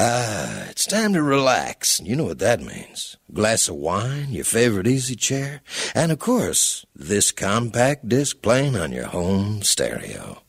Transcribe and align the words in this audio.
Ah, 0.00 0.68
it's 0.70 0.86
time 0.86 1.12
to 1.14 1.22
relax. 1.24 1.98
You 1.98 2.14
know 2.14 2.26
what 2.26 2.38
that 2.38 2.60
means. 2.60 3.16
Glass 3.32 3.66
of 3.66 3.74
wine, 3.74 4.28
your 4.30 4.44
favorite 4.44 4.86
easy 4.86 5.16
chair, 5.16 5.60
and 5.92 6.12
of 6.12 6.20
course, 6.20 6.86
this 6.94 7.32
compact 7.32 8.08
disc 8.08 8.40
playing 8.40 8.76
on 8.76 8.92
your 8.92 9.06
home 9.06 9.60
stereo. 9.62 10.42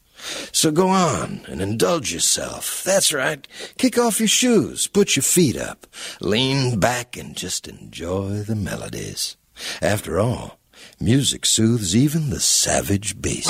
So 0.52 0.70
go 0.70 0.90
on 0.90 1.42
and 1.48 1.64
indulge 1.64 2.14
yourself. 2.14 2.84
That's 2.84 3.12
right. 3.12 3.48
Kick 3.80 3.98
off 3.98 4.20
your 4.20 4.28
shoes, 4.28 4.86
put 4.86 5.16
your 5.16 5.24
feet 5.24 5.58
up, 5.58 5.88
lean 6.22 6.80
back, 6.80 7.18
and 7.18 7.36
just 7.36 7.68
enjoy 7.68 8.44
the 8.44 8.56
melodies. 8.56 9.36
After 9.82 10.20
all, 10.20 10.60
music 11.00 11.44
soothes 11.44 11.96
even 11.96 12.30
the 12.30 12.40
savage 12.40 13.20
beast. 13.20 13.50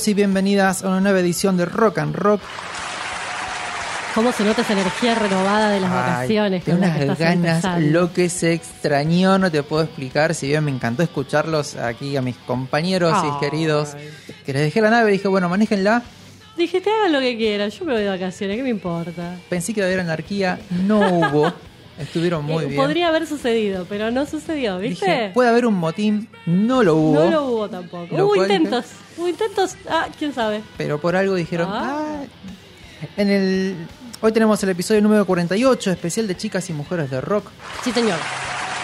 Bienvenidos 0.00 0.08
y 0.08 0.14
bienvenidas 0.14 0.82
a 0.82 0.88
una 0.88 1.00
nueva 1.00 1.20
edición 1.20 1.58
de 1.58 1.66
Rock 1.66 1.98
and 1.98 2.14
Rock. 2.14 2.40
¿Cómo 4.14 4.32
se 4.32 4.44
nota 4.44 4.62
esa 4.62 4.72
energía 4.72 5.14
renovada 5.14 5.68
de 5.68 5.80
las 5.80 5.90
vacaciones? 5.90 6.64
de 6.64 6.72
unas 6.72 7.18
ganas, 7.18 7.82
lo 7.82 8.10
que 8.10 8.30
se 8.30 8.54
extrañó, 8.54 9.38
no 9.38 9.50
te 9.50 9.62
puedo 9.62 9.82
explicar. 9.82 10.34
Si 10.34 10.46
bien 10.46 10.64
me 10.64 10.70
encantó 10.70 11.02
escucharlos 11.02 11.76
aquí 11.76 12.16
a 12.16 12.22
mis 12.22 12.36
compañeros 12.36 13.12
Ay. 13.14 13.28
y 13.28 13.40
queridos, 13.40 13.94
que 14.46 14.54
les 14.54 14.62
dejé 14.62 14.80
la 14.80 14.88
nave, 14.88 15.12
dije, 15.12 15.28
bueno, 15.28 15.50
manéjenla. 15.50 16.02
Dije, 16.56 16.80
te 16.80 16.88
hagan 16.88 17.12
lo 17.12 17.20
que 17.20 17.36
quieran, 17.36 17.68
yo 17.68 17.84
me 17.84 17.92
voy 17.92 18.02
de 18.02 18.08
vacaciones, 18.08 18.56
¿qué 18.56 18.62
me 18.62 18.70
importa? 18.70 19.36
Pensé 19.50 19.74
que 19.74 19.80
iba 19.80 19.86
a 19.86 19.90
haber 19.90 20.00
anarquía, 20.00 20.58
no 20.70 21.00
hubo. 21.00 21.52
Estuvieron 22.00 22.44
muy 22.46 22.64
Eh, 22.64 22.66
bien. 22.68 22.80
Podría 22.80 23.08
haber 23.08 23.26
sucedido, 23.26 23.84
pero 23.88 24.10
no 24.10 24.24
sucedió, 24.26 24.78
¿viste? 24.78 25.04
Dije, 25.04 25.30
puede 25.34 25.50
haber 25.50 25.66
un 25.66 25.74
motín, 25.74 26.28
no 26.46 26.82
lo 26.82 26.96
hubo. 26.96 27.14
No 27.24 27.30
lo 27.30 27.44
hubo 27.46 27.68
tampoco. 27.68 28.16
Lo 28.16 28.26
hubo 28.26 28.36
intentos, 28.36 28.86
hubo 29.18 29.28
intentos, 29.28 29.76
ah, 29.88 30.08
quién 30.18 30.32
sabe. 30.32 30.62
Pero 30.78 30.98
por 31.00 31.14
algo 31.14 31.34
dijeron, 31.34 31.68
Ah. 31.70 32.22
"Ah". 32.22 32.24
En 33.16 33.28
el... 33.30 33.76
Hoy 34.22 34.32
tenemos 34.32 34.62
el 34.62 34.70
episodio 34.70 35.00
número 35.02 35.24
48, 35.26 35.90
especial 35.90 36.26
de 36.26 36.36
chicas 36.36 36.68
y 36.70 36.72
mujeres 36.72 37.10
de 37.10 37.20
rock. 37.20 37.46
Sí, 37.84 37.92
señor. 37.92 38.18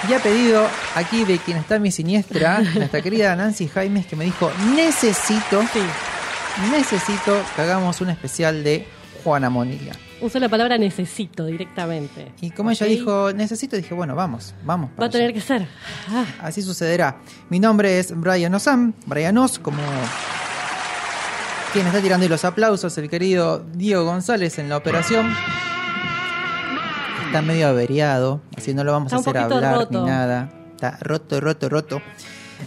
Y 0.09 0.13
ha 0.13 0.19
pedido 0.19 0.67
aquí 0.95 1.25
de 1.25 1.39
quien 1.39 1.57
está 1.59 1.79
mi 1.79 1.91
siniestra, 1.91 2.61
nuestra 2.75 3.01
querida 3.03 3.35
Nancy 3.35 3.67
Jaimes, 3.69 4.07
que 4.07 4.17
me 4.17 4.25
dijo, 4.27 4.51
necesito, 4.75 5.63
Sí. 5.73 5.81
necesito 6.71 7.43
que 7.55 7.63
hagamos 7.63 8.01
un 8.01 8.11
especial 8.11 8.63
de 8.65 8.87
Juana 9.25 9.51
Monilia. 9.51 9.93
Usó 10.21 10.39
la 10.39 10.49
palabra 10.49 10.79
necesito 10.79 11.45
directamente. 11.45 12.33
Y 12.41 12.51
como 12.51 12.71
ella 12.71 12.87
dijo, 12.87 13.33
necesito, 13.35 13.77
dije, 13.77 13.93
bueno, 13.95 14.15
vamos, 14.15 14.55
vamos. 14.65 14.91
Va 15.01 15.07
a 15.07 15.11
tener 15.11 15.29
allá". 15.29 15.35
que 15.35 15.41
ser. 15.41 15.67
Ah, 16.11 16.25
Así 16.41 16.63
sucederá. 16.63 17.19
Mi 17.51 17.61
nombre 17.61 17.99
es 17.99 18.19
Brian 18.19 18.55
Osam, 18.55 18.95
Brian 19.05 19.37
Os, 19.37 19.59
como 19.59 19.83
quien 21.73 21.87
está 21.87 22.01
tirando 22.01 22.27
los 22.29 22.45
aplausos, 22.47 22.97
el 22.97 23.11
querido 23.11 23.65
Diego 23.75 24.05
González 24.05 24.59
en 24.59 24.71
la 24.71 24.79
operación. 24.79 25.27
Está 27.27 27.43
medio 27.43 27.69
averiado, 27.69 28.41
así 28.57 28.73
no 28.73 28.85
lo 28.85 28.93
vamos 28.93 29.13
Está 29.13 29.17
a 29.17 29.21
hacer 29.21 29.37
hablar 29.55 29.75
roto. 29.75 30.01
ni 30.01 30.07
nada. 30.07 30.49
Está 30.75 30.97
roto, 31.03 31.41
roto, 31.41 31.69
roto. 31.69 32.03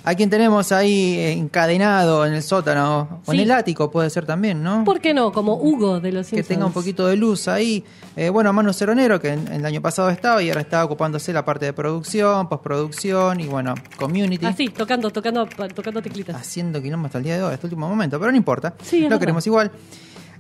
A 0.04 0.16
quien 0.16 0.30
tenemos 0.30 0.72
ahí 0.72 1.18
encadenado 1.38 2.26
en 2.26 2.34
el 2.34 2.44
sótano, 2.44 3.22
o 3.26 3.34
en 3.34 3.40
el 3.42 3.52
ático 3.52 3.92
puede 3.92 4.10
ser 4.10 4.26
también, 4.26 4.64
¿no? 4.64 4.84
¿Por 4.84 5.02
qué 5.02 5.14
no? 5.14 5.32
Como 5.32 5.56
Hugo 5.56 6.00
de 6.00 6.12
los 6.12 6.28
que 6.28 6.38
Simpsons. 6.38 6.48
tenga 6.48 6.66
un 6.66 6.72
poquito 6.74 7.08
de 7.08 7.16
luz 7.18 7.48
ahí. 7.48 7.84
Eh, 8.16 8.30
bueno, 8.30 8.54
Manu 8.54 8.72
Ceronero, 8.74 9.20
que 9.20 9.30
en- 9.30 9.48
el 9.48 9.66
año 9.66 9.82
pasado 9.82 10.10
estaba 10.10 10.42
y 10.44 10.50
ahora 10.50 10.62
está 10.62 10.84
ocupándose 10.86 11.34
la 11.34 11.44
parte 11.44 11.66
de 11.66 11.74
producción, 11.74 12.48
postproducción 12.50 13.40
y 13.40 13.48
bueno, 13.48 13.76
community. 13.98 14.46
Así, 14.46 14.70
tocando, 14.70 15.10
tocando, 15.10 15.46
tocando 15.76 16.02
teclitas. 16.02 16.36
Haciendo 16.36 16.82
quilombo 16.82 17.08
hasta 17.08 17.18
el 17.18 17.24
día 17.26 17.36
de 17.38 17.44
hoy, 17.44 17.54
hasta 17.54 17.68
el 17.68 17.74
último 17.74 17.90
momento, 17.90 18.20
pero 18.20 18.32
no 18.32 18.38
importa. 18.38 18.74
Sí, 18.84 19.08
Lo 19.10 19.20
queremos 19.20 19.46
igual. 19.48 19.72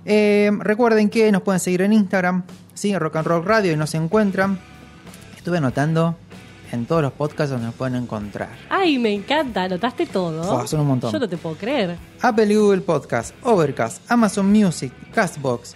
Eh, 0.05 0.49
recuerden 0.59 1.09
que 1.09 1.31
nos 1.31 1.41
pueden 1.41 1.59
seguir 1.59 1.81
en 1.81 1.93
Instagram, 1.93 2.43
¿sí? 2.73 2.97
Rock 2.97 3.17
and 3.17 3.27
Roll 3.27 3.43
Radio 3.45 3.73
y 3.73 3.75
nos 3.75 3.93
encuentran. 3.95 4.59
Estuve 5.35 5.57
anotando 5.57 6.15
en 6.71 6.85
todos 6.85 7.01
los 7.01 7.11
podcasts 7.13 7.51
donde 7.51 7.67
nos 7.67 7.75
pueden 7.75 7.95
encontrar. 7.95 8.49
Ay, 8.69 8.97
me 8.97 9.13
encanta, 9.13 9.63
anotaste 9.63 10.05
todo. 10.05 10.43
Fua, 10.43 10.67
son 10.67 10.81
un 10.81 10.87
montón. 10.87 11.11
Yo 11.11 11.19
no 11.19 11.27
te 11.29 11.37
puedo 11.37 11.55
creer. 11.55 11.97
Apple 12.21 12.45
y 12.51 12.55
Google 12.55 12.81
Podcast, 12.81 13.33
Overcast, 13.43 14.01
Amazon 14.11 14.51
Music, 14.51 14.91
Castbox, 15.13 15.75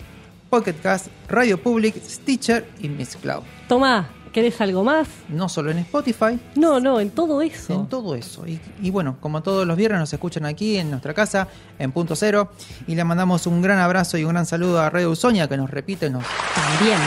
Pocket 0.50 0.76
Cast, 0.82 1.08
Radio 1.28 1.62
Public, 1.62 1.96
Stitcher 2.08 2.70
y 2.80 2.88
Miss 2.90 3.16
Cloud. 3.16 3.42
Tomá, 3.68 4.10
¿querés 4.32 4.60
algo 4.62 4.84
más? 4.84 5.08
No 5.30 5.50
solo 5.50 5.72
en 5.72 5.80
Spotify, 5.80 6.40
No, 6.56 6.80
no, 6.80 7.00
en 7.00 7.10
todo 7.10 7.42
eso. 7.42 7.74
en 7.74 7.88
todo 7.88 8.14
eso. 8.16 8.46
Y, 8.46 8.60
y 8.82 8.92
bueno, 8.92 9.18
como 9.20 9.42
todos 9.42 9.66
los 9.66 9.76
viernes 9.78 10.00
nos 10.00 10.14
escuchan 10.14 10.46
aquí 10.46 10.78
en 10.78 10.92
nuestra 10.92 11.14
casa, 11.14 11.48
en 11.80 11.92
Punto 11.92 12.16
Cero. 12.16 12.52
Y 12.88 12.94
le 12.96 13.04
mandamos 13.04 13.48
un 13.48 13.62
gran 13.62 13.80
abrazo 13.80 14.18
y 14.18 14.24
un 14.26 14.30
gran 14.34 14.46
saludo 14.46 14.80
a 14.82 14.90
Radio 14.90 15.10
Usoña 15.12 15.48
que 15.48 15.58
nos 15.58 15.70
repite, 15.72 16.10
nos 16.10 16.24
También. 16.54 17.00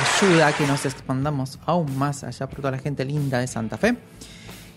Ayuda 0.00 0.48
a 0.48 0.52
que 0.56 0.66
nos 0.66 0.84
expandamos 0.86 1.58
aún 1.66 1.96
más 1.98 2.24
allá 2.24 2.46
por 2.48 2.56
toda 2.60 2.72
la 2.72 2.78
gente 2.78 3.04
linda 3.04 3.38
de 3.38 3.46
Santa 3.46 3.76
Fe. 3.78 3.96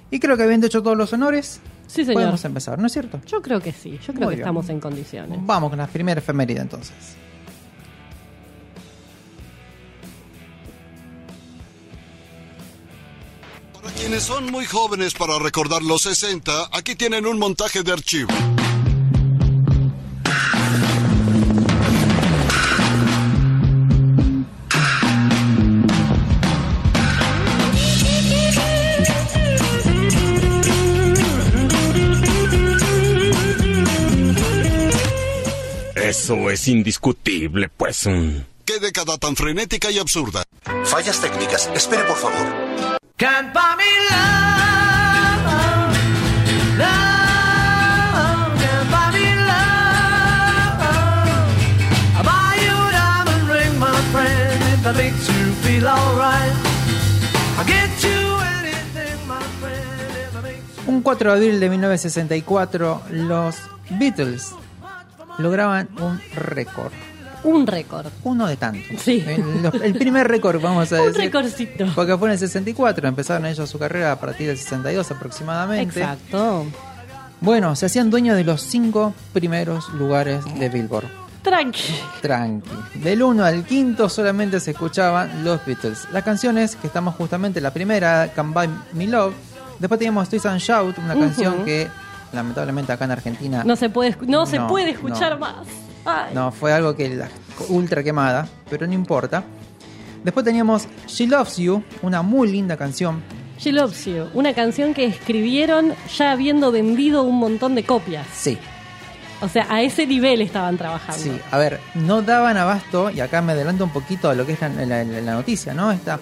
Y 0.10 0.20
creo 0.20 0.36
que 0.38 0.44
habiendo 0.44 0.68
hecho 0.68 0.82
todos 0.84 0.98
los 0.98 1.12
honores, 1.14 1.60
Sí, 1.88 2.04
señor. 2.04 2.16
podemos 2.16 2.44
empezar, 2.46 2.80
¿no 2.80 2.88
es 2.88 2.94
cierto? 2.94 3.20
Yo 3.28 3.42
creo 3.42 3.60
que 3.60 3.72
sí, 3.72 3.92
yo 4.06 4.14
creo 4.14 4.26
Muy 4.28 4.36
que 4.36 4.36
bien. 4.38 4.40
estamos 4.42 4.70
en 4.70 4.80
condiciones. 4.80 5.40
Vamos 5.44 5.70
con 5.70 5.78
la 5.80 5.88
primera 5.88 6.20
efeméride 6.20 6.62
entonces. 6.62 6.96
Para 13.74 13.94
quienes 13.94 14.24
son 14.24 14.52
muy 14.52 14.66
jóvenes 14.66 15.14
para 15.14 15.40
recordar 15.40 15.82
los 15.82 16.04
60, 16.04 16.70
aquí 16.72 16.96
tienen 16.96 17.26
un 17.26 17.40
montaje 17.40 17.82
de 17.84 17.92
archivo. 17.94 18.30
Eso 36.24 36.52
es 36.52 36.68
indiscutible, 36.68 37.68
pues. 37.76 38.04
Qué 38.64 38.80
década 38.80 39.18
tan 39.18 39.36
frenética 39.36 39.90
y 39.90 39.98
absurda. 39.98 40.44
Fallas 40.84 41.20
técnicas. 41.20 41.68
Espere, 41.74 42.04
por 42.04 42.16
favor. 42.16 42.46
Un 60.86 61.02
4 61.02 61.32
de 61.32 61.36
abril 61.36 61.60
de 61.60 61.70
1964, 61.70 63.02
los 63.10 63.56
Beatles 63.90 64.54
lograban 65.42 65.90
un 66.00 66.20
récord. 66.36 66.92
Un 67.44 67.66
récord. 67.66 68.08
Uno 68.24 68.46
de 68.48 68.56
tantos. 68.56 69.02
Sí. 69.02 69.24
El, 69.82 69.94
primer 69.96 70.28
récord, 70.28 70.62
vamos 70.62 70.92
a 70.92 70.96
Un 71.02 71.08
decir. 71.08 71.22
recordcito. 71.22 71.86
Porque 71.96 72.16
fue 72.18 72.28
en 72.30 72.34
el 72.34 72.40
64, 72.40 73.08
empezaron 73.08 73.46
ellos 73.48 73.70
su 73.70 73.80
carrera 73.80 74.12
a 74.12 74.20
partir 74.20 74.48
del 74.48 74.58
62 74.58 75.10
aproximadamente. 75.12 76.00
Exacto. 76.00 76.66
Bueno, 77.40 77.76
se 77.76 77.88
hacían 77.88 78.12
dueños 78.12 78.36
de 78.38 78.44
los 78.44 78.62
cinco 78.62 79.16
primeros 79.34 79.90
lugares 79.94 80.44
de 80.60 80.70
Billboard. 80.70 81.08
Tranqui. 81.42 81.96
Tranqui. 82.22 82.70
Del 83.00 83.24
1 83.24 83.44
al 83.44 83.66
quinto 83.66 84.08
solamente 84.10 84.60
se 84.60 84.72
escuchaban 84.72 85.44
los 85.44 85.66
Beatles. 85.66 86.08
Las 86.14 86.24
canciones 86.24 86.76
que 86.76 86.86
estamos 86.86 87.16
justamente, 87.16 87.60
la 87.60 87.74
primera, 87.74 88.32
Can 88.36 88.54
Buy 88.54 88.70
Me 88.94 89.08
Love. 89.08 89.34
Después 89.80 89.98
teníamos 89.98 90.30
Twist 90.30 90.46
and 90.46 90.60
Shout, 90.60 91.00
una 91.00 91.16
canción 91.16 91.66
que 91.66 91.88
lamentablemente 92.34 92.92
acá 92.92 93.06
en 93.06 93.12
Argentina 93.12 93.64
No 93.64 93.76
se 93.76 93.90
puede, 93.90 94.16
no 94.28 94.46
se 94.46 94.60
puede 94.62 94.92
escuchar 94.92 95.34
no. 95.34 95.40
más. 95.40 95.68
Ay. 96.06 96.34
no 96.34 96.52
fue 96.52 96.74
algo 96.74 96.96
que 96.96 97.10
la 97.10 97.30
ultra 97.70 98.02
quemada, 98.04 98.48
pero 98.70 98.88
no 98.88 98.94
importa. 98.94 99.44
Después 100.24 100.44
teníamos 100.44 100.88
She 101.08 101.28
Loves 101.28 101.58
You, 101.58 101.84
una 102.02 102.22
muy 102.22 102.48
linda 102.52 102.76
canción. 102.78 103.22
She 103.60 103.72
Loves 103.72 104.06
You, 104.06 104.28
una 104.34 104.54
canción 104.54 104.94
que 104.96 105.06
escribieron 105.06 105.94
ya 106.18 106.32
habiendo 106.32 106.72
vendido 106.72 107.22
un 107.24 107.38
montón 107.38 107.76
de 107.76 107.84
copias. 107.84 108.26
Sí, 108.34 108.58
O 109.42 109.48
sea, 109.50 109.68
a 109.70 109.82
ese 109.84 110.06
nivel 110.08 110.42
estaban 110.42 110.78
trabajando. 110.78 111.22
Sí, 111.22 111.32
a 111.52 111.58
ver, 111.58 111.80
no 111.96 112.22
daban 112.24 112.58
abasto, 112.58 113.10
y 113.12 113.20
acá 113.20 113.42
me 113.44 113.52
adelanto 113.54 113.84
un 113.84 113.92
poquito 113.92 114.30
a 114.30 114.34
lo 114.36 114.46
que 114.46 114.54
es 114.54 114.62
la, 114.62 115.04
la- 115.04 115.34
noticia, 115.34 115.74
¿no? 115.76 115.92
Esta, 115.92 116.20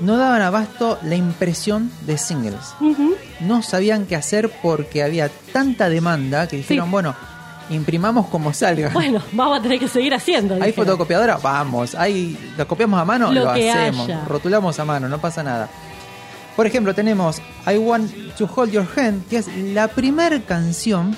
no 0.00 0.16
daban 0.16 0.42
abasto 0.42 0.98
la 1.02 1.14
impresión 1.16 1.90
de 2.02 2.18
singles. 2.18 2.74
No 3.40 3.62
sabían 3.62 4.06
qué 4.06 4.16
hacer 4.16 4.50
porque 4.62 5.02
había 5.02 5.30
tanta 5.52 5.88
demanda 5.88 6.46
que 6.48 6.56
dijeron, 6.56 6.86
Sí. 6.86 6.90
bueno, 6.90 7.14
imprimamos 7.70 8.26
como 8.28 8.52
salga. 8.54 8.90
Bueno, 8.90 9.20
vamos 9.32 9.58
a 9.58 9.62
tener 9.62 9.78
que 9.78 9.88
seguir 9.88 10.14
haciendo. 10.14 10.54
¿Hay 10.54 10.60
dijeron. 10.70 10.86
fotocopiadora? 10.86 11.36
Vamos. 11.38 11.94
¿Hay, 11.94 12.36
¿Lo 12.56 12.66
copiamos 12.66 13.00
a 13.00 13.04
mano? 13.04 13.32
Lo 13.32 13.44
Lo, 13.44 13.50
hacemos. 13.50 14.06
haya. 14.08 14.24
Rotulamos 14.24 14.78
a 14.78 14.84
mano, 14.84 15.08
no 15.08 15.18
pasa 15.20 15.42
nada. 15.42 15.68
Por 16.54 16.66
ejemplo, 16.66 16.94
tenemos 16.94 17.42
I 17.66 17.76
Want 17.76 18.10
to 18.38 18.48
Hold 18.54 18.70
Your 18.72 18.86
Hand, 18.96 19.28
que 19.28 19.36
es 19.38 19.48
la 19.54 19.88
primera 19.88 20.40
canción 20.40 21.14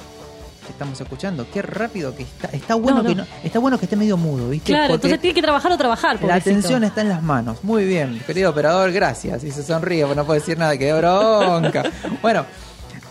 que 0.68 0.72
estamos 0.72 1.00
escuchando. 1.00 1.46
Qué 1.50 1.62
rápido 1.62 2.14
que 2.14 2.22
está. 2.22 2.48
Está 2.48 2.74
bueno, 2.74 2.98
No, 2.98 3.02
no. 3.02 3.08
Que, 3.08 3.14
no, 3.14 3.26
está 3.42 3.58
bueno 3.58 3.78
que 3.78 3.86
esté 3.86 3.96
medio 3.96 4.16
mudo, 4.18 4.50
¿viste? 4.50 4.66
Claro, 4.66 4.88
Porque 4.88 5.06
entonces 5.06 5.20
tiene 5.20 5.34
que 5.34 5.42
trabajar 5.42 5.72
o 5.72 5.78
trabajar. 5.78 6.22
la 6.22 6.34
atención 6.34 6.84
está 6.84 7.00
en 7.00 7.08
las 7.08 7.22
manos. 7.22 7.64
Muy 7.64 7.86
bien, 7.86 8.20
querido 8.26 8.50
operador, 8.50 8.92
gracias. 8.92 9.42
Y 9.44 9.50
se 9.50 9.62
sonríe, 9.62 10.06
no 10.14 10.24
puede 10.24 10.40
decir 10.40 10.58
nada, 10.58 10.76
que 10.76 10.92
bronca. 10.92 11.84
bueno, 12.22 12.44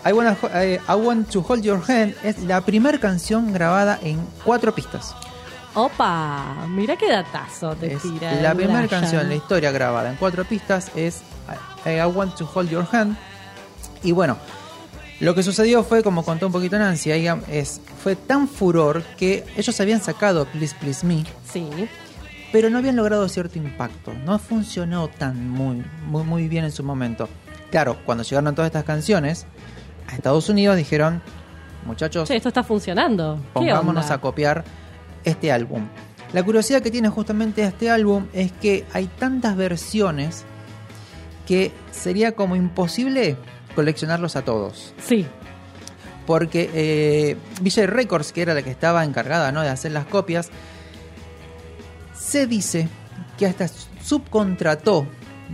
I, 0.06 0.14
Wanna 0.14 0.38
eh, 0.54 0.80
I 0.88 0.94
Want 0.94 1.30
to 1.32 1.44
Hold 1.48 1.64
Your 1.64 1.82
Hand 1.88 2.16
es 2.24 2.40
la 2.44 2.62
primera 2.62 3.00
canción 3.00 3.52
grabada 3.52 4.00
en 4.04 4.20
cuatro 4.46 4.74
pistas. 4.74 5.16
Opa, 5.74 6.66
mira 6.70 6.96
qué 6.96 7.10
datazo 7.12 7.76
te 7.76 7.94
Es 7.94 8.02
tira. 8.02 8.36
la 8.42 8.56
primera 8.56 8.88
canción 8.88 9.24
en 9.24 9.30
la 9.30 9.36
historia 9.36 9.72
grabada 9.72 10.10
en 10.10 10.16
cuatro 10.16 10.46
pistas 10.46 10.92
es 10.96 11.22
I, 11.86 11.90
I 11.90 12.06
Want 12.06 12.36
to 12.36 12.50
Hold 12.54 12.70
Your 12.70 12.88
Hand. 12.92 13.18
Y 14.04 14.12
bueno, 14.12 14.38
lo 15.20 15.34
que 15.34 15.44
sucedió 15.44 15.84
fue, 15.84 16.04
como 16.04 16.24
contó 16.24 16.48
un 16.48 16.52
poquito 16.54 16.78
Nancy, 16.78 17.12
es, 17.12 17.82
fue 18.04 18.16
tan 18.16 18.48
furor 18.48 19.04
que 19.18 19.44
ellos 19.56 19.80
habían 19.80 20.02
sacado 20.02 20.46
Please 20.46 20.76
Please 20.80 21.06
Me, 21.06 21.24
Sí. 21.52 21.68
pero 22.52 22.70
no 22.70 22.78
habían 22.78 22.96
logrado 22.96 23.28
cierto 23.28 23.58
impacto. 23.58 24.14
No 24.26 24.38
funcionó 24.40 25.08
tan 25.08 25.50
muy, 25.50 25.84
muy, 26.06 26.24
muy 26.24 26.48
bien 26.48 26.66
en 26.66 26.72
su 26.72 26.84
momento. 26.84 27.28
Claro, 27.72 27.98
cuando 28.06 28.24
llegaron 28.24 28.54
todas 28.56 28.70
estas 28.70 28.84
canciones 28.84 29.46
a 30.08 30.16
Estados 30.16 30.48
Unidos 30.50 30.78
dijeron, 30.78 31.22
muchachos, 31.86 32.28
Che, 32.28 32.36
esto 32.36 32.50
está 32.50 32.64
funcionando. 32.64 33.38
¿Qué 33.38 33.52
pongámonos 33.54 34.12
a 34.12 34.20
copiar 34.20 34.64
este 35.24 35.52
álbum. 35.52 35.88
La 36.34 36.44
curiosidad 36.44 36.82
que 36.82 36.92
tiene 36.92 37.10
justamente 37.10 37.64
este 37.64 37.90
álbum 37.90 38.28
es 38.34 38.52
que 38.52 38.86
hay 38.94 39.08
tantas 39.08 39.56
versiones 39.56 40.44
que 41.48 41.72
sería 41.92 42.34
como 42.34 42.56
imposible 42.56 43.38
coleccionarlos 43.78 44.36
a 44.36 44.42
todos. 44.42 44.92
Sí. 45.00 45.28
Porque 46.26 46.68
eh, 46.74 47.38
VJ 47.62 47.86
Records, 47.86 48.34
que 48.34 48.42
era 48.42 48.56
la 48.56 48.64
que 48.64 48.72
estaba 48.72 49.06
encargada 49.06 49.52
¿no? 49.52 49.62
de 49.62 49.70
hacer 49.70 49.92
las 49.92 50.08
copias, 50.08 50.50
se 52.20 52.48
dice 52.48 52.90
que 53.38 53.46
hasta 53.46 53.68
subcontrató 54.04 55.06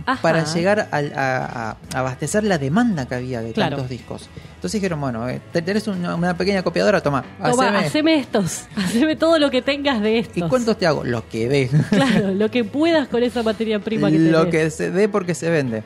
Ajá. 0.06 0.22
para 0.22 0.44
llegar 0.54 0.88
a, 0.90 0.96
a- 0.96 1.70
a 1.70 1.76
abastecer 2.00 2.44
la 2.44 2.56
demanda 2.56 3.06
que 3.06 3.14
había 3.14 3.42
de 3.42 3.52
Claro. 3.52 3.76
tantos 3.76 3.90
discos. 3.90 4.28
Entonces 4.54 4.80
dijeron, 4.80 5.02
bueno, 5.02 5.28
eh, 5.28 5.42
te- 5.52 5.60
tenés 5.60 5.86
una, 5.86 6.14
una 6.14 6.34
pequeña 6.36 6.62
copiadora, 6.62 7.02
toma, 7.02 7.22
Toma, 7.38 7.68
haceme- 7.68 7.86
haceme 7.86 8.18
estos. 8.18 8.62
Haceme 8.76 9.16
todo 9.16 9.38
lo 9.38 9.50
que 9.50 9.60
tengas 9.60 10.00
de 10.00 10.18
estos. 10.18 10.38
¿Y 10.38 10.42
cuántos 10.48 10.78
te 10.78 10.86
hago? 10.86 11.04
Lo 11.04 11.28
que 11.28 11.46
dé. 11.48 11.70
Claro, 11.90 12.32
lo 12.32 12.50
que 12.50 12.64
puedas 12.64 13.06
con 13.08 13.22
esa 13.22 13.42
materia 13.42 13.78
prima 13.80 14.10
que 14.10 14.18
Lo 14.18 14.46
tenés. 14.46 14.50
que 14.64 14.70
se 14.70 14.90
dé 14.90 15.10
porque 15.10 15.34
se 15.34 15.50
vende. 15.50 15.82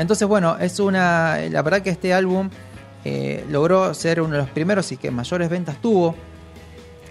Entonces, 0.00 0.26
bueno, 0.26 0.56
es 0.58 0.80
una. 0.80 1.38
La 1.50 1.62
verdad 1.62 1.82
que 1.82 1.90
este 1.90 2.12
álbum 2.14 2.50
eh, 3.04 3.44
logró 3.48 3.92
ser 3.94 4.20
uno 4.20 4.32
de 4.32 4.38
los 4.38 4.50
primeros 4.50 4.90
y 4.92 4.96
que 4.96 5.10
mayores 5.10 5.48
ventas 5.48 5.80
tuvo 5.80 6.14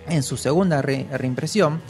en 0.07 0.23
su 0.23 0.37
segunda 0.37 0.81
re- 0.81 1.07
reimpresión. 1.11 1.81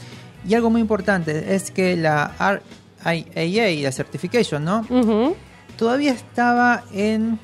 Y 0.46 0.54
algo 0.54 0.70
muy 0.70 0.80
importante 0.80 1.54
es 1.54 1.70
que 1.70 1.96
la 1.96 2.56
RIAA, 3.04 3.82
la 3.82 3.92
certification, 3.92 4.64
¿no? 4.64 4.86
Ujú. 4.88 5.36
Todavía 5.76 6.12
estaba 6.12 6.84
en. 6.92 7.38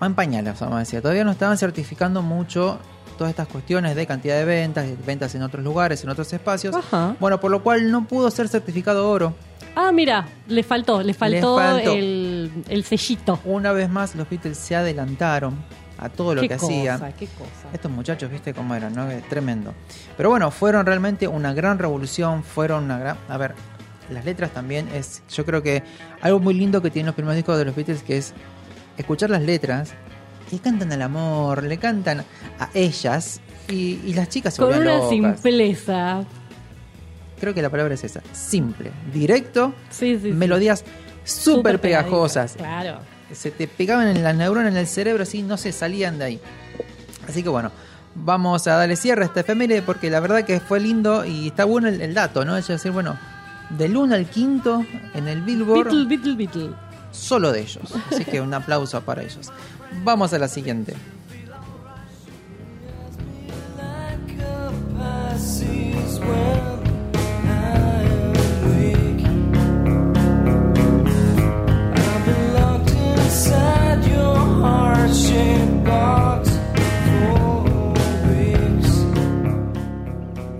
en 0.00 0.14
pañales, 0.14 0.58
vamos 0.60 0.76
a 0.76 0.78
decir. 0.80 1.00
Todavía 1.00 1.24
no 1.24 1.30
estaban 1.32 1.58
certificando 1.58 2.22
mucho 2.22 2.78
todas 3.18 3.30
estas 3.30 3.46
cuestiones 3.48 3.94
de 3.94 4.06
cantidad 4.06 4.36
de 4.36 4.44
ventas, 4.44 4.86
ventas 5.06 5.34
en 5.34 5.42
otros 5.42 5.62
lugares, 5.62 6.02
en 6.02 6.10
otros 6.10 6.32
espacios. 6.32 6.74
Ajá. 6.74 7.14
Bueno, 7.20 7.38
por 7.40 7.50
lo 7.50 7.62
cual 7.62 7.90
no 7.90 8.06
pudo 8.08 8.30
ser 8.30 8.48
certificado 8.48 9.08
oro. 9.10 9.34
Ah, 9.74 9.90
mira, 9.92 10.26
le 10.48 10.62
faltó, 10.62 11.02
le 11.02 11.14
faltó, 11.14 11.56
faltó. 11.56 11.92
El, 11.92 12.50
el 12.68 12.84
sellito. 12.84 13.40
Una 13.44 13.72
vez 13.72 13.88
más, 13.88 14.14
los 14.14 14.28
Beatles 14.28 14.58
se 14.58 14.76
adelantaron 14.76 15.56
a 15.98 16.08
todo 16.08 16.34
lo 16.34 16.40
qué 16.42 16.48
que 16.48 16.56
cosa, 16.56 16.66
hacían. 16.72 17.12
qué 17.18 17.26
cosa. 17.26 17.68
Estos 17.72 17.90
muchachos, 17.90 18.30
viste 18.30 18.52
cómo 18.52 18.74
eran, 18.74 18.94
¿no? 18.94 19.08
Tremendo. 19.30 19.72
Pero 20.16 20.30
bueno, 20.30 20.50
fueron 20.50 20.84
realmente 20.84 21.26
una 21.28 21.54
gran 21.54 21.78
revolución, 21.78 22.42
fueron 22.44 22.84
una 22.84 22.98
gran... 22.98 23.16
A 23.28 23.36
ver, 23.38 23.54
las 24.10 24.24
letras 24.24 24.50
también 24.50 24.88
es... 24.94 25.22
Yo 25.32 25.44
creo 25.46 25.62
que 25.62 25.82
algo 26.20 26.38
muy 26.40 26.54
lindo 26.54 26.82
que 26.82 26.90
tienen 26.90 27.06
los 27.06 27.14
primeros 27.14 27.36
discos 27.36 27.56
de 27.56 27.64
los 27.64 27.74
Beatles 27.74 28.02
que 28.02 28.18
es 28.18 28.34
escuchar 28.98 29.30
las 29.30 29.42
letras 29.42 29.94
y 30.50 30.58
cantan 30.58 30.92
al 30.92 31.00
amor, 31.02 31.62
le 31.62 31.78
cantan 31.78 32.24
a 32.58 32.68
ellas 32.74 33.40
y, 33.68 34.00
y 34.04 34.12
las 34.12 34.28
chicas 34.28 34.52
se 34.54 34.60
Con 34.62 34.74
una 34.74 34.96
locas. 34.96 35.08
simpleza. 35.08 36.24
Creo 37.42 37.54
que 37.54 37.60
la 37.60 37.70
palabra 37.70 37.94
es 37.94 38.04
esa. 38.04 38.22
Simple, 38.32 38.92
directo, 39.12 39.74
Sí, 39.90 40.16
sí, 40.22 40.30
melodías 40.30 40.84
súper 41.24 41.80
pegajosas. 41.80 42.52
Claro. 42.52 43.00
se 43.32 43.50
te 43.50 43.66
pegaban 43.66 44.06
en 44.06 44.22
las 44.22 44.36
neuronas 44.36 44.70
en 44.70 44.78
el 44.78 44.86
cerebro 44.86 45.24
así 45.24 45.42
no 45.42 45.56
se 45.56 45.72
salían 45.72 46.20
de 46.20 46.24
ahí. 46.24 46.40
Así 47.28 47.42
que 47.42 47.48
bueno, 47.48 47.72
vamos 48.14 48.68
a 48.68 48.76
darle 48.76 48.94
cierre 48.94 49.24
a 49.24 49.26
esta 49.26 49.40
efeméride 49.40 49.82
porque 49.82 50.08
la 50.08 50.20
verdad 50.20 50.44
que 50.44 50.60
fue 50.60 50.78
lindo 50.78 51.24
y 51.24 51.48
está 51.48 51.64
bueno 51.64 51.88
el, 51.88 52.00
el 52.00 52.14
dato, 52.14 52.44
¿no? 52.44 52.56
Es 52.56 52.68
decir, 52.68 52.92
bueno, 52.92 53.18
del 53.70 53.96
1 53.96 54.14
al 54.14 54.26
5 54.26 54.86
en 55.14 55.26
el 55.26 55.42
Billboard, 55.42 55.86
Beatle, 55.86 56.06
Beatle, 56.06 56.34
Beatle. 56.36 56.70
solo 57.10 57.50
de 57.50 57.62
ellos. 57.62 57.92
Así 58.12 58.24
que 58.24 58.40
un 58.40 58.54
aplauso 58.54 59.00
para 59.00 59.24
ellos. 59.24 59.50
Vamos 60.04 60.32
a 60.32 60.38
la 60.38 60.46
siguiente. 60.46 60.94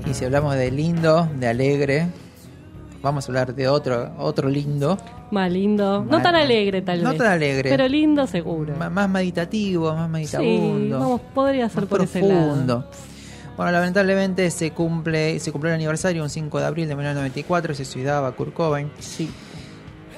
Y 0.08 0.14
si 0.14 0.24
hablamos 0.24 0.54
de 0.56 0.70
lindo, 0.70 1.28
de 1.38 1.46
alegre, 1.48 2.06
vamos 3.02 3.24
a 3.24 3.28
hablar 3.28 3.54
de 3.54 3.68
otro, 3.68 4.12
otro 4.18 4.48
lindo, 4.48 4.98
Más 5.30 5.50
lindo. 5.50 6.04
No 6.04 6.20
tan 6.20 6.34
alegre, 6.34 6.82
tal 6.82 7.02
No 7.02 7.10
vez. 7.10 7.18
tan 7.18 7.28
alegre. 7.28 7.70
Pero 7.70 7.88
lindo, 7.88 8.26
seguro. 8.26 8.74
más 8.76 9.08
meditativo, 9.08 9.94
más 9.94 10.06
sí, 10.06 10.12
meditabundo. 10.12 10.98
vamos, 10.98 11.20
podría 11.34 11.68
ser 11.70 11.82
más 11.82 11.88
por 11.88 12.02
ese 12.02 12.20
lado. 12.20 12.46
profundo. 12.46 12.84
Bueno, 13.56 13.72
lamentablemente 13.72 14.50
se 14.50 14.70
cumple 14.72 15.38
se 15.38 15.52
cumplió 15.52 15.72
el 15.72 15.76
aniversario 15.76 16.22
un 16.22 16.30
5 16.30 16.58
de 16.58 16.64
abril 16.66 16.88
de 16.88 16.94
1994, 16.96 17.74
se 17.74 17.84
suicidaba 17.84 18.32
Kurt 18.32 18.52
Cobain 18.54 18.90
Sí. 18.98 19.30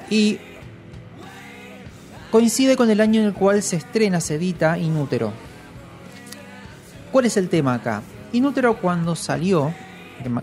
y 0.09 0.39
coincide 2.35 2.75
con 2.75 2.89
el 2.89 2.99
año 2.99 3.21
en 3.21 3.27
el 3.27 3.33
cual 3.33 3.63
se 3.63 3.77
estrena, 3.77 4.19
se 4.19 4.35
edita 4.35 4.77
Inútero. 4.77 5.31
¿Cuál 7.09 7.27
es 7.27 7.37
el 7.37 7.47
tema 7.47 7.75
acá? 7.75 8.01
Inútero 8.33 8.75
cuando 8.81 9.15
salió, 9.15 9.73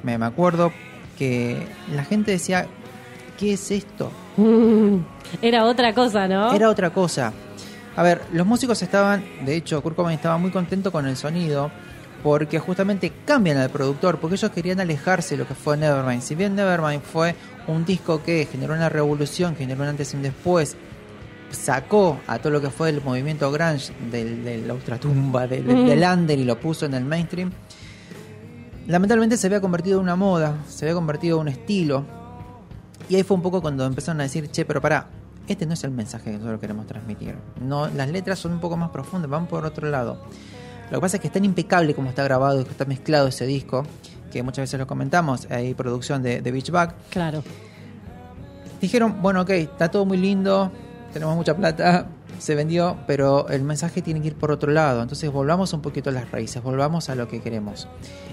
me 0.03 0.17
me 0.17 0.25
acuerdo 0.25 0.73
que 1.19 1.67
la 1.95 2.03
gente 2.07 2.31
decía, 2.31 2.67
¿qué 3.39 3.53
es 3.53 3.71
esto? 3.71 4.11
Era 5.43 5.67
otra 5.67 5.93
cosa, 5.93 6.27
¿no? 6.27 6.55
Era 6.55 6.71
otra 6.71 6.89
cosa. 6.95 7.31
A 7.95 8.03
ver, 8.03 8.23
los 8.33 8.47
músicos 8.47 8.81
estaban, 8.81 9.23
de 9.45 9.55
hecho, 9.55 9.83
Kurt 9.83 9.95
Cobain 9.95 10.17
estaba 10.17 10.39
muy 10.39 10.51
contento 10.51 10.93
con 10.93 11.07
el 11.07 11.19
sonido, 11.19 11.71
porque 12.23 12.59
justamente 12.59 13.13
cambian 13.27 13.59
al 13.59 13.69
productor, 13.69 14.19
porque 14.19 14.37
ellos 14.37 14.51
querían 14.51 14.81
alejarse 14.81 15.35
de 15.35 15.43
lo 15.43 15.47
que 15.47 15.55
fue 15.55 15.77
Nevermind. 15.77 16.23
Si 16.23 16.37
bien 16.37 16.57
Nevermind 16.57 17.03
fue 17.03 17.35
un 17.67 17.85
disco 17.85 18.23
que 18.23 18.49
generó 18.51 18.73
una 18.73 18.89
revolución, 18.89 19.57
generó 19.57 19.83
un 19.83 19.91
antes 19.91 20.15
y 20.15 20.17
un 20.17 20.23
después, 20.23 20.75
sacó 21.53 22.19
a 22.27 22.39
todo 22.39 22.53
lo 22.53 22.61
que 22.61 22.71
fue 22.71 22.91
el 22.91 23.03
movimiento 23.03 23.51
grunge 23.53 23.93
del- 24.11 24.45
de 24.45 24.59
la 24.67 24.75
ultratumba, 24.75 25.47
del, 25.47 25.67
del- 25.67 25.87
del 25.87 26.03
under 26.03 26.39
y 26.39 26.45
lo 26.45 26.59
puso 26.59 26.87
en 26.87 26.95
el 26.95 27.05
mainstream, 27.05 27.51
lamentablemente 28.87 29.37
se 29.37 29.47
había 29.47 29.61
convertido 29.61 29.99
en 29.99 30.05
una 30.05 30.17
moda, 30.17 30.57
se 30.69 30.85
había 30.85 30.95
convertido 30.95 31.37
en 31.37 31.43
un 31.43 31.49
estilo. 31.49 32.05
Y 33.09 33.17
ahí 33.17 33.23
fue 33.23 33.37
un 33.37 33.43
poco 33.43 33.61
cuando 33.61 33.85
empezaron 33.85 34.21
a 34.21 34.25
decir, 34.25 34.49
che, 34.51 34.65
pero 34.65 34.81
pará, 34.81 35.09
este 35.49 35.67
no 35.67 35.75
es 35.75 35.85
el 35.85 35.91
mensaje 35.91 36.31
que 36.31 36.37
nosotros 36.37 36.61
queremos 36.61 36.87
transmitir. 36.87 37.35
No, 37.61 37.89
las 37.89 38.09
letras 38.09 38.39
son 38.39 38.53
un 38.53 38.61
poco 38.61 38.77
más 38.77 38.91
profundas, 38.91 39.31
van 39.31 39.47
por 39.47 39.65
otro 39.65 39.89
lado. 39.91 40.25
Lo 40.91 40.99
que 40.99 41.01
pasa 41.01 41.17
es 41.17 41.21
que 41.21 41.27
es 41.29 41.33
tan 41.33 41.45
impecable 41.45 41.95
como 41.95 42.09
está 42.09 42.23
grabado 42.23 42.61
y 42.61 42.65
que 42.65 42.71
está 42.71 42.85
mezclado 42.85 43.29
ese 43.29 43.47
disco, 43.47 43.85
que 44.31 44.43
muchas 44.43 44.63
veces 44.65 44.79
lo 44.79 44.87
comentamos, 44.87 45.47
hay 45.51 45.75
producción 45.75 46.23
de, 46.23 46.41
de 46.43 46.53
Beach 46.53 46.71
Back. 46.71 46.95
Claro. 47.11 47.43
Dijeron, 48.81 49.21
bueno, 49.23 49.43
ok, 49.43 49.51
está 49.51 49.91
todo 49.91 50.05
muy 50.05 50.17
lindo, 50.19 50.71
tenemos 51.13 51.37
mucha 51.37 51.57
plata, 51.57 52.07
se 52.39 52.55
vendió, 52.55 52.97
pero 53.07 53.49
el 53.49 53.63
mensaje 53.63 54.03
tiene 54.03 54.21
que 54.21 54.29
ir 54.29 54.35
por 54.35 54.51
otro 54.51 54.73
lado. 54.73 55.03
Entonces 55.03 55.31
volvamos 55.31 55.73
un 55.73 55.83
poquito 55.83 56.11
a 56.11 56.13
las 56.13 56.31
raíces, 56.31 56.63
volvamos 56.63 57.09
a 57.09 57.15
lo 57.15 57.29
que 57.29 57.41
queremos. 57.41 57.89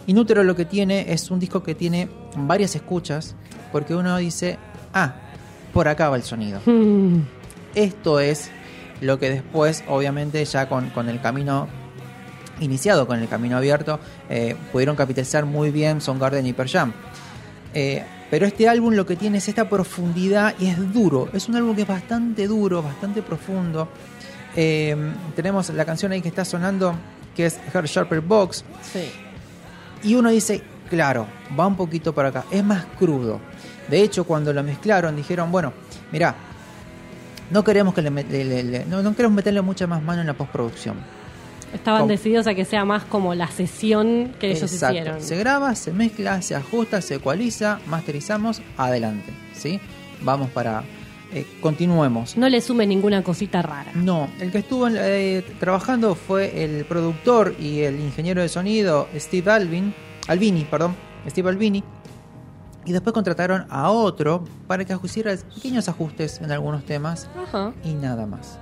Inútero 0.07 0.43
lo 0.43 0.55
que 0.55 0.65
tiene 0.65 1.11
es 1.13 1.29
un 1.29 1.39
disco 1.39 1.61
que 1.61 1.75
tiene 1.75 2.09
varias 2.35 2.75
escuchas, 2.75 3.35
porque 3.71 3.93
uno 3.93 4.17
dice, 4.17 4.57
ah, 4.93 5.15
por 5.73 5.87
acá 5.87 6.09
va 6.09 6.15
el 6.15 6.23
sonido. 6.23 6.61
Mm, 6.65 7.19
Esto 7.75 8.19
es 8.19 8.49
lo 9.01 9.19
que 9.19 9.29
después, 9.29 9.83
obviamente, 9.87 10.43
ya 10.43 10.67
con, 10.67 10.89
con 10.89 11.07
el 11.09 11.21
camino 11.21 11.67
iniciado, 12.59 13.07
con 13.07 13.19
el 13.19 13.27
camino 13.27 13.57
abierto, 13.57 13.99
eh, 14.29 14.55
pudieron 14.71 14.95
capitalizar 14.95 15.45
muy 15.45 15.71
bien 15.71 16.01
Soundgarden 16.01 16.45
y 16.45 16.53
Pearl 16.53 16.69
Jam. 16.69 16.93
Eh, 17.73 18.03
pero 18.29 18.45
este 18.45 18.67
álbum 18.69 18.93
lo 18.93 19.05
que 19.05 19.15
tiene 19.15 19.39
es 19.39 19.47
esta 19.47 19.67
profundidad 19.69 20.53
y 20.59 20.67
es 20.67 20.93
duro. 20.93 21.29
Es 21.33 21.49
un 21.49 21.55
álbum 21.55 21.75
que 21.75 21.81
es 21.83 21.87
bastante 21.87 22.47
duro, 22.47 22.81
bastante 22.83 23.21
profundo. 23.21 23.87
Eh, 24.55 24.95
tenemos 25.35 25.69
la 25.69 25.85
canción 25.85 26.11
ahí 26.11 26.21
que 26.21 26.29
está 26.29 26.45
sonando, 26.45 26.93
que 27.35 27.45
es 27.47 27.59
Her 27.73 27.85
Sharper 27.85 28.21
Box. 28.21 28.63
sí. 28.81 29.11
Y 30.01 30.15
uno 30.15 30.29
dice, 30.29 30.61
claro, 30.89 31.27
va 31.59 31.67
un 31.67 31.75
poquito 31.75 32.13
para 32.13 32.29
acá, 32.29 32.45
es 32.51 32.63
más 32.63 32.85
crudo. 32.97 33.41
De 33.89 34.01
hecho, 34.01 34.23
cuando 34.23 34.53
lo 34.53 34.63
mezclaron, 34.63 35.15
dijeron, 35.15 35.51
bueno, 35.51 35.73
mirá, 36.11 36.35
no 37.51 37.63
queremos 37.65 37.93
que 37.93 38.01
le, 38.01 38.09
le- 38.11 38.45
le- 38.45 38.63
le- 38.63 38.85
no, 38.85 39.01
no 39.03 39.13
queremos 39.15 39.35
meterle 39.35 39.61
mucha 39.61 39.87
más 39.87 40.01
mano 40.01 40.21
en 40.21 40.27
la 40.27 40.33
postproducción. 40.35 40.95
Estaban 41.73 42.07
decididos 42.07 42.47
a 42.47 42.55
que 42.55 42.65
sea 42.65 42.85
más 42.85 43.03
como 43.03 43.35
la 43.35 43.47
sesión 43.47 44.33
que 44.39 44.51
ellos 44.51 44.71
Exacto. 44.71 44.97
hicieron. 44.97 45.21
Se 45.21 45.37
graba, 45.37 45.75
se 45.75 45.91
mezcla, 45.93 46.41
se 46.41 46.55
ajusta, 46.55 47.01
se 47.01 47.15
ecualiza, 47.15 47.79
masterizamos, 47.87 48.61
adelante, 48.77 49.31
¿sí? 49.53 49.79
Vamos 50.21 50.49
para 50.49 50.83
eh, 51.31 51.45
continuemos. 51.61 52.37
No 52.37 52.49
le 52.49 52.59
sume 52.59 52.87
ninguna 52.87 53.23
cosita 53.23 53.61
rara. 53.61 53.91
No, 53.93 54.29
el 54.39 54.51
que 54.51 54.59
estuvo 54.59 54.87
eh, 54.89 55.43
trabajando 55.59 56.15
fue 56.15 56.63
el 56.63 56.85
productor 56.85 57.55
y 57.59 57.81
el 57.81 57.99
ingeniero 57.99 58.41
de 58.41 58.49
sonido 58.49 59.07
Steve 59.15 59.51
Alvin, 59.51 59.93
Albini, 60.27 60.65
perdón, 60.65 60.95
Steve 61.27 61.49
Albini. 61.49 61.83
Y 62.85 62.91
después 62.91 63.13
contrataron 63.13 63.67
a 63.69 63.91
otro 63.91 64.43
para 64.65 64.85
que 64.85 64.97
hiciera 65.03 65.35
pequeños 65.53 65.87
ajustes 65.89 66.41
en 66.41 66.51
algunos 66.51 66.83
temas 66.85 67.29
Ajá. 67.37 67.73
y 67.83 67.93
nada 67.93 68.25
más. 68.25 68.57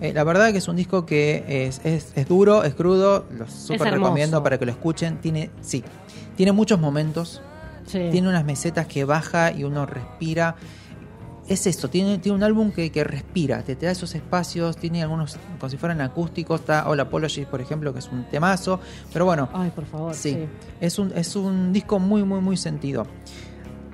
Eh, 0.00 0.12
la 0.14 0.24
verdad 0.24 0.50
que 0.52 0.58
es 0.58 0.68
un 0.68 0.76
disco 0.76 1.04
que 1.04 1.44
es, 1.66 1.80
es- 1.84 2.12
es 2.16 2.26
duro, 2.28 2.64
es 2.64 2.74
crudo, 2.74 3.26
lo 3.36 3.46
súper 3.48 3.92
recomiendo 3.94 4.42
para 4.42 4.58
que 4.58 4.64
lo 4.66 4.72
escuchen. 4.72 5.18
Tiene, 5.20 5.50
sí, 5.60 5.84
tiene 6.36 6.52
muchos 6.52 6.80
momentos, 6.80 7.42
Sí. 7.86 8.08
tiene 8.10 8.28
unas 8.28 8.44
mesetas 8.44 8.86
que 8.86 9.04
baja 9.04 9.52
y 9.52 9.64
uno 9.64 9.84
respira. 9.86 10.56
Es 11.48 11.66
esto, 11.66 11.90
tiene, 11.90 12.18
tiene 12.18 12.36
un 12.36 12.44
álbum 12.44 12.70
que, 12.70 12.92
que 12.92 13.02
respira, 13.02 13.62
te, 13.64 13.74
te 13.74 13.86
da 13.86 13.92
esos 13.92 14.14
espacios, 14.14 14.76
tiene 14.76 15.02
algunos 15.02 15.36
como 15.58 15.68
si 15.68 15.76
fueran 15.76 16.00
acústicos, 16.00 16.60
está 16.60 16.88
All 16.88 17.00
Apologies, 17.00 17.46
por 17.48 17.60
ejemplo, 17.60 17.92
que 17.92 17.98
es 17.98 18.06
un 18.12 18.22
temazo, 18.30 18.78
pero 19.12 19.24
bueno, 19.24 19.48
Ay, 19.52 19.70
por 19.74 19.84
favor. 19.84 20.14
sí, 20.14 20.30
Sí. 20.34 20.46
Es, 20.80 20.98
un, 21.00 21.12
es 21.16 21.34
un 21.34 21.72
disco 21.72 21.98
muy, 21.98 22.22
muy, 22.22 22.40
muy 22.40 22.56
sentido. 22.56 23.04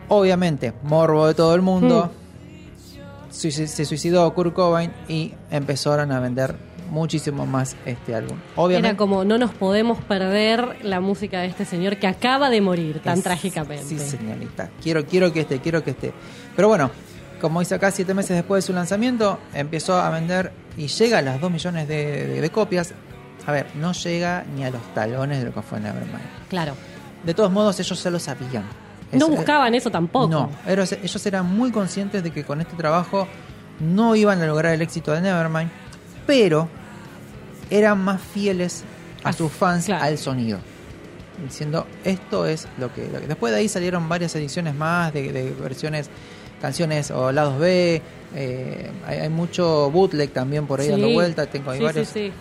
Obviamente, 0.09 0.73
morbo 0.85 1.27
de 1.27 1.35
todo 1.35 1.55
el 1.55 1.63
mundo, 1.63 2.05
Suici- 2.11 2.26
se 3.37 3.85
suicidó 3.85 4.33
Kurt 4.35 4.55
Cobain 4.55 4.93
y 5.09 5.33
empezaron 5.51 6.13
a 6.13 6.21
vender 6.21 6.57
muchísimo 6.91 7.47
más 7.47 7.77
este 7.85 8.15
álbum. 8.15 8.37
Obviamente, 8.55 8.89
Era 8.91 8.97
como 8.97 9.25
no 9.25 9.39
nos 9.39 9.51
podemos 9.53 9.99
perder 10.05 10.85
la 10.85 11.01
música 11.01 11.41
de 11.41 11.49
este 11.49 11.65
señor 11.65 11.97
que 11.97 12.07
acaba 12.07 12.49
de 12.49 12.61
morir 12.61 13.01
tan 13.01 13.19
Es- 13.19 13.25
trágicamente. 13.25 13.85
Sí, 13.85 13.99
señorita. 13.99 14.71
Quiero, 14.83 15.05
quiero 15.05 15.33
que 15.33 15.41
esté, 15.41 15.59
quiero 15.61 15.83
que 15.83 15.91
esté. 15.91 16.13
Pero 16.55 16.69
bueno, 16.69 16.91
como 17.41 17.59
dice 17.61 17.75
acá, 17.75 17.91
siete 17.91 18.15
meses 18.15 18.37
después 18.37 18.63
de 18.65 18.67
su 18.69 18.73
lanzamiento, 18.73 19.39
empezó 19.53 19.97
a 20.01 20.09
vender 20.11 20.53
y 20.77 20.87
llega 20.87 21.19
a 21.19 21.23
las 21.23 21.41
2 21.41 21.51
millones 21.51 21.89
de, 21.89 22.27
de- 22.29 22.41
de 22.41 22.51
copias. 22.51 22.95
A 23.47 23.53
ver, 23.53 23.67
no 23.75 23.93
llega 23.93 24.45
ni 24.57 24.65
a 24.65 24.71
los 24.71 24.83
talones 24.95 25.41
de 25.41 25.45
lo 25.47 25.53
que 25.55 25.63
fue 25.63 25.81
Nevermind. 25.81 26.21
Claro. 26.49 26.75
De 27.25 27.35
todos 27.35 27.51
modos, 27.51 27.79
ellos 27.81 28.03
ya 28.03 28.11
lo 28.11 28.19
sabían. 28.21 28.65
No 29.13 29.29
buscaban 29.29 29.75
eso 29.75 29.91
tampoco. 29.91 30.29
No, 30.29 30.51
ellos, 30.67 30.93
ellos 30.93 31.27
eran 31.27 31.47
muy 31.47 31.71
conscientes 31.71 32.23
de 32.23 32.31
que 32.33 32.45
con 32.45 32.61
este 32.61 32.77
trabajo 32.77 33.27
no 33.81 34.17
iban 34.17 34.41
a 34.43 34.47
lograr 34.47 34.75
el 34.75 34.83
éxito 34.83 35.13
de 35.13 35.21
Nevermind, 35.21 35.71
pero 36.27 36.69
eran 37.71 37.99
más 38.03 38.21
fieles 38.21 38.85
a 39.23 39.29
Ah, 39.31 39.33
sus 39.33 39.51
fans 39.53 39.87
claro. 39.87 40.05
al 40.05 40.19
sonido. 40.19 40.59
Diciendo, 41.45 41.87
esto 42.05 42.47
es 42.47 42.67
lo 42.79 42.93
que, 42.95 43.09
lo 43.13 43.21
que- 43.21 43.27
Después 43.27 43.53
de 43.53 43.59
ahí 43.61 43.69
salieron 43.69 44.09
varias 44.09 44.35
ediciones 44.37 44.75
más 44.75 45.13
de, 45.13 45.33
de 45.33 45.51
versiones, 45.51 46.09
canciones 46.61 47.11
o 47.11 47.31
lados 47.33 47.59
B. 47.59 48.01
eh, 48.35 48.91
hay, 49.07 49.19
hay 49.19 49.29
mucho 49.29 49.91
bootleg 49.91 50.31
también 50.33 50.67
por 50.67 50.81
ahí 50.81 50.87
Sí. 50.87 50.93
dando 50.93 51.09
vuelta. 51.11 51.47
Tengo 51.47 51.71
ahí 51.71 51.79
Sí, 51.79 51.85
varios. 51.85 52.09
sí. 52.09 52.33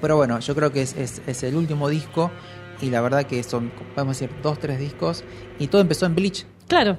Pero 0.00 0.16
bueno, 0.16 0.38
yo 0.40 0.54
creo 0.54 0.72
que 0.72 0.82
es, 0.82 0.94
es- 0.96 1.22
es 1.26 1.42
el 1.44 1.54
último 1.56 1.88
disco. 1.88 2.30
Y 2.80 2.90
la 2.90 3.00
verdad 3.00 3.24
que 3.24 3.42
son, 3.42 3.70
podemos 3.94 4.18
decir, 4.18 4.34
dos, 4.42 4.58
tres 4.58 4.78
discos. 4.78 5.24
Y 5.58 5.66
todo 5.68 5.80
empezó 5.80 6.06
en 6.06 6.14
Bleach. 6.14 6.46
Claro. 6.68 6.98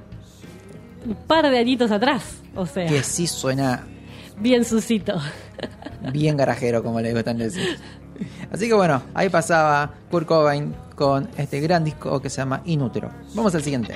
Un 1.06 1.16
par 1.16 1.50
de 1.50 1.58
añitos 1.58 1.92
atrás. 1.92 2.42
O 2.56 2.66
sea, 2.66 2.86
Que 2.88 3.04
sí 3.04 3.28
suena 3.28 3.86
bien 4.38 4.66
susito. 4.66 5.20
bien 6.12 6.36
garajero, 6.38 6.84
como 6.84 7.00
le 7.00 7.14
gustan 7.14 7.38
decir. 7.38 7.78
Así 8.52 8.68
que 8.68 8.74
bueno, 8.74 9.02
ahí 9.14 9.30
pasaba 9.30 9.94
Kurt 10.12 10.28
Cobain 10.28 10.76
con 10.96 11.30
este 11.38 11.62
gran 11.62 11.86
disco 11.86 12.22
que 12.22 12.30
se 12.30 12.38
llama 12.42 12.62
Inútero. 12.66 13.10
Vamos 13.34 13.56
al 13.56 13.64
siguiente. 13.64 13.96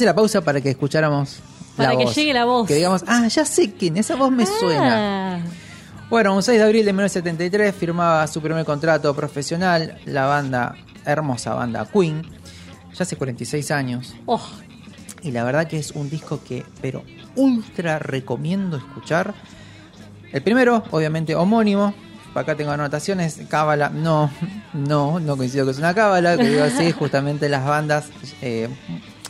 Hice 0.00 0.06
la 0.06 0.14
pausa 0.14 0.40
para 0.40 0.62
que 0.62 0.70
escucháramos 0.70 1.40
Para 1.76 1.90
la 1.92 1.98
que 1.98 2.04
voz. 2.06 2.14
llegue 2.14 2.32
la 2.32 2.46
voz. 2.46 2.66
Que 2.66 2.74
digamos, 2.76 3.04
ah, 3.06 3.28
ya 3.28 3.44
sé 3.44 3.74
quién, 3.74 3.98
esa 3.98 4.16
voz 4.16 4.30
me 4.32 4.46
suena. 4.46 5.34
Ah, 5.36 5.40
Bueno, 6.08 6.34
un 6.34 6.42
6 6.42 6.56
de 6.58 6.64
abril 6.64 6.86
de 6.86 6.92
1973 6.94 7.74
firmaba 7.74 8.26
su 8.26 8.40
primer 8.40 8.64
contrato 8.64 9.14
profesional, 9.14 10.00
la 10.06 10.24
banda, 10.24 10.74
hermosa 11.04 11.52
banda 11.52 11.86
Queen, 11.92 12.22
ya 12.94 13.02
hace 13.02 13.16
46 13.16 13.70
años. 13.72 14.14
oh, 14.24 14.40
Y 15.22 15.32
la 15.32 15.44
verdad 15.44 15.68
que 15.68 15.76
es 15.78 15.90
un 15.90 16.08
disco 16.08 16.40
que, 16.42 16.64
pero 16.80 17.04
ultra 17.36 17.98
recomiendo 17.98 18.78
escuchar. 18.78 19.34
El 20.32 20.40
primero, 20.42 20.82
obviamente, 20.92 21.34
homónimo. 21.34 21.92
Acá 22.34 22.56
tengo 22.56 22.70
anotaciones. 22.70 23.38
Cábala. 23.50 23.90
No, 23.90 24.30
no, 24.72 25.20
no 25.20 25.36
coincido 25.36 25.66
que 25.66 25.72
es 25.72 25.78
una 25.78 25.92
cábala. 25.92 26.38
Que 26.38 26.48
digo 26.48 26.64
así, 26.64 26.90
justamente 26.98 27.50
las 27.50 27.66
bandas, 27.66 28.06
eh, 28.40 28.70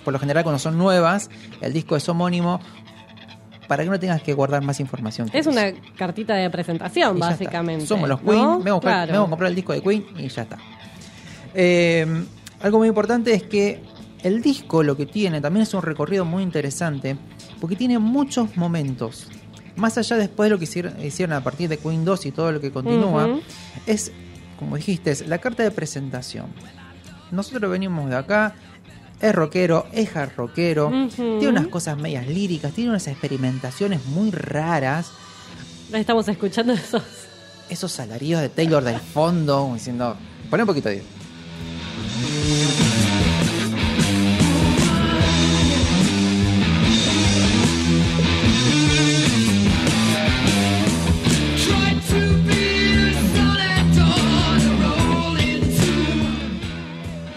por 0.04 0.12
lo 0.12 0.18
general, 0.18 0.42
cuando 0.44 0.58
son 0.58 0.78
nuevas, 0.78 1.30
el 1.60 1.72
disco 1.72 1.96
es 1.96 2.08
homónimo. 2.08 2.60
Para 3.68 3.84
que 3.84 3.90
no 3.90 4.00
tengas 4.00 4.20
que 4.20 4.34
guardar 4.34 4.62
más 4.62 4.80
información. 4.80 5.30
es 5.32 5.46
una 5.46 5.72
cartita 5.96 6.34
de 6.34 6.50
presentación, 6.50 7.18
Y 7.18 7.20
básicamente. 7.20 7.86
Somos 7.86 8.08
los 8.08 8.20
¿no? 8.22 8.60
Queen. 8.62 8.80
Claro. 8.80 9.12
vengo 9.12 9.26
a 9.26 9.28
comprar 9.28 9.50
el 9.50 9.54
disco 9.54 9.72
de 9.72 9.80
Queen 9.80 10.04
y 10.18 10.26
ya 10.26 10.42
está. 10.42 10.58
Eh, 11.54 12.24
algo 12.62 12.78
muy 12.78 12.88
importante 12.88 13.32
es 13.32 13.44
que 13.44 13.82
El 14.22 14.42
disco 14.42 14.82
lo 14.82 14.96
que 14.96 15.06
tiene 15.06 15.40
también 15.40 15.62
es 15.62 15.72
un 15.72 15.82
recorrido 15.82 16.24
muy 16.26 16.42
interesante 16.42 17.16
porque 17.60 17.74
tiene 17.76 17.98
muchos 17.98 18.56
momentos. 18.56 19.28
Más 19.76 19.96
allá 19.96 20.16
después 20.16 20.46
de 20.46 20.50
lo 20.50 20.58
que 20.58 20.64
hicieron, 21.04 21.32
a 21.32 21.42
partir 21.42 21.68
de 21.68 21.78
Queen 21.78 22.04
2 22.04 22.26
y 22.26 22.32
todo 22.32 22.52
lo 22.52 22.60
que 22.60 22.70
continúa, 22.70 23.38
es, 23.86 24.12
como 24.58 24.76
dijiste, 24.76 25.10
es 25.10 25.26
la 25.26 25.38
carta 25.38 25.62
de 25.62 25.70
presentación. 25.70 26.46
Nosotros 27.30 27.70
venimos 27.70 28.10
de 28.10 28.16
acá, 28.16 28.54
es 29.20 29.34
rockero, 29.34 29.86
es 29.92 30.16
hard 30.16 30.32
rockero, 30.36 30.90
tiene 31.14 31.48
unas 31.48 31.68
cosas 31.68 31.96
medias 31.98 32.26
líricas, 32.26 32.72
tiene 32.72 32.90
unas 32.90 33.06
experimentaciones 33.06 34.04
muy 34.06 34.30
raras, 34.30 35.10
Estamos 35.92 36.28
escuchando 36.28 36.72
esos. 36.72 37.02
esos 37.68 37.98
alaridos 37.98 38.42
de 38.42 38.48
Taylor 38.48 38.84
del 38.84 39.00
fondo, 39.00 39.72
diciendo, 39.74 40.16
pon 40.48 40.60
un 40.60 40.66
poquito 40.66 40.88
de... 40.88 41.02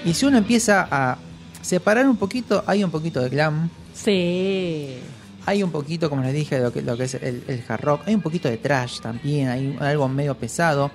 Y 0.06 0.14
si 0.14 0.26
uno 0.26 0.38
empieza 0.38 0.88
a 0.92 1.18
separar 1.64 2.08
un 2.08 2.18
poquito, 2.18 2.64
hay 2.68 2.84
un 2.84 2.92
poquito 2.92 3.20
de 3.22 3.30
glam, 3.30 3.70
Sí. 3.96 4.98
hay 5.46 5.64
un 5.64 5.72
poquito, 5.72 6.10
como 6.10 6.22
les 6.22 6.34
dije, 6.34 6.60
lo 6.60 6.72
que, 6.72 6.82
lo 6.84 6.96
que 6.96 7.06
es 7.06 7.16
el, 7.16 7.44
el 7.48 7.64
hard 7.68 7.82
rock, 7.82 8.02
hay 8.08 8.14
un 8.14 8.22
poquito 8.22 8.48
de 8.50 8.58
trash 8.58 9.00
también, 9.00 9.50
hay 9.50 9.76
algo 9.80 10.08
medio 10.08 10.36
pesado. 10.38 10.92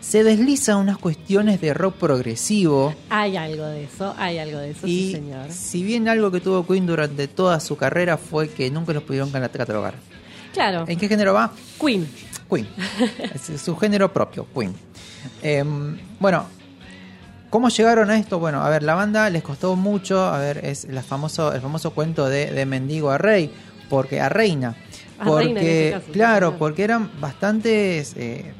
Se 0.00 0.22
desliza 0.22 0.76
unas 0.76 0.98
cuestiones 0.98 1.60
de 1.60 1.74
rock 1.74 1.96
progresivo. 1.96 2.94
Hay 3.10 3.36
algo 3.36 3.66
de 3.66 3.84
eso, 3.84 4.14
hay 4.16 4.38
algo 4.38 4.58
de 4.58 4.70
eso, 4.70 4.86
y 4.86 5.06
sí, 5.06 5.12
señor. 5.12 5.50
si 5.50 5.82
bien 5.82 6.08
algo 6.08 6.30
que 6.30 6.40
tuvo 6.40 6.64
Queen 6.66 6.86
durante 6.86 7.26
toda 7.26 7.58
su 7.60 7.76
carrera 7.76 8.16
fue 8.16 8.48
que 8.48 8.70
nunca 8.70 8.92
los 8.92 9.02
pudieron 9.02 9.30
catalogar. 9.30 9.94
Claro, 10.52 10.84
¿En 10.86 10.96
qué 10.98 11.08
género 11.08 11.34
va? 11.34 11.52
Queen. 11.80 12.06
Queen. 12.48 12.66
es 13.34 13.60
su 13.60 13.76
género 13.76 14.12
propio, 14.12 14.46
Queen. 14.54 14.72
Em, 15.42 15.98
bueno, 16.20 16.46
¿cómo 17.50 17.68
llegaron 17.68 18.10
a 18.10 18.18
esto? 18.18 18.38
Bueno, 18.38 18.62
a 18.62 18.68
ver, 18.68 18.82
la 18.82 18.94
banda 18.94 19.28
les 19.30 19.42
costó 19.42 19.76
mucho. 19.76 20.24
A 20.24 20.38
ver, 20.38 20.64
es 20.64 20.84
la 20.90 21.02
famoso, 21.02 21.52
el 21.52 21.60
famoso 21.60 21.90
cuento 21.92 22.28
de, 22.28 22.50
de 22.50 22.66
mendigo 22.66 23.10
a 23.10 23.18
rey, 23.18 23.50
porque 23.88 24.20
a 24.20 24.28
reina. 24.28 24.76
A 25.18 25.24
Porque, 25.24 25.44
reina 25.46 25.60
en 25.60 25.66
este 25.66 25.90
caso, 25.92 26.12
claro, 26.12 26.58
porque 26.58 26.84
eran 26.84 27.10
bastantes, 27.20 28.14
eh, 28.16 28.52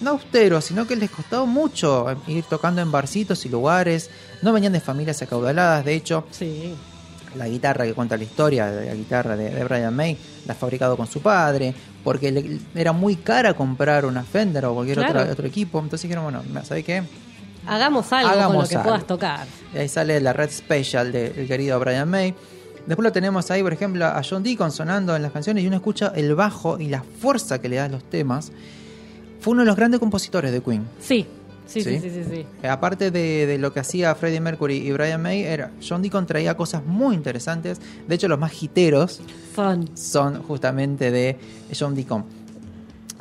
no 0.00 0.10
austeros, 0.10 0.64
sino 0.64 0.86
que 0.86 0.96
les 0.96 1.10
costó 1.10 1.46
mucho 1.46 2.06
ir 2.26 2.44
tocando 2.44 2.80
en 2.82 2.90
barcitos 2.90 3.46
y 3.46 3.48
lugares. 3.48 4.10
No 4.42 4.52
venían 4.52 4.72
de 4.72 4.80
familias 4.80 5.22
acaudaladas, 5.22 5.84
de 5.84 5.94
hecho, 5.94 6.26
Sí. 6.32 6.74
la 7.36 7.46
guitarra 7.48 7.84
que 7.84 7.94
cuenta 7.94 8.16
la 8.16 8.24
historia 8.24 8.66
de 8.66 8.86
la 8.86 8.94
guitarra 8.94 9.36
de, 9.36 9.50
de 9.50 9.64
Brian 9.64 9.94
May 9.94 10.18
la 10.44 10.52
ha 10.54 10.56
fabricado 10.56 10.96
con 10.96 11.06
su 11.06 11.22
padre 11.22 11.72
porque 12.04 12.30
le- 12.32 12.58
era 12.74 12.92
muy 12.92 13.16
cara 13.16 13.54
comprar 13.54 14.04
una 14.04 14.22
Fender 14.24 14.66
o 14.66 14.74
cualquier 14.74 14.98
Claro. 14.98 15.20
otro, 15.20 15.32
otro 15.32 15.46
equipo 15.46 15.78
entonces 15.78 16.02
dijeron 16.02 16.24
bueno 16.24 16.42
¿sabes 16.64 16.84
qué? 16.84 17.02
Hagamos 17.66 18.12
algo 18.12 18.30
con 18.48 18.62
lo 18.62 18.68
que 18.68 18.74
algo. 18.76 18.88
puedas 18.88 19.06
tocar. 19.06 19.46
Y 19.74 19.78
ahí 19.78 19.88
sale 19.88 20.20
la 20.20 20.32
Red 20.32 20.50
Special 20.50 21.12
del 21.12 21.46
querido 21.46 21.78
Brian 21.80 22.08
May 22.08 22.34
después 22.86 23.04
lo 23.04 23.12
tenemos 23.12 23.48
ahí 23.52 23.62
por 23.62 23.72
ejemplo 23.72 24.04
a 24.06 24.20
John 24.28 24.42
Deacon 24.42 24.72
sonando 24.72 25.14
en 25.14 25.22
las 25.22 25.30
canciones 25.30 25.62
y 25.62 25.68
uno 25.68 25.76
escucha 25.76 26.12
el 26.16 26.34
bajo 26.34 26.80
y 26.80 26.88
la 26.88 27.04
fuerza 27.20 27.60
que 27.60 27.68
le 27.68 27.76
da 27.76 27.84
a 27.84 27.88
los 27.88 28.02
temas 28.02 28.50
fue 29.40 29.52
uno 29.52 29.62
de 29.62 29.66
los 29.66 29.76
grandes 29.76 30.00
compositores 30.00 30.50
de 30.50 30.60
Queen 30.60 30.84
Sí, 30.98 31.24
sí, 31.68 31.80
sí, 31.84 32.00
¿Sí? 32.00 32.00
sí, 32.00 32.10
sí. 32.10 32.24
sí. 32.28 32.46
Eh, 32.60 32.68
Aparte 32.68 33.12
de, 33.12 33.46
de 33.46 33.58
lo 33.58 33.72
que 33.72 33.78
hacía 33.78 34.12
Freddie 34.16 34.40
Mercury 34.40 34.78
y 34.78 34.90
Brian 34.90 35.22
May, 35.22 35.42
era, 35.44 35.70
John 35.80 36.02
Deacon 36.02 36.26
traía 36.26 36.56
cosas 36.56 36.84
muy 36.84 37.14
interesantes. 37.14 37.80
De 38.08 38.14
hecho, 38.16 38.26
los 38.26 38.38
más 38.40 38.60
hiteros 38.60 39.20
Son. 39.54 39.88
son 39.96 40.42
justamente 40.42 41.12
de 41.12 41.38
John 41.78 41.94
Deacon. 41.94 42.24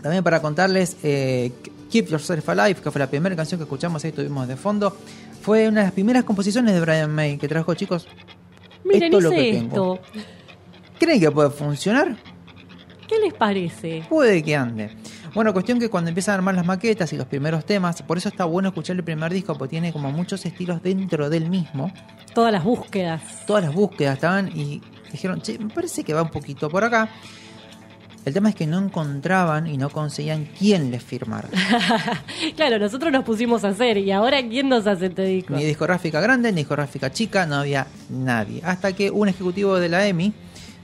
También 0.01 0.23
para 0.23 0.41
contarles, 0.41 0.97
eh, 1.03 1.51
Keep 1.91 2.07
Yourself 2.07 2.47
Alive, 2.49 2.81
que 2.81 2.89
fue 2.89 2.99
la 2.99 3.07
primera 3.07 3.35
canción 3.35 3.59
que 3.59 3.63
escuchamos 3.63 4.03
ahí, 4.05 4.11
tuvimos 4.11 4.47
de 4.47 4.55
fondo, 4.55 4.95
fue 5.41 5.67
una 5.67 5.81
de 5.81 5.85
las 5.87 5.93
primeras 5.93 6.23
composiciones 6.23 6.73
de 6.73 6.79
Brian 6.79 7.13
May 7.13 7.37
que 7.37 7.47
trajo, 7.47 7.73
chicos. 7.75 8.07
Miren, 8.85 9.03
Esto 9.03 9.17
es 9.17 9.23
lo 9.23 9.29
que 9.29 9.49
esto. 9.49 9.59
tengo. 9.61 9.99
¿Creen 10.99 11.19
que 11.19 11.31
puede 11.31 11.49
funcionar? 11.49 12.15
¿Qué 13.07 13.19
les 13.19 13.33
parece? 13.33 14.05
Puede 14.09 14.41
que 14.41 14.55
ande. 14.55 14.89
Bueno, 15.33 15.53
cuestión 15.53 15.79
que 15.79 15.89
cuando 15.89 16.09
empiezan 16.09 16.33
a 16.33 16.35
armar 16.35 16.55
las 16.55 16.65
maquetas 16.65 17.11
y 17.13 17.17
los 17.17 17.25
primeros 17.25 17.65
temas, 17.65 18.01
por 18.03 18.17
eso 18.17 18.29
está 18.29 18.45
bueno 18.45 18.69
escuchar 18.69 18.95
el 18.95 19.03
primer 19.03 19.31
disco, 19.31 19.57
porque 19.57 19.71
tiene 19.71 19.91
como 19.93 20.11
muchos 20.11 20.45
estilos 20.45 20.81
dentro 20.81 21.29
del 21.29 21.49
mismo. 21.49 21.91
Todas 22.33 22.51
las 22.51 22.63
búsquedas. 22.63 23.45
Todas 23.45 23.63
las 23.63 23.73
búsquedas 23.73 24.15
estaban 24.15 24.49
y 24.57 24.81
dijeron, 25.11 25.41
che, 25.41 25.57
me 25.59 25.69
parece 25.73 26.03
que 26.03 26.13
va 26.13 26.21
un 26.21 26.29
poquito 26.29 26.69
por 26.69 26.83
acá. 26.83 27.09
El 28.23 28.33
tema 28.33 28.49
es 28.49 28.55
que 28.55 28.67
no 28.67 28.77
encontraban 28.77 29.65
y 29.65 29.77
no 29.77 29.89
conseguían 29.89 30.47
quién 30.57 30.91
les 30.91 31.03
firmara. 31.03 31.49
claro, 32.55 32.77
nosotros 32.77 33.11
nos 33.11 33.23
pusimos 33.23 33.63
a 33.63 33.69
hacer 33.69 33.97
y 33.97 34.11
ahora 34.11 34.41
¿quién 34.47 34.69
nos 34.69 34.85
hace 34.85 35.07
este 35.07 35.23
disco? 35.23 35.55
Ni 35.55 35.65
discográfica 35.65 36.21
grande, 36.21 36.51
ni 36.51 36.57
discográfica 36.57 37.11
chica, 37.11 37.47
no 37.47 37.55
había 37.55 37.87
nadie. 38.09 38.61
Hasta 38.63 38.93
que 38.93 39.09
un 39.09 39.27
ejecutivo 39.27 39.79
de 39.79 39.89
la 39.89 40.05
EMI 40.05 40.33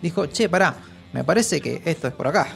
dijo, 0.01 0.25
che, 0.25 0.49
pará, 0.49 0.77
me 1.13 1.23
parece 1.23 1.61
que 1.61 1.81
esto 1.85 2.07
es 2.07 2.13
por 2.13 2.27
acá. 2.27 2.47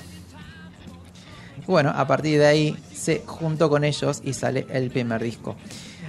Bueno, 1.68 1.92
a 1.96 2.08
partir 2.08 2.40
de 2.40 2.48
ahí 2.48 2.78
se 2.92 3.22
juntó 3.26 3.70
con 3.70 3.84
ellos 3.84 4.22
y 4.24 4.34
sale 4.34 4.66
el 4.72 4.90
primer 4.90 5.22
disco. 5.22 5.56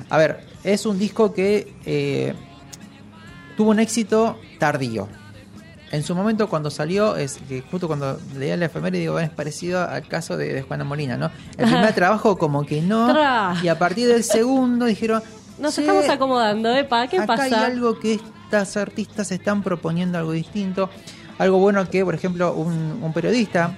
A 0.08 0.16
ver, 0.16 0.46
es 0.64 0.87
un 0.87 0.98
disco 0.98 1.35
que 1.35 1.74
eh, 1.85 2.32
tuvo 3.56 3.70
un 3.70 3.80
éxito 3.80 4.38
tardío. 4.58 5.08
En 5.92 6.02
su 6.02 6.14
momento 6.14 6.48
cuando 6.48 6.70
salió, 6.70 7.16
es 7.16 7.38
que 7.48 7.61
justo 7.70 7.87
cuando 7.87 8.18
leía 8.37 8.57
la 8.57 8.64
efeméride, 8.66 9.00
digo, 9.02 9.18
es 9.20 9.31
parecido 9.31 9.87
al 9.87 10.09
caso 10.09 10.37
de, 10.37 10.52
de 10.55 10.62
Juana 10.62 10.85
Molina, 10.85 11.16
¿no? 11.16 11.31
El 11.59 11.66
primer 11.66 11.92
trabajo 11.94 12.37
como 12.38 12.64
que 12.66 12.81
no, 12.83 13.12
Tra. 13.12 13.55
y 13.62 13.68
a 13.68 13.78
partir 13.78 14.09
del 14.09 14.24
segundo 14.24 14.87
dijeron, 14.87 15.22
Nos 15.59 15.74
"Che, 15.76 15.83
estamos 15.83 16.09
acomodando, 16.09 16.74
¿epa? 16.74 17.07
¿Qué 17.09 17.18
acá 17.18 17.35
hay 17.44 17.50
pasa? 17.50 17.66
algo 17.66 18.00
que 18.00 18.14
estas 18.14 18.76
artistas 18.76 19.31
están 19.33 19.62
proponiendo 19.62 20.18
algo 20.18 20.33
distinto. 20.33 20.90
Algo 21.38 21.59
bueno 21.59 21.88
que, 21.88 22.05
por 22.05 22.14
ejemplo, 22.14 22.52
un, 22.55 22.98
un 23.02 23.12
periodista, 23.12 23.76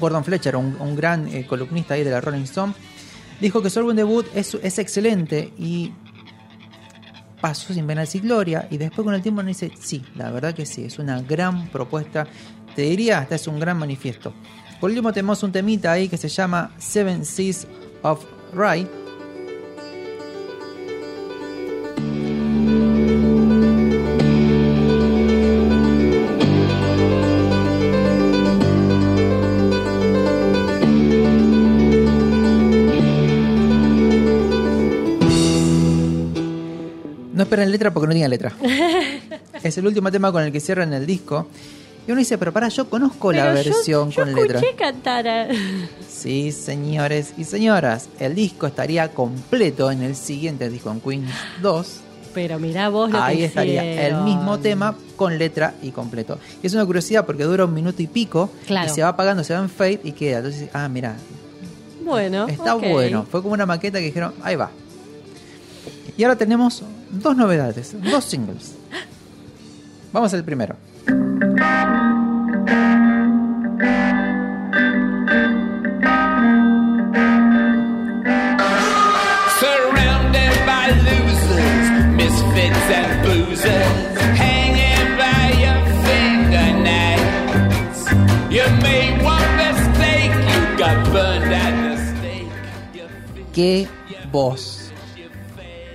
Gordon 0.00 0.24
Fletcher, 0.24 0.56
un, 0.56 0.76
un 0.80 0.96
gran 0.96 1.28
eh, 1.28 1.46
columnista 1.46 1.94
ahí 1.94 2.02
de 2.04 2.10
la 2.10 2.20
Rolling 2.20 2.42
Stone, 2.42 2.72
dijo 3.40 3.62
que 3.62 3.70
su 3.70 3.78
álbum 3.78 3.94
debut 3.94 4.26
es, 4.34 4.54
es 4.62 4.78
excelente 4.78 5.52
y 5.58 5.92
pasó 7.42 7.74
sin 7.74 7.86
pena 7.86 8.04
y 8.10 8.18
gloria. 8.20 8.68
Y 8.70 8.78
después 8.78 9.04
con 9.04 9.12
el 9.12 9.20
tiempo 9.20 9.42
nos 9.42 9.48
dice, 9.48 9.72
sí, 9.78 10.02
la 10.14 10.30
verdad 10.30 10.54
que 10.54 10.64
sí, 10.64 10.84
es 10.84 10.98
una 10.98 11.20
gran 11.20 11.68
propuesta. 11.68 12.26
Te 12.74 12.82
diría, 12.82 13.18
hasta 13.18 13.34
es 13.34 13.46
un 13.46 13.60
gran 13.60 13.76
manifiesto. 13.76 14.32
Por 14.80 14.88
último 14.88 15.12
tenemos 15.12 15.42
un 15.42 15.52
temita 15.52 15.92
ahí 15.92 16.08
que 16.08 16.16
se 16.16 16.28
llama 16.28 16.72
Seven 16.78 17.26
Seas 17.26 17.66
of 18.02 18.24
Rye. 18.54 19.01
Letra 37.72 37.92
porque 37.92 38.06
no 38.06 38.12
tiene 38.12 38.28
letra. 38.28 38.52
es 39.62 39.78
el 39.78 39.86
último 39.86 40.10
tema 40.12 40.30
con 40.30 40.42
el 40.44 40.52
que 40.52 40.60
cierran 40.60 40.92
el 40.92 41.06
disco. 41.06 41.48
Y 42.06 42.10
uno 42.10 42.18
dice, 42.18 42.36
pero 42.36 42.52
para, 42.52 42.68
yo 42.68 42.90
conozco 42.90 43.32
la 43.32 43.48
yo- 43.48 43.54
versión 43.54 44.10
yo, 44.10 44.22
con 44.24 44.34
letra. 44.34 44.60
cantar 44.76 45.28
a- 45.28 45.48
Sí, 46.08 46.50
señores 46.50 47.32
y 47.38 47.44
señoras, 47.44 48.08
el 48.18 48.34
disco 48.34 48.66
estaría 48.66 49.08
completo 49.12 49.90
en 49.90 50.02
el 50.02 50.16
siguiente 50.16 50.68
disco 50.68 50.90
en 50.90 51.00
Queen 51.00 51.26
2. 51.62 52.00
Pero 52.34 52.58
mirá 52.58 52.88
vos 52.88 53.10
lo 53.10 53.22
Ahí 53.22 53.36
que 53.38 53.44
estaría 53.44 54.08
el 54.08 54.16
mismo 54.22 54.58
tema 54.58 54.96
con 55.16 55.36
letra 55.38 55.74
y 55.82 55.90
completo. 55.90 56.38
Y 56.62 56.66
es 56.66 56.74
una 56.74 56.84
curiosidad 56.86 57.24
porque 57.26 57.44
dura 57.44 57.66
un 57.66 57.74
minuto 57.74 58.02
y 58.02 58.06
pico 58.06 58.50
Claro. 58.66 58.90
y 58.90 58.94
se 58.94 59.02
va 59.02 59.08
apagando, 59.08 59.44
se 59.44 59.52
va 59.54 59.60
en 59.60 59.68
fade 59.68 60.00
y 60.02 60.12
queda. 60.12 60.38
Entonces, 60.38 60.70
ah, 60.72 60.88
mira, 60.88 61.14
Bueno, 62.04 62.48
está 62.48 62.74
bueno. 62.74 63.26
Fue 63.30 63.42
como 63.42 63.54
una 63.54 63.66
maqueta 63.66 63.98
que 63.98 64.06
dijeron, 64.06 64.32
ahí 64.42 64.56
va. 64.56 64.70
Y 66.16 66.24
ahora 66.24 66.36
tenemos 66.36 66.82
dos 67.12 67.36
novedades, 67.36 67.94
dos 68.02 68.24
singles. 68.24 68.74
Vamos 70.12 70.34
al 70.34 70.44
primero. 70.44 70.76
Qué 93.52 93.86
voz. 94.32 94.90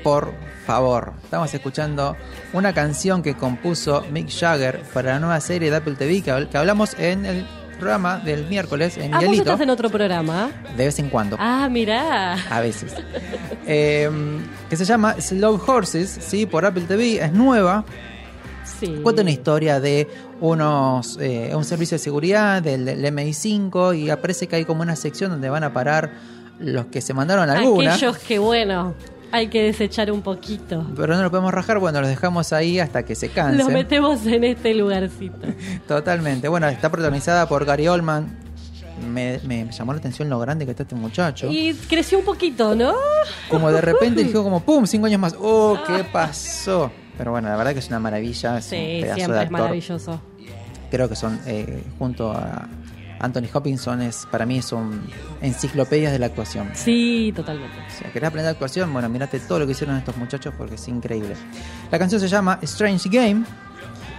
Por 0.04 0.32
favor. 0.68 1.14
Estamos 1.24 1.52
escuchando 1.54 2.16
una 2.54 2.74
canción 2.74 3.24
que 3.24 3.36
compuso 3.36 4.04
Mick 4.12 4.30
Jagger 4.30 4.82
para 4.94 5.14
la 5.14 5.20
nueva 5.20 5.40
serie 5.40 5.72
de 5.72 5.78
Apple 5.78 5.96
TV 5.96 6.22
que, 6.22 6.32
habl- 6.32 6.50
que 6.50 6.58
hablamos 6.58 6.94
en 7.00 7.26
el 7.26 7.46
programa 7.80 8.18
del 8.18 8.46
miércoles 8.48 8.98
en 8.98 9.14
Ah, 9.14 9.18
vos 9.18 9.24
Miguelito. 9.26 9.44
estás 9.52 9.62
en 9.62 9.70
otro 9.70 9.90
programa. 9.90 10.50
De 10.76 10.86
vez 10.86 11.00
en 11.00 11.10
cuando. 11.10 11.38
Ah, 11.40 11.70
mirá. 11.72 12.34
A 12.52 12.60
veces. 12.60 12.94
Eh, 13.66 14.10
que 14.70 14.76
se 14.76 14.84
llama 14.86 15.16
Slow 15.22 15.62
Horses, 15.66 16.10
¿sí? 16.22 16.46
Por 16.46 16.66
Apple 16.66 16.84
TV. 16.88 17.24
Es 17.24 17.32
nueva. 17.34 17.86
Sí. 18.80 19.00
Cuenta 19.02 19.22
una 19.22 19.32
historia 19.32 19.80
de 19.80 20.08
unos 20.42 21.18
eh, 21.22 21.52
un 21.56 21.64
servicio 21.64 21.96
de 21.96 22.04
seguridad 22.04 22.62
del, 22.62 22.86
del 22.86 23.04
MI5 23.06 23.98
y 23.98 24.10
aparece 24.10 24.48
que 24.48 24.58
hay 24.58 24.66
como 24.66 24.82
una 24.82 24.96
sección 24.96 25.32
donde 25.32 25.50
van 25.50 25.64
a 25.64 25.72
parar 25.74 26.12
los 26.60 26.88
que 26.88 27.02
se 27.02 27.14
mandaron 27.14 27.50
alguna. 27.50 27.94
Aquellos 27.94 28.18
que, 28.18 28.38
bueno, 28.40 28.94
hay 29.32 29.48
que 29.48 29.64
desechar 29.64 30.12
un 30.12 30.22
poquito. 30.22 30.86
Pero 30.96 31.16
no 31.16 31.24
lo 31.24 31.30
podemos 31.30 31.54
rajar, 31.54 31.80
bueno, 31.80 32.00
los 32.02 32.10
dejamos 32.10 32.54
ahí 32.54 32.80
hasta 32.80 33.04
que 33.04 33.16
se 33.16 33.30
cansen. 33.30 33.58
Lo 33.66 33.70
metemos 33.72 34.26
en 34.26 34.44
este 34.44 34.74
lugarcito. 34.74 35.48
Totalmente. 35.88 36.48
Bueno, 36.48 36.68
está 36.68 36.90
protagonizada 36.90 37.48
por 37.48 37.66
Gary 37.66 37.88
Oldman. 37.88 38.46
Me, 39.12 39.40
me 39.46 39.72
llamó 39.72 39.94
la 39.94 40.00
atención 40.00 40.28
lo 40.30 40.40
grande 40.40 40.66
que 40.66 40.72
está 40.72 40.84
este 40.84 40.96
muchacho. 40.96 41.48
Y 41.52 41.74
creció 41.88 42.18
un 42.18 42.26
poquito, 42.26 42.74
¿no? 42.76 42.94
Como 43.50 43.72
de 43.72 43.82
repente 43.82 44.24
dijo 44.26 44.44
como 44.44 44.62
¡pum! 44.62 44.86
Cinco 44.88 45.06
años 45.06 45.20
más. 45.22 45.36
¡Oh! 45.40 45.78
¿Qué 45.86 46.04
pasó? 46.04 46.92
Pero 47.18 47.32
bueno, 47.32 47.48
la 47.50 47.56
verdad 47.58 47.74
que 47.74 47.80
es 47.80 47.88
una 47.90 48.00
maravilla. 48.00 48.58
Es 48.58 48.66
Sí, 48.66 48.76
un 48.76 48.82
pedazo 49.02 49.08
de 49.08 49.16
siempre 49.16 49.38
es 49.38 49.44
actor. 49.44 49.60
maravilloso. 49.60 50.22
Creo 50.90 51.10
que 51.10 51.16
son, 51.16 51.40
eh, 51.46 51.84
junto 52.00 52.32
a 52.32 52.68
Anthony 53.20 53.48
Hopkinson, 53.54 54.02
es, 54.02 54.28
para 54.30 54.46
mí 54.46 54.62
son 54.62 55.02
enciclopedias 55.42 56.12
de 56.12 56.20
la 56.20 56.28
actuación. 56.28 56.70
Sí, 56.74 57.34
totalmente. 57.36 57.76
O 57.78 57.90
sea, 57.92 58.12
¿querés 58.12 58.28
aprender 58.28 58.52
actuación? 58.52 58.92
Bueno, 58.94 59.10
mirate 59.10 59.40
todo 59.40 59.60
lo 59.60 59.66
que 59.66 59.72
hicieron 59.72 59.98
estos 59.98 60.18
muchachos 60.18 60.54
porque 60.58 60.76
es 60.76 60.88
increíble. 60.88 61.36
La 61.92 62.00
canción 62.00 62.22
se 62.22 62.28
llama 62.28 62.60
Strange 62.62 63.10
Game. 63.10 63.44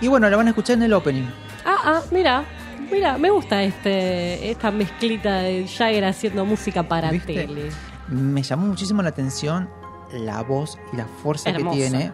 Y 0.00 0.08
bueno, 0.08 0.28
la 0.30 0.36
van 0.36 0.46
a 0.46 0.50
escuchar 0.50 0.76
en 0.76 0.84
el 0.84 0.92
opening. 0.92 1.26
Ah, 1.64 1.76
ah, 1.84 2.02
mira. 2.10 2.44
Mira, 2.90 3.18
me 3.18 3.28
gusta 3.28 3.62
este 3.62 4.50
esta 4.50 4.70
mezclita 4.70 5.40
de 5.40 5.66
Jagger 5.68 6.06
haciendo 6.06 6.46
música 6.46 6.82
para 6.88 7.10
¿Viste? 7.10 7.34
tele. 7.34 7.70
Me 8.08 8.42
llamó 8.42 8.66
muchísimo 8.66 9.02
la 9.02 9.10
atención 9.10 9.68
la 10.12 10.42
voz 10.42 10.78
y 10.92 10.96
la 10.96 11.06
fuerza 11.06 11.50
Hermosa. 11.50 11.76
que 11.76 11.88
tiene. 11.88 12.12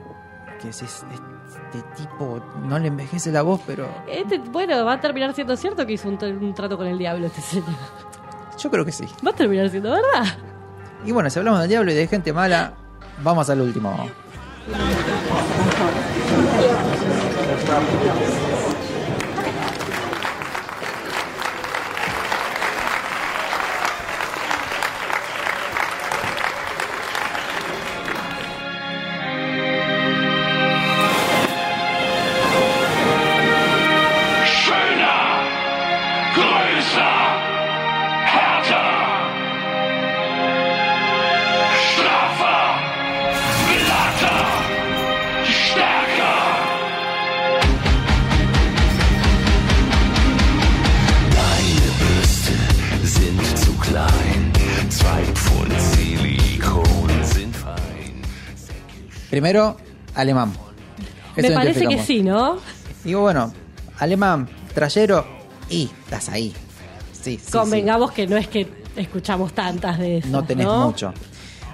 Que 0.60 0.68
es 0.70 1.04
este 1.78 2.02
tipo, 2.02 2.40
no 2.66 2.78
le 2.78 2.88
envejece 2.88 3.30
la 3.32 3.42
voz, 3.42 3.60
pero 3.66 3.86
Este, 4.06 4.38
bueno, 4.38 4.84
va 4.84 4.94
a 4.94 5.00
terminar 5.00 5.34
siendo 5.34 5.56
cierto 5.56 5.86
que 5.86 5.94
hizo 5.94 6.08
un, 6.08 6.18
un 6.22 6.54
trato 6.54 6.76
con 6.76 6.86
el 6.86 6.98
diablo 6.98 7.26
este 7.26 7.40
señor. 7.40 7.66
yo 8.58 8.70
creo 8.70 8.84
que 8.84 8.92
sí. 8.92 9.04
Va 9.26 9.30
a 9.30 9.34
terminar 9.34 9.68
siendo 9.70 9.90
verdad. 9.90 10.24
Y 11.04 11.12
bueno, 11.12 11.28
si 11.30 11.38
hablamos 11.38 11.60
del 11.60 11.68
diablo 11.68 11.90
y 11.90 11.94
de 11.94 12.06
gente 12.06 12.32
mala, 12.32 12.72
vamos 13.22 13.48
al 13.50 13.60
último. 13.60 14.08
Primero, 59.54 59.76
alemán. 60.16 60.52
Eso 61.36 61.48
Me 61.48 61.54
parece 61.54 61.86
que 61.86 62.02
sí, 62.02 62.24
¿no? 62.24 62.58
Digo, 63.04 63.20
bueno, 63.20 63.52
alemán, 64.00 64.48
trayero, 64.74 65.24
y 65.70 65.88
estás 66.02 66.28
ahí. 66.28 66.52
Sí, 67.12 67.38
sí, 67.40 67.52
Convengamos 67.52 68.10
que 68.10 68.26
no 68.26 68.36
es 68.36 68.48
que 68.48 68.66
escuchamos 68.96 69.52
tantas 69.52 70.00
de 70.00 70.18
esas, 70.18 70.30
No 70.32 70.42
tenés 70.44 70.66
¿no? 70.66 70.86
mucho. 70.88 71.14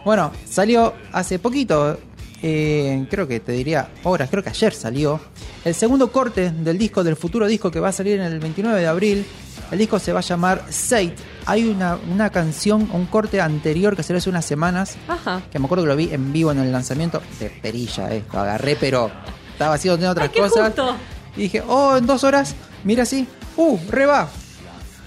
Bueno, 0.04 0.30
salió 0.44 0.92
hace 1.10 1.38
poquito, 1.38 1.98
eh, 2.42 3.06
creo 3.08 3.26
que 3.26 3.40
te 3.40 3.52
diría 3.52 3.88
horas, 4.04 4.28
creo 4.28 4.42
que 4.42 4.50
ayer 4.50 4.74
salió, 4.74 5.18
el 5.64 5.74
segundo 5.74 6.12
corte 6.12 6.50
del 6.50 6.76
disco, 6.76 7.02
del 7.02 7.16
futuro 7.16 7.46
disco 7.46 7.70
que 7.70 7.80
va 7.80 7.88
a 7.88 7.92
salir 7.92 8.20
en 8.20 8.26
el 8.26 8.40
29 8.40 8.78
de 8.78 8.86
abril. 8.88 9.26
El 9.70 9.78
disco 9.78 9.98
se 9.98 10.12
va 10.12 10.18
a 10.18 10.22
llamar 10.22 10.66
Sate. 10.68 11.14
Hay 11.50 11.64
una, 11.68 11.98
una 12.12 12.30
canción, 12.30 12.88
un 12.92 13.06
corte 13.06 13.40
anterior 13.40 13.96
que 13.96 14.02
salió 14.04 14.18
hace 14.18 14.30
unas 14.30 14.44
semanas, 14.44 14.96
Ajá. 15.08 15.42
que 15.50 15.58
me 15.58 15.64
acuerdo 15.64 15.82
que 15.84 15.88
lo 15.88 15.96
vi 15.96 16.12
en 16.12 16.32
vivo 16.32 16.52
en 16.52 16.58
el 16.60 16.70
lanzamiento 16.70 17.20
de 17.40 17.50
Perilla, 17.50 18.14
eh, 18.14 18.22
lo 18.32 18.38
agarré, 18.40 18.76
pero 18.76 19.10
estaba 19.52 19.74
haciendo 19.74 20.08
otras 20.10 20.30
Ay, 20.32 20.40
cosas. 20.40 20.66
justo. 20.68 20.94
Y 21.36 21.40
dije, 21.42 21.62
oh, 21.66 21.96
en 21.96 22.06
dos 22.06 22.22
horas, 22.24 22.54
mira 22.84 23.02
así, 23.02 23.26
uh, 23.56 23.78
re 23.88 24.06
va. 24.06 24.28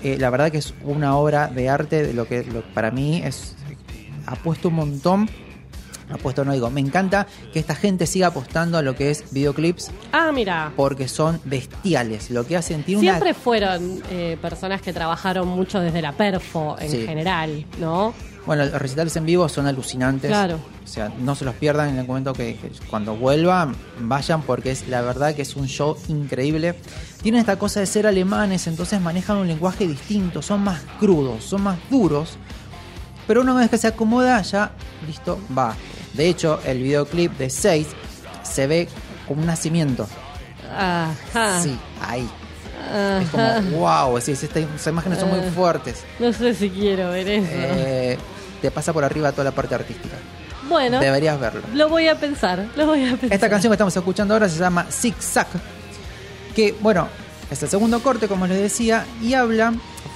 Eh, 0.03 0.17
la 0.19 0.29
verdad 0.29 0.51
que 0.51 0.57
es 0.57 0.73
una 0.83 1.15
obra 1.15 1.47
de 1.47 1.69
arte, 1.69 2.03
de 2.03 2.13
lo 2.13 2.27
que 2.27 2.43
lo- 2.43 2.61
para 2.73 2.91
mí 2.91 3.21
es 3.23 3.55
ha 4.25 4.35
puesto 4.35 4.67
un 4.67 4.75
montón. 4.75 5.29
Ha 6.11 6.17
puesto, 6.17 6.43
no 6.45 6.53
digo, 6.53 6.69
me 6.69 6.81
encanta 6.81 7.27
que 7.53 7.59
esta 7.59 7.75
gente 7.75 8.05
siga 8.07 8.27
apostando 8.27 8.77
a 8.77 8.81
lo 8.81 8.95
que 8.95 9.09
es 9.11 9.23
videoclips 9.31 9.91
Ah, 10.11 10.31
mira. 10.33 10.71
porque 10.75 11.07
son 11.07 11.39
bestiales. 11.45 12.29
Lo 12.29 12.45
que 12.45 12.57
hacen 12.57 12.83
tiene 12.83 13.01
Siempre 13.01 13.31
una 13.31 13.39
fueron 13.39 14.01
eh, 14.09 14.37
personas 14.41 14.81
que 14.81 14.93
trabajaron 14.93 15.47
mucho 15.47 15.79
desde 15.79 16.01
la 16.01 16.11
perfo 16.11 16.75
en 16.79 16.91
Sí. 16.91 17.05
general, 17.05 17.65
¿no? 17.79 18.13
Bueno, 18.45 18.65
los 18.65 18.73
recitales 18.73 19.15
en 19.15 19.25
vivo 19.25 19.47
son 19.47 19.67
alucinantes. 19.67 20.29
Claro. 20.29 20.59
O 20.83 20.87
sea, 20.87 21.09
no 21.19 21.33
se 21.33 21.45
los 21.45 21.55
pierdan 21.55 21.87
en 21.89 21.97
el 21.99 22.05
momento 22.05 22.33
que, 22.33 22.57
que 22.57 22.71
cuando 22.89 23.15
vuelvan, 23.15 23.73
vayan 24.01 24.41
porque 24.41 24.71
es 24.71 24.89
la 24.89 25.01
verdad 25.01 25.33
que 25.33 25.43
es 25.43 25.55
un 25.55 25.67
show 25.67 25.95
increíble. 26.09 26.75
Tienen 27.21 27.39
esta 27.39 27.57
cosa 27.57 27.79
de 27.79 27.85
ser 27.85 28.05
alemanes, 28.05 28.67
entonces 28.67 28.99
manejan 28.99 29.37
un 29.37 29.47
lenguaje 29.47 29.87
distinto, 29.87 30.41
son 30.41 30.61
más 30.61 30.81
crudos, 30.99 31.45
son 31.45 31.61
más 31.63 31.77
duros. 31.89 32.37
Pero 33.27 33.41
una 33.41 33.53
vez 33.53 33.69
que 33.69 33.77
se 33.77 33.87
acomoda, 33.87 34.41
ya 34.41 34.71
listo, 35.07 35.39
va. 35.57 35.75
De 36.13 36.27
hecho, 36.27 36.59
el 36.65 36.81
videoclip 36.83 37.37
de 37.37 37.49
6 37.49 37.87
se 38.43 38.67
ve 38.67 38.87
como 39.27 39.41
un 39.41 39.47
nacimiento. 39.47 40.07
Ajá. 40.77 41.61
Sí, 41.61 41.77
ahí. 42.01 42.29
Ajá. 42.89 43.21
Es 43.21 43.29
como, 43.29 43.77
wow, 43.79 44.17
es 44.17 44.27
estas 44.29 44.61
estas 44.61 44.87
imágenes 44.87 45.19
son 45.19 45.29
muy 45.29 45.39
Ah. 45.39 45.51
fuertes. 45.55 46.03
No 46.19 46.31
sé 46.33 46.53
si 46.53 46.69
quiero 46.69 47.09
ver 47.11 47.27
eso. 47.29 47.47
Eh, 47.51 48.17
te 48.61 48.71
pasa 48.71 48.91
por 48.93 49.03
arriba 49.03 49.31
toda 49.31 49.45
la 49.45 49.51
parte 49.51 49.75
artística. 49.75 50.15
bueno, 50.69 50.99
Deberías 50.99 51.39
verlo. 51.39 51.61
lo 51.73 51.89
voy 51.89 52.07
a 52.07 52.19
pensar. 52.19 52.65
Lo 52.75 52.85
voy 52.87 53.03
a 53.05 53.11
pensar. 53.11 53.33
Esta 53.33 53.49
canción 53.49 53.71
que 53.71 53.75
estamos 53.75 53.95
escuchando 53.95 54.33
ahora 54.33 54.49
se 54.49 54.59
llama 54.59 54.85
Zig 54.91 55.15
Zag. 55.21 55.47
Que, 56.55 56.75
bueno, 56.81 57.07
es 57.49 57.61
el 57.63 57.69
segundo 57.69 58.01
corte, 58.01 58.27
como 58.27 58.45
les 58.47 58.59
decía, 58.59 59.05
y 59.21 59.33
habla. 59.33 59.73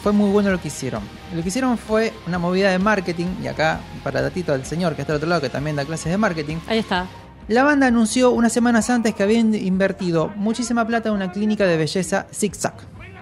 Fue 0.08 0.14
muy 0.14 0.30
bueno 0.32 0.52
lo 0.52 0.62
que 0.62 0.70
hicieron. 0.70 1.04
Lo 1.36 1.42
que 1.42 1.50
hicieron 1.50 1.78
fue 1.78 2.14
una 2.28 2.40
movida 2.40 2.72
de 2.72 2.80
marketing, 2.80 3.26
y 3.44 3.48
acá, 3.48 3.82
para 4.06 4.22
datito 4.22 4.54
del 4.54 4.64
señor 4.64 4.96
que 4.96 5.02
está 5.02 5.12
al 5.12 5.18
otro 5.18 5.28
lado, 5.28 5.42
que 5.42 5.50
también 5.50 5.76
da 5.76 5.84
clases 5.84 6.10
de 6.10 6.18
marketing. 6.18 6.60
Ahí 6.70 6.78
está. 6.78 7.08
La 7.50 7.64
banda 7.64 7.88
anunció 7.88 8.32
unas 8.32 8.54
semanas 8.54 8.90
antes 8.90 9.14
que 9.14 9.24
habían 9.24 9.54
invertido 9.54 10.30
muchísima 10.38 10.88
plata 10.88 11.10
en 11.10 11.16
una 11.16 11.30
clínica 11.34 11.66
de 11.66 11.76
belleza 11.76 12.26
Zig 12.34 12.56
Zag. 12.56 12.76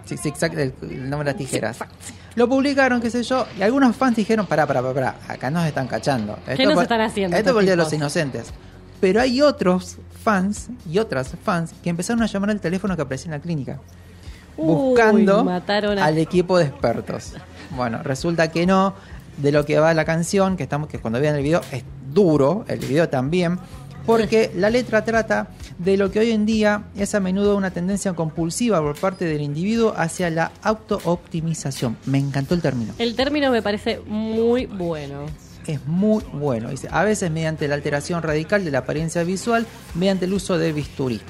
Sí, 0.06 0.16
Zig 0.16 0.36
Zag, 0.38 0.54
el, 0.60 0.74
el 0.84 1.10
nombre 1.10 1.26
de 1.26 1.32
las 1.34 1.38
tijeras. 1.38 1.80
Lo 2.36 2.48
publicaron, 2.48 3.02
qué 3.02 3.10
sé 3.10 3.24
yo, 3.24 3.48
y 3.58 3.64
algunos 3.64 3.96
fans 3.96 4.18
dijeron, 4.18 4.46
pará, 4.46 4.68
pará, 4.68 4.84
pará, 4.84 5.16
acá 5.28 5.50
nos 5.50 5.66
están 5.66 5.88
cachando. 5.88 6.38
¿Qué 6.56 6.66
nos 6.66 6.76
por- 6.76 6.84
están 6.84 7.02
haciendo 7.02 7.36
Esto 7.36 7.52
por 7.54 7.64
el 7.64 7.68
de 7.68 7.76
los? 7.78 7.92
Inocentes. 7.94 8.54
Pero 9.02 9.22
hay 9.22 9.42
otros 9.42 9.98
fans 10.24 10.68
y 10.88 11.00
otras 11.00 11.32
fans 11.44 11.74
que 11.84 11.90
empezaron 11.90 12.22
a 12.22 12.28
llamar 12.28 12.52
al 12.52 12.60
teléfono 12.62 12.96
que 12.96 13.02
aparecía 13.02 13.26
en 13.26 13.32
la 13.32 13.40
clínica. 13.40 13.80
Uy, 14.58 14.68
Buscando 14.68 15.44
mataron 15.44 15.98
a- 16.00 16.06
al 16.06 16.18
equipo 16.18 16.58
de 16.58 16.66
expertos. 16.66 17.34
Bueno, 17.76 18.02
resulta 18.04 18.50
que 18.52 18.66
no. 18.66 18.94
De 19.38 19.52
lo 19.52 19.66
que 19.66 19.78
va 19.80 19.94
la 19.94 20.06
canción, 20.06 20.56
que 20.56 20.64
estamos, 20.64 20.88
que 20.88 20.98
cuando 21.00 21.20
vean 21.20 21.36
el 21.36 21.44
video 21.44 21.60
es 21.74 21.84
duro, 22.14 22.64
el 22.70 22.80
video 22.80 23.10
también, 23.10 23.60
porque 24.06 24.50
la 24.56 24.70
letra 24.70 25.04
trata 25.04 25.50
de 25.78 25.98
lo 25.98 26.10
que 26.10 26.20
hoy 26.20 26.32
en 26.32 26.46
día 26.46 26.84
es 26.96 27.14
a 27.16 27.20
menudo 27.20 27.58
una 27.58 27.72
tendencia 27.72 28.14
compulsiva 28.14 28.80
por 28.80 28.98
parte 28.98 29.26
del 29.26 29.42
individuo 29.42 29.94
hacia 29.98 30.30
la 30.30 30.52
auto-optimización. 30.64 31.98
Me 32.06 32.18
encantó 32.18 32.54
el 32.56 32.62
término. 32.62 32.94
El 32.98 33.16
término 33.16 33.52
me 33.52 33.62
parece 33.62 34.00
muy 34.08 34.66
bueno. 34.68 35.26
Es 35.68 35.86
muy 35.88 36.24
bueno. 36.34 36.70
Dice, 36.70 36.88
a 36.92 37.04
veces 37.04 37.32
mediante 37.32 37.68
la 37.68 37.76
alteración 37.76 38.22
radical 38.22 38.64
de 38.64 38.72
la 38.72 38.80
apariencia 38.80 39.24
visual, 39.24 39.66
mediante 39.96 40.26
el 40.26 40.34
uso 40.34 40.58
de 40.58 40.74
bisturí. 40.74 41.22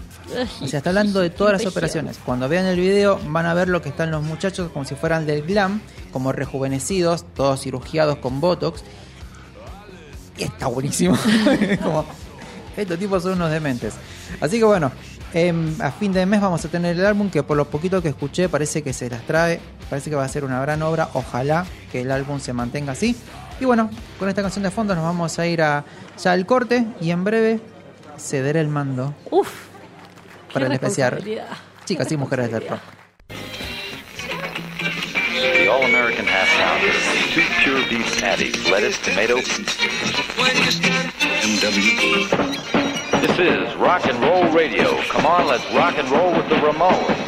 O 0.62 0.68
sea, 0.68 0.80
está 0.80 0.90
hablando 0.90 1.22
de 1.22 1.30
todas 1.30 1.54
las 1.54 1.66
operaciones. 1.66 2.20
Cuando 2.26 2.50
vean 2.50 2.66
el 2.66 2.80
video 2.80 3.20
van 3.28 3.46
a 3.46 3.54
ver 3.54 3.70
lo 3.70 3.82
que 3.82 3.90
están 3.90 4.12
los 4.12 4.24
muchachos 4.24 4.72
como 4.72 4.84
si 4.86 4.96
fueran 4.96 5.26
del 5.26 5.44
glam, 5.44 5.82
como 6.12 6.32
rejuvenecidos, 6.32 7.26
todos 7.34 7.62
cirugiados 7.62 8.18
con 8.18 8.42
botox. 8.42 8.84
Y 10.38 10.44
está 10.44 10.68
buenísimo. 10.68 11.18
como, 11.84 12.06
Estos 12.76 13.00
tipos 13.00 13.24
son 13.24 13.34
unos 13.34 13.52
dementes. 13.52 13.94
Así 14.42 14.58
que 14.58 14.66
bueno, 14.66 14.92
em, 15.34 15.80
a 15.80 15.92
fin 15.92 16.12
de 16.12 16.26
mes 16.26 16.42
vamos 16.42 16.66
a 16.66 16.68
tener 16.70 16.98
el 16.98 17.06
álbum 17.06 17.30
que 17.30 17.44
por 17.44 17.56
lo 17.56 17.70
poquito 17.70 18.02
que 18.02 18.10
escuché 18.10 18.50
parece 18.50 18.82
que 18.82 18.94
se 18.94 19.10
las 19.10 19.26
trae. 19.26 19.62
Parece 19.90 20.10
que 20.10 20.16
va 20.16 20.26
a 20.26 20.30
ser 20.30 20.44
una 20.44 20.60
gran 20.60 20.82
obra. 20.82 21.10
Ojalá 21.14 21.66
que 21.92 22.02
el 22.02 22.12
álbum 22.12 22.40
se 22.40 22.52
mantenga 22.52 22.94
así. 22.94 23.16
Y 23.60 23.66
bueno, 23.66 23.90
con 24.20 24.28
esta 24.30 24.42
canción 24.42 24.64
de 24.64 24.72
fondo 24.72 24.96
nos 24.96 25.04
vamos 25.04 25.40
a 25.40 25.48
ir 25.48 25.62
a 25.62 25.84
ya 26.22 26.32
al 26.34 26.46
corte 26.46 26.86
y 27.00 27.12
en 27.12 27.24
breve 27.24 27.60
cederé 28.18 28.60
el 28.60 28.68
mando 28.68 29.14
Uf. 29.32 29.50
para 30.54 30.66
el 30.68 30.74
especial. 30.74 31.24
Chicas 31.86 32.12
y 32.12 32.18
mujeres 32.18 32.52
del 32.52 32.68
rock. 32.68 32.80
The 35.36 35.70
All 35.70 35.84
American 35.84 36.26
Half 36.28 36.50
Pounder. 36.58 36.94
Two 37.34 37.42
pure 37.64 37.82
beef 37.90 38.22
patties, 38.22 38.70
lettuce, 38.70 38.98
tomato. 39.04 39.38
This 43.22 43.40
is 43.40 43.76
Rock 43.76 44.06
and 44.06 44.22
Roll 44.22 44.48
Radio. 44.52 45.02
Come 45.10 45.26
on, 45.26 45.48
let's 45.48 45.66
rock 45.74 45.98
and 45.98 46.10
roll 46.10 46.32
with 46.32 46.48
the 46.50 46.56
Ramones. 46.56 47.25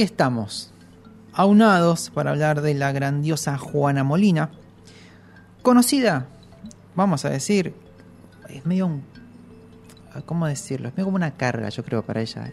Aquí 0.00 0.04
estamos, 0.06 0.70
aunados 1.34 2.08
para 2.14 2.30
hablar 2.30 2.62
de 2.62 2.72
la 2.72 2.90
grandiosa 2.90 3.58
Juana 3.58 4.02
Molina, 4.02 4.48
conocida, 5.60 6.26
vamos 6.94 7.26
a 7.26 7.28
decir, 7.30 7.74
es 8.48 8.64
medio 8.64 8.86
un... 8.86 9.02
¿Cómo 10.24 10.46
decirlo? 10.46 10.88
Es 10.88 10.94
medio 10.94 11.04
como 11.04 11.16
una 11.16 11.32
carga, 11.32 11.68
yo 11.68 11.84
creo, 11.84 12.02
para 12.02 12.22
ella. 12.22 12.50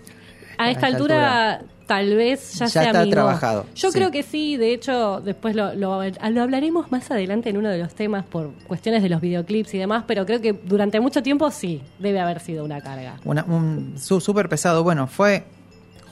A 0.57 0.69
esta 0.71 0.87
altura, 0.87 1.61
tal 1.87 2.15
vez 2.17 2.51
ya, 2.55 2.65
Ya 2.65 2.69
sea 2.69 2.83
está 2.87 2.99
amigo. 2.99 3.13
trabajado, 3.13 3.65
Yo 3.75 3.91
sí. 3.91 3.97
creo 3.97 4.11
que 4.11 4.23
sí, 4.23 4.57
de 4.57 4.73
hecho, 4.73 5.21
después 5.21 5.55
lo, 5.55 5.73
lo- 5.73 6.01
lo 6.03 6.41
hablaremos 6.43 6.91
más 6.91 7.09
adelante 7.11 7.49
en 7.49 7.55
uno 7.57 7.69
de 7.69 7.77
los 7.77 7.95
temas 7.95 8.25
por 8.25 8.51
cuestiones 8.67 9.01
de 9.03 9.07
los 9.09 9.21
videoclips 9.21 9.73
y 9.73 9.77
demás, 9.77 10.03
pero 10.05 10.25
creo 10.25 10.41
que 10.41 10.51
durante 10.51 10.99
mucho 10.99 11.23
tiempo 11.23 11.49
sí, 11.49 11.81
debe 11.97 12.19
haber 12.19 12.41
sido 12.41 12.65
una 12.65 12.81
carga. 12.81 13.15
Una- 13.23 13.45
un 13.45 13.93
súper 13.97 14.49
pesado. 14.49 14.83
Bueno, 14.83 15.07
fue 15.07 15.45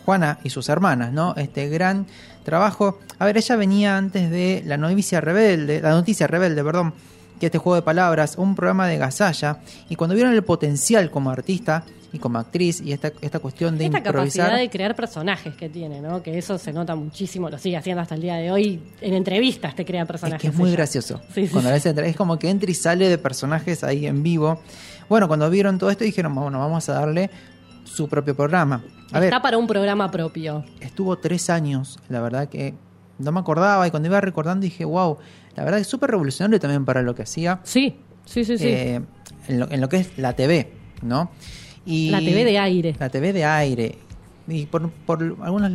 Juana 0.05 0.39
y 0.43 0.49
sus 0.51 0.69
hermanas, 0.69 1.11
¿no? 1.11 1.33
Este 1.35 1.67
gran 1.69 2.05
trabajo. 2.43 2.99
A 3.19 3.25
ver, 3.25 3.37
ella 3.37 3.55
venía 3.55 3.97
antes 3.97 4.29
de 4.29 4.61
La 4.65 4.77
Novicia 4.77 5.19
Rebelde, 5.21 5.81
La 5.81 5.89
Noticia 5.91 6.27
Rebelde, 6.27 6.63
perdón, 6.63 6.93
que 7.39 7.47
este 7.47 7.57
juego 7.57 7.75
de 7.75 7.81
palabras, 7.81 8.35
un 8.37 8.55
programa 8.55 8.87
de 8.87 8.97
Gasalla, 8.97 9.57
y 9.89 9.95
cuando 9.95 10.15
vieron 10.15 10.33
el 10.33 10.43
potencial 10.43 11.09
como 11.11 11.29
artista 11.31 11.83
y 12.13 12.19
como 12.19 12.37
actriz 12.39 12.79
y 12.79 12.93
esta, 12.93 13.11
esta 13.19 13.39
cuestión 13.39 13.77
de 13.77 13.85
Esta 13.87 13.97
improvisar. 13.97 14.45
capacidad 14.45 14.57
de 14.57 14.69
crear 14.69 14.95
personajes 14.95 15.53
que 15.55 15.67
tiene, 15.67 15.99
¿no? 15.99 16.23
Que 16.23 16.37
eso 16.37 16.57
se 16.57 16.71
nota 16.71 16.95
muchísimo, 16.95 17.49
lo 17.49 17.57
sigue 17.57 17.75
haciendo 17.75 18.01
hasta 18.01 18.15
el 18.15 18.21
día 18.21 18.35
de 18.35 18.51
hoy. 18.51 18.79
En 19.01 19.13
entrevistas 19.15 19.75
te 19.75 19.83
crea 19.83 20.03
Es 20.03 20.07
personajes. 20.07 20.41
que 20.41 20.47
es 20.47 20.55
muy 20.55 20.69
ella. 20.69 20.77
gracioso. 20.77 21.19
Sí, 21.33 21.45
sí, 21.47 21.51
Cuando 21.51 21.77
sí. 21.77 21.89
es 22.05 22.15
como 22.15 22.39
que 22.39 22.49
entra 22.49 22.71
y 22.71 22.73
sale 22.73 23.09
de 23.09 23.17
personajes 23.17 23.83
ahí 23.83 24.05
en 24.07 24.23
vivo. 24.23 24.61
Bueno, 25.09 25.27
cuando 25.27 25.49
vieron 25.49 25.77
todo 25.77 25.89
esto 25.89 26.05
dijeron, 26.05 26.33
bueno, 26.33 26.57
vamos 26.59 26.87
a 26.87 26.93
darle 26.93 27.29
su 27.85 28.07
propio 28.09 28.35
programa. 28.35 28.83
A 29.13 29.19
ver, 29.19 29.29
Está 29.29 29.41
para 29.41 29.57
un 29.57 29.67
programa 29.67 30.11
propio. 30.11 30.65
estuvo 30.81 31.17
tres 31.17 31.49
años, 31.49 31.97
la 32.09 32.19
verdad 32.21 32.49
que 32.49 32.73
no 33.19 33.31
me 33.31 33.39
acordaba 33.39 33.87
y 33.87 33.91
cuando 33.91 34.07
iba 34.09 34.19
recordando 34.19 34.63
dije, 34.65 34.83
wow, 34.83 35.17
la 35.55 35.63
verdad 35.63 35.77
que 35.77 35.83
es 35.83 35.87
súper 35.87 36.11
revolucionario 36.11 36.59
también 36.59 36.83
para 36.83 37.01
lo 37.01 37.15
que 37.15 37.21
hacía 37.21 37.61
Sí, 37.63 37.95
sí, 38.25 38.43
sí, 38.43 38.57
sí. 38.57 38.67
eh, 38.67 39.01
en, 39.47 39.59
lo, 39.59 39.71
en 39.71 39.79
lo 39.79 39.87
que 39.87 39.97
es 39.97 40.17
la 40.17 40.33
TV, 40.33 40.73
¿no? 41.01 41.31
Y 41.85 42.09
La 42.09 42.19
TV 42.19 42.43
de 42.43 42.59
aire. 42.59 42.95
La 42.99 43.09
TV 43.09 43.31
de 43.31 43.45
aire. 43.45 43.97
Y 44.47 44.65
por, 44.65 44.89
por 44.91 45.21
algunas... 45.43 45.73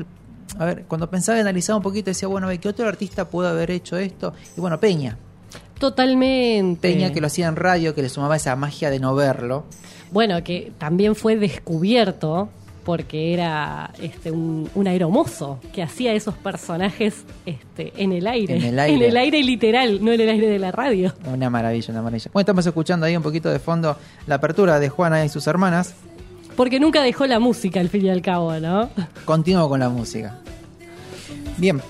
A 0.58 0.64
ver, 0.64 0.84
cuando 0.88 1.08
pensaba 1.08 1.38
y 1.38 1.40
analizaba 1.40 1.76
un 1.76 1.82
poquito 1.84 2.10
decía, 2.10 2.26
bueno, 2.28 2.48
a 2.48 2.50
ver, 2.50 2.58
¿qué 2.58 2.68
otro 2.68 2.86
artista 2.88 3.28
puede 3.30 3.48
haber 3.48 3.70
hecho 3.70 3.96
esto? 3.96 4.34
Y 4.56 4.60
bueno, 4.60 4.78
Peña. 4.80 5.16
Totalmente. 5.78 6.92
Peña 6.92 7.12
que 7.12 7.20
lo 7.20 7.28
hacía 7.28 7.46
en 7.48 7.56
radio, 7.56 7.94
que 7.94 8.02
le 8.02 8.08
sumaba 8.08 8.36
esa 8.36 8.54
magia 8.56 8.90
de 8.90 8.98
no 9.00 9.14
verlo. 9.14 9.64
Bueno, 10.12 10.42
que 10.42 10.72
también 10.78 11.14
fue 11.14 11.36
descubierto 11.36 12.48
porque 12.84 13.32
era 13.34 13.92
este, 14.00 14.30
un, 14.30 14.68
un 14.74 14.88
aeromozo 14.88 15.60
que 15.72 15.82
hacía 15.82 16.12
esos 16.12 16.34
personajes 16.34 17.24
este, 17.46 17.92
en 17.96 18.12
el 18.12 18.26
aire. 18.26 18.56
En 18.56 18.64
el 18.64 18.78
aire. 18.80 18.96
En 18.96 19.10
el 19.10 19.16
aire 19.16 19.42
literal, 19.42 20.04
no 20.04 20.12
en 20.12 20.20
el 20.20 20.28
aire 20.28 20.48
de 20.48 20.58
la 20.58 20.72
radio. 20.72 21.14
Una 21.32 21.50
maravilla, 21.50 21.92
una 21.92 22.02
maravilla. 22.02 22.30
Bueno, 22.32 22.42
estamos 22.42 22.66
escuchando 22.66 23.06
ahí 23.06 23.16
un 23.16 23.22
poquito 23.22 23.50
de 23.50 23.58
fondo 23.58 23.96
la 24.26 24.36
apertura 24.36 24.80
de 24.80 24.88
Juana 24.88 25.24
y 25.24 25.28
sus 25.28 25.46
hermanas. 25.46 25.94
Porque 26.56 26.80
nunca 26.80 27.02
dejó 27.02 27.26
la 27.26 27.38
música 27.38 27.80
al 27.80 27.88
fin 27.88 28.06
y 28.06 28.10
al 28.10 28.22
cabo, 28.22 28.52
¿no? 28.58 28.90
Continúo 29.24 29.68
con 29.68 29.80
la 29.80 29.88
música. 29.88 30.38
Bien. 31.56 31.80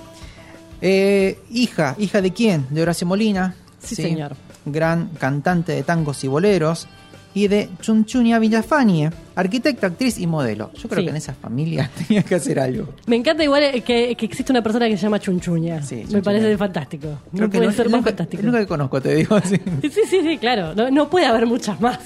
Eh, 0.83 1.39
hija, 1.51 1.95
¿hija 1.99 2.21
de 2.21 2.33
quién? 2.33 2.67
De 2.71 2.83
Horacio 2.83 3.07
Molina. 3.07 3.55
Sí, 3.79 3.95
señor. 3.95 4.37
Gran 4.67 5.09
cantante 5.19 5.73
de 5.73 5.83
tangos 5.83 6.23
y 6.25 6.29
boleros. 6.29 6.89
Y 7.33 7.47
de 7.47 7.69
Chunchunia 7.81 8.41
Villafanie, 8.41 9.11
arquitecta, 9.37 9.87
actriz 9.87 10.19
y 10.19 10.27
modelo. 10.27 10.73
Yo 10.75 10.89
creo 10.89 10.99
Sí. 11.01 11.05
que 11.05 11.11
en 11.11 11.17
esa 11.17 11.33
familia 11.35 11.89
tenía 12.09 12.23
que 12.25 12.35
hacer 12.35 12.59
algo. 12.59 12.89
Me 13.07 13.15
encanta 13.17 13.45
igual 13.45 13.63
que, 13.85 14.17
que 14.17 14.25
existe 14.27 14.51
una 14.53 14.63
persona 14.63 14.89
que 14.89 14.97
se 14.97 15.03
llama 15.05 15.21
Chunchuña. 15.21 15.81
Sí, 15.83 16.05
Me 16.11 16.23
parece 16.23 16.57
fantástico. 16.59 17.07
Creo 17.31 17.47
no 17.47 17.51
que 17.51 17.59
puede 17.59 17.71
no- 17.71 17.77
ser 17.77 17.89
más 17.89 18.03
fantástico. 18.05 18.43
nunca 18.43 18.59
que 18.59 18.67
conozco, 18.67 19.01
te 19.01 19.15
digo 19.15 19.37
así. 19.37 19.57
Sí, 19.83 19.91
sí, 20.09 20.21
sí, 20.23 20.39
claro. 20.39 20.75
No, 20.75 20.91
no 20.91 21.09
puede 21.09 21.27
haber 21.27 21.47
muchas 21.47 21.81
más. 21.81 21.99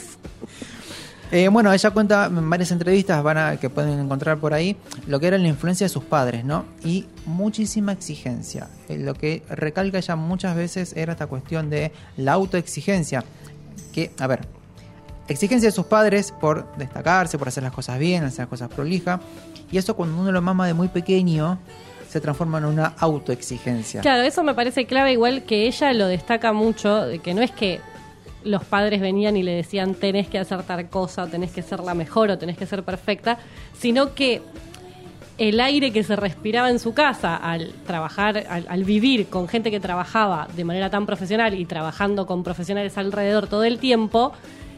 Eh, 1.33 1.49
bueno, 1.49 1.73
ella 1.73 1.91
cuenta 1.91 2.27
en 2.27 2.49
varias 2.49 2.71
entrevistas 2.71 3.21
van 3.23 3.39
a, 3.39 3.57
que 3.57 3.69
pueden 3.71 3.99
encontrar 3.99 4.39
por 4.39 4.53
ahí 4.55 4.77
lo 5.09 5.19
que 5.19 5.27
era 5.27 5.39
la 5.39 5.49
influencia 5.49 5.87
de 5.87 5.89
sus 5.89 6.05
padres, 6.05 6.45
¿no? 6.45 6.65
Y 6.85 7.07
muchísima 7.27 7.93
exigencia. 7.93 8.69
Eh, 8.89 8.99
lo 8.99 9.15
que 9.15 9.43
recalca 9.49 9.99
ella 9.99 10.15
muchas 10.17 10.55
veces 10.55 10.93
era 10.97 11.13
esta 11.13 11.27
cuestión 11.27 11.71
de 11.71 11.91
la 12.19 12.35
autoexigencia. 12.35 13.25
Que, 13.93 14.13
a 14.21 14.27
ver, 14.27 14.47
exigencia 15.29 15.69
de 15.69 15.73
sus 15.73 15.87
padres 15.87 16.33
por 16.33 16.75
destacarse, 16.77 17.39
por 17.39 17.49
hacer 17.49 17.63
las 17.63 17.73
cosas 17.73 17.99
bien, 17.99 18.25
hacer 18.25 18.41
las 18.41 18.49
cosas 18.49 18.69
prolija. 18.69 19.21
Y 19.71 19.79
eso 19.79 19.97
cuando 19.97 20.21
uno 20.21 20.33
lo 20.33 20.43
mama 20.43 20.67
de 20.67 20.75
muy 20.75 20.89
pequeño 20.89 21.59
se 22.09 22.21
transforma 22.21 22.59
en 22.59 22.67
una 22.67 22.95
autoexigencia. 22.99 24.01
Claro, 24.01 24.23
eso 24.23 24.45
me 24.45 24.55
parece 24.55 24.87
clave, 24.87 25.13
igual 25.13 25.43
que 25.43 25.67
ella 25.67 25.93
lo 25.93 26.07
destaca 26.07 26.53
mucho, 26.53 27.07
de 27.07 27.19
que 27.19 27.35
no 27.35 27.43
es 27.43 27.51
que 27.51 27.81
los 28.45 28.63
padres 28.65 29.01
venían 29.01 29.37
y 29.37 29.43
le 29.43 29.53
decían 29.53 29.95
tenés 29.95 30.29
que 30.29 30.39
hacer 30.39 30.63
tal 30.63 30.89
cosa, 30.89 31.27
tenés 31.27 31.51
que 31.51 31.63
ser 31.63 31.81
la 31.81 31.95
mejor, 31.95 32.31
o 32.31 32.39
tenés 32.39 32.57
que 32.57 32.67
ser 32.67 32.85
perfecta, 32.85 33.39
sino 33.77 34.15
que 34.15 34.43
el 35.39 35.59
aire 35.61 35.93
que 35.93 36.05
se 36.05 36.15
respiraba 36.15 36.71
en 36.71 36.79
su 36.79 36.95
casa 36.95 37.35
al 37.35 37.73
trabajar, 37.87 38.45
al 38.49 38.85
vivir 38.85 39.27
con 39.27 39.49
gente 39.49 39.73
que 39.73 39.81
trabajaba 39.81 40.47
de 40.55 40.65
manera 40.65 40.91
tan 40.91 41.07
profesional 41.07 41.55
y 41.55 41.65
trabajando 41.65 42.27
con 42.27 42.45
profesionales 42.45 42.97
alrededor 42.97 43.49
todo 43.49 43.65
el 43.65 43.79
tiempo, 43.79 44.33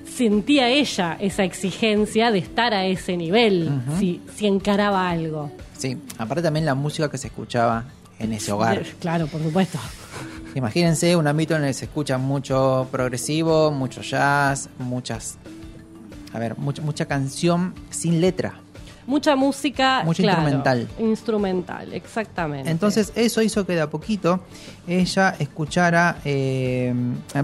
sentía 0.07 0.69
ella 0.69 1.16
esa 1.21 1.45
exigencia 1.45 2.31
de 2.31 2.38
estar 2.38 2.73
a 2.75 2.87
ese 2.87 3.16
nivel, 3.16 3.71
si, 3.99 4.23
si 4.35 4.47
encaraba 4.47 5.11
algo. 5.11 5.51
Sí, 5.77 5.97
aparte 6.19 6.42
también 6.42 6.64
la 6.64 6.75
música 6.75 7.11
que 7.11 7.19
se 7.19 7.29
escuchaba 7.29 7.85
en 8.19 8.33
ese 8.33 8.53
hogar. 8.53 8.83
Claro, 9.01 9.27
por 9.27 9.42
supuesto. 9.42 9.79
Imagínense 10.55 11.14
un 11.16 11.27
ámbito 11.27 11.55
en 11.55 11.62
el 11.62 11.69
que 11.69 11.75
se 11.75 11.85
escucha 11.85 12.16
mucho 12.16 12.88
progresivo, 12.90 13.71
mucho 13.71 14.01
jazz, 14.01 14.71
muchas. 14.79 15.37
A 16.33 16.38
ver, 16.38 16.57
mucha, 16.57 16.83
mucha 16.83 17.05
canción 17.05 17.75
sin 17.90 18.21
letra. 18.21 18.55
Mucha 19.07 19.37
música. 19.37 20.03
Mucho 20.05 20.23
claro, 20.23 20.40
instrumental. 20.40 20.88
Instrumental, 20.99 21.92
exactamente. 21.92 22.71
Entonces, 22.71 23.12
eso 23.14 23.40
hizo 23.42 23.64
que 23.64 23.75
de 23.75 23.83
a 23.83 23.90
poquito 23.90 24.40
ella 24.87 25.37
escuchara, 25.38 26.19
eh, 26.25 26.92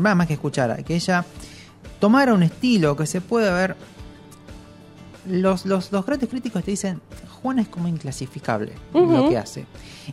más 0.01 0.27
que 0.27 0.33
escuchara, 0.33 0.77
que 0.79 0.97
ella 0.97 1.25
tomara 2.03 2.35
un 2.35 2.43
estilo 2.43 2.97
que 2.97 3.07
se 3.07 3.21
puede 3.21 3.49
ver 3.53 3.77
los, 5.29 5.65
los, 5.67 5.93
los 5.93 6.05
grandes 6.05 6.29
críticos 6.29 6.65
te 6.65 6.73
dicen, 6.73 7.01
Juana 7.41 7.63
es 7.63 7.69
como 7.69 7.87
inclasificable 7.87 8.73
Ujú. 8.93 9.13
lo 9.13 9.29
que 9.29 9.39
hace. 9.39 9.67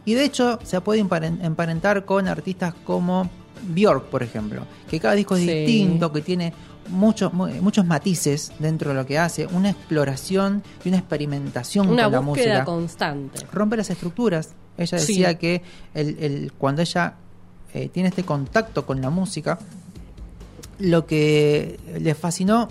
Y 0.05 0.13
de 0.13 0.23
hecho 0.23 0.59
se 0.63 0.79
puede 0.81 1.03
emparen- 1.03 1.43
emparentar 1.43 2.05
con 2.05 2.27
artistas 2.27 2.75
como 2.83 3.27
Björk, 3.73 4.03
por 4.11 4.21
ejemplo, 4.21 4.61
que 4.87 4.99
cada 4.99 5.15
disco 5.15 5.35
es 5.35 5.41
Sí. 5.41 5.47
distinto, 5.51 6.11
que 6.13 6.21
tiene 6.21 6.53
muchos 6.89 7.33
mu- 7.33 7.47
muchos 7.59 7.87
matices 7.87 8.51
dentro 8.59 8.89
de 8.91 8.95
lo 8.97 9.05
que 9.07 9.17
hace, 9.17 9.47
una 9.47 9.71
exploración 9.71 10.61
y 10.85 10.89
una 10.89 10.99
experimentación 10.99 11.89
Una 11.89 12.03
con 12.03 12.11
la 12.11 12.19
búsqueda 12.19 12.45
música. 12.53 12.65
constante. 12.65 13.47
Rompe 13.51 13.77
las 13.77 13.89
estructuras. 13.89 14.49
Ella 14.77 14.99
Sí. 14.99 15.07
decía 15.13 15.39
que 15.39 15.63
el, 15.95 16.17
el- 16.19 16.53
cuando 16.55 16.83
ella 16.83 17.15
eh, 17.73 17.89
tiene 17.89 18.09
este 18.09 18.23
contacto 18.23 18.85
con 18.85 19.01
la 19.01 19.09
música, 19.09 19.57
lo 20.79 21.05
que 21.05 21.79
le 21.99 22.15
fascinó, 22.15 22.67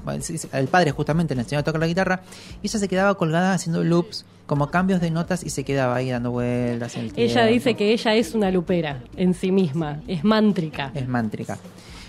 el 0.52 0.68
padre 0.68 0.90
justamente 0.92 1.34
le 1.34 1.42
enseñó 1.42 1.60
a 1.60 1.62
tocar 1.64 1.80
la 1.80 1.86
guitarra, 1.86 2.22
y 2.62 2.66
ella 2.66 2.78
se 2.78 2.88
quedaba 2.88 3.14
colgada 3.16 3.52
haciendo 3.54 3.82
loops, 3.84 4.24
como 4.46 4.70
cambios 4.70 5.00
de 5.00 5.10
notas, 5.10 5.44
y 5.44 5.50
se 5.50 5.62
quedaba 5.64 5.94
ahí 5.96 6.10
dando 6.10 6.30
vueltas. 6.30 6.96
en 6.96 7.04
el 7.06 7.12
Ella 7.16 7.44
dice 7.46 7.74
que 7.74 7.92
ella 7.92 8.14
es 8.14 8.34
una 8.34 8.50
lupera 8.50 9.02
en 9.16 9.34
sí 9.34 9.52
misma, 9.52 10.00
es 10.08 10.24
mántrica. 10.24 10.90
es 10.94 11.06
mántrica. 11.06 11.58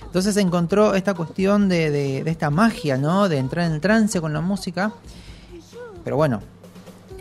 Entonces 0.05 0.37
encontró 0.37 0.95
esta 0.95 1.13
cuestión 1.13 1.69
de, 1.69 1.91
de- 1.91 2.23
de 2.23 2.31
esta 2.31 2.49
magia, 2.49 2.97
¿no? 2.97 3.29
De 3.29 3.37
entrar 3.37 3.65
en 3.67 3.73
el 3.73 3.81
trance 3.81 4.19
con 4.21 4.33
la 4.33 4.41
música. 4.41 4.93
Pero 6.03 6.15
bueno, 6.15 6.41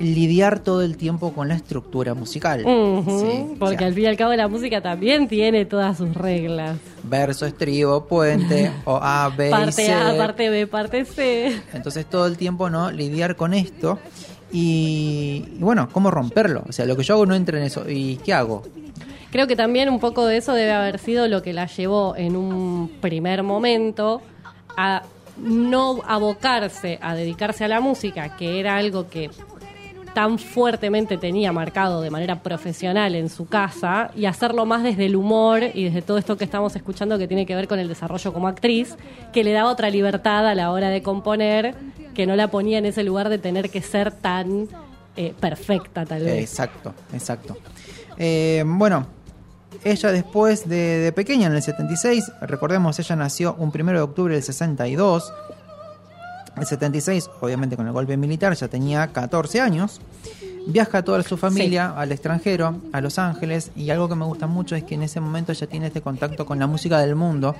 lidiar 0.00 0.60
todo 0.60 0.82
el 0.82 0.96
tiempo 0.96 1.32
con 1.32 1.48
la 1.48 1.54
estructura 1.54 2.14
musical. 2.14 2.64
Ujú, 2.64 3.20
Sí, 3.20 3.54
o 3.54 3.58
porque 3.58 3.78
sea, 3.78 3.86
al 3.88 3.94
fin 3.94 4.04
y 4.04 4.06
al 4.06 4.16
cabo 4.16 4.34
la 4.34 4.48
música 4.48 4.80
también 4.80 5.26
tiene 5.28 5.64
todas 5.64 5.98
sus 5.98 6.14
reglas. 6.14 6.78
verso, 7.02 7.46
estribo, 7.46 8.04
puente, 8.06 8.70
o 8.84 8.98
A, 9.02 9.28
B 9.36 9.48
y 9.48 9.50
Parte 9.50 9.72
C. 9.72 9.92
A, 9.92 10.16
parte 10.16 10.50
B, 10.50 10.66
parte 10.66 11.04
C. 11.04 11.60
Entonces 11.72 12.06
todo 12.06 12.26
el 12.26 12.36
tiempo, 12.36 12.70
¿no? 12.70 12.90
Lidiar 12.90 13.36
con 13.36 13.54
esto. 13.54 13.98
Y, 14.52 15.44
y 15.56 15.58
bueno, 15.60 15.88
¿cómo 15.92 16.10
romperlo? 16.10 16.62
O 16.68 16.72
sea, 16.72 16.86
lo 16.86 16.96
que 16.96 17.02
yo 17.02 17.14
hago 17.14 17.26
no 17.26 17.34
entra 17.34 17.58
en 17.58 17.64
eso. 17.64 17.84
¿Y 17.88 18.16
qué 18.24 18.32
hago? 18.32 18.62
Creo 19.30 19.46
que 19.46 19.56
también 19.56 19.90
un 19.90 20.00
poco 20.00 20.24
de 20.24 20.38
eso 20.38 20.54
debe 20.54 20.72
haber 20.72 20.98
sido 20.98 21.28
lo 21.28 21.42
que 21.42 21.52
la 21.52 21.66
llevó 21.66 22.16
en 22.16 22.34
un 22.34 22.90
primer 23.00 23.42
momento 23.42 24.22
a 24.76 25.02
no 25.36 26.00
abocarse 26.06 26.98
a 27.02 27.14
dedicarse 27.14 27.64
a 27.64 27.68
la 27.68 27.80
música, 27.80 28.36
que 28.36 28.58
era 28.58 28.76
algo 28.76 29.08
que 29.10 29.30
tan 30.18 30.36
fuertemente 30.40 31.16
tenía 31.16 31.52
marcado 31.52 32.00
de 32.00 32.10
manera 32.10 32.42
profesional 32.42 33.14
en 33.14 33.28
su 33.28 33.46
casa 33.46 34.10
y 34.16 34.26
hacerlo 34.26 34.66
más 34.66 34.82
desde 34.82 35.06
el 35.06 35.14
humor 35.14 35.62
y 35.74 35.84
desde 35.84 36.02
todo 36.02 36.18
esto 36.18 36.36
que 36.36 36.42
estamos 36.42 36.74
escuchando 36.74 37.18
que 37.18 37.28
tiene 37.28 37.46
que 37.46 37.54
ver 37.54 37.68
con 37.68 37.78
el 37.78 37.86
desarrollo 37.86 38.32
como 38.32 38.48
actriz, 38.48 38.96
que 39.32 39.44
le 39.44 39.52
daba 39.52 39.70
otra 39.70 39.90
libertad 39.90 40.48
a 40.48 40.56
la 40.56 40.72
hora 40.72 40.88
de 40.88 41.04
componer, 41.04 41.76
que 42.14 42.26
no 42.26 42.34
la 42.34 42.48
ponía 42.48 42.78
en 42.78 42.86
ese 42.86 43.04
lugar 43.04 43.28
de 43.28 43.38
tener 43.38 43.70
que 43.70 43.80
ser 43.80 44.10
tan 44.10 44.66
eh, 45.16 45.34
perfecta 45.38 46.04
tal 46.04 46.24
vez. 46.24 46.50
Exacto, 46.50 46.92
exacto. 47.12 47.56
Eh, 48.16 48.64
bueno, 48.66 49.06
ella 49.84 50.10
después 50.10 50.68
de, 50.68 51.12
pequeña, 51.14 51.46
en 51.46 51.52
el 51.52 51.62
76, 51.62 52.32
recordemos, 52.40 52.98
ella 52.98 53.14
nació 53.14 53.54
un 53.56 53.70
1 53.72 53.92
de 53.92 54.00
octubre 54.00 54.34
del 54.34 54.42
62. 54.42 55.32
El 56.60 56.66
76, 56.66 57.30
obviamente 57.40 57.76
con 57.76 57.86
el 57.86 57.92
golpe 57.92 58.16
militar, 58.16 58.54
ya 58.54 58.68
tenía 58.68 59.06
14 59.08 59.60
años. 59.60 60.00
Viaja 60.66 61.02
toda 61.02 61.22
su 61.22 61.36
familia 61.38 61.90
al 61.96 62.12
extranjero, 62.12 62.76
a 62.92 63.00
Los 63.00 63.18
Ángeles, 63.18 63.70
y 63.74 63.88
algo 63.90 64.08
que 64.08 64.14
me 64.16 64.24
gusta 64.26 64.46
mucho 64.46 64.76
es 64.76 64.84
que 64.84 64.96
en 64.96 65.02
ese 65.02 65.18
momento 65.20 65.52
ella 65.52 65.66
tiene 65.66 65.86
este 65.86 66.02
contacto 66.02 66.44
con 66.44 66.58
la 66.58 66.66
música 66.66 66.98
del 66.98 67.14
mundo. 67.14 67.54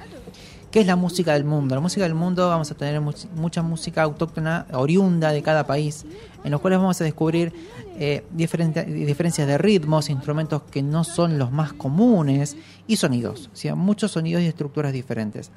¿Qué 0.71 0.81
es 0.81 0.87
la 0.87 0.97
música 0.97 1.33
del 1.33 1.45
mundo? 1.45 1.75
La 1.75 1.81
música 1.81 2.03
del 2.03 2.13
mundo 2.15 2.47
vamos 2.47 2.71
a 2.71 2.75
tener 2.75 3.01
much- 3.01 3.27
mucha 3.35 3.63
música 3.63 4.03
autóctona, 4.03 4.67
oriunda 4.73 5.33
de 5.33 5.41
cada 5.43 5.67
país, 5.67 6.05
en 6.45 6.51
los 6.51 6.61
cuales 6.61 6.79
vamos 6.79 7.01
a 7.01 7.05
descubrir 7.05 7.55
eh, 7.99 8.23
diferencias 8.33 9.47
de 9.49 9.57
ritmos, 9.59 10.11
instrumentos 10.11 10.63
que 10.71 10.83
no 10.83 11.05
son 11.05 11.39
los 11.39 11.51
más 11.51 11.73
comunes 11.73 12.57
y 12.87 12.97
sonidos, 12.97 13.49
o 13.53 13.57
sea, 13.57 13.75
muchos 13.75 14.11
sonidos 14.13 14.43
y 14.43 14.47
estructuras 14.47 14.93
diferentes. 14.93 15.51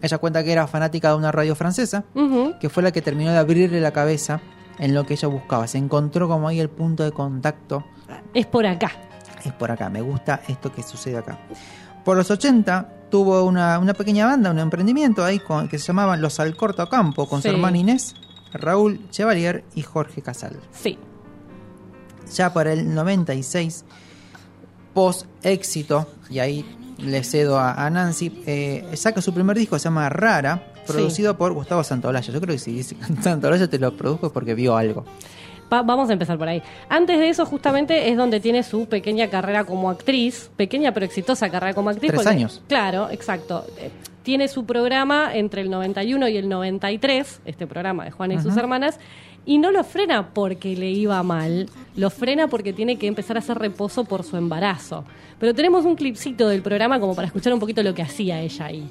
Ella 0.00 0.18
cuenta 0.18 0.44
que 0.44 0.52
era 0.52 0.66
fanática 0.66 1.10
de 1.10 1.16
una 1.16 1.32
radio 1.32 1.54
francesa, 1.54 2.04
que 2.60 2.68
fue 2.68 2.82
la 2.82 2.92
que 2.92 3.02
terminó 3.02 3.32
de 3.32 3.38
abrirle 3.38 3.80
la 3.80 3.90
cabeza 3.92 4.40
en 4.78 4.94
lo 4.94 5.04
que 5.04 5.14
ella 5.14 5.28
buscaba. 5.28 5.66
Se 5.66 5.78
encontró 5.78 6.28
como 6.28 6.46
ahí 6.48 6.60
el 6.60 6.70
punto 6.70 7.02
de 7.04 7.10
contacto 7.12 7.84
Es 8.32 8.46
por 8.46 8.64
acá. 8.66 8.92
es 9.44 9.52
por 9.52 9.70
acá, 9.72 9.88
me 9.90 10.00
gusta 10.00 10.40
esto 10.46 10.70
que 10.72 10.82
sucede 10.82 11.18
acá. 11.18 11.38
Por 12.04 12.16
los 12.16 12.30
80 12.30 12.94
tuvo 13.10 13.42
una, 13.44 13.78
una 13.78 13.92
pequeña 13.94 14.26
banda, 14.26 14.50
un 14.50 14.58
emprendimiento 14.60 15.24
ahí 15.24 15.40
con, 15.40 15.68
que 15.68 15.78
se 15.78 15.86
llamaban 15.88 16.20
Los 16.22 16.38
Alcorta 16.40 16.86
Campo, 16.86 17.28
con 17.28 17.42
Sí. 17.42 17.48
su 17.48 17.54
hermana 17.54 17.76
Inés, 17.78 18.14
Raúl 18.52 19.10
Chevalier 19.10 19.64
y 19.74 19.82
Jorge 19.82 20.22
Casal. 20.22 20.58
Sí. 20.72 20.98
Ya 22.34 22.52
para 22.52 22.72
el 22.72 22.94
96, 22.94 23.84
post 24.94 25.26
éxito, 25.42 26.06
y 26.30 26.38
ahí 26.38 26.77
le 26.98 27.22
cedo 27.24 27.58
a, 27.58 27.72
a 27.86 27.90
Nancy, 27.90 28.42
eh, 28.46 28.84
saca 28.94 29.20
su 29.22 29.32
primer 29.32 29.56
disco, 29.56 29.78
se 29.78 29.84
llama 29.84 30.08
Rara, 30.08 30.62
producido 30.86 31.36
por 31.36 31.52
Gustavo 31.52 31.82
Santolaya. 31.84 32.32
Yo 32.32 32.40
creo 32.40 32.54
que 32.54 32.58
si 32.58 32.82
Santolaya 33.22 33.68
te 33.68 33.78
lo 33.78 33.96
produjo 33.96 34.26
es 34.28 34.32
porque 34.32 34.54
vio 34.54 34.76
algo. 34.76 35.04
Va- 35.72 35.82
vamos 35.82 36.08
a 36.08 36.14
empezar 36.14 36.38
por 36.38 36.48
ahí. 36.48 36.62
Antes 36.88 37.18
de 37.18 37.28
eso, 37.28 37.44
justamente, 37.44 38.10
es 38.10 38.16
donde 38.16 38.40
tiene 38.40 38.62
su 38.62 38.86
pequeña 38.86 39.28
carrera 39.28 39.64
como 39.64 39.90
actriz, 39.90 40.50
pequeña 40.56 40.92
pero 40.94 41.04
exitosa 41.06 41.50
carrera 41.50 41.74
como 41.74 41.90
actriz. 41.90 42.10
Tres 42.10 42.22
porque- 42.22 42.30
años. 42.36 42.62
Claro, 42.68 43.10
exacto. 43.10 43.66
Eh, 43.78 43.90
Tiene 44.22 44.48
su 44.48 44.66
programa 44.66 45.30
entre 45.34 45.62
el 45.62 45.70
91 45.70 46.28
y 46.28 46.36
el 46.36 46.48
93, 46.50 47.40
este 47.46 47.66
programa 47.66 48.04
de 48.04 48.10
Juana 48.10 48.34
y 48.34 48.40
sus 48.42 48.54
hermanas, 48.58 48.98
y 49.48 49.56
no 49.56 49.70
lo 49.70 49.82
frena 49.82 50.34
porque 50.34 50.76
le 50.76 50.90
iba 50.90 51.22
mal, 51.22 51.70
lo 51.96 52.10
frena 52.10 52.48
porque 52.48 52.74
tiene 52.74 52.98
que 52.98 53.06
empezar 53.06 53.36
a 53.36 53.38
hacer 53.38 53.58
reposo 53.58 54.04
por 54.04 54.22
su 54.22 54.36
embarazo. 54.36 55.06
Pero 55.40 55.54
tenemos 55.54 55.86
un 55.86 55.96
clipcito 55.96 56.48
del 56.48 56.60
programa 56.60 57.00
como 57.00 57.14
para 57.14 57.28
escuchar 57.28 57.54
un 57.54 57.58
poquito 57.58 57.82
lo 57.82 57.94
que 57.94 58.02
hacía 58.02 58.42
ella 58.42 58.66
ahí. 58.66 58.86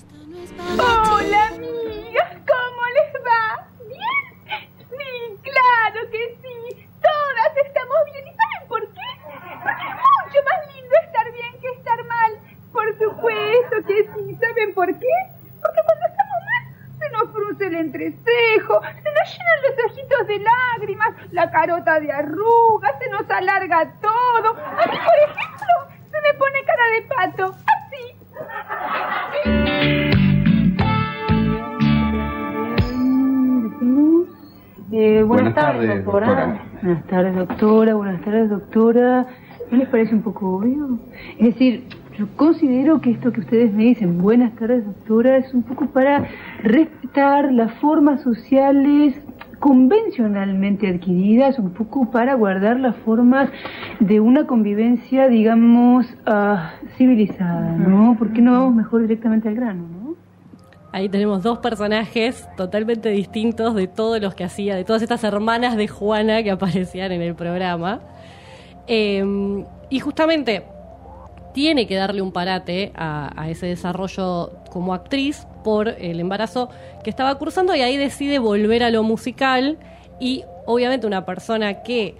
Hola, 0.73 1.49
amigas, 1.49 2.41
¿cómo 2.41 2.81
les 2.97 3.13
va? 3.23 3.67
¿Bien? 3.85 4.67
Sí, 4.89 5.37
claro 5.43 6.09
que 6.09 6.37
sí. 6.41 6.87
Todas 7.05 7.53
estamos 7.63 7.97
bien. 8.11 8.25
¿Y 8.25 8.33
saben 8.33 8.67
por 8.67 8.81
qué? 8.81 9.09
Porque 9.61 9.85
es 9.85 9.93
mucho 9.93 10.39
más 10.41 10.75
lindo 10.75 10.95
estar 11.05 11.31
bien 11.33 11.53
que 11.61 11.67
estar 11.69 12.03
mal. 12.05 12.31
Por 12.73 12.97
supuesto 12.97 13.75
que 13.85 14.09
sí. 14.09 14.35
¿Saben 14.41 14.73
por 14.73 14.87
qué? 14.87 15.15
Porque 15.61 15.81
cuando 15.85 16.05
estamos 16.09 16.26
se 17.07 17.17
nos 17.17 17.31
frunce 17.31 17.67
el 17.67 17.75
entrecejo, 17.75 18.81
se 18.81 19.09
nos 19.11 19.37
llenan 19.37 19.59
los 19.63 19.85
ojitos 19.91 20.27
de 20.27 20.39
lágrimas, 20.39 21.09
la 21.31 21.49
carota 21.51 21.99
de 21.99 22.11
arrugas, 22.11 22.93
se 22.99 23.09
nos 23.09 23.29
alarga 23.29 23.91
todo. 24.01 24.55
A 24.57 24.85
mí, 24.85 24.97
por 24.97 25.17
ejemplo, 25.29 25.73
se 26.11 26.21
me 26.21 26.33
pone 26.37 26.63
cara 26.65 26.87
de 26.89 27.01
pato. 27.03 27.55
Eh, 34.91 35.23
buenas, 35.23 35.27
Buenas 35.27 35.55
tardes, 35.55 35.87
tardes, 35.87 36.05
doctora. 36.05 36.27
doctora. 36.27 36.61
Buenas 36.81 37.07
tardes, 37.07 37.35
doctora. 37.35 37.93
Buenas 37.95 38.21
tardes, 38.21 38.49
doctora. 38.49 39.25
¿No 39.69 39.77
les 39.77 39.87
parece 39.89 40.15
un 40.15 40.21
poco 40.21 40.57
obvio? 40.57 40.97
Es 41.37 41.53
decir, 41.53 41.87
yo 42.17 42.27
considero 42.35 42.99
que 42.99 43.11
esto 43.11 43.31
que 43.31 43.41
ustedes 43.41 43.71
me 43.73 43.83
dicen, 43.83 44.19
buenas 44.19 44.55
tardes, 44.55 44.85
doctora, 44.85 45.37
es 45.37 45.53
un 45.53 45.61
poco 45.61 45.85
para 45.87 46.27
respetar 46.63 47.51
las 47.51 47.71
formas 47.73 48.21
sociales 48.23 49.15
convencionalmente 49.59 50.87
adquiridas, 50.87 51.59
un 51.59 51.71
poco 51.71 52.09
para 52.09 52.33
guardar 52.33 52.79
las 52.79 52.95
formas 52.97 53.49
de 53.99 54.19
una 54.19 54.47
convivencia, 54.47 55.27
digamos, 55.27 56.07
ah, 56.25 56.73
civilizada, 56.97 57.71
¿no? 57.73 58.15
¿Por 58.17 58.33
qué 58.33 58.41
no 58.41 58.53
vamos 58.53 58.75
mejor 58.75 59.01
directamente 59.03 59.47
al 59.47 59.55
grano, 59.55 59.87
no? 59.87 60.15
Ahí 60.91 61.09
tenemos 61.09 61.43
dos 61.43 61.59
personajes 61.59 62.47
totalmente 62.55 63.09
distintos 63.09 63.75
de 63.75 63.87
todos 63.87 64.19
los 64.21 64.33
que 64.33 64.43
hacía, 64.43 64.75
de 64.75 64.83
todas 64.83 65.03
estas 65.03 65.23
hermanas 65.23 65.75
de 65.75 65.87
Juana 65.87 66.41
que 66.41 66.49
aparecían 66.49 67.11
en 67.11 67.21
el 67.21 67.35
programa. 67.35 67.99
Eh, 68.87 69.23
y 69.89 69.99
justamente 69.99 70.63
tiene 71.57 71.87
que 71.87 71.95
darle 71.95 72.21
un 72.21 72.31
parate 72.31 72.91
a, 72.95 73.31
a 73.35 73.49
ese 73.49 73.65
desarrollo 73.65 74.51
como 74.69 74.93
actriz 74.93 75.47
por 75.63 75.87
el 75.87 76.19
embarazo 76.19 76.69
que 77.03 77.09
estaba 77.09 77.33
cursando 77.39 77.73
y 77.75 77.81
ahí 77.81 77.97
decide 77.97 78.37
volver 78.37 78.83
a 78.83 78.91
lo 78.91 79.01
musical 79.01 79.79
y 80.19 80.43
obviamente 80.67 81.07
una 81.07 81.25
persona 81.25 81.81
que 81.81 82.13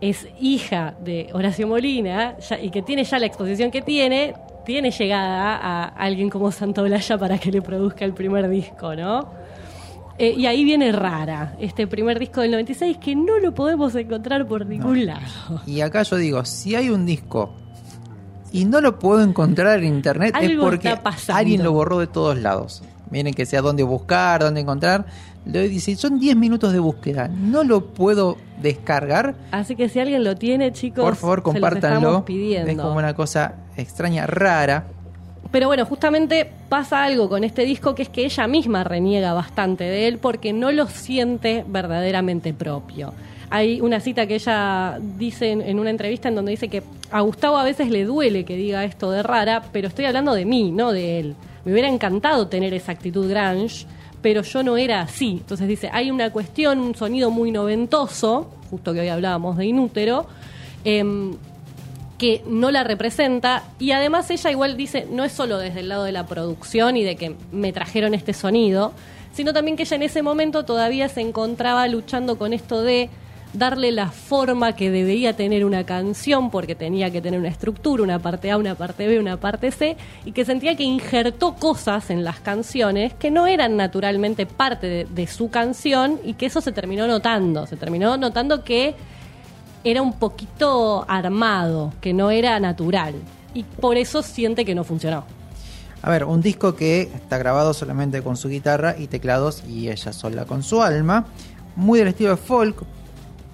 es 0.00 0.26
hija 0.40 0.94
de 1.04 1.28
Horacio 1.32 1.68
Molina 1.68 2.36
ya- 2.40 2.60
y 2.60 2.70
que 2.70 2.82
tiene 2.82 3.04
ya 3.04 3.20
la 3.20 3.26
exposición 3.26 3.70
que 3.70 3.82
tiene, 3.82 4.34
tiene 4.66 4.90
llegada 4.90 5.54
a 5.56 5.84
alguien 5.84 6.28
como 6.28 6.50
Santaolalla 6.50 7.18
para 7.18 7.38
que 7.38 7.52
le 7.52 7.62
produzca 7.62 8.04
el 8.04 8.14
primer 8.14 8.48
disco, 8.48 8.96
¿no? 8.96 9.30
Eh, 10.18 10.34
y 10.36 10.46
ahí 10.46 10.64
viene 10.64 10.90
Rara, 10.90 11.54
este 11.60 11.86
primer 11.86 12.18
disco 12.18 12.40
del 12.40 12.50
96 12.50 12.98
que 12.98 13.14
no 13.14 13.38
lo 13.38 13.54
podemos 13.54 13.94
encontrar 13.94 14.44
por 14.48 14.66
ningún 14.66 15.06
lado. 15.06 15.62
Y 15.68 15.82
acá 15.82 16.02
yo 16.02 16.16
digo, 16.16 16.44
si 16.44 16.74
hay 16.74 16.88
un 16.90 17.06
disco 17.06 17.54
y 18.52 18.64
no 18.66 18.80
lo 18.80 18.98
puedo 18.98 19.22
encontrar 19.22 19.78
en 19.78 19.94
internet 19.94 20.34
es 20.40 20.58
porque 20.58 20.96
alguien 21.28 21.62
lo 21.62 21.72
borró 21.72 21.98
de 21.98 22.06
todos 22.06 22.38
lados. 22.38 22.82
miren 23.10 23.34
que 23.34 23.46
sé 23.46 23.56
a 23.56 23.62
dónde 23.62 23.82
buscar, 23.82 24.40
dónde 24.42 24.60
encontrar. 24.60 25.06
Le 25.44 25.68
dice, 25.68 25.96
son 25.96 26.20
10 26.20 26.36
minutos 26.36 26.72
de 26.72 26.78
búsqueda, 26.78 27.26
no 27.26 27.64
lo 27.64 27.86
puedo 27.86 28.36
descargar. 28.60 29.34
Así 29.50 29.74
que 29.74 29.88
si 29.88 29.98
alguien 29.98 30.22
lo 30.22 30.36
tiene, 30.36 30.72
chicos, 30.72 31.04
Por 31.04 31.16
favor, 31.16 31.42
compártanlo. 31.42 32.24
Es 32.28 32.76
como 32.76 32.96
una 32.96 33.14
cosa 33.14 33.54
extraña, 33.76 34.26
rara. 34.26 34.84
Pero 35.50 35.66
bueno, 35.66 35.84
justamente 35.84 36.50
pasa 36.68 37.02
algo 37.04 37.28
con 37.28 37.44
este 37.44 37.64
disco 37.64 37.94
que 37.94 38.02
es 38.02 38.08
que 38.08 38.24
ella 38.24 38.46
misma 38.46 38.84
reniega 38.84 39.34
bastante 39.34 39.84
de 39.84 40.08
él 40.08 40.18
porque 40.18 40.52
no 40.52 40.70
lo 40.70 40.86
siente 40.86 41.64
verdaderamente 41.68 42.54
propio. 42.54 43.12
Hay 43.54 43.82
una 43.82 44.00
cita 44.00 44.26
que 44.26 44.36
ella 44.36 44.98
dice 45.18 45.50
en, 45.50 45.60
en 45.60 45.78
una 45.78 45.90
entrevista 45.90 46.28
en 46.28 46.34
donde 46.34 46.52
dice 46.52 46.68
que 46.68 46.82
a 47.10 47.20
Gustavo 47.20 47.58
a 47.58 47.64
veces 47.64 47.90
le 47.90 48.06
duele 48.06 48.46
que 48.46 48.56
diga 48.56 48.82
esto 48.82 49.10
de 49.10 49.22
rara, 49.22 49.64
pero 49.72 49.88
estoy 49.88 50.06
hablando 50.06 50.32
de 50.32 50.46
mí, 50.46 50.72
no 50.72 50.90
de 50.90 51.20
él. 51.20 51.36
Me 51.66 51.72
hubiera 51.72 51.86
encantado 51.88 52.48
tener 52.48 52.72
esa 52.72 52.92
actitud 52.92 53.28
grunge, 53.28 53.84
pero 54.22 54.40
yo 54.40 54.62
no 54.62 54.78
era 54.78 55.02
así. 55.02 55.32
Entonces 55.32 55.68
dice, 55.68 55.90
hay 55.92 56.10
una 56.10 56.30
cuestión, 56.30 56.78
un 56.78 56.94
sonido 56.94 57.30
muy 57.30 57.50
noventoso, 57.50 58.50
justo 58.70 58.94
que 58.94 59.00
hoy 59.00 59.08
hablábamos 59.08 59.58
de 59.58 59.66
inútero, 59.66 60.26
em, 60.82 61.36
que 62.16 62.42
no 62.46 62.70
la 62.70 62.84
representa 62.84 63.64
y 63.78 63.90
además 63.90 64.30
ella 64.30 64.50
igual 64.50 64.78
dice, 64.78 65.06
no 65.10 65.24
es 65.24 65.32
solo 65.32 65.58
desde 65.58 65.80
el 65.80 65.90
lado 65.90 66.04
de 66.04 66.12
la 66.12 66.24
producción 66.24 66.96
y 66.96 67.04
de 67.04 67.16
que 67.16 67.36
me 67.52 67.72
trajeron 67.74 68.14
este 68.14 68.32
sonido, 68.32 68.92
sino 69.34 69.52
también 69.52 69.76
que 69.76 69.82
ella 69.82 69.96
en 69.96 70.04
ese 70.04 70.22
momento 70.22 70.64
todavía 70.64 71.10
se 71.10 71.20
encontraba 71.20 71.86
luchando 71.88 72.38
con 72.38 72.54
esto 72.54 72.80
de 72.80 73.10
darle 73.52 73.92
la 73.92 74.10
forma 74.10 74.74
que 74.74 74.90
debería 74.90 75.34
tener 75.36 75.64
una 75.64 75.84
canción 75.84 76.50
porque 76.50 76.74
tenía 76.74 77.10
que 77.10 77.20
tener 77.20 77.38
una 77.38 77.48
estructura, 77.48 78.02
una 78.02 78.18
parte 78.18 78.50
A, 78.50 78.56
una 78.56 78.74
parte 78.74 79.06
B, 79.06 79.18
una 79.18 79.36
parte 79.36 79.70
C 79.70 79.96
y 80.24 80.32
que 80.32 80.44
sentía 80.44 80.76
que 80.76 80.84
injertó 80.84 81.54
cosas 81.54 82.10
en 82.10 82.24
las 82.24 82.40
canciones 82.40 83.12
que 83.14 83.30
no 83.30 83.46
eran 83.46 83.76
naturalmente 83.76 84.46
parte 84.46 85.06
de, 85.08 85.26
su 85.26 85.50
canción 85.50 86.18
y 86.24 86.34
que 86.34 86.46
eso 86.46 86.60
se 86.60 86.72
terminó 86.72 87.06
notando, 87.06 87.66
se 87.66 87.76
terminó 87.76 88.16
notando 88.16 88.64
que 88.64 88.94
era 89.84 90.02
un 90.02 90.14
poquito 90.14 91.04
armado, 91.08 91.92
que 92.00 92.12
no 92.12 92.30
era 92.30 92.58
natural. 92.60 93.14
Y 93.54 93.64
por 93.64 93.96
eso 93.96 94.22
siente 94.22 94.64
que 94.64 94.74
no 94.74 94.84
funcionó. 94.84 95.24
A 96.02 96.10
ver, 96.10 96.24
un 96.24 96.40
disco 96.40 96.74
que 96.74 97.02
está 97.02 97.38
grabado 97.38 97.74
solamente 97.74 98.22
con 98.22 98.36
su 98.36 98.48
guitarra 98.48 98.96
y 98.98 99.06
teclados 99.06 99.62
y 99.68 99.88
ella 99.88 100.12
sola 100.12 100.44
con 100.44 100.62
su 100.62 100.82
alma. 100.82 101.26
Muy 101.76 101.98
del 101.98 102.08
estilo 102.08 102.30
de 102.30 102.36
folk, 102.36 102.84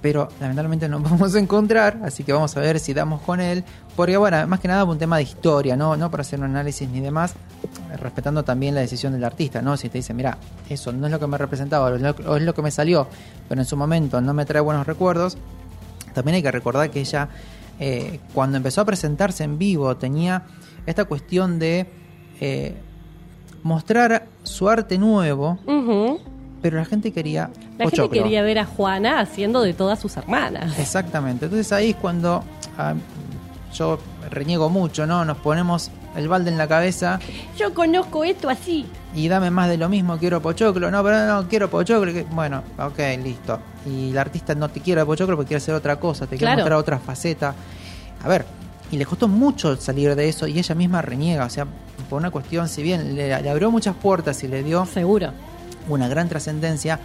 pero 0.01 0.29
lamentablemente 0.41 0.89
no 0.89 1.01
vamos 1.01 1.35
a 1.35 1.39
encontrar, 1.39 1.99
así 2.05 2.25
que 2.25 2.33
vamos 2.33 2.57
a 2.57 2.61
ver 2.61 2.79
si 2.81 2.95
damos 2.95 3.21
con 3.23 3.41
él. 3.41 3.65
Porque 3.97 4.17
bueno, 4.17 4.47
más 4.47 4.61
que 4.61 4.69
nada 4.69 4.85
un 4.85 4.99
tema 4.99 5.17
de 5.17 5.25
historia, 5.25 5.77
no, 5.77 5.97
no 5.97 6.11
para 6.11 6.21
hacer 6.21 6.39
un 6.39 6.45
análisis 6.47 6.89
ni 6.89 7.01
demás, 7.01 7.35
respetando 8.01 8.45
también 8.45 8.75
la 8.77 8.81
decisión 8.81 9.13
del 9.13 9.25
artista, 9.25 9.61
¿no? 9.61 9.77
Si 9.77 9.89
te 9.89 9.99
dice, 9.99 10.15
mira, 10.15 10.39
eso 10.69 10.93
no 10.93 11.07
es 11.07 11.13
lo 11.13 11.19
que 11.19 11.27
me 11.27 11.37
representaba, 11.37 11.87
o 11.91 11.97
es 11.97 12.43
lo- 12.43 12.55
que 12.55 12.63
me 12.63 12.71
salió, 12.71 13.09
pero 13.49 13.61
en 13.61 13.67
su 13.67 13.77
momento 13.77 14.21
no 14.21 14.33
me 14.35 14.45
trae 14.47 14.61
buenos 14.63 14.87
recuerdos, 14.87 15.37
también 16.15 16.37
hay 16.37 16.43
que 16.43 16.53
recordar 16.53 16.91
que 16.91 17.01
ella, 17.01 17.29
eh, 17.81 18.21
cuando 18.35 18.57
empezó 18.57 18.83
a 18.83 18.85
presentarse 18.85 19.43
en 19.43 19.59
vivo, 19.59 19.97
tenía 19.97 20.45
esta 20.87 21.05
cuestión 21.07 21.59
de 21.59 21.87
eh, 22.41 22.77
mostrar 23.65 24.27
su 24.45 24.69
arte 24.69 24.97
nuevo. 24.99 25.59
Pero 26.63 26.77
la 26.79 26.85
gente 26.85 27.13
quería 27.13 27.51
La 27.79 27.89
gente 27.91 28.09
quería 28.11 28.43
ver 28.43 28.59
a 28.59 28.65
Juana 28.65 29.21
haciendo 29.21 29.63
de 29.63 29.75
todas 29.75 29.99
sus 30.01 30.17
hermanas. 30.17 30.79
Exactamente. 30.79 31.47
Entonces 31.47 31.73
ahí 31.73 31.91
es 31.91 31.97
cuando 31.97 32.43
ah, 32.77 32.95
yo 33.75 33.99
reniego 34.31 34.69
mucho, 34.69 35.07
¿no? 35.07 35.25
Nos 35.25 35.37
ponemos 35.39 35.91
el 36.17 36.27
balde 36.27 36.51
en 36.51 36.59
la 36.59 36.67
cabeza 36.67 37.21
Yo 37.57 37.73
conozco 37.75 38.25
esto 38.25 38.49
así. 38.49 38.87
y 39.15 39.29
dame 39.29 39.51
más 39.51 39.69
de 39.69 39.77
lo 39.77 39.89
mismo, 39.89 40.19
quiero 40.19 40.41
pochoclo. 40.43 40.91
No, 40.91 41.03
pero 41.05 41.27
no, 41.27 41.49
quiero 41.49 41.69
pochoclo. 41.71 42.13
que- 42.13 42.25
Bueno, 42.25 42.63
ok, 42.79 42.99
listo. 43.23 43.61
Y 43.87 44.11
el 44.11 44.19
artista 44.19 44.55
no 44.55 44.69
te 44.69 44.81
quiere 44.81 45.05
pochoclo 45.05 45.37
porque 45.37 45.49
quiere 45.49 45.59
hacer 45.63 45.75
otra 45.75 45.97
cosa, 45.97 46.25
te 46.27 46.31
quiere 46.37 46.47
Claro. 46.47 46.59
mostrar 46.59 46.79
otra 46.79 46.99
faceta. 46.99 47.55
A 48.25 48.29
ver, 48.29 48.45
y 48.91 48.97
le 48.97 49.05
costó 49.07 49.29
mucho 49.29 49.77
salir 49.77 50.15
de 50.17 50.29
eso 50.29 50.47
y 50.47 50.59
ella 50.59 50.75
misma 50.75 51.03
reniega, 51.03 51.45
o 51.45 51.51
sea, 51.51 51.67
por 52.09 52.19
una 52.19 52.31
cuestión, 52.31 52.69
si 52.69 52.83
bien 52.83 53.15
le, 53.15 53.41
le 53.43 53.51
abrió 53.51 53.71
muchas 53.71 53.95
puertas 53.95 54.43
y 54.45 54.49
le 54.49 54.63
dio 54.63 54.87
Seguro. 54.87 55.31
Una 55.97 56.09
gran 56.09 56.29
trascendencia, 56.29 56.99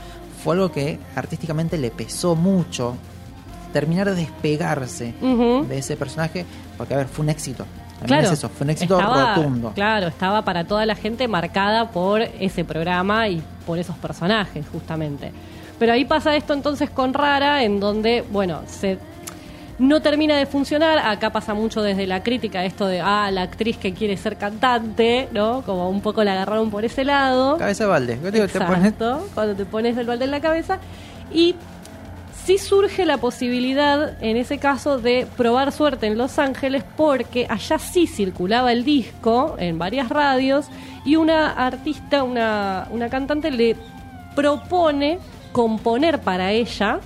fue 0.43 0.55
algo 0.55 0.71
que 0.71 0.99
artísticamente 1.15 1.77
le 1.77 1.91
pesó 1.91 2.35
mucho 2.35 2.95
terminar 3.71 4.09
de 4.09 4.15
despegarse 4.15 5.13
de 5.21 5.77
ese 5.77 5.95
personaje, 5.97 6.45
porque 6.77 6.93
a 6.93 6.97
ver, 6.97 7.07
fue 7.07 7.23
un 7.23 7.29
éxito. 7.29 7.65
También 7.99 8.19
Claro. 8.19 8.27
es 8.27 8.39
eso, 8.39 8.49
fue 8.49 8.65
un 8.65 8.69
éxito 8.71 8.99
Estaba- 8.99 9.35
rotundo. 9.35 9.71
Claro, 9.73 10.07
estaba 10.07 10.43
para 10.43 10.65
toda 10.65 10.85
la 10.85 10.95
gente 10.95 11.27
marcada 11.27 11.89
por 11.89 12.21
ese 12.21 12.65
programa 12.65 13.29
y 13.29 13.41
por 13.65 13.79
esos 13.79 13.95
personajes, 13.97 14.65
justamente. 14.71 15.31
Pero 15.79 15.93
ahí 15.93 16.03
pasa 16.05 16.35
esto 16.35 16.53
entonces 16.53 16.89
con 16.89 17.13
Rara, 17.13 17.63
en 17.63 17.79
donde, 17.79 18.23
bueno, 18.31 18.61
se 18.67 18.97
no 19.79 20.01
termina 20.01 20.37
de 20.37 20.45
funcionar. 20.45 20.99
Acá 20.99 21.31
pasa 21.31 21.53
mucho 21.53 21.81
desde 21.81 22.05
la 22.07 22.21
crítica 22.23 22.63
esto 22.65 22.85
de, 22.87 23.01
ah, 23.01 23.29
la 23.31 23.41
actriz 23.43 23.77
que 23.77 23.93
quiere 23.93 24.17
ser 24.17 24.37
cantante, 24.37 25.27
¿no? 25.31 25.61
Como 25.63 25.89
un 25.89 26.01
poco 26.01 26.23
la 26.23 26.33
agarraron 26.33 26.69
por 26.71 26.85
ese 26.85 27.03
lado. 27.03 27.57
Cabeza 27.57 27.85
de 27.85 27.89
balde. 27.89 28.19
¿Qué 28.21 28.31
digo? 28.31 28.47
Te 28.47 28.57
Exacto, 28.59 28.73
pones- 29.19 29.31
cuando 29.33 29.55
te 29.55 29.65
pones 29.65 29.97
el 29.97 30.05
balde 30.05 30.25
en 30.25 30.31
la 30.31 30.39
cabeza. 30.41 30.79
Y 31.33 31.55
sí 32.45 32.57
surge 32.57 33.05
la 33.05 33.17
posibilidad, 33.17 34.21
en 34.21 34.35
ese 34.37 34.57
caso, 34.59 34.99
de 34.99 35.25
probar 35.37 35.71
suerte 35.71 36.07
en 36.07 36.17
Los 36.17 36.37
Ángeles, 36.39 36.83
porque 36.97 37.47
allá 37.49 37.79
sí 37.79 38.05
circulaba 38.05 38.71
el 38.73 38.83
disco 38.83 39.55
en 39.57 39.77
varias 39.79 40.09
radios 40.09 40.67
y 41.05 41.15
una 41.15 41.51
artista, 41.51 42.23
una, 42.23 42.87
una 42.91 43.09
cantante, 43.09 43.49
le 43.49 43.75
propone 44.35 45.19
componer 45.51 46.19
para 46.19 46.51
ella 46.51 46.99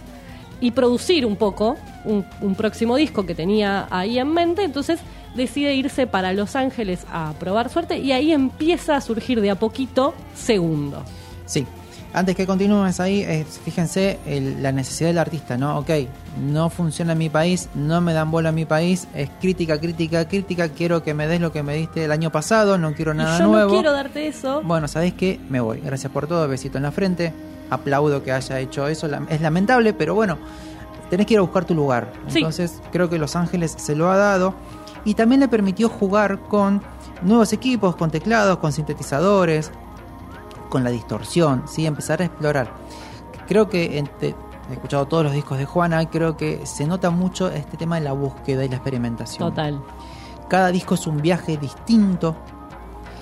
y 0.61 0.71
producir 0.71 1.25
un 1.25 1.35
poco 1.35 1.77
un, 2.05 2.25
un 2.41 2.55
próximo 2.55 2.95
disco 2.95 3.25
que 3.25 3.35
tenía 3.35 3.87
ahí 3.89 4.17
en 4.19 4.33
mente. 4.33 4.63
Entonces 4.63 4.99
decide 5.35 5.75
irse 5.75 6.07
para 6.07 6.33
Los 6.33 6.55
Ángeles 6.55 7.05
a 7.11 7.33
probar 7.39 7.69
suerte 7.69 7.99
y 7.99 8.11
ahí 8.11 8.31
empieza 8.31 8.95
a 8.95 9.01
surgir 9.01 9.39
de 9.41 9.51
a 9.51 9.55
poquito 9.55 10.13
Segundo. 10.35 11.03
Sí. 11.45 11.65
Antes 12.13 12.35
que 12.35 12.47
continúes 12.47 12.99
ahí, 12.99 13.21
es- 13.21 13.59
fíjense 13.63 14.17
el- 14.25 14.63
la 14.63 14.71
necesidad 14.71 15.09
del 15.09 15.17
artista, 15.19 15.57
¿no? 15.57 15.77
Ok, 15.77 15.89
no 16.41 16.69
funciona 16.69 17.11
en 17.11 17.17
mi 17.19 17.29
país, 17.29 17.69
no 17.75 17.99
me 18.01 18.13
dan 18.13 18.31
bola 18.31 18.49
en 18.49 18.55
mi 18.55 18.65
país, 18.65 19.07
es 19.13 19.29
crítica, 19.41 19.79
crítica, 19.79 20.27
crítica, 20.27 20.69
quiero 20.69 21.03
que 21.03 21.13
me 21.13 21.27
des 21.27 21.41
lo 21.41 21.51
que 21.51 21.61
me 21.63 21.75
diste 21.75 22.05
el 22.05 22.11
año 22.11 22.31
pasado, 22.31 22.77
no 22.77 22.93
quiero 22.93 23.13
nada 23.13 23.35
y 23.35 23.39
yo 23.39 23.47
nuevo. 23.47 23.69
no 23.69 23.73
quiero 23.75 23.91
darte 23.93 24.25
eso. 24.27 24.61
Bueno, 24.63 24.87
¿sabés 24.87 25.13
qué? 25.13 25.39
Me 25.49 25.59
voy. 25.59 25.81
Gracias 25.81 26.11
por 26.11 26.25
todo, 26.27 26.47
besito 26.47 26.77
en 26.77 26.83
la 26.83 26.91
frente. 26.91 27.33
Aplaudo 27.69 28.23
que 28.23 28.31
haya 28.31 28.59
hecho 28.59 28.87
eso. 28.87 29.07
Es 29.29 29.41
lamentable, 29.41 29.93
pero 29.93 30.15
bueno, 30.15 30.37
tenés 31.09 31.25
que 31.25 31.33
ir 31.33 31.39
a 31.39 31.41
buscar 31.41 31.65
tu 31.65 31.75
lugar. 31.75 32.11
Sí. 32.27 32.39
Entonces, 32.39 32.81
creo 32.91 33.09
que 33.09 33.17
Los 33.17 33.35
Ángeles 33.35 33.75
se 33.77 33.95
lo 33.95 34.11
ha 34.11 34.17
dado. 34.17 34.53
Y 35.05 35.13
también 35.13 35.39
le 35.39 35.47
permitió 35.47 35.87
jugar 35.87 36.39
con 36.41 36.81
nuevos 37.21 37.53
equipos, 37.53 37.95
con 37.95 38.11
teclados, 38.11 38.57
con 38.57 38.73
sintetizadores, 38.73 39.71
con 40.69 40.83
la 40.83 40.89
distorsión, 40.89 41.63
¿sí? 41.65 41.85
Empezar 41.85 42.21
a 42.21 42.25
explorar. 42.25 42.69
Creo 43.47 43.69
que 43.69 44.03
he 44.21 44.73
escuchado 44.73 45.05
todos 45.05 45.23
los 45.23 45.31
discos 45.31 45.57
de 45.57 45.65
Juana, 45.65 46.09
creo 46.09 46.35
que 46.35 46.65
se 46.65 46.85
nota 46.85 47.09
mucho 47.09 47.49
este 47.49 47.77
tema 47.77 47.95
de 47.95 48.01
la 48.01 48.11
búsqueda 48.11 48.65
y 48.65 48.69
la 48.69 48.75
experimentación. 48.75 49.49
Total. 49.49 49.81
Cada 50.49 50.71
disco 50.73 50.95
es 50.95 51.07
un 51.07 51.21
viaje 51.21 51.55
distinto, 51.55 52.35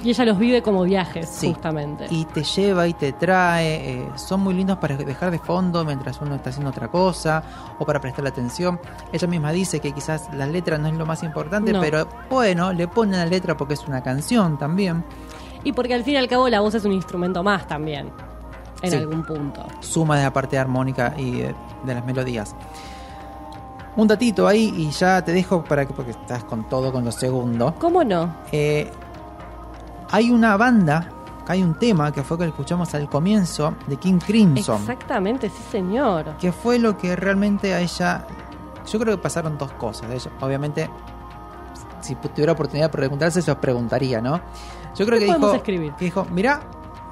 Y 0.06 0.12
ella 0.12 0.24
los 0.26 0.38
vive 0.38 0.62
como 0.62 0.84
viajes, 0.84 1.28
Sí. 1.28 1.47
justamente. 1.51 2.06
y 2.12 2.26
te 2.26 2.43
lleva 2.43 2.88
y 2.88 2.93
te 2.93 3.12
trae. 3.14 3.66
eh, 4.03 4.10
son 4.16 4.41
muy 4.41 4.53
lindos 4.53 4.78
para 4.78 4.95
dejar 4.95 5.32
de 5.32 5.39
fondo 5.39 5.84
mientras 5.84 6.22
uno 6.22 6.36
está 6.36 6.51
haciendo 6.51 6.70
otra 6.70 6.89
cosa 6.89 7.41
o 7.80 7.86
para 7.86 7.99
prestarle 7.99 8.30
atención. 8.30 8.80
Ella 9.12 9.28
misma 9.28 9.51
dice 9.51 9.80
que 9.80 9.91
quizás 9.93 10.30
la 10.34 10.45
letra 10.45 10.78
no 10.78 10.88
es 10.88 10.93
lo 10.93 11.06
más 11.08 11.24
importante, 11.24 11.74
No. 11.74 11.82
pero 11.82 12.08
bueno, 12.30 12.72
le 12.72 12.88
ponen 12.88 13.18
la 13.20 13.26
letra 13.26 13.58
porque 13.58 13.74
es 13.74 13.88
una 13.88 14.03
canción 14.03 14.60
también. 14.60 15.03
Y 15.64 15.74
porque 15.74 15.95
al 15.95 16.03
fin 16.03 16.14
y 16.14 16.18
al 16.18 16.28
cabo 16.28 16.47
la 16.49 16.60
voz 16.62 16.76
es 16.76 16.86
un 16.86 16.91
instrumento 16.91 17.41
más 17.41 17.68
también, 17.68 18.12
en 18.84 18.91
Sí. 18.91 18.97
algún 18.97 19.24
punto. 19.26 19.66
Suma 19.80 20.18
de 20.18 20.24
la 20.24 20.32
parte 20.32 20.60
armónica 20.60 21.16
y 21.18 21.41
eh, 21.41 21.56
de 21.84 21.95
las 21.95 22.06
melodías. 22.06 22.56
Un 23.95 24.08
datito 24.08 24.47
ahí 24.47 24.72
y 24.78 24.91
ya 24.91 25.24
te 25.24 25.32
dejo 25.32 25.64
para 25.64 25.86
que 25.86 25.93
porque 25.93 26.12
estás 26.12 26.43
con 26.43 26.68
todo 26.70 26.91
con 26.91 27.03
lo 27.06 27.12
segundo. 27.12 27.74
¿Cómo 27.80 28.03
no? 28.03 28.36
Eh, 28.51 28.91
hay 30.12 30.30
una 30.32 30.58
banda, 30.58 31.10
hay 31.47 31.64
un 31.64 31.76
tema 31.76 32.12
que 32.12 32.24
fue 32.24 32.38
que 32.38 32.45
escuchamos 32.45 32.93
al 32.95 33.10
comienzo 33.10 33.76
de 33.88 33.97
King 33.97 34.20
Crimson. 34.20 34.82
Exactamente, 34.82 35.49
sí 35.49 35.62
señor. 35.72 36.38
que 36.39 36.51
fue 36.51 36.80
lo 36.80 36.97
que 36.97 37.16
realmente 37.16 37.74
a 37.74 37.80
ella. 37.82 38.26
Yo 38.91 38.99
creo 38.99 39.16
que 39.16 39.22
pasaron 39.22 39.58
dos 39.58 39.72
cosas. 39.74 40.12
Ella, 40.12 40.32
obviamente, 40.41 40.89
si 42.01 42.16
tuviera 42.16 42.51
oportunidad 42.53 42.88
de 42.88 42.91
preguntarse, 42.97 43.41
se 43.41 43.49
los 43.51 43.60
preguntaría, 43.60 44.22
¿no? 44.22 44.39
Yo 44.95 45.06
creo 45.06 45.20
¿Qué 45.20 45.26
que 45.26 45.34
dijo, 45.34 45.53
escribir? 45.53 45.93
que 45.93 46.06
dijo: 46.06 46.26
Mirá, 46.26 46.62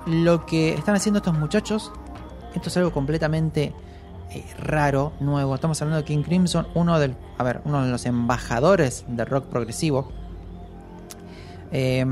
lo 0.06 0.46
que 0.46 0.74
están 0.74 0.96
haciendo 0.96 1.18
estos 1.18 1.38
muchachos, 1.38 1.92
esto 2.54 2.70
es 2.70 2.78
algo 2.78 2.92
completamente 2.92 3.74
eh, 4.30 4.46
raro, 4.60 5.14
nuevo. 5.20 5.56
Estamos 5.56 5.82
hablando 5.82 5.98
de 6.02 6.06
King 6.06 6.24
Crimson, 6.24 6.68
uno 6.76 7.00
del, 7.00 7.16
a 7.38 7.44
ver, 7.44 7.62
uno 7.66 7.84
de 7.84 7.90
los 7.92 8.06
embajadores 8.06 9.04
del 9.08 9.26
rock 9.26 9.46
progresivo. 9.46 10.12
Eh, 11.72 12.06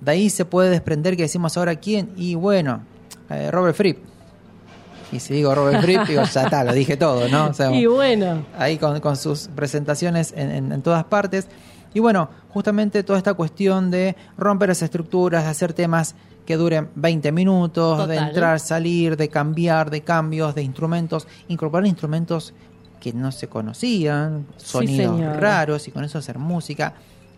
de 0.00 0.10
ahí 0.12 0.30
se 0.30 0.44
puede 0.44 0.70
desprender 0.70 1.16
que 1.16 1.22
decimos 1.22 1.56
ahora 1.56 1.76
quién, 1.76 2.10
y 2.16 2.34
bueno, 2.34 2.82
eh, 3.28 3.50
Robert 3.50 3.76
Fripp. 3.76 3.98
Y 5.12 5.18
si 5.18 5.34
digo 5.34 5.54
Robert 5.54 5.82
Fripp, 5.82 6.06
digo, 6.06 6.22
ya 6.22 6.44
está, 6.44 6.62
lo 6.62 6.72
dije 6.72 6.96
todo, 6.96 7.28
¿no? 7.28 7.46
O 7.48 7.54
sea, 7.54 7.70
Y 7.74 7.86
bueno, 7.86 8.44
ahí 8.58 8.78
con, 8.78 9.00
con 9.00 9.16
sus 9.16 9.48
presentaciones 9.48 10.32
en, 10.36 10.50
en- 10.50 10.72
en 10.72 10.82
todas 10.82 11.04
partes. 11.04 11.48
Y 11.92 11.98
bueno, 11.98 12.30
justamente 12.50 13.02
toda 13.02 13.18
esta 13.18 13.34
cuestión 13.34 13.90
de 13.90 14.14
romper 14.38 14.68
las 14.68 14.82
estructuras, 14.82 15.42
de 15.44 15.50
hacer 15.50 15.72
temas 15.72 16.14
que 16.46 16.56
duren 16.56 16.88
20 16.94 17.32
minutos, 17.32 17.98
de 18.08 18.16
entrar, 18.28 18.60
salir, 18.60 19.16
de 19.16 19.28
cambiar, 19.28 19.90
de 19.90 20.02
cambios, 20.02 20.54
de 20.54 20.62
instrumentos, 20.62 21.26
incorporar 21.48 21.86
instrumentos 21.86 22.54
que 23.00 23.12
no 23.12 23.32
se 23.32 23.48
conocían, 23.48 24.46
sonidos 24.56 25.18
raros 25.40 25.88
y 25.88 25.90
con 25.90 26.04
eso 26.04 26.18
hacer 26.18 26.38
música. 26.38 26.92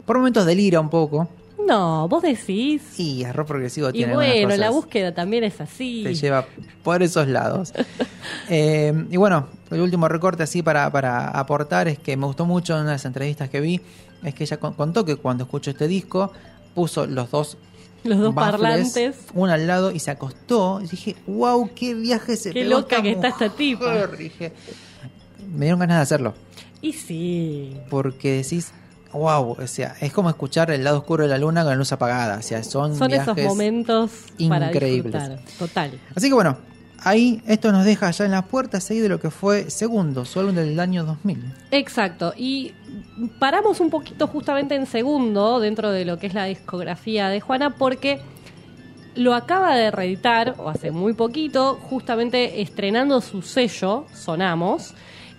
Por 0.04 0.18
momentos 0.18 0.44
delira 0.44 0.80
un 0.80 0.90
poco. 0.90 1.28
No, 1.66 2.08
vos 2.08 2.22
decís. 2.22 2.82
Sí, 2.92 3.24
rock 3.32 3.48
progresivo 3.48 3.88
Y 3.90 3.92
tiene 3.92 4.12
algunas 4.12 4.30
bueno, 4.32 4.48
la 4.50 4.56
cosas 4.68 4.72
búsqueda 4.74 5.14
también 5.14 5.44
es 5.44 5.60
así. 5.60 6.02
te 6.04 6.14
lleva 6.14 6.46
por 6.82 7.02
esos 7.02 7.26
lados. 7.28 7.72
Eh, 8.48 8.92
y 9.10 9.16
bueno, 9.16 9.48
el 9.70 9.80
último 9.80 10.06
recorte 10.08 10.42
así 10.44 10.62
para, 10.62 10.90
para 10.90 11.28
aportar 11.28 11.88
es 11.88 11.98
que 11.98 12.16
me 12.16 12.26
gustó 12.26 12.44
mucho 12.46 12.74
en 12.74 12.80
una 12.82 12.90
de 12.90 12.94
las 12.96 13.04
entrevistas 13.04 13.48
que 13.50 13.60
vi, 13.60 13.80
es 14.22 14.34
que 14.34 14.44
ella 14.44 14.58
con- 14.58 14.74
contó 14.74 15.04
que 15.04 15.16
cuando 15.16 15.44
escuchó 15.44 15.70
este 15.70 15.88
disco 15.88 16.32
puso 16.74 17.06
los 17.06 17.30
dos 17.30 17.56
Los 18.04 18.18
dos 18.18 18.34
baffles, 18.34 18.60
parlantes. 18.60 19.16
uno 19.34 19.52
al 19.52 19.66
lado 19.66 19.90
y 19.90 19.98
se 19.98 20.10
acostó. 20.12 20.80
Y 20.82 20.86
dije, 20.86 21.16
wow, 21.26 21.68
qué 21.74 21.94
viaje 21.94 22.36
se 22.36 22.52
Qué 22.52 22.64
loca 22.64 23.02
que 23.02 23.12
está 23.12 23.28
esta 23.28 23.48
tipa. 23.50 23.86
mujer". 23.92 24.16
Dije, 24.16 24.52
me 25.52 25.64
dieron 25.66 25.80
ganas 25.80 25.96
de 25.98 26.02
hacerlo. 26.02 26.34
Y 26.80 26.92
sí. 26.92 27.76
Porque 27.90 28.32
decís, 28.42 28.72
wow, 29.12 29.56
o 29.58 29.66
sea, 29.66 29.94
es 30.00 30.12
como 30.12 30.30
escuchar 30.30 30.70
el 30.70 30.84
lado 30.84 30.98
oscuro 30.98 31.24
de 31.24 31.30
la 31.30 31.38
luna 31.38 31.62
con 31.62 31.70
la 31.70 31.76
luz 31.76 31.92
apagada. 31.92 32.38
O 32.38 32.42
sea, 32.42 32.62
son, 32.62 32.96
Son 32.96 33.12
esos 33.12 33.36
momentos 33.36 34.10
increíbles. 34.38 35.22
Total. 35.58 35.98
Así 36.14 36.28
que 36.28 36.34
bueno, 36.34 36.56
ahí 36.98 37.42
esto 37.46 37.72
nos 37.72 37.84
deja 37.84 38.10
ya 38.10 38.24
en 38.24 38.30
las 38.30 38.44
puertas 38.44 38.90
ahí 38.90 38.98
de 38.98 39.08
lo 39.08 39.20
que 39.20 39.30
fue 39.30 39.70
segundo, 39.70 40.24
álbum 40.36 40.54
del 40.54 40.78
año 40.78 41.04
2000. 41.04 41.42
Exacto. 41.70 42.32
Y 42.36 42.72
paramos 43.38 43.80
un 43.80 43.90
poquito 43.90 44.26
justamente 44.26 44.74
en 44.74 44.86
segundo 44.86 45.60
dentro 45.60 45.90
de 45.90 46.04
lo 46.04 46.18
que 46.18 46.26
es 46.26 46.34
la 46.34 46.44
discografía 46.44 47.28
de 47.28 47.40
Juana 47.40 47.70
porque 47.76 48.20
lo 49.14 49.34
acaba 49.34 49.74
de 49.74 49.90
reeditar, 49.90 50.54
o 50.58 50.68
hace 50.68 50.90
muy 50.90 51.12
poquito, 51.12 51.74
justamente 51.74 52.62
estrenando 52.62 53.20
su 53.20 53.42
sello, 53.42 54.06
Sonamos, 54.14 54.94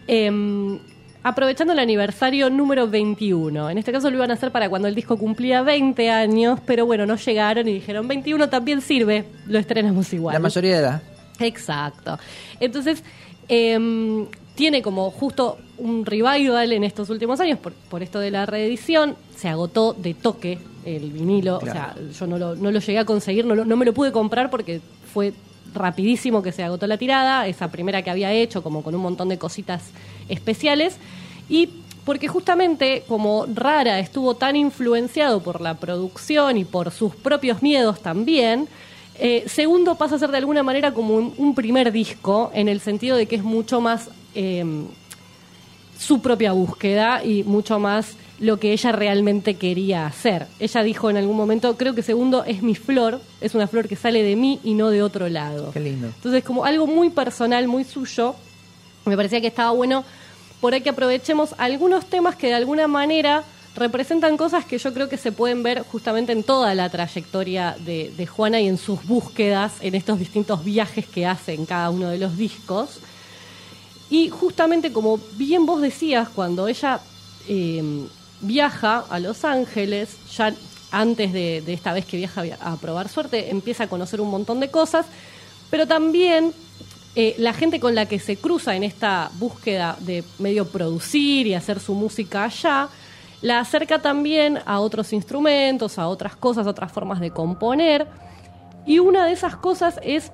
em, 0.05 0.80
aprovechando 1.24 1.74
el 1.74 1.80
aniversario 1.80 2.49
número 2.49 2.88
21. 2.88 3.69
En 3.69 3.78
este 3.78 3.91
caso 3.91 4.09
lo 4.09 4.17
iban 4.17 4.32
a 4.32 4.34
hacer 4.36 4.51
para 4.51 4.69
cuando 4.69 4.88
el 4.88 4.95
disco 4.95 5.17
cumplía 5.17 5.61
20 5.61 6.09
años, 6.11 6.59
pero 6.65 6.86
bueno, 6.86 7.05
no 7.05 7.15
llegaron 7.15 7.67
y 7.67 7.74
dijeron 7.74 8.07
21 8.07 8.49
también 8.49 8.82
sirve, 8.82 9.26
lo 9.47 9.57
estrenamos 9.59 10.11
igual. 10.13 10.34
La 10.34 10.39
mayoría 10.39 10.74
de 10.74 10.80
edad. 10.80 11.01
Exacto. 11.39 12.19
Entonces, 12.59 13.03
em, 13.47 14.26
tiene 14.55 14.82
como 14.82 15.09
justo 15.11 15.57
un 15.78 16.05
revival 16.05 16.71
en 16.74 16.84
estos 16.84 17.09
últimos 17.09 17.39
años 17.39 17.57
por, 17.59 17.74
por 17.74 18.03
esto 18.03 18.19
de 18.19 18.30
la 18.32 18.45
reedición. 18.45 19.15
Se 19.36 19.47
agotó 19.49 19.93
de 19.93 20.13
toque 20.13 20.59
el 20.86 21.11
vinilo. 21.11 21.59
Claro. 21.59 21.80
O 21.93 22.11
sea, 22.11 22.19
yo 22.19 22.28
no 22.28 22.38
lo, 22.38 22.55
no 22.55 22.71
lo 22.71 22.80
llegué 22.80 22.99
a 22.99 23.05
conseguir, 23.05 23.45
no, 23.45 23.55
lo- 23.55 23.65
no 23.65 23.76
me 23.76 23.86
lo 23.86 23.93
pude 23.93 24.11
comprar 24.11 24.49
porque 24.49 24.82
fue 25.11 25.34
rapidísimo 25.74 26.43
que 26.43 26.51
se 26.51 26.61
agotó 26.63 26.86
la 26.86 26.97
tirada, 26.97 27.47
esa 27.47 27.71
primera 27.71 28.03
que 28.03 28.11
había 28.11 28.32
hecho, 28.32 28.61
como 28.61 28.84
con 28.84 28.93
un 28.93 29.01
montón 29.01 29.30
de 29.30 29.39
cositas 29.39 29.82
especiales. 30.30 30.97
Y 31.49 31.69
porque 32.05 32.28
justamente 32.28 33.03
como 33.07 33.45
Rara 33.53 33.99
estuvo 33.99 34.36
tan 34.36 34.55
influenciado 34.55 35.41
por 35.41 35.61
la 35.61 35.76
producción 35.76 36.57
y 36.57 36.65
por 36.65 36.91
sus 36.91 37.15
propios 37.15 37.61
miedos 37.61 38.01
también, 38.01 38.67
eh, 39.19 39.43
segundo 39.47 39.95
pasa 39.95 40.15
a 40.15 40.19
ser 40.19 40.32
de 40.32 40.38
alguna 40.38 40.63
manera 40.63 40.93
como 40.93 41.15
un, 41.15 41.34
un 41.38 41.55
primer 41.55 41.91
disco, 41.91 42.51
en 42.53 42.67
el 42.67 42.80
sentido 42.80 43.15
de 43.15 43.26
que 43.26 43.36
es 43.36 43.43
mucho 43.43 43.80
más 43.80 44.09
eh, 44.36 44.65
su 45.97 46.21
propia 46.21 46.51
búsqueda 46.51 47.24
y 47.24 47.43
mucho 47.43 47.80
más 47.80 48.17
lo 48.39 48.59
que 48.59 48.74
ella 48.74 48.91
realmente 48.91 49.55
quería 49.55 50.05
hacer. 50.05 50.47
Ella 50.59 50.84
dijo 50.84 51.09
en 51.09 51.17
algún 51.17 51.38
momento, 51.38 51.78
creo 51.78 51.95
que 51.95 52.01
segundo 52.01 52.43
es 52.43 52.61
mi 52.61 52.76
flor, 52.76 53.21
es 53.39 53.55
una 53.55 53.67
flor 53.67 53.88
que 53.88 53.95
sale 53.95 54.21
de 54.24 54.36
mí 54.36 54.59
y 54.63 54.74
no 54.74 54.89
de 54.89 55.01
otro 55.01 55.30
lado. 55.30 55.71
Qué 55.71 55.80
lindo. 55.80 56.07
Entonces, 56.07 56.43
como 56.43 56.65
algo 56.65 56.88
muy 56.88 57.09
personal, 57.09 57.67
muy 57.67 57.84
suyo, 57.84 58.36
me 59.06 59.16
parecía 59.16 59.41
que 59.41 59.47
estaba 59.47 59.72
bueno 59.72 60.04
por 60.62 60.74
ahí 60.74 60.82
que 60.82 60.91
aprovechemos 60.91 61.56
algunos 61.58 62.06
temas 62.06 62.38
que 62.38 62.47
de 62.47 62.54
alguna 62.54 62.88
manera 62.88 63.43
representan 63.76 64.38
cosas 64.38 64.66
que 64.66 64.78
yo 64.78 64.93
creo 64.93 65.10
que 65.10 65.18
se 65.18 65.32
pueden 65.32 65.64
ver 65.64 65.84
justamente 65.84 66.32
en 66.32 66.43
toda 66.43 66.74
la 66.76 66.89
trayectoria 66.89 67.76
de, 67.80 68.14
de 68.16 68.28
Juana 68.28 68.62
y 68.62 68.68
en 68.68 68.78
sus 68.78 69.04
búsquedas, 69.06 69.74
en 69.82 69.95
estos 69.95 70.20
distintos 70.20 70.64
viajes 70.64 71.06
que 71.06 71.26
hace 71.26 71.54
en 71.54 71.66
cada 71.66 71.89
uno 71.89 72.10
de 72.10 72.18
los 72.18 72.38
discos. 72.38 72.99
Y 74.10 74.30
justamente 74.30 74.93
como 74.93 75.20
bien 75.34 75.66
vos 75.66 75.82
decías, 75.82 76.30
cuando 76.30 76.68
ella 76.68 77.01
eh, 77.49 78.06
viaja 78.41 79.04
a 79.10 79.20
Los 79.20 79.43
Ángeles, 79.43 80.16
ya 80.34 80.54
antes 80.91 81.34
de, 81.34 81.62
de 81.62 81.74
esta 81.74 81.93
vez 81.93 82.06
que 82.06 82.18
viaja 82.18 82.43
a 82.62 82.78
probar 82.78 83.10
suerte, 83.10 83.49
empieza 83.49 83.86
a 83.86 83.88
conocer 83.88 84.22
un 84.22 84.30
montón 84.30 84.60
de 84.60 84.70
cosas, 84.70 85.08
pero 85.72 85.88
también 85.88 86.54
eh, 87.16 87.36
la 87.38 87.53
gente 87.53 87.80
con 87.80 87.93
la 87.93 88.07
que 88.07 88.18
se 88.18 88.38
cruza 88.38 88.76
en 88.76 88.84
esta 88.84 89.30
búsqueda 89.36 89.97
de 89.99 90.24
medio 90.39 90.68
producir 90.70 91.45
y 91.45 91.53
hacer 91.53 91.80
su 91.80 91.93
música 91.93 92.45
allá, 92.45 92.89
la 93.41 93.59
acerca 93.59 94.01
también 94.01 94.59
a 94.66 94.80
otros 94.80 95.14
instrumentos, 95.14 95.99
a 95.99 96.07
otras 96.07 96.36
cosas, 96.36 96.66
a 96.66 96.72
otras 96.72 96.91
formas 96.91 97.20
de 97.20 97.30
componer. 97.30 98.07
Y 98.86 98.99
una 98.99 99.26
de 99.26 99.34
esas 99.34 99.55
cosas 99.57 99.99
es 100.01 100.32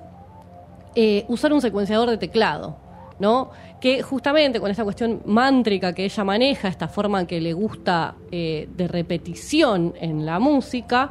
eh, 0.94 1.24
usar 1.28 1.52
un 1.52 1.60
secuenciador 1.60 2.08
de 2.08 2.16
teclado, 2.16 2.78
¿no? 3.18 3.50
Que 3.80 4.02
justamente 4.02 4.58
con 4.58 4.70
esta 4.70 4.84
cuestión 4.84 5.22
mántrica 5.26 5.92
que 5.92 6.04
ella 6.04 6.24
maneja, 6.24 6.68
esta 6.68 6.88
forma 6.88 7.26
que 7.26 7.40
le 7.40 7.52
gusta 7.52 8.14
eh, 8.30 8.68
de 8.74 8.88
repetición 8.88 9.92
en 10.00 10.24
la 10.24 10.38
música, 10.38 11.10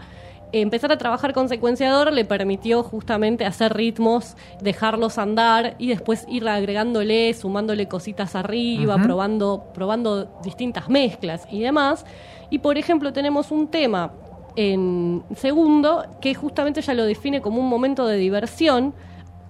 empezar 0.51 0.91
a 0.91 0.97
trabajar 0.97 1.33
con 1.33 1.49
secuenciador 1.49 2.11
le 2.11 2.25
permitió 2.25 2.83
justamente 2.83 3.45
hacer 3.45 3.73
ritmos, 3.73 4.35
dejarlos 4.61 5.17
andar 5.17 5.75
y 5.77 5.87
después 5.87 6.25
ir 6.27 6.47
agregándole, 6.47 7.33
sumándole 7.33 7.87
cositas 7.87 8.35
arriba, 8.35 8.97
probando, 8.97 9.65
probando 9.73 10.25
distintas 10.43 10.89
mezclas 10.89 11.47
y 11.51 11.61
demás. 11.61 12.05
Y 12.49 12.59
por 12.59 12.77
ejemplo 12.77 13.13
tenemos 13.13 13.51
un 13.51 13.67
tema 13.67 14.11
en 14.55 15.23
segundo 15.35 16.05
que 16.21 16.33
justamente 16.33 16.81
ya 16.81 16.93
lo 16.93 17.05
define 17.05 17.41
como 17.41 17.61
un 17.61 17.69
momento 17.69 18.07
de 18.07 18.17
diversión, 18.17 18.93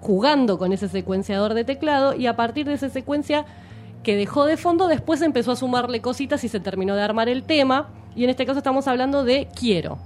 jugando 0.02 0.58
con 0.58 0.72
ese 0.72 0.88
secuenciador 0.88 1.54
de 1.54 1.64
teclado 1.64 2.14
y 2.14 2.28
a 2.28 2.36
partir 2.36 2.66
de 2.66 2.74
esa 2.74 2.89
secuencia 2.89 3.45
que 4.04 4.16
dejó 4.16 4.45
de 4.45 4.56
fondo, 4.56 4.88
después 4.88 5.22
empezó 5.22 5.52
a 5.52 5.56
sumarle 5.56 6.02
cositas 6.02 6.43
y 6.43 6.47
se 6.47 6.60
terminó 6.60 6.95
de 6.95 7.02
armar 7.02 7.28
el 7.28 7.43
tema. 7.43 7.89
Y 8.16 8.24
en 8.24 8.30
este 8.30 8.45
caso 8.45 8.60
estamos 8.60 8.88
hablando 8.88 9.24
de 9.24 9.47
Quiero. 9.54 10.00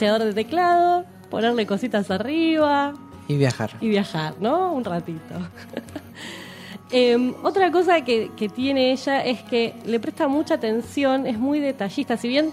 De 0.00 0.32
teclado, 0.34 1.04
ponerle 1.30 1.66
cositas 1.66 2.10
arriba 2.10 2.94
Y 3.28 3.36
viajar. 3.36 3.70
y 3.80 3.88
viajar, 3.88 4.34
¿no? 4.40 4.72
Un 4.72 4.84
ratito. 4.84 5.34
Em, 6.92 7.34
otra 7.42 7.72
cosa 7.72 8.02
que, 8.02 8.30
que 8.36 8.48
tiene 8.48 8.92
ella 8.92 9.24
es 9.24 9.42
que 9.42 9.74
le 9.86 9.98
presta 9.98 10.28
mucha 10.28 10.54
atención, 10.54 11.26
es 11.26 11.36
muy 11.36 11.58
detallista. 11.58 12.16
Si 12.16 12.28
bien 12.28 12.50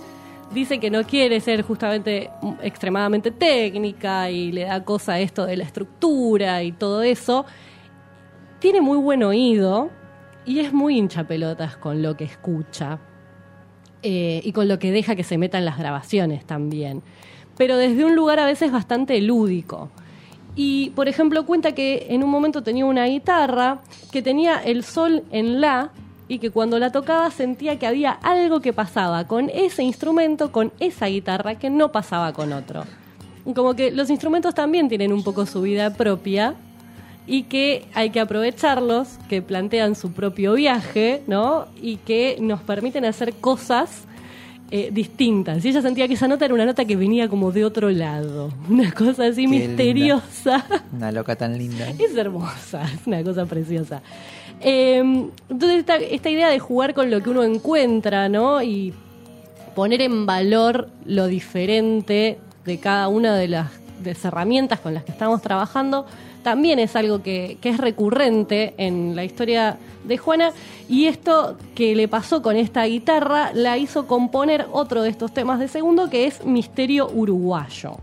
dice 0.52 0.80
que 0.80 0.90
no 0.90 1.04
quiere 1.04 1.40
ser 1.40 1.62
justamente 1.62 2.32
extremadamente 2.64 3.30
técnica 3.30 4.32
y 4.32 4.52
le 4.52 4.64
da 4.64 4.84
cosa 4.84 5.14
a 5.14 5.20
esto 5.20 5.46
de 5.46 5.56
la 5.56 5.64
estructura 5.64 6.64
y 6.64 6.72
todo 6.72 7.04
eso, 7.04 7.46
tiene 8.58 8.82
muy 8.82 8.98
buen 8.98 9.22
oído 9.22 9.92
y 10.48 10.60
es 10.62 10.74
muy 10.74 10.98
hincha 10.98 11.26
pelotas 11.26 11.78
con 11.78 12.02
lo 12.02 12.18
que 12.18 12.24
escucha 12.24 12.98
eh, 14.02 14.42
y 14.44 14.52
con 14.52 14.68
lo 14.68 14.80
que 14.80 14.92
deja 14.92 15.16
que 15.16 15.24
se 15.24 15.38
meta 15.38 15.60
en 15.60 15.66
las 15.66 15.78
grabaciones 15.78 16.44
también. 16.46 17.04
Pero 17.58 17.78
desde 17.78 18.06
un 18.06 18.16
lugar 18.16 18.40
a 18.40 18.46
veces 18.46 18.72
bastante 18.72 19.20
lúdico. 19.22 19.90
Y, 20.56 20.92
por 20.92 21.08
ejemplo, 21.08 21.46
cuenta 21.46 21.74
que 21.74 22.08
en 22.10 22.24
un 22.24 22.30
momento 22.30 22.62
tenía 22.62 22.86
una 22.86 23.06
guitarra 23.06 23.80
que 24.12 24.22
tenía 24.22 24.58
el 24.58 24.84
sol 24.84 25.24
en 25.32 25.62
la 25.62 25.92
y 26.28 26.40
que 26.40 26.52
cuando 26.52 26.80
la 26.80 26.92
tocaba 26.92 27.30
sentía 27.32 27.78
que 27.80 27.88
había 27.88 28.12
algo 28.12 28.62
que 28.62 28.74
pasaba 28.74 29.28
con 29.28 29.50
ese 29.50 29.84
instrumento, 29.84 30.52
con 30.52 30.72
esa 30.80 31.08
guitarra, 31.08 31.56
que 31.56 31.70
no 31.70 31.92
pasaba 31.92 32.34
con 32.34 32.54
otro. 32.54 32.84
Como 33.56 33.76
que 33.76 33.92
los 33.92 34.10
instrumentos 34.10 34.56
también 34.56 34.88
tienen 34.88 35.12
un 35.12 35.24
poco 35.24 35.46
su 35.46 35.62
vida 35.62 35.94
propia 35.94 36.56
y 37.28 37.44
que 37.44 37.86
hay 37.94 38.10
que 38.12 38.20
aprovecharlos, 38.20 39.20
que 39.28 39.42
plantean 39.42 39.96
su 39.96 40.14
propio 40.14 40.54
viaje, 40.54 41.24
¿no? 41.28 41.68
Y 41.82 41.98
que 41.98 42.38
nos 42.40 42.62
permiten 42.62 43.06
hacer 43.06 43.34
cosas 43.34 44.04
eh, 44.76 44.90
distintas. 44.92 45.64
Y 45.64 45.70
ella 45.70 45.84
sentía 45.84 46.08
que 46.08 46.16
esa 46.16 46.28
nota 46.28 46.46
era 46.46 46.54
una 46.56 46.66
nota 46.66 46.84
que 46.84 46.96
venía 46.96 47.30
como 47.30 47.52
de 47.52 47.64
otro 47.64 47.92
lado, 47.92 48.52
una 48.70 48.92
cosa 48.92 49.26
así 49.26 49.44
Qué 49.44 49.48
misteriosa. 49.48 50.66
Una 50.92 51.12
loca 51.12 51.36
tan 51.36 51.56
linda. 51.60 51.90
Es 52.00 52.18
hermosa, 52.18 52.82
es 52.92 53.06
una 53.06 53.24
cosa 53.24 53.46
preciosa. 53.46 54.02
Eh, 54.62 54.98
entonces, 54.98 55.78
esta, 55.78 55.98
esta 55.98 56.28
idea 56.32 56.50
de 56.50 56.58
jugar 56.58 56.96
con 56.96 57.12
lo 57.12 57.22
que 57.22 57.30
uno 57.30 57.44
encuentra, 57.44 58.30
¿no? 58.30 58.64
Y 58.64 58.96
poner 59.76 60.02
en 60.02 60.26
valor 60.26 60.90
lo 61.06 61.28
diferente 61.28 62.40
de 62.66 62.80
cada 62.80 63.10
una 63.10 63.36
de 63.36 63.50
las, 63.50 63.70
de 64.04 64.16
las 64.16 64.26
herramientas 64.26 64.80
con 64.80 64.96
las 64.96 65.04
que 65.04 65.12
estamos 65.12 65.44
trabajando, 65.44 66.08
también 66.44 66.80
es 66.80 66.96
algo 66.96 67.24
que, 67.24 67.58
es 67.62 67.78
recurrente 67.78 68.74
en 68.78 69.16
la 69.16 69.24
historia 69.24 69.78
de 70.04 70.18
Juana. 70.18 70.52
Y 70.88 71.06
esto 71.06 71.58
que 71.74 71.96
le 71.96 72.08
pasó 72.08 72.42
con 72.42 72.56
esta 72.56 72.84
guitarra 72.86 73.52
la 73.54 73.78
hizo 73.78 74.06
componer 74.06 74.68
otro 74.72 75.02
de 75.02 75.10
estos 75.10 75.34
temas 75.34 75.60
de 75.60 75.68
segundo, 75.68 76.10
que 76.10 76.28
es 76.28 76.46
Misterio 76.46 77.10
Uruguayo. 77.10 77.98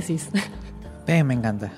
Decís? 0.00 0.28
Eh, 1.06 1.22
me 1.22 1.34
encanta. 1.34 1.70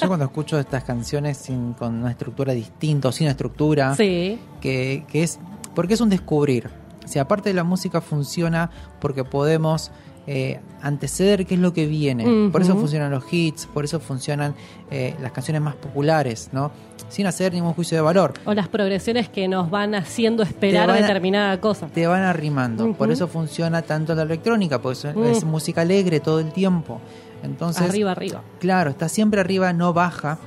Yo 0.00 0.06
cuando 0.08 0.24
escucho 0.24 0.58
estas 0.58 0.84
canciones 0.84 1.36
sin, 1.36 1.74
con 1.74 1.96
una 1.96 2.10
estructura 2.10 2.54
distinta 2.54 3.08
o 3.08 3.12
sin 3.12 3.26
estructura, 3.26 3.94
Sí. 3.94 4.38
que, 4.60 5.04
que 5.08 5.22
es 5.22 5.38
porque 5.74 5.94
es 5.94 6.00
un 6.00 6.08
descubrir. 6.08 6.70
O 7.04 7.08
sea, 7.08 7.22
aparte 7.22 7.50
de 7.50 7.54
la 7.54 7.64
música 7.64 8.00
funciona 8.00 8.70
porque 9.00 9.22
podemos 9.24 9.90
eh, 10.26 10.60
anteceder 10.80 11.44
qué 11.44 11.54
es 11.56 11.60
lo 11.60 11.74
que 11.74 11.84
viene. 11.86 12.48
Por 12.50 12.62
eso 12.62 12.74
funcionan 12.76 13.10
los 13.10 13.30
hits, 13.30 13.66
por 13.66 13.84
eso 13.84 14.00
funcionan 14.00 14.54
eh, 14.90 15.14
las 15.20 15.32
canciones 15.32 15.60
más 15.60 15.74
populares, 15.74 16.48
¿no? 16.52 16.70
Sin 17.10 17.26
hacer 17.26 17.52
ningún 17.52 17.74
juicio 17.74 17.98
de 17.98 18.00
valor. 18.00 18.32
O 18.46 18.54
las 18.54 18.68
progresiones 18.68 19.28
que 19.28 19.46
nos 19.48 19.68
van 19.70 19.94
haciendo 19.94 20.42
esperar 20.42 20.86
Te 20.86 20.92
van 20.92 20.96
a- 21.02 21.06
determinada 21.06 21.60
cosa. 21.60 21.88
Te 21.88 22.06
van 22.06 22.22
arrimando. 22.22 22.94
Por 22.94 23.10
eso 23.10 23.28
funciona 23.28 23.82
tanto 23.82 24.14
la 24.14 24.22
electrónica, 24.22 24.80
porque 24.80 25.08
es, 25.10 25.14
Mm. 25.14 25.24
es 25.24 25.44
música 25.44 25.82
alegre 25.82 26.20
todo 26.20 26.40
el 26.40 26.50
tiempo. 26.52 27.02
Entonces, 27.44 27.88
arriba, 27.88 28.12
arriba. 28.12 28.42
Claro, 28.60 28.90
está 28.90 29.08
siempre 29.08 29.40
arriba, 29.40 29.72
no 29.72 29.92
baja. 29.92 30.38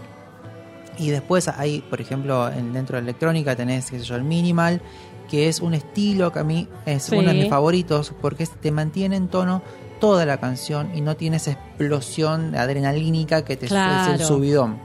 Y 1.00 1.10
después 1.12 1.48
hay, 1.48 1.82
por 1.82 2.02
ejemplo, 2.02 2.50
en- 2.52 2.74
dentro 2.74 2.96
de 2.96 3.04
la 3.04 3.10
electrónica 3.10 3.56
tenés, 3.56 3.90
qué 3.92 4.00
sé 4.00 4.06
yo, 4.06 4.16
el 4.16 4.24
minimal, 4.24 4.82
que 5.30 5.48
es 5.48 5.60
un 5.60 5.74
estilo 5.74 6.32
que 6.32 6.40
a 6.40 6.44
mí 6.44 6.68
es 6.86 7.04
Sí. 7.04 7.16
uno 7.16 7.30
de 7.30 7.36
mis 7.36 7.50
favoritos, 7.50 8.14
porque 8.22 8.46
te 8.48 8.72
mantiene 8.72 9.16
en 9.16 9.28
tono 9.28 9.62
toda 10.00 10.26
la 10.26 10.38
canción 10.38 10.96
y 10.96 11.02
no 11.02 11.16
tiene 11.16 11.38
esa 11.38 11.52
explosión 11.52 12.56
adrenalínica 12.56 13.44
que 13.44 13.58
te 13.58 13.68
Claro. 13.68 14.14
es 14.14 14.22
el 14.22 14.26
subidón. 14.26 14.78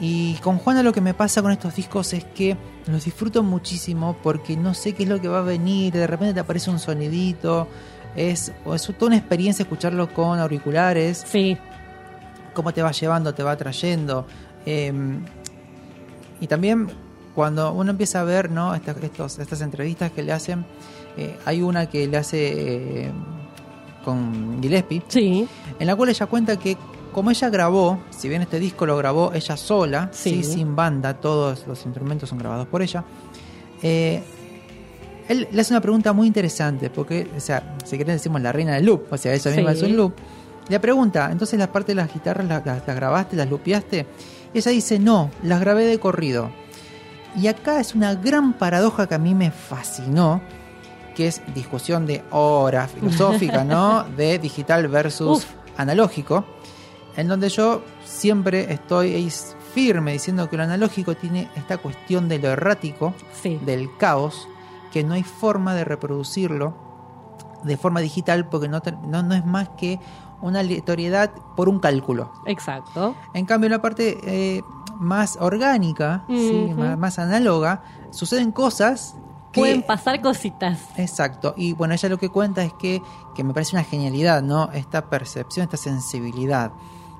Y 0.00 0.34
con 0.36 0.56
Juana 0.58 0.82
lo 0.82 0.92
que 0.92 1.00
me 1.02 1.12
pasa 1.14 1.42
con 1.42 1.52
estos 1.52 1.76
discos 1.76 2.12
es 2.14 2.24
que 2.24 2.56
los 2.86 3.04
disfruto 3.04 3.42
muchísimo 3.42 4.16
porque 4.22 4.56
no 4.56 4.72
sé 4.72 4.94
qué 4.94 5.02
es 5.02 5.08
lo 5.08 5.20
que 5.20 5.28
va 5.28 5.40
a 5.40 5.42
venir, 5.42 5.92
de 5.92 6.06
repente 6.06 6.32
te 6.34 6.40
aparece 6.40 6.70
un 6.70 6.78
sonidito, 6.78 7.68
es, 8.16 8.52
es 8.74 8.82
toda 8.82 9.06
una 9.06 9.16
experiencia 9.16 9.62
escucharlo 9.62 10.12
con 10.12 10.38
auriculares. 10.38 11.24
Sí. 11.26 11.56
Cómo 12.54 12.72
te 12.72 12.82
va 12.82 12.90
llevando, 12.92 13.32
te 13.34 13.42
va 13.42 13.56
trayendo. 13.56 14.26
Eh, 14.66 14.92
y 16.40 16.46
también 16.46 16.88
cuando 17.34 17.72
uno 17.72 17.90
empieza 17.92 18.20
a 18.20 18.24
ver 18.24 18.50
¿no? 18.50 18.74
Estas- 18.74 19.02
estos, 19.02 19.38
estas 19.38 19.60
entrevistas 19.60 20.10
que 20.12 20.22
le 20.22 20.32
hacen, 20.32 20.64
eh, 21.16 21.36
hay 21.44 21.62
una 21.62 21.86
que 21.86 22.06
le 22.06 22.16
hace 22.16 23.04
eh, 23.06 23.12
con 24.04 24.58
Gillespie, 24.62 25.02
sí. 25.08 25.46
en 25.78 25.86
la 25.86 25.94
cual 25.94 26.08
ella 26.08 26.26
cuenta 26.26 26.56
que 26.56 26.76
como 27.12 27.30
ella 27.30 27.50
grabó, 27.50 28.00
si 28.10 28.28
bien 28.28 28.40
este 28.42 28.58
disco 28.60 28.86
lo 28.86 28.96
grabó 28.96 29.32
ella 29.34 29.56
sola, 29.56 30.08
Sí. 30.12 30.42
sí, 30.42 30.52
sin 30.54 30.74
banda, 30.76 31.14
todos 31.14 31.66
los 31.66 31.84
instrumentos 31.84 32.28
son 32.28 32.38
grabados 32.38 32.66
por 32.68 32.82
ella, 32.82 33.04
eh, 33.82 34.22
él 35.30 35.48
le 35.52 35.60
hace 35.60 35.72
una 35.72 35.80
pregunta 35.80 36.12
muy 36.12 36.26
interesante, 36.26 36.90
porque, 36.90 37.30
o 37.36 37.40
sea, 37.40 37.76
si 37.84 37.96
querés 37.96 38.16
decimos 38.16 38.40
la 38.42 38.52
reina 38.52 38.74
del 38.74 38.84
loop, 38.86 39.04
o 39.10 39.16
sea, 39.16 39.32
ella 39.32 39.50
misma 39.52 39.72
Sí. 39.72 39.78
es 39.78 39.82
un 39.84 39.96
loop. 39.96 40.12
Le 40.68 40.78
pregunta, 40.80 41.28
entonces 41.32 41.58
las 41.58 41.68
partes 41.68 41.94
de 41.96 42.02
las 42.02 42.12
guitarras 42.12 42.46
las, 42.46 42.64
las- 42.66 42.86
las 42.86 42.96
grabaste, 42.96 43.36
las 43.36 43.48
lupeaste? 43.48 44.06
Y 44.52 44.58
ella 44.58 44.70
dice, 44.72 44.98
no, 44.98 45.30
las 45.42 45.60
grabé 45.60 45.84
de 45.86 45.98
corrido. 45.98 46.50
Y 47.36 47.46
acá 47.46 47.80
es 47.80 47.94
una 47.94 48.14
gran 48.14 48.52
paradoja 48.54 49.06
que 49.06 49.14
a 49.14 49.18
mí 49.18 49.34
me 49.34 49.50
fascinó, 49.50 50.40
que 51.14 51.28
es 51.28 51.40
discusión 51.54 52.06
de 52.06 52.22
hora 52.30 52.86
filosófica, 52.88 53.62
¿no? 53.64 54.04
De 54.16 54.38
digital 54.38 54.88
versus 54.88 55.38
Uf. 55.38 55.44
analógico, 55.76 56.44
en 57.16 57.28
donde 57.28 57.48
yo 57.48 57.82
siempre 58.04 58.72
estoy 58.72 59.30
firme 59.74 60.12
diciendo 60.12 60.48
que 60.50 60.56
lo 60.56 60.64
analógico 60.64 61.14
tiene 61.16 61.48
esta 61.56 61.78
cuestión 61.78 62.28
de 62.28 62.38
lo 62.40 62.48
errático, 62.48 63.14
Sí. 63.42 63.58
del 63.64 63.88
caos, 63.98 64.48
que 64.90 65.04
no 65.04 65.14
hay 65.14 65.22
forma 65.22 65.74
de 65.74 65.84
reproducirlo 65.84 66.74
de 67.64 67.76
forma 67.76 68.00
digital 68.00 68.48
porque 68.48 68.68
no, 68.68 68.80
te- 68.80 68.92
no, 68.92 69.22
no 69.22 69.34
es 69.34 69.44
más 69.44 69.68
que 69.70 70.00
una 70.40 70.60
aleatoriedad 70.60 71.30
por 71.56 71.68
un 71.68 71.78
cálculo. 71.78 72.32
Exacto. 72.46 73.14
En 73.34 73.44
cambio, 73.44 73.66
en 73.66 73.72
la 73.72 73.82
parte 73.82 74.18
eh, 74.24 74.62
más 74.98 75.36
orgánica, 75.40 76.24
¿sí? 76.28 76.72
Más, 76.76 76.96
más 76.98 77.18
análoga, 77.18 77.82
suceden 78.10 78.50
cosas 78.50 79.16
que... 79.52 79.60
Pueden 79.60 79.82
pasar 79.82 80.22
cositas. 80.22 80.78
Exacto. 80.96 81.52
Y 81.56 81.74
bueno, 81.74 81.92
ella 81.92 82.08
lo 82.08 82.16
que 82.18 82.30
cuenta 82.30 82.62
es 82.62 82.72
que, 82.74 83.02
que 83.34 83.44
me 83.44 83.52
parece 83.52 83.76
una 83.76 83.84
genialidad, 83.84 84.42
¿no? 84.42 84.70
Esta 84.72 85.10
percepción, 85.10 85.64
esta 85.64 85.76
sensibilidad 85.76 86.72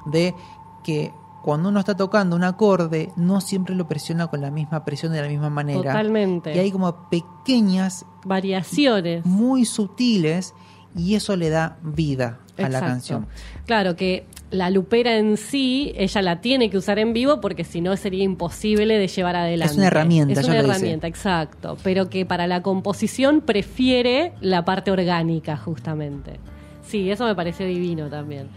de 0.06 0.34
que 0.82 1.12
cuando 1.42 1.68
uno 1.68 1.80
está 1.80 1.96
tocando 1.96 2.36
un 2.36 2.44
acorde, 2.44 3.12
no 3.16 3.40
siempre 3.40 3.74
lo 3.74 3.88
presiona 3.88 4.26
con 4.26 4.40
la 4.40 4.50
misma 4.50 4.84
presión 4.84 5.12
de 5.12 5.22
la 5.22 5.28
misma 5.28 5.50
manera. 5.50 5.92
Totalmente. 5.92 6.54
Y 6.54 6.58
hay 6.58 6.70
como 6.70 7.08
pequeñas 7.08 8.04
Variaciones. 8.24 9.24
muy 9.24 9.64
sutiles 9.64 10.54
y 10.94 11.14
eso 11.14 11.36
le 11.36 11.50
da 11.50 11.78
vida 11.82 12.40
a 12.58 12.68
la 12.68 12.80
canción. 12.80 13.26
Claro 13.64 13.96
que 13.96 14.26
la 14.50 14.70
lupera 14.70 15.16
en 15.16 15.36
sí, 15.36 15.92
ella 15.96 16.22
la 16.22 16.40
tiene 16.40 16.68
que 16.70 16.76
usar 16.76 16.98
en 16.98 17.12
vivo 17.12 17.40
porque 17.40 17.64
si 17.64 17.80
no 17.80 17.96
sería 17.96 18.24
imposible 18.24 18.98
de 18.98 19.06
llevar 19.06 19.36
adelante. 19.36 19.72
Es 19.72 19.78
una 19.78 19.86
herramienta, 19.86 20.40
Es 20.40 20.46
una 20.46 20.58
herramienta, 20.58 21.06
exacto. 21.06 21.76
Pero 21.82 22.10
que 22.10 22.26
para 22.26 22.46
la 22.46 22.62
composición 22.62 23.40
prefiere 23.40 24.32
la 24.40 24.64
parte 24.64 24.90
orgánica, 24.90 25.56
justamente. 25.56 26.40
Sí, 26.86 27.10
eso 27.10 27.24
me 27.24 27.34
pareció 27.34 27.66
divino 27.66 28.08
también. 28.08 28.48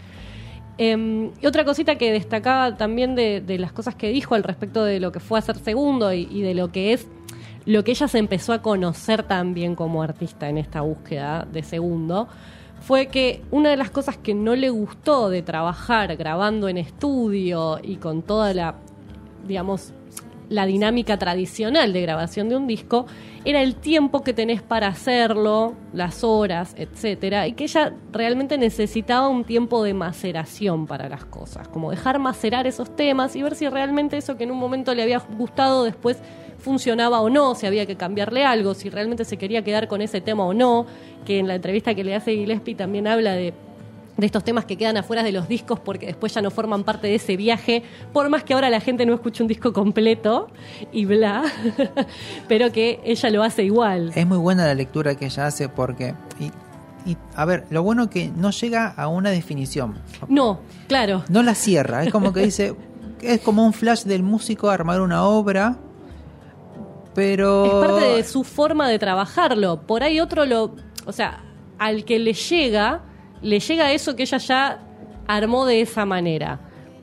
Em, 0.76 1.30
y 1.40 1.46
otra 1.46 1.64
cosita 1.64 1.96
que 1.96 2.10
destacaba 2.10 2.76
también 2.76 3.14
de, 3.14 3.40
de 3.40 3.58
las 3.58 3.72
cosas 3.72 3.94
que 3.94 4.08
dijo 4.08 4.34
al 4.34 4.42
respecto 4.42 4.84
de 4.84 4.98
lo 4.98 5.12
que 5.12 5.20
fue 5.20 5.38
a 5.38 5.42
ser 5.42 5.56
segundo 5.58 6.12
y, 6.12 6.28
y 6.30 6.42
de 6.42 6.54
lo 6.54 6.72
que 6.72 6.92
es 6.92 7.06
lo 7.66 7.82
que 7.82 7.92
ella 7.92 8.08
se 8.08 8.18
empezó 8.18 8.52
a 8.52 8.60
conocer 8.60 9.22
también 9.22 9.74
como 9.74 10.02
artista 10.02 10.48
en 10.48 10.58
esta 10.58 10.82
búsqueda 10.82 11.46
de 11.50 11.62
segundo 11.62 12.28
fue 12.80 13.06
que 13.06 13.40
una 13.50 13.70
de 13.70 13.78
las 13.78 13.90
cosas 13.90 14.18
que 14.18 14.34
no 14.34 14.54
le 14.54 14.68
gustó 14.68 15.30
de 15.30 15.40
trabajar 15.40 16.16
grabando 16.16 16.68
en 16.68 16.76
estudio 16.76 17.80
y 17.82 17.96
con 17.96 18.20
toda 18.20 18.52
la, 18.52 18.74
digamos, 19.48 19.94
la 20.50 20.66
dinámica 20.66 21.18
tradicional 21.18 21.94
de 21.94 22.02
grabación 22.02 22.50
de 22.50 22.56
un 22.56 22.66
disco 22.66 23.06
era 23.44 23.60
el 23.60 23.74
tiempo 23.76 24.22
que 24.22 24.32
tenés 24.32 24.62
para 24.62 24.86
hacerlo, 24.88 25.74
las 25.92 26.24
horas, 26.24 26.74
etcétera, 26.78 27.46
y 27.46 27.52
que 27.52 27.64
ella 27.64 27.92
realmente 28.10 28.56
necesitaba 28.56 29.28
un 29.28 29.44
tiempo 29.44 29.84
de 29.84 29.92
maceración 29.92 30.86
para 30.86 31.08
las 31.08 31.26
cosas, 31.26 31.68
como 31.68 31.90
dejar 31.90 32.18
macerar 32.18 32.66
esos 32.66 32.96
temas 32.96 33.36
y 33.36 33.42
ver 33.42 33.54
si 33.54 33.68
realmente 33.68 34.16
eso 34.16 34.36
que 34.36 34.44
en 34.44 34.50
un 34.50 34.58
momento 34.58 34.94
le 34.94 35.02
había 35.02 35.18
gustado 35.18 35.84
después 35.84 36.22
funcionaba 36.58 37.20
o 37.20 37.28
no, 37.28 37.54
si 37.54 37.66
había 37.66 37.84
que 37.84 37.96
cambiarle 37.96 38.44
algo, 38.44 38.72
si 38.72 38.88
realmente 38.88 39.24
se 39.26 39.36
quería 39.36 39.62
quedar 39.62 39.88
con 39.88 40.00
ese 40.00 40.22
tema 40.22 40.44
o 40.44 40.54
no, 40.54 40.86
que 41.26 41.38
en 41.38 41.46
la 41.46 41.56
entrevista 41.56 41.94
que 41.94 42.04
le 42.04 42.14
hace 42.14 42.32
Gillespie 42.32 42.74
también 42.74 43.06
habla 43.06 43.32
de 43.32 43.52
de 44.16 44.26
estos 44.26 44.44
temas 44.44 44.64
que 44.64 44.76
quedan 44.76 44.96
afuera 44.96 45.22
de 45.22 45.32
los 45.32 45.48
discos 45.48 45.80
porque 45.80 46.06
después 46.06 46.34
ya 46.34 46.42
no 46.42 46.50
forman 46.50 46.84
parte 46.84 47.06
de 47.06 47.16
ese 47.16 47.36
viaje, 47.36 47.82
por 48.12 48.28
más 48.28 48.44
que 48.44 48.54
ahora 48.54 48.70
la 48.70 48.80
gente 48.80 49.06
no 49.06 49.14
escuche 49.14 49.42
un 49.42 49.48
disco 49.48 49.72
completo 49.72 50.48
y 50.92 51.04
bla, 51.04 51.44
pero 52.48 52.72
que 52.72 53.00
ella 53.04 53.30
lo 53.30 53.42
hace 53.42 53.64
igual. 53.64 54.12
Es 54.14 54.26
muy 54.26 54.38
buena 54.38 54.66
la 54.66 54.74
lectura 54.74 55.14
que 55.14 55.26
ella 55.26 55.46
hace 55.46 55.68
porque... 55.68 56.14
Y, 56.38 56.50
y, 57.10 57.16
a 57.34 57.44
ver, 57.44 57.66
lo 57.70 57.82
bueno 57.82 58.08
que 58.08 58.30
no 58.34 58.50
llega 58.50 58.88
a 58.88 59.08
una 59.08 59.30
definición. 59.30 59.98
No, 60.28 60.60
claro. 60.88 61.24
No 61.28 61.42
la 61.42 61.54
cierra. 61.54 62.04
Es 62.04 62.12
como 62.12 62.32
que 62.32 62.40
dice... 62.40 62.74
Es 63.20 63.40
como 63.40 63.64
un 63.64 63.72
flash 63.72 64.02
del 64.02 64.22
músico 64.22 64.68
armar 64.68 65.00
una 65.00 65.24
obra. 65.24 65.78
Pero... 67.14 67.64
Es 67.64 67.88
parte 67.88 68.04
de 68.04 68.24
su 68.24 68.44
forma 68.44 68.86
de 68.86 68.98
trabajarlo. 68.98 69.80
Por 69.86 70.02
ahí 70.02 70.20
otro 70.20 70.44
lo... 70.44 70.74
O 71.06 71.12
sea, 71.12 71.42
al 71.78 72.04
que 72.04 72.18
le 72.18 72.34
llega, 72.34 73.02
le 73.44 73.60
llega 73.60 73.92
eso 73.92 74.16
que 74.16 74.22
ella 74.22 74.38
ya 74.38 74.78
armó 75.26 75.66
de 75.66 75.82
esa 75.82 76.04
manera. 76.06 76.60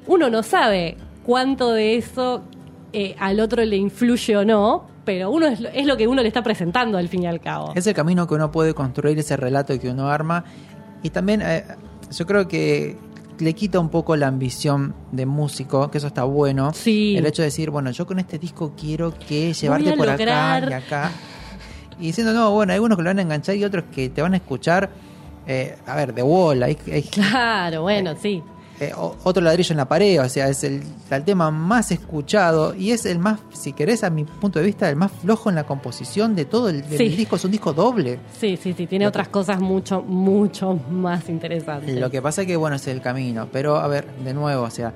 Uno 0.07 0.29
no 0.29 0.43
sabe 0.43 0.97
cuánto 1.23 1.71
de 1.71 1.95
eso 1.95 2.41
eh, 2.93 3.15
al 3.19 3.39
otro 3.39 3.63
le 3.63 3.77
influye 3.77 4.35
o 4.35 4.43
no, 4.43 4.87
pero 5.05 5.29
uno 5.29 5.47
es 5.47 5.59
lo, 5.59 5.69
es 5.69 5.85
lo 5.85 5.95
que 5.97 6.07
uno 6.07 6.21
le 6.21 6.27
está 6.27 6.41
presentando 6.43 6.97
al 6.97 7.07
fin 7.07 7.23
y 7.23 7.27
al 7.27 7.39
cabo. 7.39 7.73
Es 7.75 7.85
el 7.85 7.93
camino 7.93 8.27
que 8.27 8.33
uno 8.33 8.51
puede 8.51 8.73
construir, 8.73 9.17
ese 9.19 9.37
relato 9.37 9.79
que 9.79 9.89
uno 9.89 10.09
arma. 10.09 10.43
Y 11.03 11.11
también 11.11 11.41
eh, 11.43 11.63
yo 12.11 12.25
creo 12.25 12.47
que 12.47 12.97
le 13.37 13.53
quita 13.53 13.79
un 13.79 13.89
poco 13.89 14.15
la 14.15 14.27
ambición 14.27 14.95
de 15.11 15.27
músico, 15.27 15.91
que 15.91 15.99
eso 15.99 16.07
está 16.07 16.23
bueno. 16.23 16.73
Sí. 16.73 17.15
El 17.17 17.25
hecho 17.27 17.43
de 17.43 17.47
decir, 17.47 17.69
bueno, 17.69 17.91
yo 17.91 18.07
con 18.07 18.17
este 18.17 18.39
disco 18.39 18.73
quiero 18.75 19.13
que 19.17 19.53
llevarte 19.53 19.93
por 19.93 20.07
lograr. 20.07 20.63
acá 20.63 20.71
y 20.71 20.73
acá. 20.73 21.11
Y 21.99 22.07
diciendo, 22.07 22.33
no, 22.33 22.51
bueno, 22.51 22.71
hay 22.71 22.77
algunos 22.77 22.97
que 22.97 23.03
lo 23.03 23.09
van 23.09 23.19
a 23.19 23.21
enganchar 23.21 23.55
y 23.55 23.63
otros 23.63 23.85
que 23.91 24.09
te 24.09 24.23
van 24.23 24.33
a 24.33 24.37
escuchar. 24.37 24.89
Eh, 25.47 25.75
a 25.85 25.95
ver, 25.95 26.13
de 26.13 26.23
wall, 26.23 26.63
hay, 26.63 26.77
hay- 26.91 27.01
Claro, 27.11 27.81
bueno, 27.83 28.15
sí. 28.21 28.41
eh, 28.79 28.91
o- 28.95 29.15
otro 29.23 29.41
ladrillo 29.43 29.73
en 29.73 29.77
la 29.77 29.87
pared, 29.87 30.21
o 30.21 30.27
sea, 30.29 30.47
es 30.49 30.63
el, 30.63 30.81
el 31.09 31.23
tema 31.23 31.51
más 31.51 31.91
escuchado 31.91 32.73
y 32.75 32.91
es 32.91 33.05
el 33.05 33.19
más, 33.19 33.39
si 33.51 33.73
querés, 33.73 34.03
a 34.03 34.09
mi 34.09 34.23
punto 34.23 34.59
de 34.59 34.65
vista, 34.65 34.89
el 34.89 34.95
más 34.95 35.11
flojo 35.11 35.49
en 35.49 35.55
la 35.55 35.63
composición 35.65 36.35
de 36.35 36.45
todo 36.45 36.69
el, 36.69 36.83
Sí. 36.85 37.09
disco. 37.09 37.35
Es 37.35 37.45
un 37.45 37.51
disco 37.51 37.73
doble. 37.73 38.19
Sí, 38.39 38.57
sí, 38.61 38.73
sí, 38.77 38.87
tiene 38.87 39.05
otras 39.07 39.27
cosas 39.27 39.59
mucho, 39.59 40.01
mucho 40.01 40.73
más 40.89 41.29
interesantes. 41.29 41.95
Lo 41.99 42.09
que 42.09 42.21
pasa 42.21 42.45
que, 42.45 42.55
bueno, 42.55 42.75
es 42.77 42.87
el 42.87 43.01
camino. 43.01 43.47
Pero, 43.51 43.77
a 43.77 43.87
ver, 43.87 44.07
de 44.23 44.33
nuevo, 44.33 44.63
o 44.63 44.69
sea, 44.71 44.93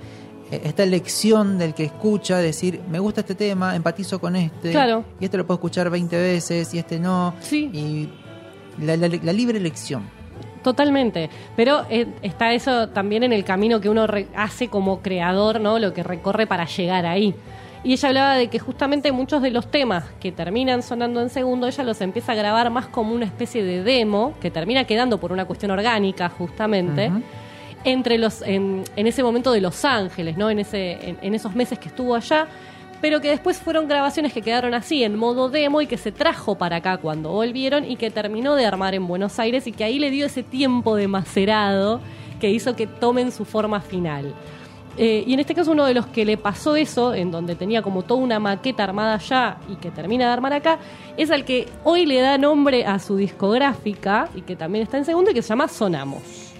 eh, 0.51 0.61
esta 0.63 0.83
elección 0.83 1.57
del 1.57 1.73
que 1.73 1.83
escucha, 1.85 2.37
decir, 2.37 2.79
me 2.89 2.99
gusta 2.99 3.21
este 3.21 3.33
tema, 3.35 3.75
empatizo 3.75 4.19
con 4.19 4.35
este. 4.35 4.71
Claro. 4.71 5.03
Y 5.19 5.25
este 5.25 5.37
lo 5.37 5.45
puedo 5.45 5.55
escuchar 5.57 5.89
20 5.89 6.15
veces 6.17 6.73
y 6.73 6.79
este 6.79 6.99
no. 6.99 7.33
Sí. 7.41 7.69
Y 7.73 8.09
la, 8.83 8.95
la- 8.97 9.07
la 9.07 9.33
libre 9.33 9.57
elección. 9.57 10.03
Totalmente. 10.66 11.30
Pero 11.55 11.86
eh, 11.91 12.07
está 12.24 12.51
eso 12.53 12.89
también 12.89 13.22
en 13.22 13.32
el 13.34 13.43
camino 13.43 13.80
que 13.80 13.88
uno 13.88 14.07
re- 14.07 14.26
hace 14.36 14.68
como 14.68 14.99
creador, 15.03 15.61
¿no? 15.61 15.78
Lo 15.78 15.93
que 15.93 16.01
recorre 16.01 16.47
para 16.47 16.66
llegar 16.66 17.05
ahí. 17.05 17.36
Y 17.84 17.93
ella 17.93 18.07
hablaba 18.09 18.34
de 18.36 18.47
que 18.47 18.57
justamente 18.57 19.11
muchos 19.11 19.43
de 19.43 19.51
los 19.51 19.70
temas 19.70 20.05
que 20.20 20.32
terminan 20.32 20.82
sonando 20.82 21.22
en 21.22 21.30
segundo, 21.30 21.68
ella 21.68 21.84
los 21.84 22.01
empieza 22.01 22.32
a 22.32 22.36
grabar 22.36 22.72
más 22.72 22.88
como 22.88 23.13
una 23.13 23.26
especie 23.26 23.63
de 23.63 23.84
demo, 23.84 24.34
que 24.41 24.49
termina 24.49 24.86
quedando 24.86 25.20
por 25.20 25.32
una 25.32 25.45
cuestión 25.45 25.70
orgánica, 25.70 26.30
justamente, 26.30 27.11
entre 27.84 28.18
los, 28.18 28.41
en, 28.41 28.84
en 28.95 29.05
ese 29.05 29.22
momento 29.22 29.51
de 29.51 29.61
Los 29.61 29.86
Ángeles, 29.86 30.36
¿no? 30.36 30.49
En, 30.49 30.57
ese, 30.57 31.09
en, 31.09 31.20
en 31.22 31.36
esos 31.36 31.53
meses 31.53 31.78
que 31.78 31.89
estuvo 31.89 32.16
allá, 32.16 32.47
pero 33.05 33.21
que 33.21 33.29
después 33.29 33.59
fueron 33.59 33.87
grabaciones 33.87 34.33
que 34.33 34.41
quedaron 34.41 34.73
así, 34.73 35.03
en 35.03 35.15
modo 35.15 35.47
demo, 35.49 35.79
y 35.79 35.85
que 35.85 35.95
se 35.95 36.11
trajo 36.11 36.55
para 36.55 36.77
acá 36.77 36.97
cuando 36.97 37.29
volvieron 37.29 37.85
y 37.85 37.97
que 37.97 38.09
terminó 38.09 38.55
de 38.55 38.65
armar 38.65 38.95
en 38.95 39.05
Buenos 39.05 39.37
Aires 39.37 39.67
y 39.67 39.71
que 39.71 39.83
ahí 39.83 39.99
le 39.99 40.09
dio 40.09 40.25
ese 40.25 40.41
tiempo 40.41 40.95
de 40.95 41.07
macerado 41.07 42.01
que 42.39 42.49
hizo 42.49 42.75
que 42.75 42.87
tomen 42.87 43.31
su 43.31 43.45
forma 43.45 43.79
final. 43.79 44.33
Eh, 44.97 45.23
y 45.27 45.35
en 45.35 45.39
este 45.39 45.53
caso 45.53 45.73
uno 45.73 45.85
de 45.85 45.93
los 45.93 46.07
que 46.07 46.25
le 46.25 46.35
pasó 46.35 46.75
eso, 46.75 47.13
en 47.13 47.29
donde 47.29 47.53
tenía 47.53 47.83
como 47.83 48.01
toda 48.01 48.21
una 48.21 48.39
maqueta 48.39 48.83
armada 48.83 49.13
allá 49.13 49.57
y 49.69 49.75
que 49.75 49.91
termina 49.91 50.25
de 50.25 50.33
armar 50.33 50.53
acá, 50.53 50.79
es 51.15 51.29
al 51.29 51.45
que 51.45 51.67
hoy 51.83 52.07
le 52.07 52.21
da 52.21 52.39
nombre 52.39 52.87
a 52.87 52.97
su 52.97 53.17
discográfica 53.17 54.29
y 54.33 54.41
que 54.41 54.55
también 54.55 54.81
está 54.81 54.97
en 54.97 55.05
segundo 55.05 55.29
y 55.29 55.35
que 55.35 55.43
se 55.43 55.49
llama 55.49 55.67
Sonamos. 55.67 56.55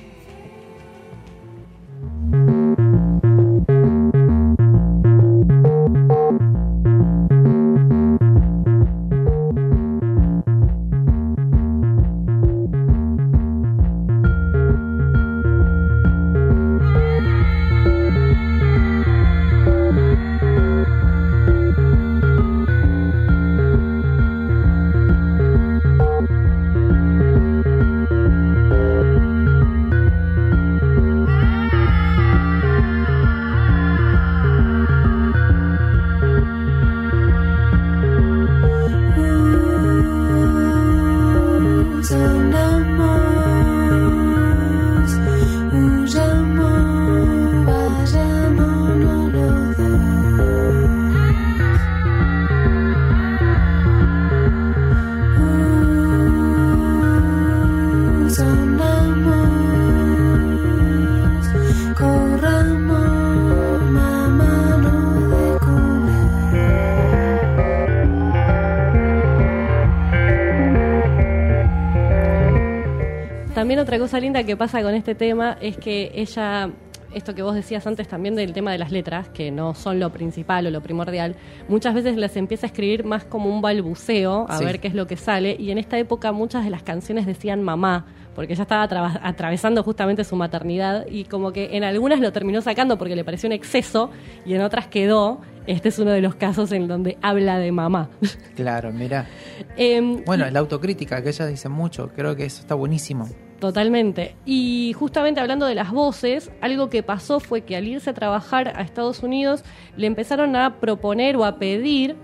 Otra 73.86 74.00
cosa 74.00 74.20
linda 74.20 74.44
que 74.44 74.58
pasa 74.58 74.82
con 74.82 74.94
este 74.96 75.14
tema 75.16 75.58
es 75.62 75.78
que 75.78 76.12
ella, 76.16 76.72
esto 77.14 77.36
que 77.36 77.44
vos 77.44 77.54
decías 77.54 77.86
antes 77.86 78.08
también 78.08 78.36
del 78.36 78.52
tema 78.52 78.72
de 78.72 78.80
las 78.80 78.92
letras, 78.92 79.30
que 79.30 79.52
no 79.52 79.76
son 79.76 80.00
lo 80.00 80.12
principal 80.12 80.66
o 80.66 80.72
lo 80.72 80.82
primordial, 80.82 81.36
muchas 81.70 81.94
veces 81.94 82.18
las 82.18 82.36
empieza 82.36 82.66
a 82.66 82.70
escribir 82.70 83.04
más 83.06 83.26
como 83.26 83.48
un 83.50 83.62
balbuceo, 83.62 84.48
a 84.50 84.58
Sí. 84.58 84.66
ver 84.66 84.80
qué 84.80 84.88
es 84.88 84.96
lo 84.96 85.06
que 85.06 85.18
sale, 85.18 85.56
y 85.60 85.70
en 85.70 85.78
esta 85.78 86.00
época 86.00 86.32
muchas 86.32 86.64
de 86.64 86.72
las 86.72 86.82
canciones 86.82 87.28
decían 87.28 87.62
mamá, 87.62 88.08
porque 88.34 88.54
ella 88.54 88.64
estaba 88.64 88.84
atra- 88.90 89.20
atravesando 89.24 89.82
justamente 89.84 90.24
su 90.24 90.36
maternidad 90.36 91.06
y 91.10 91.24
como 91.26 91.54
que 91.54 91.78
en 91.78 91.84
algunas 91.84 92.20
lo 92.20 92.34
terminó 92.34 92.62
sacando 92.62 92.98
porque 92.98 93.16
le 93.16 93.24
pareció 93.24 93.48
un 93.48 93.54
exceso 93.54 94.10
y 94.46 94.56
en 94.56 94.62
otras 94.62 94.88
quedó. 94.88 95.40
Este 95.68 95.90
es 95.90 95.98
uno 96.00 96.12
de 96.12 96.22
los 96.22 96.36
casos 96.36 96.72
en 96.74 96.88
donde 96.88 97.18
habla 97.22 97.58
de 97.60 97.72
mamá. 97.72 98.10
Claro, 98.56 98.92
mira. 98.92 99.26
Em, 99.78 100.24
Bueno, 100.26 100.48
la 100.52 100.60
autocrítica, 100.60 101.24
que 101.24 101.30
ella 101.30 101.46
dice 101.48 101.70
mucho, 101.70 102.10
creo 102.16 102.36
que 102.36 102.46
eso 102.46 102.60
está 102.62 102.76
buenísimo. 102.76 103.28
Totalmente. 103.60 104.36
Y 104.46 104.94
justamente 104.98 105.40
hablando 105.40 105.66
de 105.66 105.76
las 105.76 105.92
voces, 105.92 106.52
algo 106.62 106.90
que 106.90 107.04
pasó 107.04 107.40
fue 107.40 107.62
que 107.62 107.76
al 107.76 107.88
irse 107.88 108.10
a 108.10 108.14
trabajar 108.14 108.74
a 108.76 108.82
Estados 108.82 109.24
Unidos 109.24 109.64
le 109.96 110.08
empezaron 110.08 110.56
a 110.56 110.80
proponer 110.80 111.38
o 111.38 111.46
a 111.46 111.58
pedir 111.58 112.16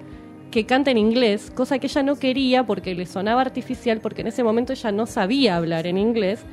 que 0.52 0.66
cante 0.66 0.92
en 0.92 0.98
inglés, 0.98 1.50
cosa 1.56 1.80
que 1.80 1.88
ella 1.88 2.04
no 2.04 2.18
quería 2.18 2.66
porque 2.66 2.94
le 2.94 3.06
sonaba 3.06 3.42
artificial, 3.42 4.02
porque 4.02 4.22
en 4.22 4.28
ese 4.28 4.44
momento 4.44 4.74
ella 4.74 4.92
no 4.92 5.06
sabía 5.06 5.56
hablar 5.56 5.88
en 5.88 5.98
inglés. 5.98 6.44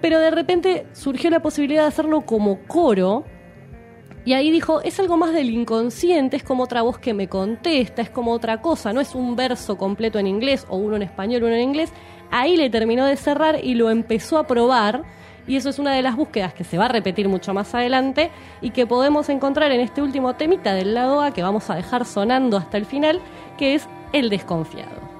Pero 0.00 0.20
de 0.20 0.30
repente 0.30 0.86
surgió 0.92 1.28
la 1.30 1.40
posibilidad 1.40 1.82
de 1.82 1.88
hacerlo 1.88 2.20
como 2.20 2.60
coro. 2.66 3.24
Y 4.24 4.32
ahí 4.32 4.50
dijo, 4.50 4.80
es 4.82 4.98
algo 5.00 5.16
más 5.16 5.32
del 5.32 5.50
inconsciente, 5.50 6.36
es 6.36 6.44
como 6.44 6.64
otra 6.64 6.82
voz 6.82 6.98
que 6.98 7.14
me 7.14 7.28
contesta, 7.28 8.02
es 8.02 8.10
como 8.10 8.32
otra 8.32 8.60
cosa, 8.60 8.92
no 8.92 9.00
es 9.00 9.14
un 9.14 9.36
verso 9.36 9.76
completo 9.76 10.18
en 10.18 10.26
inglés 10.26 10.66
o 10.68 10.76
uno 10.76 10.96
en 10.96 11.02
español, 11.02 11.44
uno 11.44 11.54
en 11.54 11.62
inglés. 11.62 11.92
Ahí 12.30 12.56
le 12.56 12.70
terminó 12.70 13.04
de 13.04 13.16
cerrar 13.16 13.64
y 13.64 13.74
lo 13.74 13.90
empezó 13.90 14.38
a 14.38 14.46
probar. 14.46 15.02
Y 15.46 15.56
eso 15.56 15.68
es 15.68 15.78
una 15.78 15.92
de 15.92 16.02
las 16.02 16.16
búsquedas 16.16 16.54
que 16.54 16.64
se 16.64 16.76
va 16.76 16.86
a 16.86 16.88
repetir 16.88 17.28
mucho 17.28 17.54
más 17.54 17.72
adelante 17.74 18.30
y 18.60 18.70
que 18.70 18.86
podemos 18.86 19.28
encontrar 19.28 19.70
en 19.70 19.80
este 19.80 20.02
último 20.02 20.34
temita 20.34 20.74
del 20.74 20.92
lado 20.94 21.20
A 21.20 21.32
que 21.32 21.42
vamos 21.42 21.70
a 21.70 21.76
dejar 21.76 22.04
sonando 22.04 22.56
hasta 22.56 22.76
el 22.78 22.84
final, 22.84 23.20
que 23.56 23.76
es 23.76 23.88
el 24.12 24.28
desconfiado. 24.28 25.15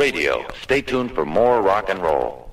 Radio. 0.00 0.46
Stay 0.62 0.80
tuned 0.80 1.12
for 1.12 1.26
more 1.26 1.60
rock 1.60 1.90
and 1.90 2.02
roll. 2.02 2.48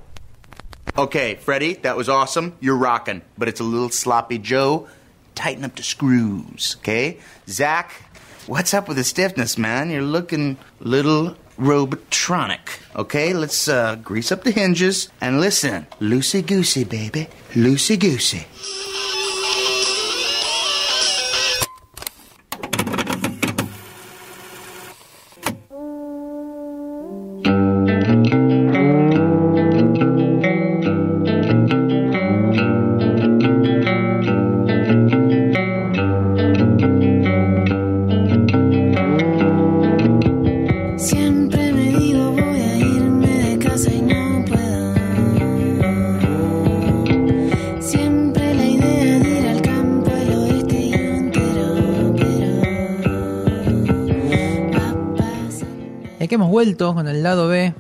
Okay, 0.98 1.36
Freddie, 1.36 1.76
that 1.76 1.96
was 1.96 2.10
awesome. 2.10 2.58
You're 2.60 2.76
rocking, 2.76 3.22
but 3.38 3.48
it's 3.48 3.62
a 3.62 3.64
little 3.64 3.90
sloppy 3.90 4.38
Joe. 4.38 4.90
Tighten 5.34 5.64
up 5.64 5.78
the 5.78 5.84
screws, 5.84 6.76
okay? 6.80 7.20
Zach, 7.48 7.94
what's 8.48 8.74
up 8.74 8.90
with 8.90 8.98
the 8.98 9.06
stiffness, 9.06 9.58
man? 9.58 9.90
You're 9.90 10.02
looking 10.02 10.58
little 10.82 11.38
robotronic, 11.58 12.82
okay? 12.98 13.34
Let's 13.34 13.70
uh, 13.70 13.96
grease 13.96 14.30
up 14.30 14.44
the 14.44 14.52
hinges 14.52 15.08
and 15.22 15.40
listen. 15.40 15.88
Loosey 16.02 16.46
goosey, 16.46 16.84
baby. 16.84 17.30
Loosey 17.54 17.98
goosey. 17.98 18.46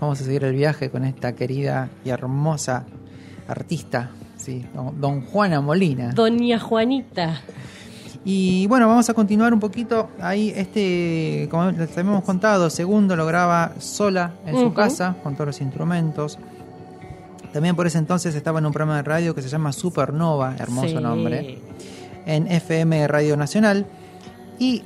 Vamos 0.08 0.22
a 0.22 0.24
seguir 0.24 0.46
el 0.46 0.54
viaje 0.56 0.90
con 0.90 1.04
esta 1.04 1.34
querida 1.36 1.90
y 2.06 2.12
hermosa 2.12 2.86
artista, 3.46 4.12
sí, 4.38 4.66
don- 4.74 5.22
Juana 5.26 5.60
Molina. 5.60 6.12
Doña 6.14 6.58
Juanita. 6.60 7.42
Y 8.24 8.68
bueno, 8.68 8.88
vamos 8.88 9.10
a 9.10 9.14
continuar 9.14 9.54
un 9.54 9.60
poquito. 9.60 10.08
Ahí, 10.22 10.54
este, 10.56 11.50
como 11.52 11.72
les 11.72 11.92
habíamos 11.98 12.24
contado, 12.24 12.70
segundo 12.70 13.18
lo 13.18 13.26
graba 13.26 13.74
sola 13.80 14.32
en 14.46 14.56
su 14.58 14.74
casa, 14.74 15.18
con 15.24 15.34
todos 15.34 15.48
los 15.48 15.60
instrumentos. 15.60 16.40
También 17.52 17.76
por 17.76 17.86
ese 17.86 17.98
entonces 17.98 18.34
estaba 18.34 18.60
en 18.60 18.66
un 18.66 18.72
programa 18.72 18.96
de 18.96 19.04
radio 19.04 19.36
que 19.36 19.42
se 19.42 19.50
llama 19.50 19.74
Supernova, 19.74 20.56
hermoso 20.58 20.88
Sí. 20.88 20.94
nombre, 20.96 21.60
en 22.26 22.48
FM 22.50 23.06
Radio 23.10 23.36
Nacional. 23.36 23.86
Y 24.58 24.84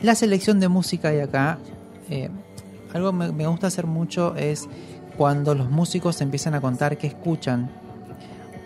la 0.00 0.14
selección 0.14 0.60
de 0.60 0.68
música 0.68 1.10
de 1.10 1.22
acá, 1.22 1.58
algo 2.94 3.12
me, 3.12 3.32
me 3.32 3.46
gusta 3.46 3.66
hacer 3.66 3.86
mucho 3.86 4.34
es 4.36 4.68
cuando 5.16 5.54
los 5.54 5.70
músicos 5.70 6.20
empiezan 6.20 6.54
a 6.54 6.60
contar 6.60 6.96
qué 6.96 7.06
escuchan 7.08 7.70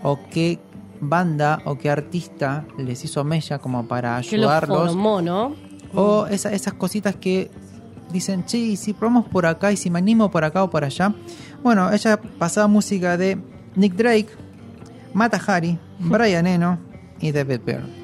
o 0.02 0.18
qué 0.30 0.58
banda 1.00 1.60
o 1.64 1.76
qué 1.78 1.90
artista 1.90 2.64
les 2.78 3.04
hizo 3.04 3.24
mella 3.24 3.58
como 3.58 3.86
para 3.86 4.20
Que 4.20 4.36
lo 4.38 4.48
ayudarlos. 4.50 4.88
formó, 4.92 5.20
¿no? 5.22 5.54
O 5.94 6.26
esa- 6.26 6.52
esas 6.52 6.74
cositas 6.74 7.16
que 7.16 7.50
dicen, 8.12 8.44
che, 8.46 8.58
y 8.58 8.76
si 8.76 8.92
probamos 8.92 9.26
por 9.26 9.46
acá 9.46 9.72
y 9.72 9.76
si 9.76 9.90
me 9.90 9.98
animo 9.98 10.30
por 10.30 10.44
acá 10.44 10.62
o 10.64 10.70
por 10.70 10.84
allá. 10.84 11.14
Bueno, 11.62 11.90
ella 11.92 12.20
pasaba 12.38 12.66
música 12.66 13.16
de 13.16 13.38
Nick 13.76 13.94
Drake, 13.94 14.28
Mata 15.14 15.40
Hari, 15.46 15.78
Brian 15.98 16.46
Eno 16.46 16.78
y 17.20 17.32
David 17.32 17.60
Byrne. 17.64 17.98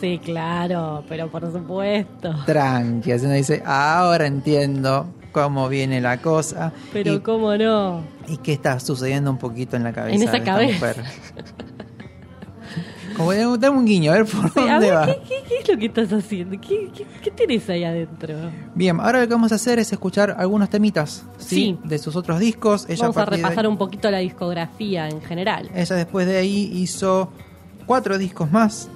Sí, 0.00 0.18
claro, 0.22 1.04
pero 1.08 1.30
por 1.30 1.50
supuesto. 1.50 2.34
Tranqui, 2.46 3.12
así 3.12 3.24
uno 3.26 3.34
dice, 3.34 3.62
ahora 3.64 4.26
entiendo 4.26 5.06
cómo 5.34 5.68
viene 5.68 6.00
la 6.00 6.18
cosa 6.22 6.72
Pero 6.92 7.12
y, 7.14 7.20
cómo 7.20 7.54
no. 7.56 8.02
y 8.28 8.38
qué 8.38 8.52
está 8.54 8.80
sucediendo 8.80 9.30
un 9.30 9.36
poquito 9.38 9.76
en 9.76 9.82
la 9.84 9.92
cabeza 9.92 10.14
En 10.16 10.22
esa 10.22 10.30
de 10.32 10.38
esta 10.38 10.50
cabeza. 10.52 10.86
mujer. 10.86 11.04
Como 13.16 13.32
dame 13.32 13.58
dame 13.58 13.78
un 13.78 13.84
guiño, 13.86 14.10
a 14.10 14.14
ver 14.14 14.24
por 14.26 14.50
Sí, 14.52 14.58
a 14.68 14.72
dónde 14.72 14.86
ver, 14.90 14.94
va. 14.96 15.06
¿qué, 15.06 15.20
qué, 15.28 15.34
qué 15.48 15.58
es 15.62 15.68
lo 15.68 15.78
que 15.78 15.86
estás 15.86 16.12
haciendo? 16.12 16.60
¿Qué, 16.60 16.90
qué, 16.92 17.06
qué 17.22 17.30
tenés 17.30 17.68
ahí 17.70 17.84
adentro? 17.84 18.34
Bien, 18.74 18.98
ahora 18.98 19.20
lo 19.20 19.28
que 19.28 19.34
vamos 19.34 19.52
a 19.52 19.54
hacer 19.54 19.78
es 19.78 19.92
escuchar 19.92 20.34
algunos 20.36 20.68
temitas 20.68 21.24
¿sí? 21.38 21.54
Sí. 21.56 21.78
de 21.84 21.98
sus 21.98 22.16
otros 22.16 22.40
discos. 22.40 22.86
Ella 22.88 23.02
Vamos 23.02 23.16
a 23.18 23.24
de- 23.26 23.36
repasar 23.36 23.68
un 23.68 23.76
poquito 23.78 24.10
la 24.10 24.18
discografía 24.18 25.08
en 25.08 25.20
general. 25.22 25.70
Ella 25.74 25.94
después 25.96 26.26
de 26.26 26.38
ahí 26.38 26.70
hizo 26.74 27.30
cuatro 27.86 28.18
discos 28.18 28.50
más, 28.50 28.88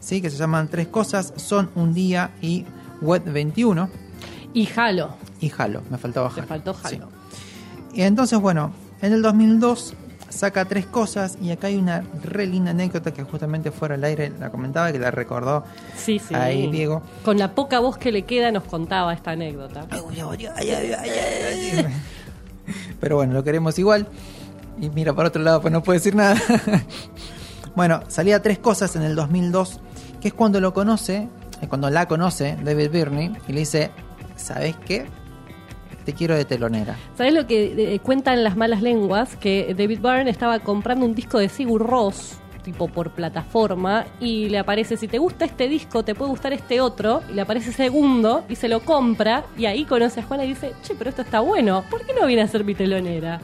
¿sí? 0.00 0.20
que 0.20 0.28
se 0.28 0.36
llaman 0.36 0.68
Tres 0.68 0.88
Cosas, 0.88 1.32
Son 1.36 1.70
un 1.74 1.94
Día 1.94 2.32
y 2.42 2.66
Wet 3.00 3.24
21. 3.24 3.88
Y 4.54 4.68
Halo. 4.76 5.10
Y 5.40 5.50
Halo, 5.56 5.82
me 5.90 5.98
faltaba 5.98 6.30
Halo. 6.34 6.46
faltó 6.46 6.76
Halo. 6.82 7.08
Y 7.94 8.02
entonces, 8.02 8.38
bueno, 8.40 8.72
en 9.00 9.12
el 9.12 9.22
2002 9.22 9.94
saca 10.28 10.64
Tres 10.64 10.86
Cosas 10.86 11.36
y 11.42 11.50
acá 11.50 11.66
hay 11.66 11.76
una 11.76 12.04
re 12.22 12.46
linda 12.46 12.70
anécdota 12.70 13.12
que 13.12 13.22
justamente 13.22 13.70
fuera 13.70 13.96
al 13.96 14.04
aire 14.04 14.32
la 14.40 14.50
comentaba 14.50 14.90
que 14.90 14.98
la 14.98 15.10
recordó 15.10 15.62
Sí, 15.94 16.18
sí. 16.18 16.34
ahí 16.34 16.70
Diego. 16.70 17.02
Con 17.22 17.38
la 17.38 17.54
poca 17.54 17.80
voz 17.80 17.98
que 17.98 18.10
le 18.12 18.22
queda 18.22 18.50
nos 18.50 18.64
contaba 18.64 19.12
esta 19.12 19.32
anécdota. 19.32 19.86
Pero 23.00 23.16
bueno, 23.16 23.34
lo 23.34 23.42
queremos 23.44 23.78
igual. 23.78 24.06
Y 24.80 24.88
mira 24.90 25.12
para 25.12 25.28
otro 25.28 25.42
lado, 25.42 25.60
pues 25.60 25.72
no 25.72 25.82
puede 25.82 25.98
decir 25.98 26.14
nada. 26.14 26.36
bueno, 27.76 28.00
salía 28.08 28.40
tres 28.40 28.58
cosas 28.58 28.96
en 28.96 29.02
el 29.02 29.14
2002, 29.14 29.80
que 30.20 30.28
es 30.28 30.34
cuando 30.34 30.60
lo 30.60 30.72
conoce, 30.72 31.28
eh, 31.60 31.68
cuando 31.68 31.90
la 31.90 32.06
conoce 32.08 32.56
David 32.64 32.90
Birney, 32.90 33.36
y 33.48 33.52
le 33.52 33.60
dice, 33.60 33.90
¿sabes 34.42 34.76
qué? 34.86 35.06
Te 36.04 36.12
quiero 36.12 36.34
de 36.34 36.44
telonera. 36.44 36.96
¿Sabes 37.16 37.32
lo 37.32 37.46
que 37.46 37.94
eh, 37.94 38.00
cuentan 38.00 38.42
las 38.42 38.56
malas 38.56 38.82
lenguas? 38.82 39.36
Que 39.36 39.74
David 39.78 40.00
Byrne 40.00 40.30
estaba 40.30 40.58
comprando 40.58 41.06
un 41.06 41.14
disco 41.14 41.38
de 41.38 41.48
Sigur 41.48 41.86
Rós, 41.86 42.38
tipo 42.64 42.88
por 42.88 43.12
plataforma, 43.12 44.04
y 44.18 44.48
le 44.48 44.58
aparece, 44.58 44.96
si 44.96 45.06
te 45.06 45.18
gusta 45.18 45.44
este 45.44 45.68
disco, 45.68 46.04
te 46.04 46.14
puede 46.14 46.30
gustar 46.30 46.52
este 46.52 46.80
otro, 46.80 47.22
y 47.30 47.34
le 47.34 47.42
aparece 47.42 47.72
segundo, 47.72 48.44
y 48.48 48.56
se 48.56 48.68
lo 48.68 48.80
compra, 48.80 49.44
y 49.56 49.66
ahí 49.66 49.84
conoce 49.84 50.20
a 50.20 50.22
Juana 50.24 50.44
y 50.44 50.48
dice, 50.48 50.72
che, 50.82 50.94
pero 50.96 51.10
esto 51.10 51.22
está 51.22 51.40
bueno, 51.40 51.84
¿por 51.88 52.04
qué 52.04 52.12
no 52.12 52.26
viene 52.26 52.42
a 52.42 52.48
ser 52.48 52.64
mi 52.64 52.74
telonera? 52.74 53.40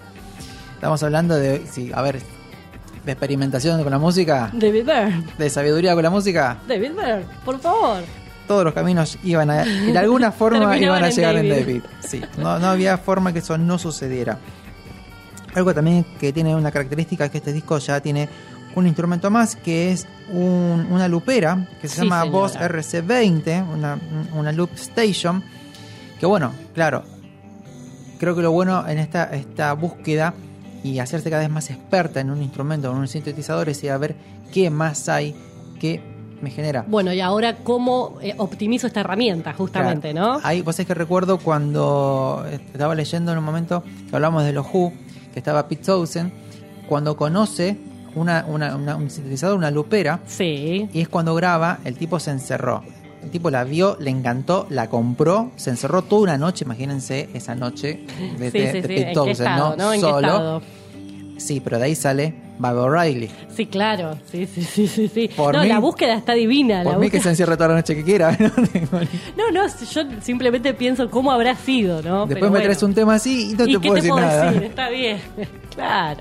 Estamos 0.75 1.03
hablando 1.03 1.37
de, 1.37 1.65
sí, 1.67 1.91
a 1.95 2.03
ver, 2.03 2.21
de 3.05 3.13
experimentación 3.13 3.83
con 3.83 3.91
la 3.91 3.99
música, 3.99 4.51
David 4.53 4.85
Byrne, 4.85 5.25
de 5.37 5.51
sabiduría 5.51 5.95
con 5.95 6.03
la 6.03 6.11
música. 6.11 6.59
David 6.67 6.93
Byrne, 6.93 7.25
por 7.45 7.59
favor. 7.61 8.03
Todos 8.49 8.65
los 8.65 8.75
caminos 8.75 9.17
iban 9.23 9.51
a, 9.51 9.65
de 9.65 9.97
alguna 9.97 10.33
forma 10.33 10.77
iban 10.77 11.05
a 11.05 11.11
llegar 11.11 11.37
en 11.37 11.49
David. 11.49 11.61
David. 11.67 11.83
Sí, 12.01 12.21
no, 12.39 12.59
no 12.59 12.67
había 12.67 12.99
forma 12.99 13.33
que 13.33 13.39
eso 13.39 13.57
no 13.59 13.79
sucediera. 13.79 14.39
Algo 15.55 15.73
también 15.75 16.05
que 16.19 16.33
tiene 16.33 16.55
una 16.57 16.71
característica 16.73 17.27
es 17.27 17.31
que 17.31 17.39
este 17.39 17.53
disco 17.53 17.79
ya 17.79 18.01
tiene 18.01 18.29
un 18.75 18.87
instrumento 18.87 19.31
más 19.31 19.55
que 19.57 19.93
es 19.93 20.07
un- 20.33 20.87
una 20.91 21.09
lupera 21.09 21.69
que 21.81 21.89
se 21.89 21.97
Sí, 21.97 22.03
llama 22.03 22.23
señora. 22.23 22.39
Boss 22.39 22.57
RC20, 22.57 23.63
una, 23.73 23.99
una 24.35 24.53
loop 24.53 24.71
station. 24.75 25.43
Que 26.21 26.27
bueno, 26.27 26.53
claro, 26.75 27.03
creo 28.19 28.35
que 28.35 28.43
lo 28.43 28.51
bueno 28.53 28.87
en 28.89 28.99
esta, 28.99 29.25
esta 29.35 29.73
búsqueda 29.73 30.35
y 30.85 30.99
hacerse 31.01 31.29
cada 31.31 31.43
vez 31.43 31.51
más 31.51 31.71
experta 31.71 32.21
en 32.21 32.31
un 32.31 32.43
instrumento, 32.43 32.91
en 32.91 32.97
un 32.99 33.09
sintetizador, 33.09 33.69
es 33.69 33.83
ir 33.85 33.91
a 33.91 33.99
ver 33.99 34.17
qué 34.53 34.71
más 34.71 35.09
hay 35.09 35.35
que 35.81 36.18
me 36.41 36.51
genera. 36.51 36.85
Bueno, 36.87 37.13
y 37.13 37.21
ahora 37.21 37.57
cómo 37.57 38.19
eh, 38.21 38.35
optimizo 38.39 38.87
esta 38.87 39.01
herramienta, 39.01 39.53
justamente, 39.55 40.13
Claro. 40.13 40.35
¿no? 40.35 40.41
Ahí, 40.43 40.63
vos 40.63 40.77
sabés 40.77 40.87
que 40.89 40.95
recuerdo 40.95 41.39
cuando 41.39 42.45
estaba 42.51 42.95
leyendo 42.95 43.33
en 43.33 43.39
un 43.39 43.45
momento 43.45 43.83
que 44.09 44.15
hablamos 44.17 44.45
de 44.45 44.53
los 44.53 44.67
Who, 44.73 44.93
que 45.33 45.39
estaba 45.41 45.67
Pete 45.69 45.85
Townsend, 45.85 46.33
cuando 46.89 47.17
conoce 47.17 47.77
una, 48.15 48.45
una- 48.49 48.75
una- 48.77 48.97
un 48.97 49.11
sintetizador, 49.11 49.57
una 49.57 49.71
lupera, 49.71 50.21
sí. 50.27 50.89
y 50.93 51.01
es 51.01 51.09
cuando 51.09 51.35
graba, 51.35 51.79
el 51.85 51.97
tipo 51.97 52.19
se 52.19 52.31
encerró. 52.31 52.83
El 53.23 53.31
tipo 53.31 53.51
la 53.51 53.65
vio, 53.65 53.97
le 54.01 54.11
encantó, 54.11 54.67
la 54.71 54.89
compró, 54.89 55.51
se 55.57 55.71
encerró 55.71 56.03
toda 56.03 56.23
una 56.23 56.39
noche, 56.39 56.65
imagínense 56.65 57.29
esa 57.35 57.55
noche 57.57 58.05
de, 58.39 58.51
Sí, 58.51 58.59
de- 58.61 58.73
sí, 58.73 58.81
de 58.81 58.83
sí. 58.83 58.89
Pete 58.89 59.01
¿En 59.01 59.07
qué 59.09 59.13
Townsend, 59.15 59.49
estado, 59.49 59.77
¿no? 59.77 59.85
no? 59.85 59.93
¿En 59.93 60.01
qué 60.01 60.07
Solo. 60.07 60.63
Sí, 61.39 61.61
pero 61.61 61.79
de 61.79 61.85
ahí 61.87 61.95
sale 61.95 62.35
Baba 62.59 62.83
O'Reilly. 62.83 63.31
Sí, 63.57 63.65
claro. 63.67 64.19
Sí, 64.31 64.47
sí, 64.47 64.63
sí, 64.63 64.87
sí. 64.89 65.09
sí. 65.09 65.31
Por 65.35 65.55
no, 65.55 65.63
mí- 65.63 65.69
la 65.69 65.79
búsqueda 65.79 66.15
está 66.15 66.35
divina. 66.35 66.83
Por 66.83 66.93
la 66.93 66.99
mí 66.99 67.07
que 67.09 67.17
búsqueda- 67.19 67.23
se 67.23 67.29
encierre 67.31 67.57
toda 67.57 67.69
la 67.71 67.75
noche 67.77 67.95
que 67.95 68.05
quiera. 68.05 68.37
¿no? 69.37 69.51
No, 69.53 69.67
yo 69.67 70.03
simplemente 70.21 70.75
pienso 70.75 71.09
cómo 71.11 71.31
habrá 71.33 71.55
sido, 71.57 72.03
¿no? 72.03 72.27
Después 72.27 72.35
Pero 72.35 72.45
me 72.47 72.51
bueno. 72.51 72.65
traes 72.65 72.83
un 72.83 72.93
tema 72.95 73.15
así 73.15 73.53
y 73.53 73.55
no 73.55 73.65
¿Y 73.67 73.73
te 73.77 73.81
qué 73.81 73.89
puedo 73.89 73.95
te 73.95 74.01
decir 74.01 74.11
puedo 74.11 74.27
nada. 74.27 74.45
decir? 74.51 74.63
Está 74.65 74.89
bien. 74.91 75.19
claro. 75.75 76.21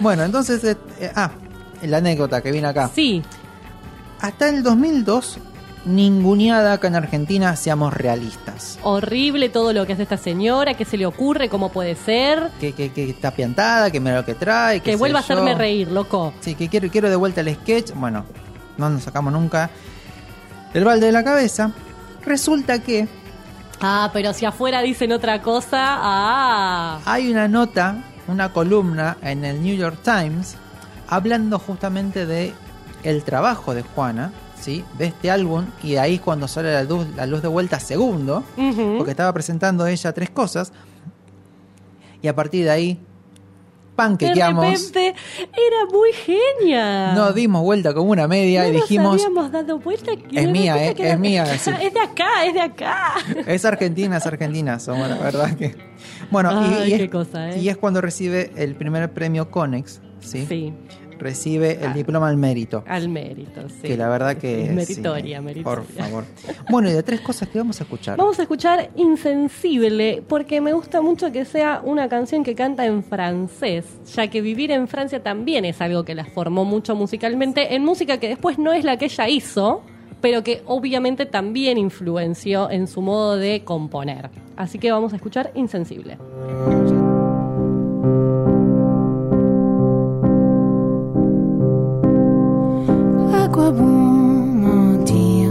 Bueno, 0.00 0.22
entonces, 0.24 0.62
eh, 0.64 0.76
eh, 1.00 1.10
ah, 1.16 1.30
la 1.82 1.96
anécdota 1.96 2.40
que 2.42 2.52
viene 2.52 2.68
acá. 2.68 2.90
Sí. 2.94 3.22
Hasta 4.20 4.48
el 4.48 4.62
2002, 4.62 5.38
ninguneada 5.84 6.74
acá 6.74 6.88
en 6.88 6.96
Argentina, 6.96 7.54
seamos 7.56 7.92
realistas. 7.94 8.78
Horrible 8.82 9.48
todo 9.48 9.72
lo 9.72 9.86
que 9.86 9.92
hace 9.94 10.02
esta 10.02 10.16
señora, 10.16 10.74
qué 10.74 10.84
se 10.84 10.96
le 10.96 11.06
ocurre, 11.06 11.48
cómo 11.48 11.70
puede 11.70 11.94
ser. 11.94 12.50
Que, 12.60 12.72
que, 12.72 12.92
que 12.92 13.10
está 13.10 13.30
piantada, 13.30 13.90
que 13.90 14.00
mira 14.00 14.16
lo 14.16 14.24
que 14.24 14.34
trae. 14.34 14.80
Que 14.80 14.90
qué 14.92 14.96
vuelva 14.96 15.20
a 15.20 15.22
yo. 15.22 15.32
hacerme 15.32 15.54
reír, 15.54 15.90
loco. 15.90 16.32
Sí, 16.40 16.54
que 16.54 16.68
quiero, 16.68 16.88
quiero 16.90 17.08
de 17.10 17.16
vuelta 17.16 17.40
el 17.40 17.54
sketch. 17.54 17.92
Bueno, 17.94 18.24
no 18.76 18.90
nos 18.90 19.02
sacamos 19.02 19.32
nunca 19.32 19.70
el 20.74 20.84
balde 20.84 21.06
de 21.06 21.12
la 21.12 21.24
cabeza. 21.24 21.72
Resulta 22.24 22.80
que 22.80 23.08
Ah, 23.80 24.10
pero 24.12 24.32
si 24.32 24.44
afuera 24.44 24.82
dicen 24.82 25.12
otra 25.12 25.40
cosa, 25.40 25.78
ah. 25.80 27.00
hay 27.04 27.30
una 27.30 27.46
nota, 27.46 28.02
una 28.26 28.52
columna 28.52 29.16
en 29.22 29.44
el 29.44 29.62
New 29.62 29.76
York 29.76 29.98
Times 30.02 30.56
hablando 31.08 31.58
justamente 31.60 32.26
de 32.26 32.52
el 33.04 33.22
trabajo 33.22 33.74
de 33.74 33.82
Juana, 33.82 34.32
¿sí? 34.60 34.84
de 34.98 35.06
este 35.06 35.30
álbum, 35.30 35.64
y 35.82 35.92
de 35.92 36.00
ahí 36.00 36.14
es 36.16 36.20
cuando 36.20 36.48
sale 36.48 36.72
la 36.72 36.82
luz, 36.84 37.06
la 37.16 37.26
luz 37.26 37.42
de 37.42 37.48
vuelta 37.48 37.78
segundo, 37.80 38.42
porque 38.96 39.10
estaba 39.10 39.32
presentando 39.32 39.86
ella 39.86 40.12
tres 40.12 40.30
cosas, 40.30 40.72
y 42.22 42.28
a 42.28 42.34
partir 42.34 42.64
de 42.64 42.70
ahí, 42.70 42.94
De 42.94 43.00
panquequeamos, 44.04 44.64
repente 44.64 45.08
era 45.52 45.86
muy 45.92 46.10
genia. 46.12 47.12
nos 47.14 47.34
dimos 47.34 47.62
vuelta 47.62 47.92
como 47.94 48.10
una 48.12 48.28
media 48.28 48.62
No 48.62 48.68
y 48.68 48.72
nos 48.72 48.82
dijimos, 48.82 49.14
habíamos 49.24 49.50
dado 49.50 49.78
vuelta. 49.80 50.12
que 50.14 50.40
Es 50.40 50.48
mía, 50.48 50.88
eh, 50.90 50.94
que 50.94 51.10
es 51.10 51.18
mía, 51.18 51.46
sí. 51.58 51.70
Es 51.82 51.92
de 51.94 52.00
acá, 52.00 52.44
es 52.46 52.54
de 52.54 52.60
acá. 52.60 53.14
es 53.46 53.64
argentina, 53.64 54.18
es 54.18 54.26
argentina, 54.26 54.78
somos 54.78 55.08
la 55.08 55.18
verdad 55.18 55.56
que... 55.56 55.74
Bueno, 56.30 56.52
y- 56.52 56.74
Ay, 56.74 56.90
y, 56.90 57.02
es, 57.02 57.10
cosa, 57.10 57.50
¿eh? 57.50 57.58
y 57.58 57.68
es 57.68 57.76
cuando 57.76 58.00
recibe 58.00 58.52
el 58.56 58.76
primer 58.76 59.12
premio 59.12 59.50
Conex, 59.50 60.00
¿sí? 60.20 60.46
Sí, 60.46 60.72
Recibe 61.18 61.78
el 61.82 61.92
diploma 61.94 62.28
al 62.28 62.36
mérito. 62.36 62.84
al 62.86 63.08
mérito, 63.08 63.68
sí. 63.68 63.88
Que 63.88 63.96
la 63.96 64.08
verdad 64.08 64.36
que... 64.36 64.66
Es 64.66 64.72
meritoria, 64.72 65.38
sí, 65.38 65.44
meritoria. 65.44 65.64
Por 65.64 65.84
favor. 65.84 66.24
Bueno, 66.70 66.88
y 66.88 66.92
de 66.92 67.02
tres 67.02 67.20
cosas 67.20 67.48
que 67.48 67.58
vamos 67.58 67.80
a 67.80 67.84
escuchar. 67.84 68.16
Vamos 68.16 68.38
a 68.38 68.42
escuchar 68.42 68.90
Insensible, 68.96 70.22
porque 70.26 70.60
me 70.60 70.72
gusta 70.72 71.00
mucho 71.00 71.32
que 71.32 71.44
sea 71.44 71.80
una 71.84 72.08
canción 72.08 72.44
que 72.44 72.54
canta 72.54 72.86
en 72.86 73.02
francés, 73.02 73.84
ya 74.14 74.28
que 74.28 74.40
vivir 74.40 74.70
en 74.70 74.88
Francia 74.88 75.22
también 75.22 75.64
es 75.64 75.80
algo 75.80 76.04
que 76.04 76.14
la 76.14 76.24
formó 76.24 76.64
mucho 76.64 76.94
musicalmente, 76.94 77.74
en 77.74 77.84
música 77.84 78.18
que 78.18 78.28
después 78.28 78.58
no 78.58 78.72
es 78.72 78.84
la 78.84 78.96
que 78.96 79.06
ella 79.06 79.28
hizo, 79.28 79.82
pero 80.20 80.42
que 80.42 80.62
obviamente 80.66 81.26
también 81.26 81.78
influenció 81.78 82.70
en 82.70 82.86
su 82.86 83.02
modo 83.02 83.36
de 83.36 83.62
componer. 83.64 84.30
Así 84.56 84.78
que 84.78 84.90
vamos 84.90 85.12
a 85.12 85.16
escuchar 85.16 85.52
Insensible. 85.54 86.18
Quoi 93.58 93.72
bon 93.72 94.38
mentir 94.66 95.50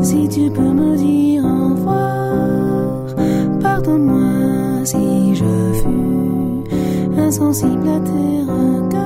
si 0.00 0.28
tu 0.28 0.50
peux 0.50 0.72
me 0.80 0.96
dire 0.96 1.44
au 1.44 1.74
revoir 1.74 3.04
Pardonne-moi 3.60 4.84
si 4.84 5.34
je 5.40 5.52
fus 5.80 7.20
insensible 7.26 7.88
à 7.96 8.00
tes 8.08 8.34
regards. 8.52 9.02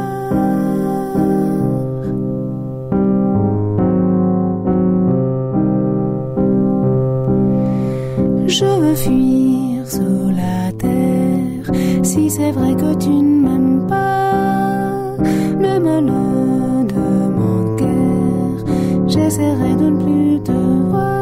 Je 8.57 8.71
veux 8.83 8.99
fuir 9.05 9.87
sous 9.95 10.31
la 10.43 10.73
terre 10.85 11.67
si 12.03 12.31
c'est 12.31 12.53
vrai 12.53 12.73
que 12.75 12.91
tu 13.05 13.11
ne 13.11 13.37
m'aimes 13.45 13.87
pas. 13.87 15.17
Le 15.65 15.75
guère, 15.85 16.26
j'essaierai 19.17 19.75
de 19.77 19.89
ne 19.89 20.03
plus 20.03 20.43
te 20.43 20.53
voir, 20.53 21.16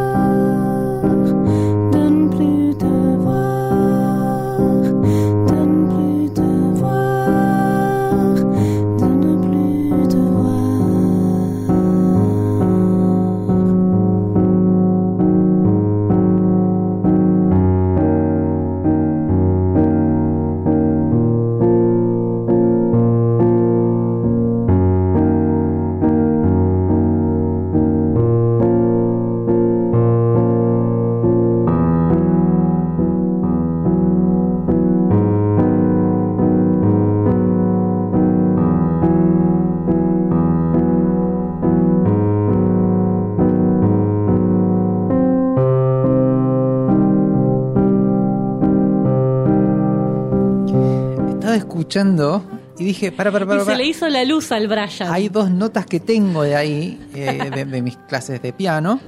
escuchando 51.98 52.42
y 52.78 52.84
dije, 52.84 53.12
para, 53.12 53.30
para, 53.30 53.46
para. 53.46 53.62
Y 53.62 53.64
se 53.64 53.76
le 53.76 53.84
hizo 53.86 54.08
la 54.08 54.24
luz 54.24 54.50
al 54.52 54.66
Brian. 54.66 54.88
Hay 55.12 55.28
dos 55.28 55.50
notas 55.50 55.86
que 55.86 56.00
tengo 56.00 56.42
de 56.42 56.56
ahí, 56.56 57.00
eh, 57.14 57.50
de, 57.54 57.64
de 57.64 57.82
mis 57.82 57.96
clases 57.96 58.42
de 58.42 58.52
piano. 58.52 59.00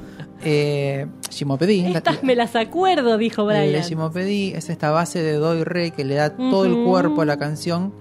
Eh, 0.45 1.07
Shimopedí. 1.31 1.83
la- 1.83 1.99
Estas 1.99 2.23
me 2.23 2.37
las 2.37 2.55
acuerdo, 2.55 3.19
dijo 3.19 3.51
El 3.51 3.69
Brian. 3.71 3.83
Shimopedí 3.83 4.53
es 4.55 4.71
esta 4.71 4.91
base 4.91 5.23
de 5.23 5.33
do 5.35 5.57
y 5.57 5.65
re 5.65 5.91
que 5.91 6.05
le 6.05 6.15
da 6.15 6.31
todo 6.37 6.65
el 6.65 6.85
cuerpo 6.85 7.23
a 7.23 7.25
la 7.25 7.39
canción, 7.39 7.93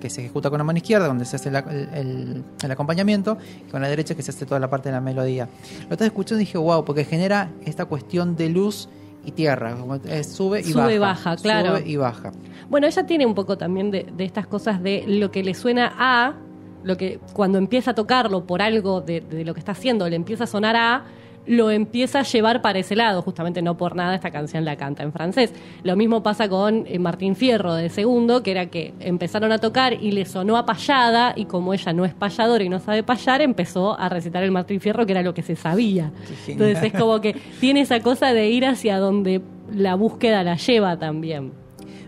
que 0.00 0.10
se 0.10 0.22
ejecuta 0.22 0.50
con 0.50 0.58
la 0.58 0.64
mano 0.64 0.78
izquierda, 0.78 1.06
donde 1.06 1.24
se 1.26 1.36
hace 1.36 1.50
la- 1.52 1.60
el, 1.60 1.88
el- 1.94 2.44
el 2.62 2.70
acompañamiento, 2.70 3.38
y 3.66 3.70
con 3.70 3.82
la 3.82 3.88
derecha 3.88 4.14
que 4.16 4.22
se 4.22 4.32
hace 4.32 4.46
toda 4.46 4.58
la 4.58 4.68
parte 4.68 4.88
de 4.88 4.94
la 4.94 5.00
melodía. 5.00 5.48
Lo 5.88 5.92
estaba 5.92 6.06
escuchando 6.06 6.40
y 6.42 6.46
dije, 6.46 6.58
wow, 6.58 6.84
porque 6.84 7.04
genera 7.04 7.50
esta 7.64 7.84
cuestión 7.84 8.34
de 8.34 8.48
luz 8.48 8.88
y 9.24 9.32
tierra, 9.32 9.74
como 9.76 9.94
es 9.96 10.32
sube 10.32 10.60
y 10.60 10.64
Sube 10.64 10.82
baja. 10.82 10.94
y 10.94 10.98
baja, 10.98 11.36
claro. 11.36 11.76
Sube 11.78 11.88
y 11.88 11.96
baja. 11.96 12.32
Bueno, 12.68 12.86
ella 12.86 13.06
tiene 13.06 13.26
un 13.26 13.34
poco 13.34 13.56
también 13.58 13.90
de, 13.90 14.06
de 14.16 14.24
estas 14.24 14.46
cosas 14.46 14.82
de 14.82 15.04
lo 15.06 15.30
que 15.30 15.42
le 15.42 15.54
suena 15.54 15.92
a, 15.96 16.34
lo 16.82 16.96
que 16.96 17.18
cuando 17.32 17.58
empieza 17.58 17.92
a 17.92 17.94
tocarlo 17.94 18.46
por 18.46 18.60
algo 18.62 19.00
de, 19.00 19.20
de 19.20 19.44
lo 19.44 19.54
que 19.54 19.60
está 19.60 19.72
haciendo, 19.72 20.08
le 20.08 20.16
empieza 20.16 20.44
a 20.44 20.46
sonar 20.46 20.76
a, 20.76 21.04
lo 21.46 21.70
empieza 21.70 22.20
a 22.20 22.22
llevar 22.22 22.62
para 22.62 22.78
ese 22.78 22.96
lado, 22.96 23.22
justamente 23.22 23.62
no 23.62 23.76
por 23.76 23.96
nada 23.96 24.14
esta 24.14 24.30
canción 24.30 24.64
la 24.64 24.76
canta 24.76 25.02
en 25.02 25.12
francés. 25.12 25.52
Lo 25.82 25.96
mismo 25.96 26.22
pasa 26.22 26.48
con 26.48 26.84
eh, 26.86 26.98
Martín 26.98 27.36
Fierro 27.36 27.74
de 27.74 27.88
segundo, 27.90 28.42
que 28.42 28.50
era 28.50 28.66
que 28.66 28.94
empezaron 29.00 29.52
a 29.52 29.58
tocar 29.58 29.94
y 29.94 30.12
le 30.12 30.24
sonó 30.24 30.56
a 30.56 30.66
payada, 30.66 31.34
y 31.36 31.44
como 31.44 31.74
ella 31.74 31.92
no 31.92 32.04
es 32.04 32.14
payadora 32.14 32.64
y 32.64 32.68
no 32.68 32.80
sabe 32.80 33.02
payar, 33.02 33.42
empezó 33.42 33.98
a 33.98 34.08
recitar 34.08 34.42
el 34.42 34.50
Martín 34.50 34.80
Fierro, 34.80 35.06
que 35.06 35.12
era 35.12 35.22
lo 35.22 35.34
que 35.34 35.42
se 35.42 35.56
sabía. 35.56 36.12
Entonces 36.46 36.82
es 36.82 36.92
como 36.92 37.20
que 37.20 37.36
tiene 37.60 37.80
esa 37.80 38.00
cosa 38.00 38.32
de 38.32 38.48
ir 38.48 38.64
hacia 38.64 38.98
donde 38.98 39.42
la 39.72 39.94
búsqueda 39.94 40.42
la 40.42 40.56
lleva 40.56 40.98
también. 40.98 41.64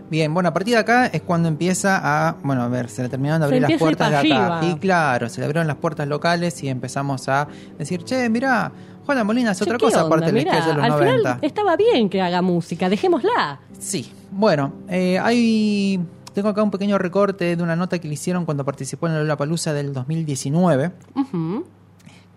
Bien, 0.09 0.33
bueno, 0.33 0.49
a 0.49 0.53
partir 0.53 0.73
de 0.73 0.79
acá 0.79 1.07
es 1.07 1.21
cuando 1.21 1.49
empieza 1.49 1.99
a, 2.01 2.37
bueno, 2.41 2.61
a 2.61 2.69
ver, 2.69 2.89
se 2.89 3.03
le 3.03 3.09
terminaron 3.09 3.41
de 3.41 3.45
abrir 3.45 3.61
las 3.61 3.73
puertas 3.73 4.09
de 4.09 4.15
acá. 4.15 4.57
arriba. 4.57 4.73
Y 4.73 4.79
claro, 4.79 5.27
se 5.27 5.41
le 5.41 5.45
abrieron 5.45 5.67
las 5.67 5.75
puertas 5.75 6.07
locales 6.07 6.63
y 6.63 6.69
empezamos 6.69 7.27
a 7.27 7.47
decir, 7.77 8.03
che, 8.05 8.29
mirá, 8.29 8.71
Juana 9.07 9.23
Molina 9.23 9.51
hace 9.51 9.63
Che, 9.63 9.69
otra 9.69 9.77
¿qué 9.79 9.85
cosa 9.85 10.03
onda? 10.03 10.15
aparte 10.17 10.33
Mirá, 10.33 10.51
de 10.67 10.73
los 10.75 10.83
al 10.83 10.89
90. 10.91 10.99
final 10.99 11.39
estaba 11.41 11.75
bien 11.77 12.09
que 12.09 12.21
haga 12.21 12.41
música, 12.43 12.89
dejémosla. 12.89 13.59
Sí, 13.79 14.11
bueno, 14.31 14.73
eh, 14.89 15.17
hay. 15.17 15.99
Tengo 16.33 16.49
acá 16.49 16.61
un 16.61 16.69
pequeño 16.69 16.97
recorte 16.99 17.55
de 17.55 17.63
una 17.63 17.75
nota 17.75 17.97
que 17.99 18.07
le 18.07 18.13
hicieron 18.13 18.45
cuando 18.45 18.63
participó 18.65 19.07
en 19.07 19.25
la 19.27 19.37
Palusa 19.37 19.73
del 19.73 19.91
2019, 19.93 20.91
Ujú. 21.15 21.63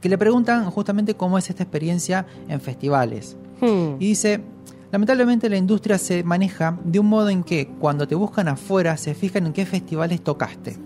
que 0.01 0.09
le 0.09 0.17
preguntan 0.17 0.71
justamente 0.71 1.15
cómo 1.17 1.37
es 1.37 1.51
esta 1.51 1.65
experiencia 1.65 2.25
en 2.49 2.61
festivales. 2.63 3.37
Hmm. 3.61 3.97
Y 4.01 4.07
dice, 4.07 4.41
lamentablemente 4.93 5.51
la 5.51 5.57
industria 5.59 5.99
se 5.99 6.23
maneja 6.23 6.79
de 6.85 6.99
un 7.01 7.09
modo 7.09 7.29
en 7.29 7.43
que 7.43 7.67
cuando 7.79 8.09
te 8.09 8.15
buscan 8.15 8.49
afuera 8.49 8.97
se 8.97 9.13
fijan 9.15 9.45
en 9.47 9.53
qué 9.53 9.67
festivales 9.67 10.23
tocaste. 10.23 10.79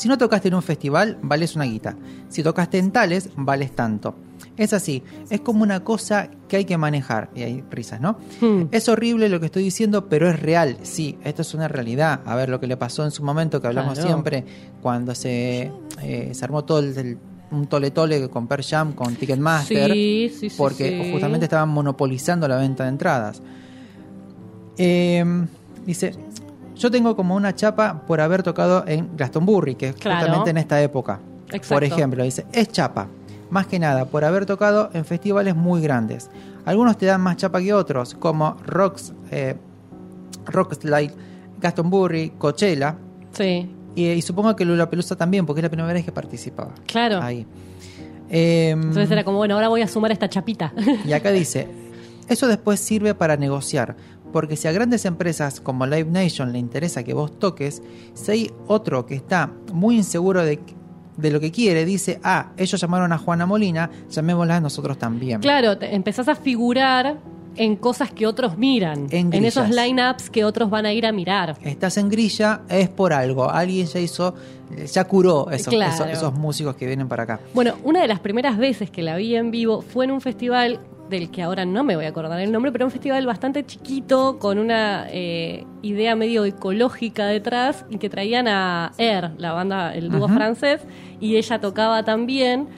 Si 0.00 0.08
no 0.08 0.16
tocaste 0.16 0.48
en 0.48 0.54
un 0.54 0.62
festival, 0.62 1.18
vales 1.20 1.56
una 1.56 1.66
guita. 1.66 1.94
Si 2.30 2.42
tocaste 2.42 2.78
en 2.78 2.90
tales, 2.90 3.28
vales 3.36 3.72
tanto. 3.76 4.14
Es 4.56 4.72
así, 4.72 5.02
es 5.28 5.42
como 5.42 5.62
una 5.62 5.80
cosa 5.84 6.30
que 6.48 6.56
hay 6.56 6.64
que 6.64 6.78
manejar. 6.78 7.28
Y 7.34 7.42
hay 7.42 7.62
risas, 7.70 8.00
¿no? 8.00 8.16
Hmm. 8.40 8.62
Es 8.70 8.88
horrible 8.88 9.28
lo 9.28 9.40
que 9.40 9.46
estoy 9.46 9.62
diciendo, 9.62 10.08
pero 10.08 10.30
es 10.30 10.40
real. 10.40 10.78
Sí, 10.84 11.18
esto 11.22 11.42
es 11.42 11.52
una 11.52 11.68
realidad. 11.68 12.22
A 12.24 12.34
ver 12.34 12.48
lo 12.48 12.58
que 12.60 12.66
le 12.66 12.78
pasó 12.78 13.04
en 13.04 13.10
su 13.10 13.22
momento, 13.22 13.60
que 13.60 13.66
hablamos 13.66 13.92
Claro. 13.94 14.08
siempre, 14.08 14.44
cuando 14.80 15.14
se, 15.14 15.70
eh, 16.00 16.30
se 16.32 16.44
armó 16.46 16.64
todo 16.64 16.78
el, 16.78 16.96
el- 16.96 17.18
un 17.50 17.66
tole 17.66 17.90
tole 17.90 18.26
con 18.30 18.46
Per 18.46 18.62
Jam, 18.64 18.92
con 18.94 19.16
Ticketmaster, 19.16 19.92
Sí, 19.92 20.32
sí, 20.34 20.48
sí, 20.48 20.56
porque 20.56 21.10
justamente 21.12 21.44
estaban 21.44 21.68
monopolizando 21.68 22.48
la 22.48 22.56
venta 22.56 22.84
de 22.84 22.88
entradas. 22.88 23.42
Eh, 24.78 25.24
dice, 25.84 26.14
yo 26.80 26.90
tengo 26.90 27.14
como 27.14 27.34
una 27.36 27.54
chapa 27.54 28.02
por 28.06 28.20
haber 28.20 28.42
tocado 28.42 28.84
en 28.86 29.16
Glastonbury, 29.16 29.74
que 29.76 29.88
es 29.90 29.94
Claro. 29.96 30.20
justamente 30.26 30.50
en 30.50 30.56
esta 30.58 30.80
época. 30.82 31.20
Exacto. 31.46 31.68
Por 31.74 31.84
ejemplo, 31.84 32.24
dice, 32.24 32.46
es 32.52 32.68
chapa. 32.68 33.06
Más 33.50 33.66
que 33.66 33.78
nada, 33.78 34.04
por 34.06 34.24
haber 34.24 34.46
tocado 34.46 34.90
en 34.92 35.04
festivales 35.04 35.54
muy 35.56 35.80
grandes. 35.82 36.30
Algunos 36.64 36.96
te 36.98 37.06
dan 37.06 37.20
más 37.20 37.36
chapa 37.36 37.60
que 37.60 37.72
otros, 37.74 38.14
como 38.14 38.56
Rocks, 38.66 39.12
eh, 39.30 39.56
Rockslide, 40.46 41.12
Glastonbury, 41.60 42.30
Coachella. 42.38 42.96
Sí, 43.32 43.70
Y, 43.94 44.06
y 44.10 44.22
supongo 44.22 44.54
que 44.54 44.64
Lula 44.64 44.88
Pelusa 44.88 45.16
también, 45.16 45.44
porque 45.46 45.60
es 45.60 45.64
la 45.64 45.68
primera 45.70 45.92
vez 45.92 46.04
que 46.04 46.12
participaba. 46.12 46.70
claro. 46.86 47.20
Ahí. 47.22 47.44
Em, 48.28 48.80
Entonces 48.80 49.10
era 49.10 49.24
como, 49.24 49.38
bueno, 49.38 49.54
ahora 49.54 49.68
voy 49.68 49.82
a 49.82 49.88
sumar 49.88 50.12
esta 50.12 50.28
chapita. 50.28 50.72
y 51.04 51.12
acá 51.12 51.30
dice, 51.32 51.66
eso 52.28 52.46
después 52.46 52.78
sirve 52.78 53.14
para 53.14 53.36
negociar, 53.36 53.96
porque 54.32 54.56
si 54.56 54.68
a 54.68 54.72
grandes 54.72 55.04
empresas 55.04 55.60
como 55.60 55.86
Live 55.86 56.10
Nation 56.10 56.52
le 56.52 56.58
interesa 56.58 57.02
que 57.02 57.14
vos 57.14 57.38
toques, 57.38 57.82
si 58.14 58.30
hay 58.32 58.50
otro 58.66 59.06
que 59.06 59.14
está 59.14 59.50
muy 59.72 59.96
inseguro 59.96 60.44
de, 60.44 60.58
de 61.16 61.30
lo 61.30 61.40
que 61.40 61.50
quiere, 61.50 61.84
dice, 61.84 62.20
ah, 62.22 62.52
ellos 62.56 62.80
llamaron 62.80 63.12
a 63.12 63.18
Juana 63.18 63.46
Molina, 63.46 63.90
llamémosla 64.08 64.60
nosotros 64.60 64.98
también. 64.98 65.40
claro, 65.40 65.76
te- 65.78 65.94
empezás 65.94 66.28
a 66.28 66.34
figurar 66.34 67.18
en 67.56 67.74
cosas 67.74 68.12
que 68.12 68.28
otros 68.28 68.56
miran, 68.56 69.08
En 69.10 69.32
en, 69.34 69.44
esos 69.44 69.68
lineups 69.70 70.30
que 70.30 70.44
otros 70.44 70.70
van 70.70 70.86
a 70.86 70.92
ir 70.92 71.04
a 71.04 71.10
mirar. 71.12 71.58
Estás 71.64 71.96
en 71.98 72.08
grilla, 72.08 72.62
es 72.68 72.88
por 72.88 73.12
algo, 73.12 73.50
alguien 73.50 73.86
ya 73.86 73.98
hizo, 73.98 74.34
ya 74.90 75.04
curó 75.04 75.50
esos, 75.50 75.74
Claro. 75.74 75.92
esos, 75.92 76.06
esos 76.06 76.32
músicos 76.32 76.76
que 76.76 76.86
vienen 76.86 77.08
para 77.08 77.24
acá. 77.24 77.40
Bueno, 77.52 77.74
una 77.82 78.00
de 78.02 78.06
las 78.08 78.20
primeras 78.20 78.56
veces 78.56 78.88
que 78.92 79.02
la 79.02 79.16
vi 79.16 79.34
en 79.34 79.50
vivo 79.50 79.82
fue 79.82 80.04
en 80.04 80.12
un 80.12 80.20
festival 80.20 80.78
del 81.10 81.30
que 81.30 81.42
ahora 81.42 81.66
no 81.66 81.84
me 81.84 81.96
voy 81.96 82.06
a 82.06 82.08
acordar 82.08 82.40
el 82.40 82.50
nombre, 82.52 82.72
pero 82.72 82.86
un 82.86 82.90
festival 82.90 83.26
bastante 83.26 83.66
chiquito, 83.66 84.38
con 84.38 84.58
una 84.58 85.06
eh, 85.10 85.66
idea 85.82 86.16
medio 86.16 86.44
ecológica 86.44 87.26
detrás, 87.26 87.84
y 87.90 87.98
que 87.98 88.08
traían 88.08 88.48
a 88.48 88.92
Air, 88.96 89.32
la 89.36 89.52
banda, 89.52 89.94
el 89.94 90.08
dúo 90.08 90.28
francés, 90.28 90.80
y 91.20 91.36
ella 91.36 91.60
tocaba 91.60 92.04
también. 92.04 92.68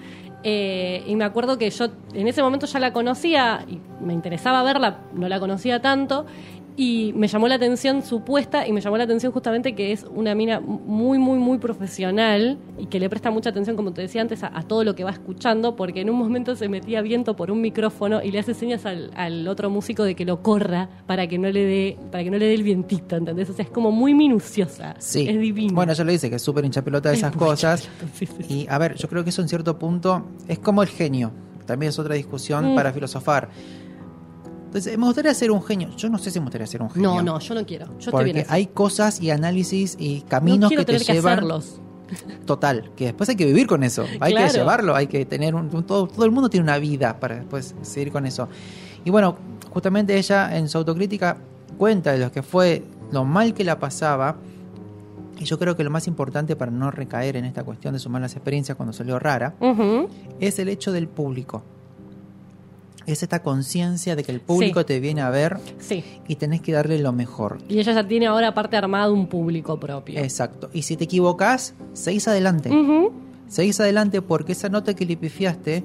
eh, 0.44 1.04
y 1.06 1.14
me 1.14 1.24
acuerdo 1.24 1.56
que 1.56 1.70
yo 1.70 1.86
en 2.14 2.26
ese 2.26 2.42
momento 2.42 2.66
ya 2.66 2.80
la 2.80 2.92
conocía 2.92 3.64
y 3.68 3.78
me 4.04 4.12
interesaba 4.12 4.64
verla, 4.64 4.98
no 5.14 5.28
la 5.28 5.38
conocía 5.38 5.80
tanto. 5.80 6.26
Y 6.74 7.12
me 7.14 7.28
llamó 7.28 7.48
la 7.48 7.56
atención 7.56 8.02
su 8.02 8.22
puesta 8.22 8.66
y 8.66 8.72
me 8.72 8.80
llamó 8.80 8.96
la 8.96 9.04
atención 9.04 9.30
justamente 9.30 9.74
que 9.74 9.92
es 9.92 10.06
una 10.14 10.34
mina 10.34 10.58
muy, 10.60 11.18
muy, 11.18 11.38
muy 11.38 11.58
profesional 11.58 12.58
y 12.78 12.86
que 12.86 12.98
le 12.98 13.10
presta 13.10 13.30
mucha 13.30 13.50
atención, 13.50 13.76
como 13.76 13.92
te 13.92 14.00
decía 14.00 14.22
antes, 14.22 14.42
a, 14.42 14.56
a 14.58 14.62
todo 14.62 14.82
lo 14.82 14.94
que 14.94 15.04
va 15.04 15.10
escuchando, 15.10 15.76
porque 15.76 16.00
en 16.00 16.08
un 16.08 16.16
momento 16.16 16.56
se 16.56 16.68
metía 16.68 17.02
viento 17.02 17.36
por 17.36 17.50
un 17.50 17.60
micrófono 17.60 18.22
y 18.22 18.30
le 18.30 18.38
hace 18.38 18.54
señas 18.54 18.86
al, 18.86 19.10
al 19.14 19.46
otro 19.48 19.68
músico 19.68 20.02
de 20.04 20.14
que 20.14 20.24
lo 20.24 20.42
corra 20.42 20.88
para 21.06 21.26
que 21.26 21.36
no 21.38 21.50
le 21.50 21.64
dé, 21.64 21.98
para 22.10 22.24
que 22.24 22.30
no 22.30 22.38
le 22.38 22.46
dé 22.46 22.54
el 22.54 22.62
vientito, 22.62 23.16
¿entendés? 23.16 23.50
O 23.50 23.52
sea, 23.52 23.64
es 23.66 23.70
como 23.70 23.90
muy 23.92 24.14
minuciosa. 24.14 24.94
Sí. 24.98 25.28
Es 25.28 25.38
divino. 25.38 25.74
Bueno, 25.74 25.92
ella 25.92 26.04
le 26.04 26.12
dice 26.12 26.30
que 26.30 26.36
es 26.36 26.42
súper 26.42 26.64
hincha 26.64 26.82
pelota 26.82 27.10
de 27.10 27.16
Es 27.16 27.20
esas 27.20 27.36
cosas. 27.36 27.88
Y 28.48 28.66
a 28.70 28.78
ver, 28.78 28.94
yo 28.96 29.08
creo 29.08 29.24
que 29.24 29.30
eso 29.30 29.42
en 29.42 29.48
cierto 29.48 29.78
punto 29.78 30.24
es 30.48 30.58
como 30.58 30.82
el 30.82 30.88
genio. 30.88 31.32
También 31.66 31.90
es 31.90 31.98
otra 31.98 32.14
discusión 32.14 32.72
Mm. 32.72 32.74
para 32.74 32.92
filosofar. 32.92 33.50
Entonces, 34.72 34.96
me 34.96 35.04
gustaría 35.04 35.34
ser 35.34 35.50
un 35.50 35.62
genio. 35.62 35.90
Yo 35.98 36.08
no 36.08 36.16
sé 36.16 36.30
si 36.30 36.38
me 36.40 36.46
gustaría 36.46 36.66
ser 36.66 36.80
un 36.80 36.88
genio. 36.90 37.16
No, 37.16 37.22
no, 37.22 37.38
yo 37.40 37.54
no 37.54 37.66
quiero. 37.66 37.86
Yo 37.88 37.92
estoy 37.98 38.12
porque 38.12 38.32
bien 38.32 38.38
así. 38.46 38.54
hay 38.54 38.66
cosas 38.68 39.20
y 39.20 39.30
análisis 39.30 39.96
y 40.00 40.20
no 40.22 40.28
caminos 40.28 40.70
que 40.70 40.84
te 40.84 40.96
que 40.96 40.98
llevan. 41.12 41.32
hacerlos. 41.34 41.78
Total, 42.46 42.90
que 42.96 43.04
después 43.06 43.28
hay 43.28 43.36
que 43.36 43.44
vivir 43.44 43.66
con 43.66 43.82
eso. 43.82 44.04
Hay 44.20 44.32
Claro. 44.32 44.50
que 44.50 44.58
llevarlo, 44.58 44.94
hay 44.96 45.08
que 45.08 45.26
tener 45.26 45.54
un, 45.54 45.68
un- 45.74 45.84
todo, 45.84 46.06
todo 46.08 46.24
el 46.24 46.30
mundo 46.30 46.48
tiene 46.48 46.64
una 46.64 46.78
vida 46.78 47.20
para 47.20 47.36
después 47.36 47.74
seguir 47.82 48.10
con 48.12 48.24
eso. 48.26 48.48
Y 49.04 49.10
bueno, 49.10 49.36
justamente 49.70 50.16
ella 50.16 50.56
en 50.56 50.68
su 50.70 50.78
autocrítica 50.78 51.36
cuenta 51.76 52.12
de 52.12 52.18
lo 52.18 52.32
que 52.32 52.42
fue 52.42 52.82
lo 53.10 53.24
mal 53.26 53.52
que 53.52 53.64
la 53.64 53.78
pasaba. 53.78 54.36
Y 55.38 55.44
yo 55.44 55.58
creo 55.58 55.76
que 55.76 55.84
lo 55.84 55.90
más 55.90 56.06
importante 56.06 56.54
para 56.56 56.70
no 56.70 56.90
recaer 56.90 57.36
en 57.36 57.44
esta 57.44 57.62
cuestión 57.64 57.92
de 57.94 58.00
sus 58.00 58.10
malas 58.10 58.32
experiencias 58.36 58.76
cuando 58.76 58.92
salió 58.92 59.18
rara 59.18 59.54
es 60.40 60.58
el 60.58 60.68
hecho 60.68 60.92
del 60.92 61.08
público. 61.08 61.62
Es 63.06 63.22
esta 63.22 63.42
conciencia 63.42 64.14
de 64.16 64.22
que 64.24 64.32
el 64.32 64.40
público 64.40 64.80
Sí. 64.80 64.86
te 64.86 65.00
viene 65.00 65.20
a 65.22 65.30
ver 65.30 65.58
Sí. 65.78 66.04
y 66.28 66.36
tenés 66.36 66.60
que 66.60 66.72
darle 66.72 66.98
lo 66.98 67.12
mejor. 67.12 67.58
Y 67.68 67.78
ella 67.78 67.92
ya 67.92 68.06
tiene 68.06 68.26
ahora 68.26 68.48
aparte 68.48 68.76
armado 68.76 69.12
un 69.14 69.26
público 69.26 69.78
propio. 69.80 70.20
Exacto. 70.20 70.70
Y 70.72 70.82
si 70.82 70.96
te 70.96 71.04
equivocas, 71.04 71.74
seguís 71.92 72.28
adelante. 72.28 72.70
Ujú. 72.70 73.12
Seguís 73.48 73.80
adelante 73.80 74.22
porque 74.22 74.52
esa 74.52 74.68
nota 74.68 74.94
que 74.94 75.04
le 75.04 75.16
pifiaste 75.16 75.84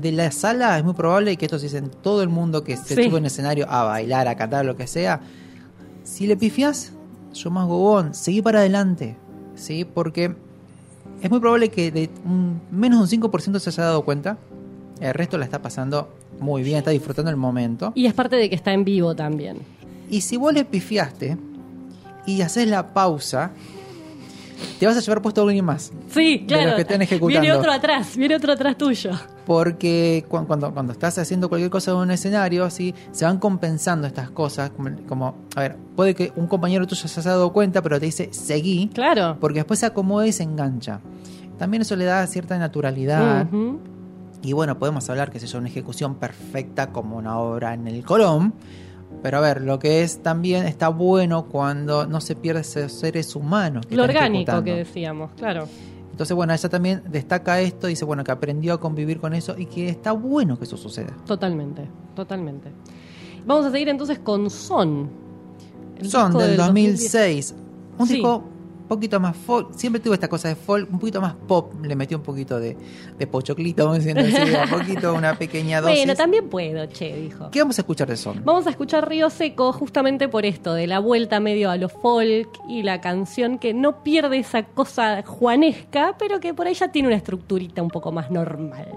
de 0.00 0.12
la 0.12 0.30
sala 0.32 0.78
es 0.78 0.84
muy 0.84 0.94
probable 0.94 1.36
que 1.36 1.44
esto 1.46 1.58
se 1.58 1.66
dice 1.66 1.78
en 1.78 1.90
todo 1.90 2.22
el 2.22 2.28
mundo 2.28 2.64
que 2.64 2.76
se 2.76 2.94
Sí. 2.96 3.04
sube 3.08 3.18
en 3.18 3.26
escenario 3.26 3.66
a 3.70 3.84
bailar, 3.84 4.26
a 4.28 4.36
cantar, 4.36 4.64
lo 4.64 4.76
que 4.76 4.86
sea. 4.86 5.20
Si 6.02 6.26
le 6.26 6.36
pifias, 6.36 6.92
yo 7.34 7.50
más 7.50 7.66
gobón, 7.68 8.14
seguí 8.14 8.42
para 8.42 8.60
adelante. 8.60 9.16
¿Sí? 9.54 9.84
Porque 9.84 10.34
es 11.22 11.30
muy 11.30 11.38
probable 11.40 11.68
que 11.68 11.90
de 11.90 12.10
un, 12.24 12.60
menos 12.70 12.98
de 12.98 13.02
un 13.04 13.08
5% 13.30 13.58
se 13.60 13.70
haya 13.70 13.84
dado 13.84 14.02
cuenta. 14.04 14.38
El 15.00 15.14
resto 15.14 15.36
la 15.38 15.44
está 15.44 15.60
pasando 15.62 16.08
muy 16.42 16.62
bien, 16.62 16.78
está 16.78 16.90
disfrutando 16.90 17.30
el 17.30 17.36
momento. 17.36 17.92
Y 17.94 18.06
es 18.06 18.12
parte 18.14 18.36
de 18.36 18.48
que 18.50 18.54
está 18.56 18.72
en 18.72 18.84
vivo 18.84 19.14
también. 19.14 19.58
Y 20.10 20.20
si 20.20 20.36
vos 20.36 20.52
le 20.52 20.64
pifiaste 20.64 21.38
y 22.26 22.42
haces 22.42 22.68
la 22.68 22.92
pausa, 22.92 23.52
te 24.78 24.86
vas 24.86 24.96
a 24.96 25.00
llevar 25.00 25.22
puesto 25.22 25.40
a 25.40 25.44
alguien 25.44 25.64
más. 25.64 25.92
Sí, 26.10 26.38
De 26.38 26.46
claro. 26.46 26.66
los 26.66 26.74
que 26.76 26.82
están 26.82 27.02
ejecutando. 27.02 27.40
Viene 27.40 27.52
otro 27.56 27.72
atrás, 27.72 28.16
viene 28.16 28.36
otro 28.36 28.52
atrás 28.52 28.76
tuyo. 28.76 29.10
Porque 29.46 30.24
cu- 30.28 30.46
cuando, 30.46 30.72
cuando 30.72 30.92
estás 30.92 31.18
haciendo 31.18 31.48
cualquier 31.48 31.70
cosa 31.70 31.90
en 31.92 31.96
un 31.96 32.10
escenario, 32.12 32.64
así, 32.64 32.94
se 33.10 33.24
van 33.24 33.38
compensando 33.38 34.06
estas 34.06 34.30
cosas. 34.30 34.70
Como, 34.70 34.90
como, 35.08 35.34
a 35.56 35.60
ver, 35.62 35.76
puede 35.96 36.14
que 36.14 36.32
un 36.36 36.46
compañero 36.46 36.86
tuyo 36.86 37.08
se 37.08 37.20
haya 37.20 37.30
dado 37.30 37.52
cuenta, 37.52 37.82
pero 37.82 37.98
te 37.98 38.06
dice 38.06 38.28
seguí. 38.32 38.88
Claro. 38.94 39.36
Porque 39.40 39.58
después 39.60 39.80
se 39.80 39.86
acomoda 39.86 40.26
y 40.28 40.32
se 40.32 40.44
engancha. 40.44 41.00
También 41.58 41.82
eso 41.82 41.96
le 41.96 42.04
da 42.04 42.24
cierta 42.28 42.56
naturalidad. 42.58 43.46
Y 44.42 44.52
bueno, 44.52 44.78
podemos 44.78 45.08
hablar 45.08 45.30
que 45.30 45.38
es 45.38 45.54
una 45.54 45.68
ejecución 45.68 46.16
perfecta 46.16 46.90
como 46.90 47.16
una 47.16 47.38
obra 47.38 47.74
en 47.74 47.86
el 47.86 48.04
Colón. 48.04 48.54
Pero 49.22 49.38
a 49.38 49.40
ver, 49.40 49.60
lo 49.60 49.78
que 49.78 50.02
es 50.02 50.22
también 50.22 50.64
está 50.66 50.88
bueno 50.88 51.44
cuando 51.46 52.06
no 52.06 52.20
se 52.20 52.34
pierde 52.34 52.62
esos 52.62 52.92
seres 52.92 53.36
humanos. 53.36 53.86
que 53.86 53.94
Lo 53.94 54.02
orgánico 54.04 54.50
ejecutando. 54.50 54.64
que 54.64 54.74
decíamos, 54.74 55.30
claro. 55.36 55.68
Entonces, 56.10 56.34
bueno, 56.34 56.52
ella 56.52 56.68
también 56.68 57.02
destaca 57.08 57.60
esto, 57.60 57.86
dice, 57.86 58.04
bueno, 58.04 58.24
que 58.24 58.32
aprendió 58.32 58.74
a 58.74 58.80
convivir 58.80 59.20
con 59.20 59.32
eso 59.34 59.54
y 59.56 59.66
que 59.66 59.88
está 59.88 60.12
bueno 60.12 60.58
que 60.58 60.64
eso 60.64 60.76
suceda. 60.76 61.12
Totalmente, 61.26 61.88
totalmente. 62.16 62.70
Vamos 63.46 63.66
a 63.66 63.70
seguir 63.70 63.88
entonces 63.88 64.18
con 64.18 64.50
Son. 64.50 65.08
Son 66.02 66.30
disco 66.32 66.38
del 66.42 66.56
2006. 66.56 67.54
Un 67.98 68.06
Sí. 68.06 68.14
disco 68.14 68.42
poquito 68.96 69.20
más 69.20 69.36
folk. 69.36 69.74
Siempre 69.74 70.00
tuve 70.00 70.14
esta 70.14 70.28
cosa 70.28 70.48
de 70.48 70.56
folk, 70.56 70.90
un 70.92 70.98
poquito 70.98 71.20
más 71.20 71.34
pop. 71.34 71.72
Le 71.82 71.96
metió 71.96 72.16
un 72.16 72.22
poquito 72.22 72.60
de, 72.60 72.76
de 73.18 73.26
pochoclito, 73.26 73.84
vamos 73.84 74.04
diciendo 74.04 74.22
así, 74.22 74.54
un 74.54 74.78
poquito, 74.78 75.14
una 75.14 75.34
pequeña 75.34 75.80
dosis. 75.80 75.98
Bueno, 75.98 76.14
también 76.14 76.48
puedo, 76.48 76.86
che, 76.86 77.16
dijo. 77.16 77.50
¿Qué 77.50 77.60
vamos 77.60 77.78
a 77.78 77.82
escuchar 77.82 78.08
de 78.08 78.16
Son? 78.16 78.42
Vamos 78.44 78.66
a 78.66 78.70
escuchar 78.70 79.08
Río 79.08 79.30
Seco 79.30 79.72
justamente 79.72 80.28
por 80.28 80.44
esto, 80.44 80.74
de 80.74 80.86
la 80.86 80.98
vuelta 80.98 81.40
medio 81.40 81.70
a 81.70 81.76
lo 81.76 81.88
folk 81.88 82.48
y 82.68 82.82
la 82.82 83.00
canción 83.00 83.58
que 83.58 83.74
no 83.74 84.02
pierde 84.02 84.38
esa 84.38 84.64
cosa 84.64 85.22
juanesca, 85.22 86.16
pero 86.18 86.40
que 86.40 86.54
por 86.54 86.66
ahí 86.66 86.74
ya 86.74 86.88
tiene 86.88 87.08
una 87.08 87.16
estructurita 87.16 87.82
un 87.82 87.90
poco 87.90 88.12
más 88.12 88.30
normal. 88.30 88.88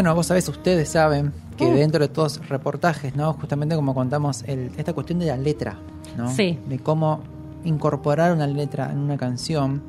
Bueno, 0.00 0.14
vos 0.14 0.28
sabés, 0.28 0.48
ustedes 0.48 0.88
saben 0.88 1.30
que 1.58 1.66
Uh. 1.66 1.74
dentro 1.74 2.00
de 2.00 2.08
todos 2.08 2.38
los 2.38 2.48
reportajes, 2.48 3.14
¿no? 3.16 3.34
Justamente 3.34 3.76
como 3.76 3.92
contamos 3.94 4.42
el- 4.46 4.70
esta 4.78 4.94
cuestión 4.94 5.18
de 5.18 5.26
la 5.26 5.36
letra, 5.36 5.76
¿no? 6.16 6.32
Sí. 6.34 6.58
De 6.66 6.78
cómo 6.78 7.20
incorporar 7.64 8.32
una 8.32 8.46
letra 8.46 8.90
en 8.90 8.96
una 8.98 9.18
canción. 9.18 9.82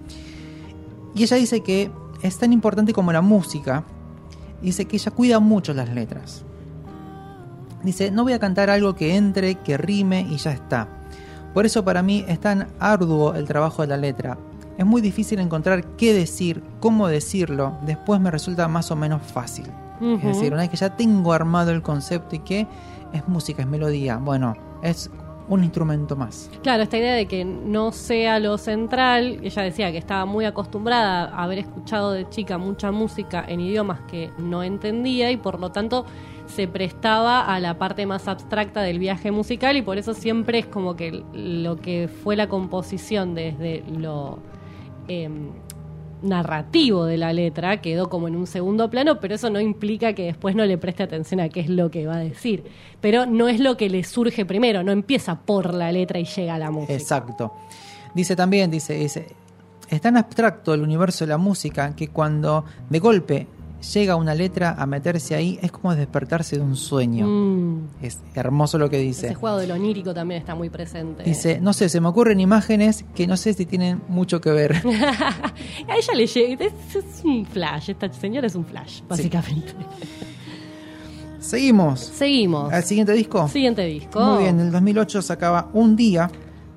Y 1.16 1.24
ella 1.24 1.38
dice 1.38 1.62
que 1.62 1.90
es 2.22 2.38
tan 2.38 2.52
importante 2.52 2.92
como 2.92 3.14
la 3.14 3.22
música. 3.22 3.86
Dice 4.62 4.84
que 4.84 4.98
ella 4.98 5.12
cuida 5.12 5.40
mucho 5.40 5.74
las 5.74 5.88
letras. 5.88 6.44
Dice, 7.82 8.12
no 8.12 8.24
voy 8.24 8.34
a 8.34 8.40
cantar 8.40 8.70
algo 8.70 8.96
que 8.96 9.16
entre, 9.16 9.56
que 9.56 9.78
rime 9.78 10.28
y 10.30 10.36
ya 10.36 10.52
está. 10.52 10.90
Por 11.54 11.66
eso 11.66 11.86
para 11.86 12.02
mí 12.04 12.26
es 12.28 12.42
tan 12.42 12.68
arduo 12.82 13.34
el 13.34 13.46
trabajo 13.48 13.82
de 13.82 13.88
la 13.88 13.96
letra. 13.96 14.38
Es 14.78 14.86
muy 14.86 15.00
difícil 15.00 15.40
encontrar 15.40 15.86
qué 15.96 16.14
decir, 16.14 16.62
cómo 16.82 17.08
decirlo. 17.08 17.78
Después 17.86 18.20
me 18.20 18.30
resulta 18.30 18.68
más 18.68 18.92
o 18.92 18.98
menos 18.98 19.22
fácil. 19.22 19.68
Es 20.02 20.23
decir, 20.23 20.52
una 20.52 20.64
vez 20.64 20.69
que 20.69 20.78
ya 20.78 20.95
tengo 20.95 21.32
armado 21.32 21.72
el 21.72 21.82
concepto 21.82 22.36
y 22.36 22.40
que 22.40 22.68
es 23.14 23.28
música, 23.28 23.61
es 23.61 23.68
melodía, 23.68 24.18
bueno, 24.18 24.56
es 24.82 25.11
un 25.48 25.64
instrumento 25.64 26.15
más. 26.15 26.49
Claro, 26.64 26.84
esta 26.84 26.98
idea 26.98 27.14
de 27.14 27.28
que 27.28 27.44
no 27.44 27.91
sea 27.91 28.40
lo 28.40 28.57
central, 28.57 29.40
ella 29.44 29.64
decía 29.64 29.91
que 29.91 29.98
estaba 29.98 30.26
muy 30.26 30.45
acostumbrada 30.45 31.26
a 31.26 31.44
haber 31.44 31.60
escuchado 31.60 32.14
de 32.14 32.28
chica 32.30 32.57
mucha 32.57 32.91
música 32.91 33.44
en 33.48 33.60
idiomas 33.60 33.99
que 34.10 34.32
no 34.38 34.64
entendía 34.64 35.30
y 35.30 35.38
por 35.38 35.60
lo 35.60 35.72
tanto 35.72 36.06
se 36.45 36.68
prestaba 36.68 37.45
a 37.45 37.60
la 37.60 37.78
parte 37.78 38.06
más 38.06 38.28
abstracta 38.28 38.82
del 38.82 38.99
viaje 38.99 39.32
musical 39.32 39.78
y 39.78 39.82
por 39.82 39.98
eso 39.98 40.14
siempre 40.14 40.60
es 40.60 40.65
como 40.65 40.95
que 40.95 41.23
lo 41.34 41.78
que 41.78 42.07
fue 42.07 42.36
la 42.36 42.48
composición 42.48 43.36
desde 43.36 43.84
lo 43.90 44.40
em, 45.07 45.52
narrativo 46.22 47.06
de 47.06 47.18
la 47.18 47.34
letra 47.34 47.81
quedó 47.81 48.10
como 48.10 48.27
en 48.27 48.35
un 48.35 48.48
segundo 48.48 48.89
plano, 48.89 49.19
pero 49.19 49.35
eso 49.35 49.49
no 49.49 49.60
implica 49.60 50.14
que 50.14 50.23
después 50.23 50.56
no 50.56 50.65
le 50.65 50.77
preste 50.77 51.03
atención 51.03 51.39
a 51.39 51.49
qué 51.49 51.61
es 51.61 51.69
lo 51.69 51.91
que 51.91 52.06
va 52.06 52.15
a 52.15 52.19
decir. 52.19 52.64
Pero 52.99 53.26
no 53.26 53.48
es 53.48 53.60
lo 53.60 53.77
que 53.77 53.89
le 53.89 54.03
surge 54.03 54.45
primero, 54.45 54.84
no 54.84 54.91
empieza 54.91 55.39
por 55.39 55.73
la 55.73 55.91
letra 55.91 56.19
y 56.19 56.26
llega 56.26 56.56
a 56.56 56.60
la 56.60 56.72
música. 56.72 56.93
Exacto. 56.93 57.53
Dice 58.14 58.35
también, 58.35 58.69
dice, 58.69 58.93
dice, 58.93 59.27
es 59.89 60.02
tan 60.02 60.18
abstracto 60.18 60.73
el 60.73 60.81
universo 60.81 61.26
de 61.26 61.30
la 61.30 61.38
música 61.38 61.95
que 61.95 62.10
cuando 62.10 62.65
de 62.89 62.99
golpe 62.99 63.48
llega 63.82 64.16
una 64.16 64.36
letra 64.36 64.76
a 64.78 64.86
meterse 64.86 65.36
ahí 65.36 65.60
es 65.62 65.72
como 65.72 65.95
despertarse 65.95 66.58
de 66.58 66.62
un 66.62 66.76
sueño. 66.76 67.28
Mm. 67.28 67.88
Es 68.02 68.20
hermoso 68.36 68.78
lo 68.78 68.90
que 68.90 68.98
dice. 68.98 69.28
Ese 69.28 69.36
juego 69.36 69.58
del 69.58 69.72
onírico 69.72 70.14
también 70.14 70.40
está 70.40 70.56
muy 70.56 70.70
presente. 70.70 71.24
Dice, 71.24 71.60
no 71.60 71.74
sé, 71.74 71.90
se 71.90 71.99
me 71.99 72.08
ocurren 72.08 72.40
imágenes 72.40 73.06
que 73.16 73.28
no 73.28 73.38
sé 73.38 73.53
si 73.53 73.66
tienen 73.66 74.02
mucho 74.08 74.40
que 74.41 74.52
ver. 74.52 74.76
a 75.88 75.95
ella 75.95 76.14
le 76.16 76.28
llega, 76.28 76.66
es, 76.66 76.95
es 76.95 77.24
un 77.24 77.45
flash, 77.45 77.90
esta 77.90 78.12
señora 78.14 78.48
es 78.48 78.56
un 78.56 78.66
flash, 78.66 79.02
básicamente. 79.08 79.74
Seguimos. 81.40 81.99
Seguimos. 81.99 82.72
¿Al 82.72 82.84
siguiente 82.84 83.14
disco? 83.14 83.48
Siguiente 83.48 83.84
disco. 83.84 84.20
Muy 84.20 84.44
bien, 84.44 84.60
en 84.60 84.68
el 84.68 84.72
2008 84.72 85.22
sacaba 85.22 85.70
Un 85.74 85.95
Día. 85.95 86.30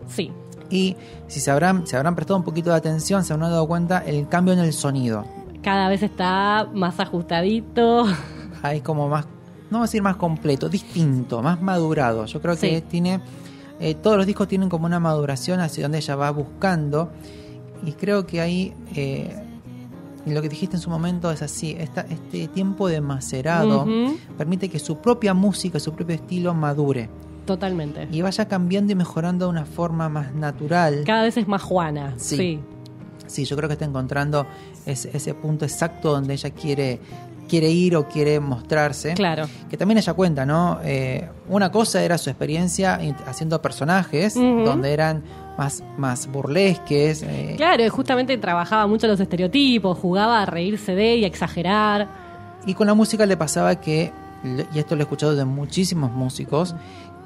Sí. 0.08 0.32
Y 0.70 0.96
si 1.28 1.40
se 1.40 1.50
habrán, 1.50 1.86
se 1.86 1.96
habrán 1.96 2.16
prestado 2.16 2.38
un 2.38 2.44
poquito 2.44 2.70
de 2.70 2.76
atención, 2.76 3.24
se 3.24 3.34
habrán 3.34 3.50
dado 3.50 3.68
cuenta 3.68 4.02
el 4.04 4.26
cambio 4.28 4.54
en 4.54 4.60
el 4.60 4.72
sonido. 4.72 5.24
Cada 5.64 5.88
vez 5.88 6.02
está 6.02 6.68
más 6.74 7.00
ajustadito. 7.00 8.04
Ahí 8.62 8.80
como 8.80 9.08
más, 9.08 9.24
no 9.70 9.78
voy 9.78 9.80
a 9.80 9.82
decir 9.82 10.02
más 10.02 10.16
completo, 10.16 10.68
distinto, 10.68 11.42
más 11.42 11.60
madurado. 11.60 12.26
Yo 12.26 12.40
creo 12.40 12.54
que 12.56 12.76
Sí. 12.80 12.84
tiene, 12.88 13.20
eh, 13.80 13.94
todos 13.94 14.16
los 14.16 14.26
discos 14.26 14.46
tienen 14.46 14.68
como 14.68 14.86
una 14.86 15.00
maduración 15.00 15.60
hacia 15.60 15.84
donde 15.84 15.98
ella 15.98 16.16
va 16.16 16.30
buscando. 16.30 17.10
Y 17.84 17.92
creo 17.92 18.26
que 18.26 18.40
ahí, 18.40 18.72
eh, 18.94 19.34
lo 20.26 20.40
que 20.40 20.48
dijiste 20.48 20.76
en 20.76 20.82
su 20.82 20.88
momento 20.88 21.30
es 21.30 21.42
así, 21.42 21.76
esta, 21.78 22.02
este 22.02 22.48
tiempo 22.48 22.88
de 22.88 23.00
macerado 23.02 23.86
permite 24.38 24.70
que 24.70 24.78
su 24.78 24.96
propia 24.98 25.34
música, 25.34 25.78
su 25.80 25.92
propio 25.92 26.14
estilo 26.14 26.54
madure. 26.54 27.10
Totalmente. 27.44 28.08
Y 28.10 28.22
vaya 28.22 28.48
cambiando 28.48 28.92
y 28.92 28.94
mejorando 28.94 29.44
de 29.46 29.50
una 29.50 29.66
forma 29.66 30.08
más 30.08 30.34
natural. 30.34 31.02
Cada 31.04 31.24
vez 31.24 31.36
es 31.36 31.46
más 31.46 31.60
Juana. 31.62 32.14
Sí. 32.16 32.36
Sí. 32.36 32.60
Sí, 33.26 33.44
yo 33.44 33.56
creo 33.56 33.68
que 33.68 33.74
está 33.74 33.84
encontrando 33.84 34.46
ese, 34.86 35.10
ese 35.16 35.34
punto 35.34 35.64
exacto 35.64 36.12
donde 36.12 36.34
ella 36.34 36.50
quiere, 36.50 37.00
quiere 37.48 37.70
ir 37.70 37.96
o 37.96 38.06
quiere 38.08 38.40
mostrarse. 38.40 39.14
Claro. 39.14 39.46
Que 39.68 39.76
también 39.76 39.98
ella 39.98 40.12
cuenta, 40.14 40.44
¿no? 40.46 40.78
Eh, 40.84 41.28
una 41.48 41.70
cosa 41.72 42.02
era 42.02 42.18
su 42.18 42.30
experiencia 42.30 42.98
haciendo 43.26 43.60
personajes, 43.62 44.34
donde 44.34 44.92
eran 44.92 45.22
más, 45.58 45.82
más 45.96 46.26
burlesques. 46.26 47.22
eh, 47.22 47.54
Claro, 47.56 47.88
justamente 47.90 48.36
trabajaba 48.38 48.86
mucho 48.86 49.06
los 49.06 49.20
estereotipos, 49.20 49.98
jugaba 49.98 50.42
a 50.42 50.46
reírse 50.46 50.94
de 50.94 51.16
y 51.16 51.24
a 51.24 51.26
exagerar. 51.26 52.08
Y 52.66 52.74
con 52.74 52.86
la 52.86 52.94
música 52.94 53.26
le 53.26 53.36
pasaba 53.36 53.80
que, 53.80 54.10
y 54.74 54.78
esto 54.78 54.96
lo 54.96 55.02
he 55.02 55.04
escuchado 55.04 55.34
de 55.34 55.44
muchísimos 55.44 56.10
músicos, 56.12 56.74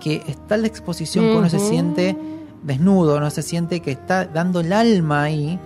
que 0.00 0.22
está 0.26 0.56
la 0.56 0.66
exposición 0.66 1.26
que 1.26 1.36
uno 1.36 1.48
se 1.48 1.58
siente 1.58 2.16
desnudo, 2.62 3.20
no 3.20 3.30
se 3.30 3.42
siente 3.42 3.80
que 3.80 3.92
está 3.92 4.26
dando 4.26 4.60
el 4.60 4.72
alma 4.72 5.22
ahí 5.24 5.58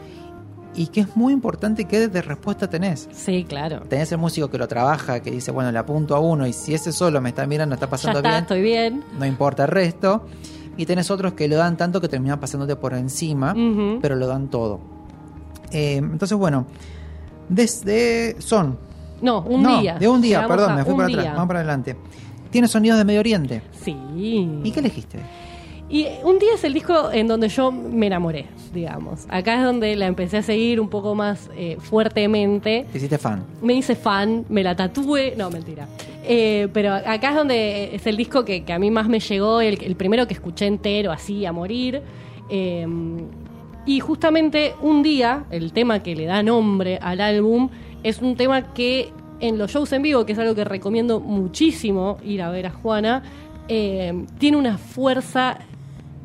y 0.74 0.86
que 0.88 1.00
es 1.00 1.16
muy 1.16 1.32
importante 1.32 1.84
qué 1.84 2.08
de 2.08 2.22
respuesta 2.22 2.68
tenés. 2.70 3.08
Sí, 3.12 3.44
claro. 3.48 3.80
Tenés 3.88 4.10
el 4.12 4.18
músico 4.18 4.48
que 4.50 4.58
lo 4.58 4.66
trabaja, 4.68 5.20
que 5.20 5.30
dice, 5.30 5.50
bueno, 5.50 5.70
le 5.72 5.78
apunto 5.78 6.14
a 6.16 6.20
uno 6.20 6.46
y 6.46 6.52
si 6.52 6.72
ese 6.74 6.92
solo 6.92 7.20
me 7.20 7.28
está 7.30 7.46
mirando, 7.46 7.74
está 7.74 7.86
Ya 7.86 7.90
pasando 7.90 8.18
está, 8.20 8.30
bien, 8.30 8.42
estoy 8.42 8.62
bien. 8.62 9.04
no 9.18 9.26
importa 9.26 9.64
el 9.64 9.68
resto. 9.68 10.26
Y 10.76 10.86
tenés 10.86 11.10
otros 11.10 11.34
que 11.34 11.46
lo 11.48 11.56
dan 11.56 11.76
tanto 11.76 12.00
que 12.00 12.08
terminan 12.08 12.40
pasándote 12.40 12.76
por 12.76 12.94
encima, 12.94 13.54
pero 14.00 14.16
lo 14.16 14.26
dan 14.26 14.48
todo. 14.48 14.80
Eh, 15.70 15.96
entonces, 15.96 16.36
bueno, 16.38 16.66
desde 17.48 18.36
Son. 18.40 18.78
No, 19.20 19.40
un 19.42 19.62
No, 19.62 19.80
día. 19.80 19.98
De 19.98 20.08
un 20.08 20.20
día, 20.20 20.38
Llegamos 20.42 20.56
perdón, 20.56 20.72
a 20.72 20.76
me 20.76 20.84
fui 20.84 20.94
para 20.94 21.06
día. 21.06 21.18
atrás. 21.20 21.34
Vamos 21.34 21.48
para 21.48 21.58
adelante. 21.60 21.96
Tiene 22.50 22.68
sonidos 22.68 22.98
de 22.98 23.04
Medio 23.04 23.20
Oriente. 23.20 23.62
Sí. 23.82 23.94
¿Y 24.64 24.70
qué 24.72 24.80
elegiste? 24.80 25.18
Y 25.92 26.06
un 26.24 26.38
día 26.38 26.54
es 26.54 26.64
el 26.64 26.72
disco 26.72 27.10
en 27.12 27.28
donde 27.28 27.50
yo 27.50 27.70
me 27.70 28.06
enamoré, 28.06 28.46
digamos. 28.72 29.26
Acá 29.28 29.58
es 29.58 29.62
donde 29.62 29.94
la 29.94 30.06
empecé 30.06 30.38
a 30.38 30.42
seguir 30.42 30.80
un 30.80 30.88
poco 30.88 31.14
más 31.14 31.50
eh, 31.54 31.76
fuertemente. 31.78 32.86
Te 32.90 32.96
hiciste 32.96 33.18
fan. 33.18 33.44
Me 33.60 33.74
hice 33.74 33.94
fan, 33.94 34.46
me 34.48 34.64
la 34.64 34.74
tatué. 34.74 35.34
No, 35.36 35.50
mentira. 35.50 35.86
Eh, 36.24 36.68
pero 36.72 36.94
acá 36.94 37.28
es 37.28 37.34
donde 37.34 37.94
es 37.94 38.06
el 38.06 38.16
disco 38.16 38.42
que, 38.42 38.64
que 38.64 38.72
a 38.72 38.78
mí 38.78 38.90
más 38.90 39.06
me 39.06 39.20
llegó, 39.20 39.60
el, 39.60 39.84
el 39.84 39.94
primero 39.94 40.26
que 40.26 40.32
escuché 40.32 40.66
entero, 40.66 41.12
así, 41.12 41.44
a 41.44 41.52
morir. 41.52 42.00
Eh, 42.48 42.86
y 43.84 44.00
justamente 44.00 44.74
un 44.80 45.02
día, 45.02 45.44
el 45.50 45.74
tema 45.74 46.02
que 46.02 46.16
le 46.16 46.24
da 46.24 46.42
nombre 46.42 46.98
al 47.02 47.20
álbum, 47.20 47.68
es 48.02 48.22
un 48.22 48.36
tema 48.36 48.72
que 48.72 49.12
en 49.40 49.58
los 49.58 49.70
shows 49.70 49.92
en 49.92 50.00
vivo, 50.00 50.24
que 50.24 50.32
es 50.32 50.38
algo 50.38 50.54
que 50.54 50.64
recomiendo 50.64 51.20
muchísimo 51.20 52.16
ir 52.24 52.40
a 52.40 52.48
ver 52.48 52.68
a 52.68 52.70
Juana, 52.70 53.22
eh, 53.68 54.24
tiene 54.38 54.56
una 54.56 54.78
fuerza 54.78 55.58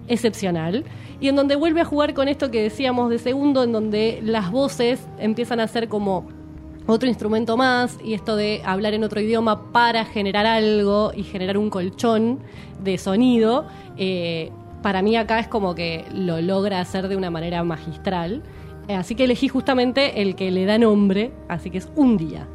excepcional 0.07 0.85
y 1.19 1.29
en 1.29 1.35
donde 1.35 1.55
vuelve 1.55 1.81
a 1.81 1.85
jugar 1.85 2.13
con 2.13 2.27
esto 2.27 2.51
que 2.51 2.61
decíamos 2.61 3.09
de 3.09 3.19
segundo, 3.19 3.63
en 3.63 3.71
donde 3.71 4.19
las 4.23 4.51
voces 4.51 5.07
empiezan 5.17 5.59
a 5.59 5.67
ser 5.67 5.88
como 5.88 6.27
otro 6.85 7.09
instrumento 7.09 7.57
más 7.57 7.97
y 8.03 8.13
esto 8.13 8.35
de 8.35 8.61
hablar 8.65 8.93
en 8.93 9.03
otro 9.03 9.19
idioma 9.19 9.71
para 9.71 10.05
generar 10.05 10.45
algo 10.45 11.11
y 11.13 11.23
generar 11.23 11.57
un 11.57 11.69
colchón 11.69 12.39
de 12.81 12.97
sonido, 12.97 13.67
eh, 13.97 14.51
para 14.81 15.01
mí 15.01 15.17
acá 15.17 15.39
es 15.39 15.47
como 15.47 15.75
que 15.75 16.05
lo 16.13 16.39
logra 16.41 16.79
hacer 16.79 17.07
de 17.07 17.17
una 17.17 17.29
manera 17.29 17.63
magistral. 17.63 18.43
Eh, 18.88 18.95
Así 18.95 19.15
que 19.15 19.25
elegí 19.25 19.49
justamente 19.49 20.21
el 20.21 20.35
que 20.35 20.49
le 20.49 20.65
da 20.65 20.77
nombre, 20.77 21.34
así 21.49 21.69
que 21.69 21.79
es 21.79 21.89
un 21.95 22.15
día. 22.17 22.47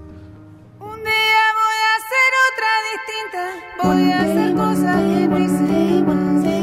Un 0.80 0.98
día 1.04 1.42
voy 1.60 1.78
a 1.84 1.92
hacer 1.98 2.30
otra 2.48 2.70
distinta. 2.92 3.42
Voy 3.84 4.12
a 4.12 4.20
hacer 4.20 4.54
cosas 4.54 4.96
que 4.96 5.28
no 5.28 5.38
hice 5.38 6.61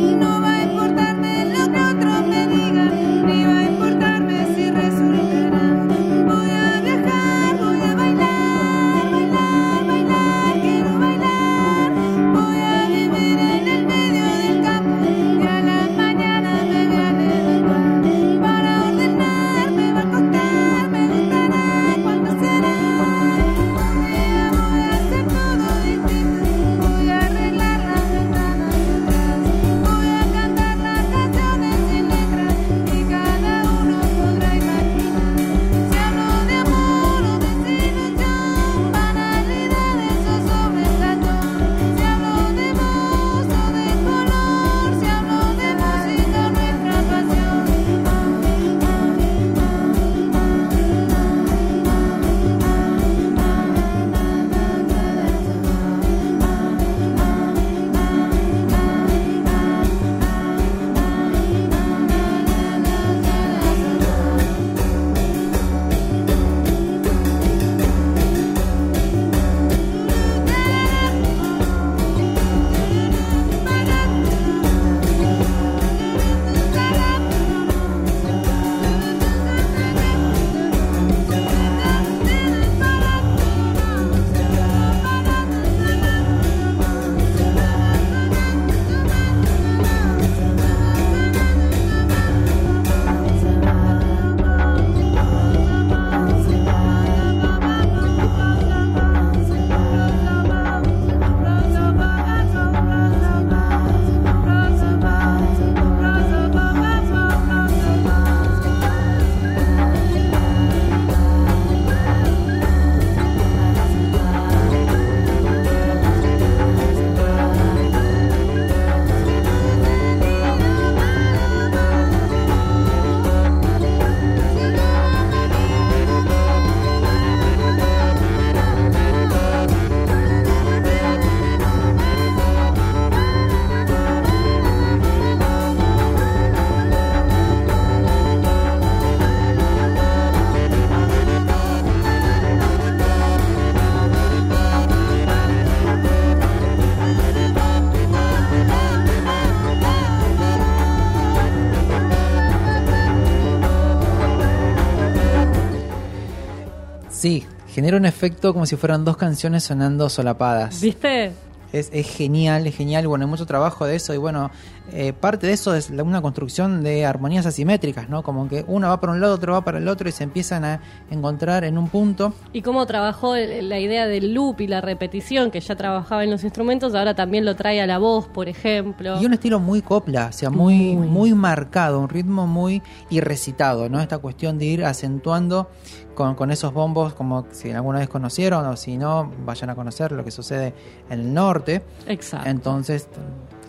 genera 157.89 157.97
un 157.97 158.05
efecto 158.05 158.53
como 158.53 158.67
si 158.67 158.75
fueran 158.75 159.03
dos 159.03 159.17
canciones 159.17 159.63
sonando 159.63 160.09
solapadas. 160.09 160.79
¿Viste? 160.79 161.31
Es, 161.73 161.89
es 161.91 162.07
genial, 162.07 162.67
es 162.67 162.75
genial. 162.75 163.07
Bueno, 163.07 163.25
hay 163.25 163.31
mucho 163.31 163.47
trabajo 163.47 163.87
de 163.87 163.95
eso 163.95 164.13
y 164.13 164.17
bueno, 164.17 164.51
eh, 164.93 165.13
parte 165.13 165.47
de 165.47 165.53
eso 165.53 165.73
es 165.75 165.89
la- 165.89 166.03
una 166.03 166.21
construcción 166.21 166.83
de 166.83 167.05
armonías 167.05 167.45
asimétricas, 167.45 168.09
¿no? 168.09 168.23
Como 168.23 168.47
que 168.47 168.63
uno 168.67 168.87
va 168.89 168.99
para 168.99 169.13
un 169.13 169.21
lado, 169.21 169.35
otro 169.35 169.53
va 169.53 169.63
para 169.63 169.77
el 169.77 169.87
otro 169.87 170.07
y 170.09 170.11
se 170.11 170.23
empiezan 170.23 170.65
a 170.65 170.81
encontrar 171.09 171.63
en 171.63 171.77
un 171.77 171.87
punto. 171.89 172.33
Y 172.53 172.61
cómo 172.61 172.85
trabajó 172.85 173.35
la 173.35 173.79
idea 173.79 174.07
del 174.07 174.33
loop 174.33 174.61
y 174.61 174.67
la 174.67 174.81
repetición, 174.81 175.51
que 175.51 175.59
ya 175.59 175.75
trabajaba 175.75 176.23
en 176.23 176.31
los 176.31 176.43
instrumentos, 176.43 176.95
ahora 176.95 177.15
también 177.15 177.45
lo 177.45 177.55
trae 177.55 177.81
a 177.81 177.87
la 177.87 177.97
voz, 177.97 178.27
por 178.27 178.49
ejemplo. 178.49 179.21
Y 179.21 179.25
un 179.25 179.33
estilo 179.33 179.59
muy 179.59 179.81
copla, 179.81 180.27
o 180.27 180.31
sea, 180.31 180.49
muy, 180.49 180.95
muy 180.95 181.33
marcado, 181.33 181.99
un 181.99 182.09
ritmo 182.09 182.47
muy 182.47 182.81
y 183.09 183.19
recitado, 183.21 183.89
¿no? 183.89 183.99
Esta 184.01 184.17
cuestión 184.19 184.57
de 184.57 184.65
ir 184.65 184.85
acentuando 184.85 185.69
con, 186.15 186.35
con 186.35 186.51
esos 186.51 186.73
bombos, 186.73 187.13
como 187.13 187.45
si 187.51 187.71
alguna 187.71 187.99
vez 187.99 188.09
conocieron 188.09 188.65
o 188.65 188.75
si 188.75 188.97
no, 188.97 189.31
vayan 189.45 189.69
a 189.69 189.75
conocer 189.75 190.11
lo 190.11 190.23
que 190.23 190.31
sucede 190.31 190.73
en 191.09 191.19
el 191.21 191.33
norte. 191.33 191.81
Exacto. 192.07 192.49
Entonces, 192.49 193.07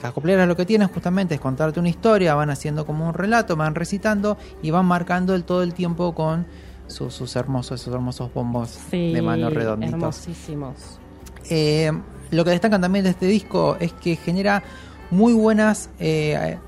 las 0.02 0.12
copleras 0.12 0.48
lo 0.48 0.56
que 0.56 0.64
tienen 0.66 0.89
justamente 0.89 1.35
es 1.35 1.40
contarte 1.40 1.78
una 1.81 1.89
historia, 1.89 2.35
van 2.35 2.51
haciendo 2.51 2.86
como 2.86 3.06
un 3.09 3.14
relato, 3.14 3.56
van 3.56 3.74
recitando 3.74 4.39
y 4.62 4.70
van 4.70 4.86
marcando 4.86 5.35
el, 5.35 5.44
todo 5.44 5.62
el 5.62 5.74
tiempo 5.74 6.14
con 6.14 6.47
sus, 6.86 7.14
sus 7.14 7.36
hermosos, 7.36 7.81
esos 7.81 7.94
hermosos 7.94 8.32
bombos 8.32 8.70
Sí, 8.90 9.12
de 9.12 9.22
mano 9.22 9.51
redonditos. 9.51 9.94
hermosísimos. 9.94 10.74
Eh, 11.51 11.93
lo 12.31 12.44
que 12.44 12.51
destacan 12.51 12.81
también 12.81 13.05
de 13.05 13.10
este 13.10 13.27
disco 13.27 13.77
es 13.81 13.93
que 13.93 14.16
genera 14.16 14.62
muy 15.10 15.32
buenas 15.32 15.90
eh, 15.98 16.59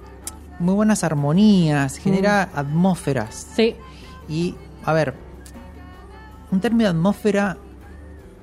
muy 0.59 0.75
buenas 0.75 1.03
armonías, 1.03 1.97
genera 1.97 2.51
atmósferas. 2.55 3.49
Sí. 3.57 3.75
Y, 4.29 4.55
a 4.85 4.93
ver, 4.93 5.15
un 6.53 6.61
término 6.61 6.85
de 6.85 6.91
atmósfera 6.91 7.57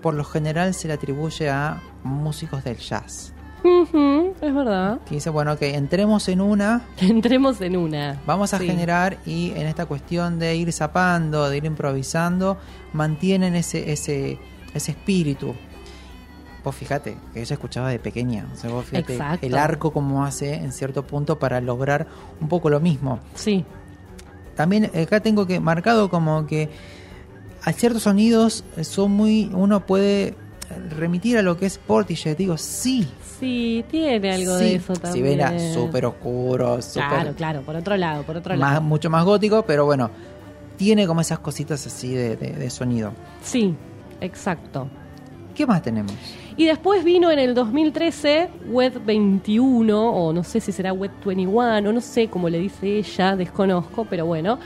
por 0.02 0.14
lo 0.14 0.24
general 0.26 0.74
se 0.74 0.88
le 0.88 0.96
atribuye 0.96 1.50
a 1.50 1.82
músicos 2.04 2.64
del 2.64 2.78
jazz. 2.78 3.34
Ujú, 3.64 4.34
es 4.42 4.54
verdad. 4.54 5.00
Que 5.08 5.16
dice, 5.16 5.30
bueno, 5.30 5.58
que 5.58 5.76
entremos 5.76 6.28
en 6.30 6.42
una, 6.42 6.86
Entremos 7.00 7.60
en 7.62 7.76
una. 7.78 8.22
vamos 8.26 8.54
a 8.54 8.60
Sí. 8.60 8.66
generar 8.68 9.18
y 9.26 9.52
en 9.52 9.68
esta 9.68 9.86
cuestión 9.86 10.40
de 10.40 10.56
ir 10.56 10.72
zapando, 10.72 11.50
de 11.50 11.58
ir 11.58 11.66
improvisando, 11.66 12.58
mantienen 12.94 13.56
ese, 13.56 13.92
ese, 13.92 14.38
ese 14.74 14.92
espíritu. 14.92 15.56
Vos 16.64 16.76
fíjate, 16.76 17.16
que 17.34 17.42
ella 17.42 17.54
escuchaba 17.54 17.90
de 17.90 18.00
pequeña. 18.00 18.46
O 18.54 18.56
sea, 18.58 18.70
vos 18.70 18.86
fíjate 18.86 19.14
Exacto. 19.14 19.46
el 19.46 19.56
arco 19.58 19.92
como 19.92 20.26
hace 20.26 20.54
en 20.56 20.72
cierto 20.74 21.04
punto 21.08 21.40
para 21.40 21.62
lograr 21.62 22.08
un 22.42 22.48
poco 22.50 22.70
lo 22.70 22.80
mismo. 22.80 23.20
Sí. 23.36 23.64
También 24.56 24.92
acá 24.94 25.22
tengo 25.22 25.48
que 25.48 25.60
marcado 25.62 26.10
como 26.10 26.46
que 26.48 26.70
a 27.64 27.72
ciertos 27.72 28.04
sonidos 28.04 28.64
son 28.82 29.12
muy. 29.12 29.50
uno 29.54 29.86
puede 29.86 30.36
remitir 30.98 31.38
a 31.38 31.42
lo 31.42 31.58
que 31.58 31.66
es 31.66 31.78
Portishead. 31.78 32.36
Digo, 32.36 32.58
sí. 32.58 33.08
Sí, 33.40 33.86
tiene 33.90 34.32
algo 34.32 34.58
sí. 34.58 34.64
de 34.66 34.76
eso 34.76 34.96
Si 34.96 35.02
también. 35.02 35.24
ven 35.38 35.42
a 35.42 35.74
súper 35.74 36.06
oscuro, 36.06 36.82
súper 36.82 37.08
Claro, 37.10 37.34
claro, 37.36 37.62
por 37.62 37.76
otro 37.76 37.96
lado, 37.98 38.24
por 38.24 38.38
otro 38.38 38.56
más, 38.58 38.74
lado. 38.74 38.82
mucho 38.82 39.10
más 39.10 39.24
gótico, 39.26 39.64
pero 39.66 39.86
bueno, 39.86 40.10
tiene 40.78 41.08
como 41.08 41.22
esas 41.22 41.40
cositas 41.40 41.86
así 41.88 42.14
de, 42.14 42.36
de- 42.36 42.54
de 42.54 42.70
sonido. 42.70 43.14
Sí, 43.42 43.74
exacto. 44.22 44.88
¿Qué 45.56 45.66
más 45.66 45.82
tenemos? 45.82 46.14
Y 46.56 46.66
después 46.66 47.04
vino 47.04 47.32
en 47.32 47.40
el 47.40 47.54
2013 47.54 48.50
Wet 48.70 49.04
21, 49.06 50.10
o 50.12 50.34
no 50.34 50.44
sé 50.44 50.60
si 50.60 50.72
será 50.72 50.92
Wet 50.94 51.12
21, 51.26 51.90
o 51.90 51.94
no 51.94 52.02
sé 52.02 52.28
cómo 52.30 52.50
le 52.50 52.60
dice 52.60 52.98
ella, 52.98 53.36
desconozco, 53.36 54.06
pero 54.10 54.26
bueno. 54.26 54.60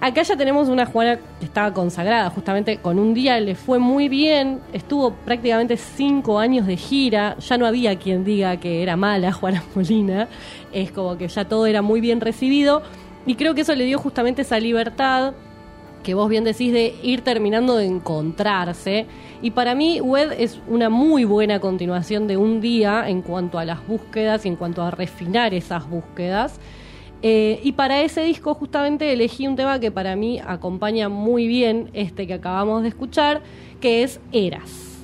Acá 0.00 0.22
ya 0.22 0.36
tenemos 0.36 0.68
una 0.68 0.84
Juana 0.84 1.18
que 1.38 1.46
estaba 1.46 1.72
consagrada, 1.72 2.28
justamente 2.30 2.78
con 2.78 2.98
un 2.98 3.14
día 3.14 3.40
le 3.40 3.54
fue 3.54 3.78
muy 3.78 4.08
bien, 4.08 4.60
estuvo 4.72 5.12
prácticamente 5.12 5.78
cinco 5.78 6.38
años 6.38 6.66
de 6.66 6.76
gira, 6.76 7.36
ya 7.38 7.56
no 7.56 7.66
había 7.66 7.98
quien 7.98 8.22
diga 8.22 8.58
que 8.58 8.82
era 8.82 8.96
mala 8.96 9.32
Juana 9.32 9.64
Molina, 9.74 10.28
es 10.72 10.92
como 10.92 11.16
que 11.16 11.28
ya 11.28 11.46
todo 11.46 11.66
era 11.66 11.80
muy 11.80 12.00
bien 12.00 12.20
recibido, 12.20 12.82
y 13.24 13.36
creo 13.36 13.54
que 13.54 13.62
eso 13.62 13.74
le 13.74 13.84
dio 13.84 13.98
justamente 13.98 14.42
esa 14.42 14.60
libertad 14.60 15.32
que 16.02 16.14
vos 16.14 16.28
bien 16.28 16.44
decís 16.44 16.72
de 16.72 16.94
ir 17.02 17.22
terminando 17.22 17.76
de 17.76 17.86
encontrarse. 17.86 19.06
Y 19.42 19.50
para 19.50 19.74
mí, 19.74 20.00
Wed 20.00 20.32
es 20.38 20.60
una 20.68 20.88
muy 20.88 21.24
buena 21.24 21.58
continuación 21.58 22.28
de 22.28 22.36
un 22.36 22.60
día 22.60 23.08
en 23.08 23.22
cuanto 23.22 23.58
a 23.58 23.64
las 23.64 23.84
búsquedas 23.84 24.46
y 24.46 24.48
en 24.50 24.54
cuanto 24.54 24.82
a 24.82 24.92
refinar 24.92 25.52
esas 25.52 25.90
búsquedas. 25.90 26.60
Eh, 27.28 27.58
y 27.64 27.72
para 27.72 28.02
ese 28.02 28.22
disco 28.22 28.54
justamente 28.54 29.12
elegí 29.12 29.48
un 29.48 29.56
tema 29.56 29.80
que 29.80 29.90
para 29.90 30.14
mí 30.14 30.40
acompaña 30.46 31.08
muy 31.08 31.48
bien 31.48 31.90
este 31.92 32.24
que 32.28 32.34
acabamos 32.34 32.82
de 32.82 32.88
escuchar, 32.90 33.42
que 33.80 34.04
es 34.04 34.20
Eras. 34.30 34.60
Eras 34.60 34.95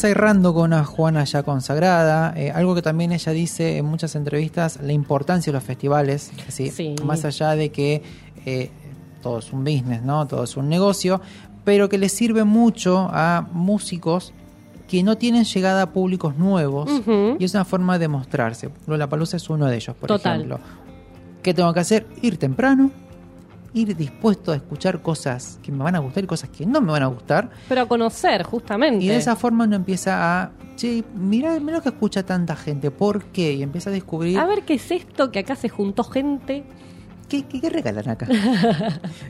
cerrando 0.00 0.54
con 0.54 0.72
una 0.72 0.84
Juana 0.84 1.24
ya 1.24 1.42
consagrada, 1.42 2.32
eh, 2.36 2.50
algo 2.50 2.74
que 2.74 2.82
también 2.82 3.12
ella 3.12 3.32
dice 3.32 3.76
en 3.76 3.84
muchas 3.84 4.14
entrevistas, 4.16 4.78
la 4.82 4.92
importancia 4.92 5.52
de 5.52 5.58
los 5.58 5.64
festivales, 5.64 6.32
¿sí? 6.48 6.70
Sí. 6.70 6.94
más 7.04 7.24
allá 7.24 7.50
de 7.54 7.70
que 7.70 8.02
eh, 8.46 8.70
todo 9.22 9.40
es 9.40 9.52
un 9.52 9.62
business, 9.62 10.02
¿no? 10.02 10.26
todo 10.26 10.44
es 10.44 10.56
un 10.56 10.68
negocio, 10.68 11.20
pero 11.64 11.88
que 11.88 11.98
le 11.98 12.08
sirve 12.08 12.44
mucho 12.44 13.10
a 13.12 13.46
músicos 13.52 14.32
que 14.88 15.02
no 15.02 15.18
tienen 15.18 15.44
llegada 15.44 15.82
a 15.82 15.92
públicos 15.92 16.36
nuevos 16.36 16.90
y 17.38 17.44
es 17.44 17.54
una 17.54 17.64
forma 17.64 17.98
de 17.98 18.08
mostrarse. 18.08 18.70
Lollapalooza 18.86 19.36
es 19.36 19.48
uno 19.50 19.66
de 19.66 19.76
ellos, 19.76 19.94
por 19.94 20.08
Total. 20.08 20.36
ejemplo. 20.36 20.58
¿Qué 21.42 21.54
tengo 21.54 21.72
que 21.72 21.80
hacer? 21.80 22.06
Ir 22.22 22.38
temprano, 22.38 22.90
ir 23.72 23.96
dispuesto 23.96 24.52
a 24.52 24.56
escuchar 24.56 25.02
cosas 25.02 25.58
que 25.62 25.72
me 25.72 25.84
van 25.84 25.94
a 25.94 26.00
gustar 26.00 26.24
y 26.24 26.26
cosas 26.26 26.50
que 26.50 26.66
no 26.66 26.80
me 26.80 26.92
van 26.92 27.02
a 27.02 27.06
gustar. 27.06 27.50
Pero 27.68 27.82
a 27.82 27.86
conocer, 27.88 28.42
justamente. 28.42 29.04
Y 29.04 29.08
de 29.08 29.16
esa 29.16 29.36
forma 29.36 29.64
uno 29.64 29.76
empieza 29.76 30.42
a, 30.42 30.50
che, 30.76 31.04
mira, 31.14 31.58
mira 31.60 31.78
lo 31.78 31.82
que 31.82 31.90
escucha 31.90 32.24
tanta 32.24 32.56
gente, 32.56 32.90
¿por 32.90 33.24
qué? 33.26 33.54
Y 33.54 33.62
empieza 33.62 33.90
a 33.90 33.92
descubrir 33.92 34.38
A 34.38 34.46
ver 34.46 34.62
qué 34.62 34.74
es 34.74 34.90
esto 34.90 35.30
que 35.30 35.40
acá 35.40 35.56
se 35.56 35.68
juntó 35.68 36.04
gente. 36.04 36.64
¿Qué, 37.30 37.44
qué, 37.44 37.70
regalan 37.70 38.08
acá? 38.08 38.26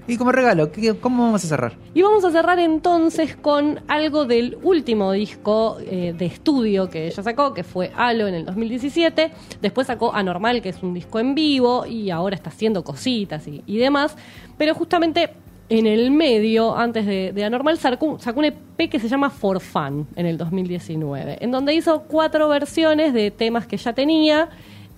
y 0.09 0.17
como 0.17 0.33
regalo, 0.33 0.73
¿qué- 0.73 0.97
¿cómo 0.97 1.25
vamos 1.25 1.45
a 1.45 1.49
cerrar? 1.49 1.75
Y 1.95 2.03
vamos 2.03 2.25
a 2.25 2.31
cerrar 2.31 2.59
entonces 2.59 3.37
con 3.37 3.81
algo 3.87 4.25
del 4.25 4.59
último 4.63 5.13
disco 5.13 5.77
eh, 5.81 6.15
de 6.17 6.27
estudio 6.27 6.89
que 6.89 7.07
ella 7.07 7.23
sacó, 7.23 7.55
que 7.55 7.63
fue 7.63 7.93
Halo 7.95 8.27
en 8.27 8.35
el 8.35 8.45
2017. 8.47 9.31
Después 9.61 9.87
sacó 9.87 10.13
Anormal, 10.15 10.63
que 10.63 10.71
es 10.71 10.83
un 10.83 10.95
disco 10.95 11.19
en 11.21 11.35
vivo, 11.35 11.87
y 11.87 12.11
ahora 12.11 12.35
está 12.35 12.51
haciendo 12.51 12.83
cositas 12.83 13.47
y, 13.47 13.79
demás. 13.79 14.17
Pero 14.59 14.75
justamente 14.75 15.31
en 15.69 15.87
el 15.87 16.11
medio, 16.11 16.77
antes 16.77 17.07
de, 17.07 17.33
de 17.33 17.45
Anormal, 17.45 17.79
sacó, 17.79 18.19
sacó 18.19 18.41
un 18.41 18.47
EP 18.47 18.91
que 18.91 18.99
se 18.99 19.09
llama 19.09 19.31
For 19.31 19.61
Fun 19.61 20.09
en 20.17 20.27
el 20.27 20.37
2019, 20.37 21.39
en 21.41 21.51
donde 21.51 21.75
hizo 21.75 22.03
cuatro 22.09 22.49
versiones 22.49 23.13
de 23.13 23.31
temas 23.31 23.67
que 23.67 23.77
ya 23.77 23.93
tenía 23.93 24.49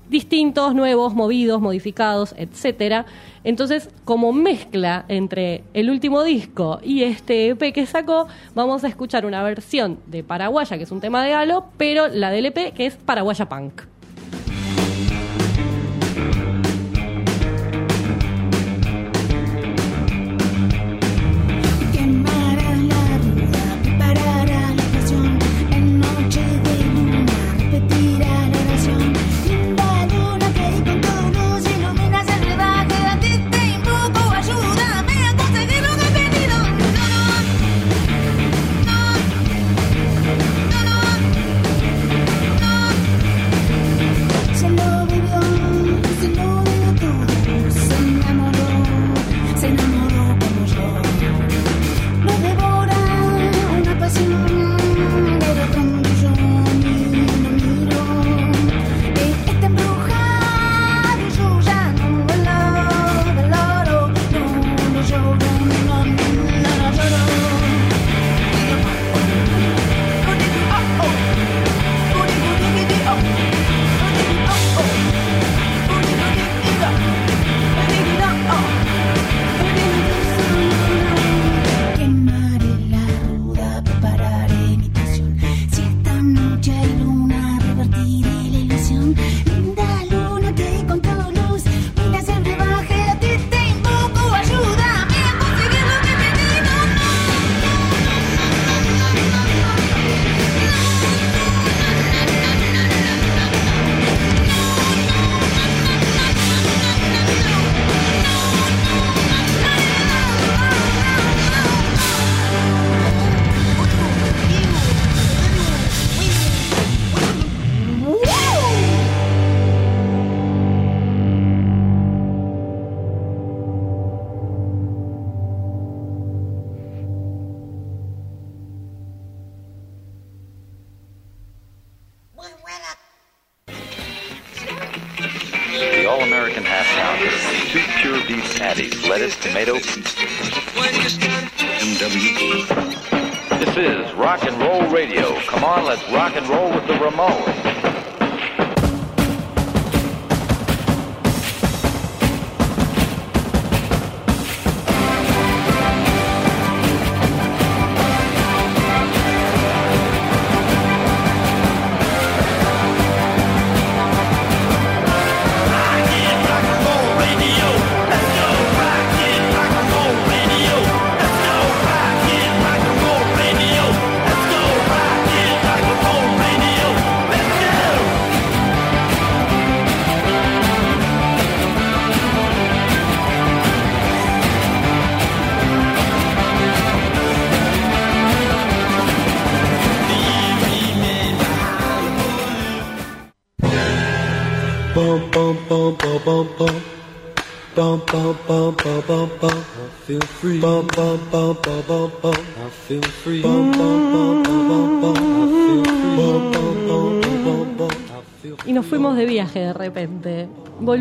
distintos, 0.08 0.74
nuevos, 0.74 1.14
movidos, 1.14 1.60
modificados, 1.60 2.34
etcétera. 2.36 3.06
Entonces, 3.44 3.90
como 4.04 4.32
mezcla 4.32 5.04
entre 5.08 5.64
el 5.74 5.90
último 5.90 6.22
disco 6.22 6.80
y 6.82 7.02
este 7.02 7.48
EP 7.48 7.72
que 7.72 7.86
sacó, 7.86 8.28
vamos 8.54 8.84
a 8.84 8.88
escuchar 8.88 9.26
una 9.26 9.42
versión 9.42 9.98
de 10.06 10.22
Paraguaya, 10.22 10.76
que 10.76 10.84
es 10.84 10.90
un 10.90 11.00
tema 11.00 11.24
de 11.24 11.32
Halo, 11.32 11.66
pero 11.76 12.08
la 12.08 12.30
del 12.30 12.46
EP 12.46 12.72
que 12.74 12.86
es 12.86 12.96
Paraguaya 12.96 13.48
Punk. 13.48 13.82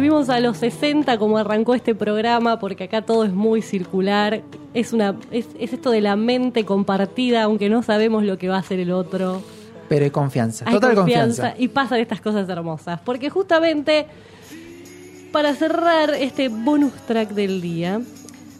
Volvimos 0.01 0.29
a 0.29 0.39
los 0.39 0.57
60 0.57 1.19
como 1.19 1.37
arrancó 1.37 1.75
este 1.75 1.93
programa, 1.93 2.57
porque 2.57 2.85
acá 2.85 3.03
todo 3.03 3.23
es 3.23 3.31
muy 3.31 3.61
circular. 3.61 4.41
Es, 4.73 4.93
una, 4.93 5.15
es, 5.29 5.45
es 5.59 5.73
esto 5.73 5.91
de 5.91 6.01
la 6.01 6.15
mente 6.15 6.65
compartida, 6.65 7.43
aunque 7.43 7.69
no 7.69 7.83
sabemos 7.83 8.23
lo 8.23 8.39
que 8.39 8.49
va 8.49 8.55
a 8.55 8.59
hacer 8.61 8.79
el 8.79 8.91
otro. 8.91 9.43
Pero 9.87 10.03
hay 10.05 10.09
confianza, 10.09 10.65
Hay 10.67 10.73
total 10.73 10.95
confianza. 10.95 11.53
y 11.55 11.67
pasan 11.67 11.99
estas 11.99 12.19
cosas 12.19 12.49
hermosas. 12.49 12.99
Porque 13.05 13.29
justamente 13.29 14.07
para 15.31 15.53
cerrar 15.53 16.15
este 16.15 16.49
bonus 16.49 16.93
track 17.05 17.29
del 17.35 17.61
día, 17.61 18.01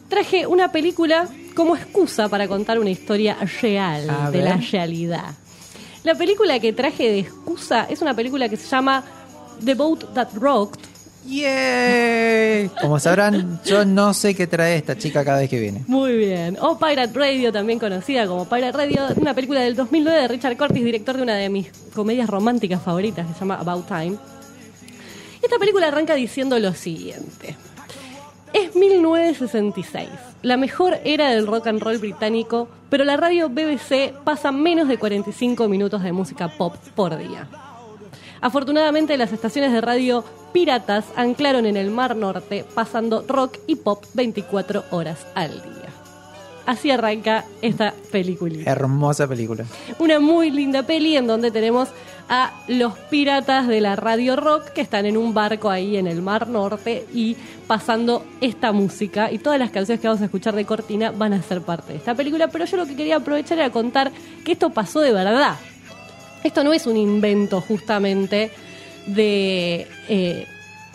traje 0.09 0.45
una 0.45 0.72
película 0.72 1.27
como 1.55 1.76
excusa 1.76 2.30
para 2.30 2.47
contar 2.47 2.77
una 2.77 2.91
historia 2.91 3.35
real 3.63 4.07
A 4.11 4.30
de 4.30 4.38
ver. 4.38 4.47
la 4.47 4.57
realidad. 4.57 5.34
La 6.03 6.13
película 6.13 6.59
que 6.59 6.72
traje 6.72 7.09
de 7.09 7.19
excusa 7.22 7.88
es 7.89 7.99
una 8.03 8.13
película 8.13 8.47
que 8.47 8.57
se 8.57 8.68
llama 8.68 9.03
The 9.65 9.73
Boat 9.73 10.13
That 10.13 10.35
Rocked. 10.35 10.90
¡Yay! 11.26 12.69
Como 12.81 12.99
sabrán, 12.99 13.60
yo 13.64 13.85
no 13.85 14.14
sé 14.14 14.34
qué 14.34 14.48
trae 14.48 14.76
esta 14.76 14.98
chica 14.98 15.23
cada 15.23 15.39
vez 15.39 15.49
que 15.49 15.60
viene. 15.60 15.84
Muy 15.88 16.18
bien. 16.18 16.57
O 16.60 16.77
Pirate 16.77 17.18
Radio, 17.18 17.52
también 17.52 17.80
conocida 17.80 18.26
como 18.27 18.49
Pirate 18.49 18.77
Radio, 18.77 19.02
una 19.18 19.34
película 19.34 19.61
del 19.61 19.76
2009 19.76 20.22
de 20.22 20.27
Richard 20.27 20.57
Curtis, 20.57 20.84
director 20.84 21.18
de 21.18 21.23
una 21.23 21.35
de 21.35 21.49
mis 21.49 21.72
comedias 21.93 22.30
románticas 22.30 22.81
favoritas, 22.81 23.27
que 23.27 23.34
se 23.34 23.39
llama 23.39 23.56
About 23.56 23.88
Time. 23.88 24.18
Esta 25.41 25.57
película 25.60 25.88
arranca 25.88 26.15
diciendo 26.15 26.57
lo 26.60 26.73
siguiente. 26.73 27.56
Es 28.53 28.76
1966, 28.76 30.10
la 30.41 30.57
mejor 30.57 30.99
era 31.06 31.30
del 31.30 31.48
rock 31.48 31.68
and 31.68 31.81
roll 31.81 31.99
británico, 31.99 32.68
pero 32.89 33.06
la 33.06 33.15
radio 33.15 33.48
BBC 33.48 34.14
pasa 34.26 34.52
menos 34.52 34.89
de 34.89 34.98
45 34.98 35.69
minutos 35.69 36.03
de 36.03 36.11
música 36.11 36.49
pop 36.49 36.76
por 36.93 37.18
día. 37.18 37.48
Afortunadamente, 38.41 39.18
las 39.18 39.31
estaciones 39.31 39.72
de 39.72 39.81
radio 39.81 40.23
piratas 40.51 41.05
anclaron 41.15 41.65
en 41.65 41.77
el 41.77 41.91
Mar 41.91 42.15
Norte, 42.15 42.65
pasando 42.73 43.23
rock 43.27 43.59
y 43.68 43.76
pop 43.76 44.03
24 44.13 44.85
horas 44.89 45.27
al 45.35 45.61
día. 45.61 45.81
Así 46.65 46.91
arranca 46.91 47.45
esta 47.61 47.93
película. 48.11 48.63
Hermosa 48.65 49.27
película. 49.27 49.65
Una 49.99 50.19
muy 50.19 50.51
linda 50.51 50.84
peli 50.84 51.18
en 51.18 51.27
donde 51.27 51.51
tenemos 51.51 51.89
a 52.30 52.53
los 52.68 52.93
piratas 53.09 53.68
de 53.68 53.81
la 53.81 53.95
radio 53.95 54.35
rock 54.35 54.69
que 54.69 54.81
están 54.81 55.05
en 55.05 55.18
un 55.18 55.34
barco 55.34 55.69
ahí 55.69 55.97
en 55.97 56.07
el 56.07 56.22
Mar 56.22 56.47
Norte 56.47 57.05
y 57.13 57.35
pasando 57.68 58.26
esta 58.39 58.72
música 58.72 59.31
y 59.31 59.39
todas 59.39 59.59
las 59.59 59.72
canciones 59.72 59.99
que 60.01 60.07
vamos 60.07 60.22
a 60.22 60.26
escuchar 60.26 60.55
de 60.55 60.65
Cortina 60.65 61.11
van 61.11 61.34
a 61.34 61.41
ser 61.41 61.61
parte 61.61 61.93
de 61.93 61.99
esta 61.99 62.15
película, 62.15 62.47
pero 62.47 62.65
yo 62.65 62.77
lo 62.77 62.85
que 62.85 62.95
quería 62.95 63.18
aprovechar 63.18 63.57
era 63.57 63.69
contar 63.69 64.11
que 64.45 64.53
esto 64.53 64.69
pasó 64.69 65.01
de 65.01 65.11
verdad. 65.11 65.57
Esto 66.43 66.63
no 66.63 66.73
es 66.73 66.85
un 66.88 66.97
invento 66.97 67.61
justamente 67.61 68.51
de 69.07 69.88
eh, 70.09 70.47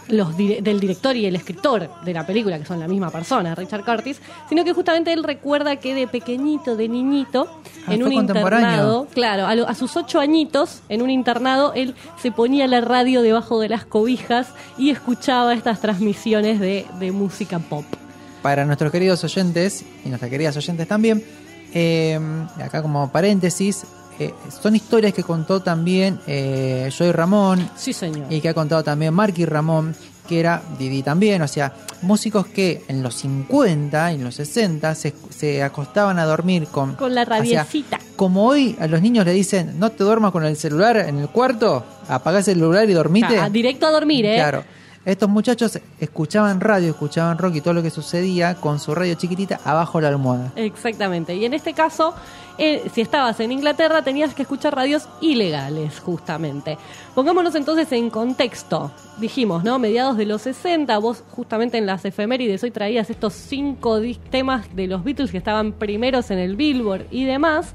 los 0.09 0.37
dire- 0.37 0.61
del 0.63 0.79
director 0.79 1.17
y 1.17 1.27
el 1.27 1.35
escritor 1.37 1.91
de 2.05 2.13
la 2.13 2.25
película, 2.27 2.59
que 2.59 2.65
son 2.65 2.79
la 2.79 2.87
misma 2.89 3.11
persona, 3.11 3.55
Richard 3.55 3.85
Curtis, 3.85 4.21
sino 4.49 4.65
que 4.65 4.73
justamente 4.73 5.13
él 5.13 5.25
recuerda 5.25 5.77
que 5.77 5.95
de 5.95 6.07
pequeñito, 6.07 6.77
de 6.77 6.89
niñito, 6.89 7.49
Ah, 7.89 7.95
en 7.95 8.03
un 8.03 8.13
internado, 8.13 9.07
claro, 9.15 9.47
a, 9.47 9.55
lo- 9.55 9.69
a 9.69 9.75
sus 9.77 9.97
ocho 9.97 10.19
añitos, 10.19 10.83
en 10.89 11.03
un 11.03 11.11
internado, 11.11 11.73
él 11.75 11.95
se 12.21 12.33
ponía 12.33 12.67
la 12.67 12.81
radio 12.81 13.23
debajo 13.23 13.61
de 13.61 13.69
las 13.69 13.85
cobijas 13.85 14.49
y 14.77 14.91
escuchaba 14.91 15.55
estas 15.55 15.81
transmisiones 15.81 16.59
de, 16.59 16.85
de 16.99 17.13
música 17.13 17.61
pop. 17.61 17.85
Para 18.43 18.65
nuestros 18.65 18.91
queridos 18.91 19.23
oyentes 19.23 19.85
y 20.05 20.09
nuestras 20.09 20.31
queridas 20.33 20.57
oyentes 20.57 20.89
también, 20.89 21.23
eh, 21.75 22.19
acá 22.61 22.83
como 22.83 23.11
paréntesis, 23.13 23.85
eh, 24.19 24.35
son 24.63 24.75
historias 24.77 25.13
que 25.13 25.23
contó 25.23 25.61
también 25.61 26.19
eh, 26.27 26.91
Joy 26.97 27.13
Ramón 27.13 27.69
Sí, 27.77 27.93
señor. 27.93 28.27
y 28.31 28.41
que 28.41 28.49
ha 28.49 28.55
contado 28.55 28.83
también 28.83 29.13
Marky 29.15 29.45
Ramón, 29.45 29.95
que 30.29 30.41
era 30.41 30.63
Didi 30.79 31.03
también, 31.03 31.43
o 31.43 31.49
sea, 31.49 31.73
músicos 32.03 32.47
que 32.47 32.85
en 32.89 33.03
los 33.03 33.15
50 33.17 34.13
y 34.13 34.15
en 34.17 34.25
los 34.25 34.35
60 34.35 34.95
se, 34.95 35.15
se 35.31 35.63
acostaban 35.63 36.19
a 36.19 36.25
dormir 36.25 36.67
con... 36.67 36.95
Con 36.97 37.15
la 37.15 37.23
o 37.23 37.27
sea, 37.27 37.37
radiecita. 37.39 37.99
como 38.17 38.47
hoy 38.47 38.77
a 38.81 38.87
los 38.87 39.01
niños 39.01 39.25
le 39.25 39.33
dicen, 39.33 39.79
no 39.79 39.91
te 39.91 40.05
duermas 40.05 40.33
con 40.33 40.45
el 40.45 40.57
celular 40.57 40.97
en 40.97 41.19
el 41.19 41.29
cuarto, 41.29 41.85
apagás 42.09 42.49
el 42.49 42.57
celular 42.57 42.89
y 42.91 42.93
dormite. 42.93 43.39
Ah, 43.39 43.49
directo 43.51 43.87
a 43.87 43.91
dormir, 43.93 44.27
¿eh? 44.27 44.35
Claro. 44.37 44.65
Estos 45.07 45.29
muchachos 45.29 45.79
escuchaban 46.01 46.61
radio, 46.61 46.91
escuchaban 46.91 47.39
rock 47.39 47.55
y 47.55 47.61
todo 47.61 47.75
lo 47.75 47.83
que 47.83 47.91
sucedía 47.91 48.57
con 48.57 48.81
su 48.81 48.93
radio 48.93 49.15
chiquitita 49.15 49.61
abajo 49.65 50.01
la 50.01 50.09
almohada. 50.09 50.53
Exactamente. 50.57 51.37
Y 51.37 51.45
en 51.45 51.55
este 51.55 51.75
caso, 51.75 52.13
eh, 52.59 52.91
si 52.93 53.03
estabas 53.03 53.39
en 53.39 53.53
Inglaterra, 53.53 54.03
tenías 54.03 54.35
que 54.35 54.43
escuchar 54.43 54.75
radios 54.75 55.09
ilegales, 55.21 56.01
justamente. 56.01 56.77
Pongámonos 57.15 57.55
entonces 57.55 57.93
en 57.93 58.11
contexto. 58.11 58.91
Dijimos, 59.19 59.63
¿no? 59.63 59.79
Mediados 59.79 60.17
de 60.17 60.27
los 60.27 60.43
60, 60.43 60.99
vos 60.99 61.23
justamente 61.31 61.79
en 61.79 61.87
las 61.87 62.05
efemérides 62.05 62.65
hoy 62.65 62.73
traías 62.73 63.09
estos 63.09 63.33
cinco 63.33 64.01
temas 64.33 64.75
de 64.75 64.89
los 64.89 65.05
Beatles 65.05 65.31
que 65.31 65.39
estaban 65.39 65.71
primeros 65.71 66.33
en 66.33 66.41
el 66.41 66.57
Billboard 66.57 67.07
y 67.13 67.27
demás. 67.27 67.75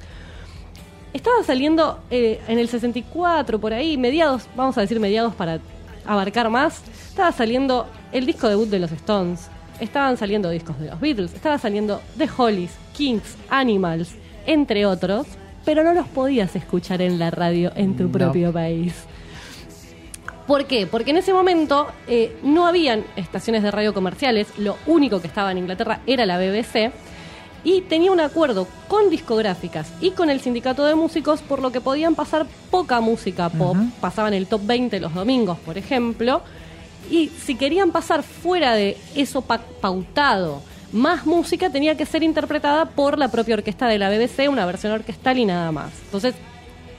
Estaba 1.13 1.41
saliendo 1.45 1.99
eh, 2.09 2.41
en 2.49 2.59
el 2.59 2.67
64, 2.67 3.57
por 3.57 3.71
ahí, 3.71 3.97
mediados, 3.97 4.47
vamos 4.57 4.77
a 4.77 4.81
decir 4.81 4.99
mediados 4.99 5.33
para 5.33 5.61
abarcar 6.05 6.49
más, 6.49 6.81
estaba 7.09 7.31
saliendo 7.31 7.87
el 8.11 8.25
disco 8.25 8.47
debut 8.47 8.69
de 8.69 8.79
los 8.79 8.91
Stones, 8.91 9.47
estaban 9.79 10.17
saliendo 10.17 10.49
discos 10.49 10.79
de 10.79 10.87
los 10.87 10.99
Beatles, 10.99 11.33
estaba 11.33 11.57
saliendo 11.57 12.01
The 12.17 12.29
Hollies, 12.37 12.71
Kings, 12.93 13.35
Animals, 13.49 14.15
entre 14.45 14.85
otros, 14.85 15.27
pero 15.65 15.83
no 15.83 15.93
los 15.93 16.07
podías 16.07 16.55
escuchar 16.55 17.01
en 17.01 17.19
la 17.19 17.31
radio 17.31 17.71
en 17.75 17.95
tu 17.95 18.03
No. 18.03 18.11
propio 18.11 18.51
país. 18.51 18.93
¿Por 20.47 20.65
qué? 20.65 20.87
Porque 20.87 21.11
en 21.11 21.17
ese 21.17 21.33
momento 21.33 21.87
eh, 22.07 22.35
no 22.43 22.65
habían 22.67 23.03
estaciones 23.15 23.63
de 23.63 23.71
radio 23.71 23.93
comerciales, 23.93 24.47
lo 24.57 24.75
único 24.87 25.21
que 25.21 25.27
estaba 25.27 25.51
en 25.51 25.59
Inglaterra 25.59 26.01
era 26.07 26.25
la 26.25 26.37
BBC, 26.37 26.91
y 27.63 27.81
tenía 27.81 28.11
un 28.11 28.19
acuerdo 28.19 28.67
con 28.87 29.09
discográficas 29.09 29.91
y 30.01 30.11
con 30.11 30.29
el 30.29 30.41
sindicato 30.41 30.85
de 30.85 30.95
músicos 30.95 31.41
por 31.41 31.61
lo 31.61 31.71
que 31.71 31.79
podían 31.81 32.15
pasar 32.15 32.45
poca 32.71 32.99
música 33.01 33.49
pop, 33.49 33.77
pasaban 33.99 34.33
el 34.33 34.47
top 34.47 34.61
20 34.65 34.99
los 34.99 35.13
domingos, 35.13 35.57
por 35.59 35.77
ejemplo, 35.77 36.41
y 37.09 37.29
si 37.29 37.55
querían 37.55 37.91
pasar 37.91 38.23
fuera 38.23 38.73
de 38.73 38.97
eso 39.15 39.41
pa- 39.41 39.61
pautado, 39.81 40.61
más 40.91 41.25
música 41.25 41.69
tenía 41.69 41.95
que 41.95 42.05
ser 42.05 42.23
interpretada 42.23 42.85
por 42.85 43.17
la 43.17 43.29
propia 43.29 43.55
orquesta 43.55 43.87
de 43.87 43.97
la 43.99 44.09
BBC, 44.09 44.49
una 44.49 44.65
versión 44.65 44.91
orquestal 44.93 45.37
y 45.37 45.45
nada 45.45 45.71
más. 45.71 45.91
Entonces, 46.05 46.35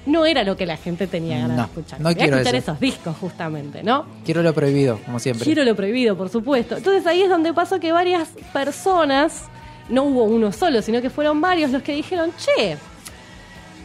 no 0.07 0.27
era 0.27 0.43
lo 0.45 0.57
que 0.57 0.67
la 0.67 0.77
gente 0.77 1.07
tenía 1.07 1.39
ganas 1.39 1.57
No, 1.57 1.63
de 1.63 1.69
escuchar. 1.69 2.01
no 2.01 2.09
Quería 2.09 2.23
quiero 2.25 2.37
escuchar 2.39 2.55
eso. 2.57 2.71
esos 2.73 2.81
discos, 2.81 3.17
justamente, 3.19 3.83
¿no? 3.83 4.05
Quiero 4.25 4.43
lo 4.43 4.53
prohibido, 4.55 4.99
como 5.05 5.19
siempre. 5.19 5.45
Quiero 5.45 5.63
lo 5.65 5.77
prohibido, 5.77 6.17
por 6.17 6.29
supuesto. 6.29 6.77
Entonces 6.77 7.07
ahí 7.07 7.23
es 7.23 7.29
donde 7.31 7.53
pasó 7.53 7.79
que 7.81 7.93
varias 7.93 8.29
personas, 8.53 9.45
no 9.93 10.05
hubo 10.05 10.24
uno 10.24 10.52
solo, 10.52 10.81
sino 10.81 11.02
que 11.02 11.10
fueron 11.10 11.40
varios 11.40 11.70
los 11.70 11.82
que 11.82 11.94
dijeron, 11.94 12.32
che, 12.39 12.78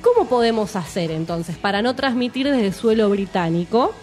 ¿cómo 0.02 0.28
podemos 0.28 0.76
hacer 0.78 1.12
entonces 1.12 1.58
para 1.58 1.82
no 1.82 1.96
transmitir 1.96 2.50
desde 2.50 2.72
suelo 2.72 3.10
británico 3.10 3.94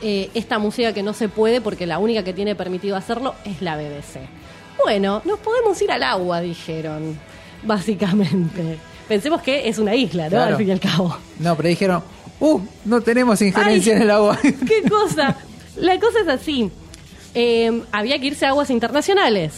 eh, 0.00 0.30
esta 0.32 0.58
música 0.58 0.94
que 0.94 1.02
no 1.02 1.12
se 1.12 1.28
puede 1.28 1.60
porque 1.60 1.86
la 1.86 1.98
única 1.98 2.24
que 2.24 2.32
tiene 2.32 2.54
permitido 2.54 2.96
hacerlo 2.96 3.34
es 3.44 3.60
la 3.60 3.76
BBC? 3.76 4.20
Bueno, 4.82 5.20
nos 5.26 5.38
podemos 5.40 5.80
ir 5.82 5.92
al 5.92 6.02
agua, 6.02 6.40
dijeron, 6.40 7.18
básicamente. 7.62 8.78
Pensemos 9.06 9.42
que 9.42 9.68
es 9.68 9.78
una 9.78 9.94
isla, 9.94 10.24
¿no? 10.24 10.30
Claro. 10.30 10.52
Al 10.52 10.56
fin 10.56 10.68
y 10.68 10.70
al 10.70 10.80
cabo. 10.80 11.14
No, 11.40 11.56
pero 11.56 11.68
dijeron, 11.68 12.02
uh, 12.40 12.60
no 12.86 13.02
tenemos 13.02 13.42
injerencia 13.42 13.92
Ay. 13.92 13.96
en 13.96 14.02
el 14.02 14.10
agua. 14.10 14.38
¿Qué 14.42 14.88
cosa? 14.88 15.36
La 15.76 16.00
cosa 16.00 16.20
es 16.20 16.28
así. 16.28 16.70
Eh, 17.34 17.82
había 17.92 18.18
que 18.18 18.28
irse 18.28 18.46
a 18.46 18.50
aguas 18.50 18.70
internacionales. 18.70 19.54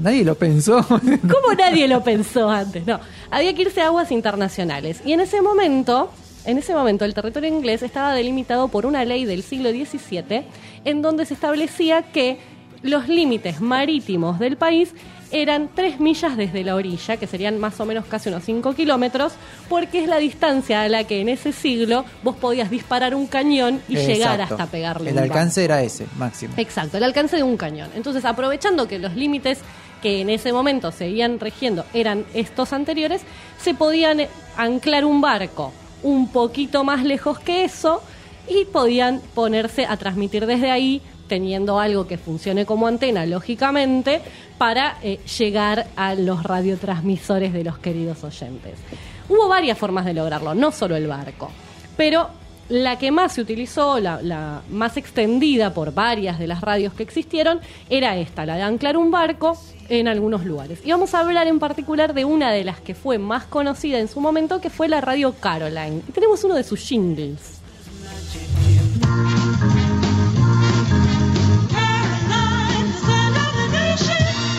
Nadie 0.00 0.24
lo 0.24 0.34
pensó. 0.34 0.82
¿Cómo 0.88 1.54
nadie 1.56 1.86
lo 1.86 2.02
pensó 2.02 2.48
antes? 2.48 2.86
No, 2.86 2.98
había 3.30 3.54
que 3.54 3.62
irse 3.62 3.82
a 3.82 3.86
aguas 3.86 4.10
internacionales. 4.10 5.02
Y 5.04 5.12
en 5.12 5.20
ese 5.20 5.42
momento, 5.42 6.10
en 6.44 6.58
ese 6.58 6.74
momento, 6.74 7.04
el 7.04 7.14
territorio 7.14 7.48
inglés 7.48 7.82
estaba 7.82 8.14
delimitado 8.14 8.68
por 8.68 8.86
una 8.86 9.04
ley 9.04 9.24
del 9.26 9.42
siglo 9.42 9.70
XVII, 9.70 10.44
en 10.84 11.02
donde 11.02 11.26
se 11.26 11.34
establecía 11.34 12.02
que 12.02 12.38
los 12.82 13.08
límites 13.08 13.60
marítimos 13.60 14.38
del 14.38 14.56
país 14.56 14.94
eran 15.32 15.70
tres 15.74 16.00
millas 16.00 16.36
desde 16.36 16.64
la 16.64 16.74
orilla, 16.74 17.16
que 17.16 17.26
serían 17.26 17.58
más 17.58 17.78
o 17.78 17.86
menos 17.86 18.04
casi 18.06 18.28
unos 18.28 18.42
5 18.44 18.74
kilómetros, 18.74 19.34
porque 19.68 20.02
es 20.02 20.08
la 20.08 20.18
distancia 20.18 20.82
a 20.82 20.88
la 20.88 21.04
que 21.04 21.20
en 21.20 21.28
ese 21.28 21.52
siglo 21.52 22.04
vos 22.22 22.36
podías 22.36 22.70
disparar 22.70 23.14
un 23.14 23.26
cañón 23.26 23.80
y 23.88 23.96
llegar 23.96 24.40
hasta 24.40 24.66
pegarle 24.66 25.10
El 25.10 25.16
un 25.18 25.22
alcance 25.22 25.64
era 25.64 25.82
ese, 25.82 26.06
máximo. 26.16 26.54
Exacto, 26.56 26.96
el 26.96 27.04
alcance 27.04 27.36
de 27.36 27.42
un 27.42 27.56
cañón. 27.56 27.90
Entonces, 27.94 28.24
aprovechando 28.24 28.88
que 28.88 28.98
los 28.98 29.14
límites 29.14 29.60
que 30.00 30.20
en 30.20 30.30
ese 30.30 30.52
momento 30.52 30.92
seguían 30.92 31.40
regiendo 31.40 31.84
eran 31.94 32.24
estos 32.34 32.72
anteriores, 32.72 33.22
se 33.58 33.74
podían 33.74 34.22
anclar 34.56 35.04
un 35.04 35.20
barco 35.20 35.72
un 36.02 36.28
poquito 36.28 36.84
más 36.84 37.04
lejos 37.04 37.38
que 37.38 37.64
eso 37.64 38.02
y 38.48 38.64
podían 38.64 39.20
ponerse 39.34 39.86
a 39.86 39.96
transmitir 39.96 40.46
desde 40.46 40.70
ahí 40.70 41.02
teniendo 41.28 41.78
algo 41.78 42.08
que 42.08 42.18
funcione 42.18 42.66
como 42.66 42.88
antena, 42.88 43.24
lógicamente, 43.24 44.20
para 44.58 44.96
eh, 45.02 45.20
llegar 45.38 45.86
a 45.94 46.16
los 46.16 46.42
radiotransmisores 46.42 47.52
de 47.52 47.62
los 47.62 47.78
queridos 47.78 48.24
oyentes. 48.24 48.80
Hubo 49.28 49.46
varias 49.46 49.78
formas 49.78 50.04
de 50.06 50.14
lograrlo, 50.14 50.56
no 50.56 50.72
solo 50.72 50.96
el 50.96 51.06
barco, 51.06 51.52
pero 51.96 52.39
la 52.70 52.98
que 52.98 53.10
más 53.10 53.34
se 53.34 53.40
utilizó, 53.40 53.98
la, 53.98 54.62
más 54.70 54.96
extendida 54.96 55.74
por 55.74 55.92
varias 55.92 56.38
de 56.38 56.46
las 56.46 56.60
radios 56.60 56.94
que 56.94 57.02
existieron, 57.02 57.60
era 57.90 58.16
esta, 58.16 58.46
la 58.46 58.54
de 58.54 58.62
anclar 58.62 58.96
un 58.96 59.10
barco 59.10 59.58
en 59.88 60.06
algunos 60.06 60.44
lugares. 60.44 60.80
Y 60.84 60.92
vamos 60.92 61.12
a 61.14 61.20
hablar 61.20 61.48
en 61.48 61.58
particular 61.58 62.14
de 62.14 62.24
una 62.24 62.52
de 62.52 62.64
las 62.64 62.80
que 62.80 62.94
fue 62.94 63.18
más 63.18 63.44
conocida 63.44 63.98
en 63.98 64.06
su 64.06 64.20
momento, 64.20 64.60
que 64.60 64.70
fue 64.70 64.88
la 64.88 65.00
radio 65.00 65.34
Caroline. 65.34 66.02
Y 66.08 66.12
tenemos 66.12 66.44
uno 66.44 66.54
de 66.54 66.62
sus 66.62 66.80
jingles. 66.80 67.58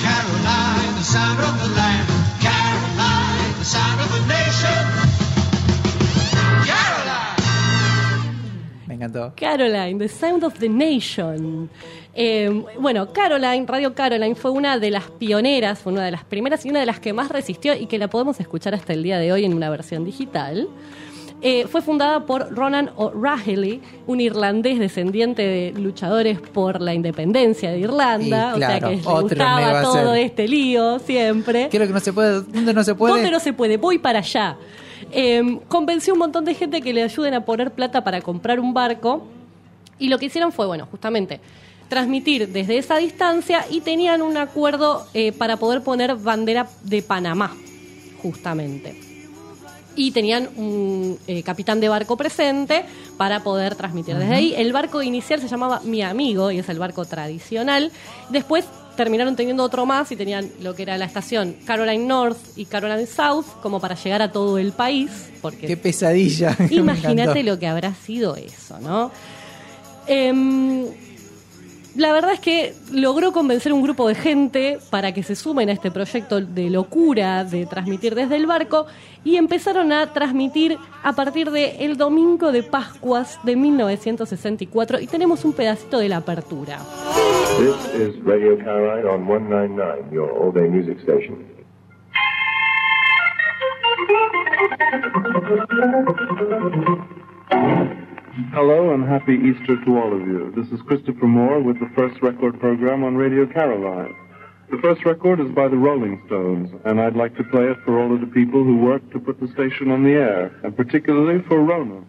Caroline, 0.02 0.96
the 0.98 1.04
sound 1.04 1.40
of 1.40 1.62
the 1.62 1.70
land. 1.76 2.08
Caroline, 2.42 3.60
the 3.60 3.66
sound 3.66 4.02
of 4.02 4.12
the 4.12 4.20
nation. 4.28 5.01
Encantó. 9.06 9.34
Caroline, 9.36 9.98
The 10.00 10.08
Sound 10.08 10.44
of 10.44 10.58
the 10.60 10.70
Nation. 10.70 11.70
Eh, 12.14 12.64
bueno, 12.80 13.12
Caroline, 13.14 13.66
Radio 13.66 13.94
Caroline 13.94 14.36
fue 14.36 14.52
una 14.52 14.78
de 14.78 14.92
las 14.92 15.10
pioneras, 15.12 15.80
fue 15.80 15.94
una 15.94 16.04
de 16.04 16.12
las 16.12 16.24
primeras 16.24 16.66
y 16.66 16.70
una 16.70 16.80
de 16.80 16.86
las 16.86 17.00
que 17.00 17.14
más 17.14 17.30
resistió 17.30 17.74
y 17.74 17.86
que 17.86 17.98
la 17.98 18.10
podemos 18.10 18.40
escuchar 18.40 18.76
hasta 18.76 18.94
el 18.94 19.04
día 19.04 19.18
de 19.18 19.32
hoy 19.32 19.46
en 19.46 19.54
una 19.54 19.70
versión 19.70 20.04
digital. 20.04 20.68
Eh, 21.44 21.66
fue 21.68 21.82
fundada 21.82 22.28
por 22.28 22.54
Ronan 22.54 22.92
O'Rahilly, 22.98 23.82
un 24.06 24.22
irlandés 24.22 24.78
descendiente 24.78 25.42
de 25.42 25.74
luchadores 25.76 26.40
por 26.40 26.80
la 26.82 26.94
independencia 26.94 27.72
de 27.72 27.80
Irlanda, 27.80 28.54
Y 28.54 28.58
claro, 28.58 28.76
o 28.78 28.80
sea 28.80 28.80
que 28.80 28.96
le 28.96 29.22
gustaba 29.22 29.82
todo 29.82 30.14
este 30.14 30.48
lío 30.48 31.00
siempre. 31.00 31.68
Quiero 31.70 31.88
que 31.88 31.94
no 31.94 32.00
se 32.00 32.14
puede. 32.14 32.44
¿Dónde 32.44 32.74
no 32.76 32.84
se 32.84 32.94
puede? 32.94 33.14
¿Dónde 33.16 33.32
no 33.32 33.40
se 33.40 33.54
puede? 33.54 33.78
Voy 33.78 33.98
para 33.98 34.20
allá. 34.20 34.56
Eh, 35.12 35.60
convenció 35.68 36.14
a 36.14 36.16
un 36.16 36.20
montón 36.20 36.46
de 36.46 36.54
gente 36.54 36.82
que 36.82 36.94
le 36.94 37.04
ayuden 37.04 37.34
a 37.34 37.46
poner 37.46 37.72
plata 37.72 38.04
para 38.04 38.22
comprar 38.22 38.60
un 38.60 38.74
barco. 38.74 39.28
Y 40.00 40.10
lo 40.10 40.18
que 40.18 40.26
hicieron 40.28 40.52
fue, 40.52 40.66
bueno, 40.66 40.88
justamente 40.90 41.40
transmitir 41.92 42.48
desde 42.48 42.78
esa 42.78 42.96
distancia 42.96 43.66
y 43.70 43.82
tenían 43.82 44.22
un 44.22 44.38
acuerdo 44.38 45.06
eh, 45.14 45.34
para 45.34 45.58
poder 45.58 45.84
poner 45.84 46.16
bandera 46.16 46.70
de 46.84 47.02
Panamá, 47.02 47.54
justamente. 48.22 48.96
Y 49.98 50.12
tenían 50.12 50.48
un 50.56 51.20
eh, 51.28 51.44
capitán 51.44 51.82
de 51.82 51.90
barco 51.90 52.16
presente 52.16 52.86
para 53.18 53.44
poder 53.44 53.76
transmitir 53.76 54.16
desde 54.16 54.34
ahí. 54.34 54.54
El 54.56 54.72
barco 54.72 55.02
inicial 55.02 55.42
se 55.42 55.50
llamaba 55.50 55.82
Mi 55.84 56.02
Amigo 56.02 56.50
y 56.50 56.60
es 56.60 56.70
el 56.70 56.80
barco 56.80 57.04
tradicional. 57.04 57.92
Después 58.30 58.66
terminaron 59.02 59.36
teniendo 59.36 59.64
otro 59.64 59.84
más 59.88 60.12
y 60.12 60.16
tenían 60.16 60.48
lo 60.62 60.76
que 60.76 60.84
era 60.84 60.96
la 60.96 61.06
estación 61.06 61.56
Caroline 61.66 62.06
North 62.06 62.38
y 62.56 62.66
Caroline 62.66 63.08
South 63.08 63.46
como 63.60 63.80
para 63.80 63.96
llegar 63.96 64.22
a 64.22 64.32
todo 64.32 64.60
el 64.60 64.74
país. 64.74 65.10
Porque 65.42 65.66
Qué 65.66 65.76
pesadilla. 65.76 66.56
Imagínate 66.70 67.42
lo 67.42 67.58
que 67.58 67.66
habrá 67.66 67.96
sido 67.96 68.36
eso, 68.36 68.80
¿no? 68.80 69.12
Em, 70.06 70.86
la 71.96 72.14
verdad 72.14 72.34
es 72.34 72.40
que 72.40 72.74
logró 72.92 73.32
convencer 73.32 73.74
un 73.74 73.82
grupo 73.82 74.08
de 74.08 74.16
gente 74.16 74.80
para 74.90 75.14
que 75.14 75.24
se 75.24 75.36
sumen 75.36 75.70
a 75.70 75.74
este 75.74 75.92
proyecto 75.92 76.40
de 76.40 76.70
locura 76.70 77.44
de 77.44 77.66
transmitir 77.66 78.16
desde 78.16 78.36
el 78.38 78.46
barco 78.46 78.86
y 79.24 79.36
empezaron 79.36 79.92
a 79.92 80.14
transmitir 80.14 80.78
a 81.04 81.14
partir 81.14 81.52
del 81.52 81.98
domingo 81.98 82.52
de 82.52 82.64
Pascuas 82.64 83.40
de 83.44 83.56
1964 83.56 85.00
y 85.00 85.08
tenemos 85.08 85.44
un 85.46 85.54
pedacito 85.54 86.00
de 86.00 86.10
la 86.10 86.18
apertura. 86.18 86.80
This 87.58 87.76
is 87.94 88.24
Radio 88.24 88.58
Caroline 88.58 89.08
on 89.08 89.28
199, 89.28 90.12
your 90.12 90.32
all 90.32 90.52
day 90.52 90.68
music 90.68 91.00
station. 91.02 91.52
Hello 98.32 98.94
and 98.94 99.04
happy 99.04 99.34
Easter 99.34 99.76
to 99.84 99.98
all 99.98 100.14
of 100.14 100.26
you. 100.26 100.54
This 100.56 100.72
is 100.72 100.82
Christopher 100.88 101.28
Moore 101.28 101.60
with 101.60 101.78
the 101.82 101.90
first 101.94 102.22
record 102.22 102.58
program 102.62 103.04
on 103.04 103.18
Radio 103.18 103.46
Caroline. 103.46 104.16
The 104.70 104.78
first 104.78 105.04
record 105.04 105.42
is 105.42 105.52
by 105.52 105.68
the 105.68 105.76
Rolling 105.76 106.22
Stones, 106.28 106.72
and 106.86 107.02
I'd 107.02 107.18
like 107.18 107.36
to 107.36 107.44
play 107.44 107.66
it 107.66 107.76
for 107.84 108.00
all 108.00 108.16
of 108.16 108.22
the 108.22 108.28
people 108.28 108.64
who 108.64 108.78
worked 108.78 109.12
to 109.12 109.20
put 109.20 109.38
the 109.42 109.50
station 109.50 109.92
on 109.92 110.06
the 110.06 110.12
air, 110.12 110.58
and 110.64 110.74
particularly 110.74 111.42
for 111.42 111.60
Rona. 111.60 112.06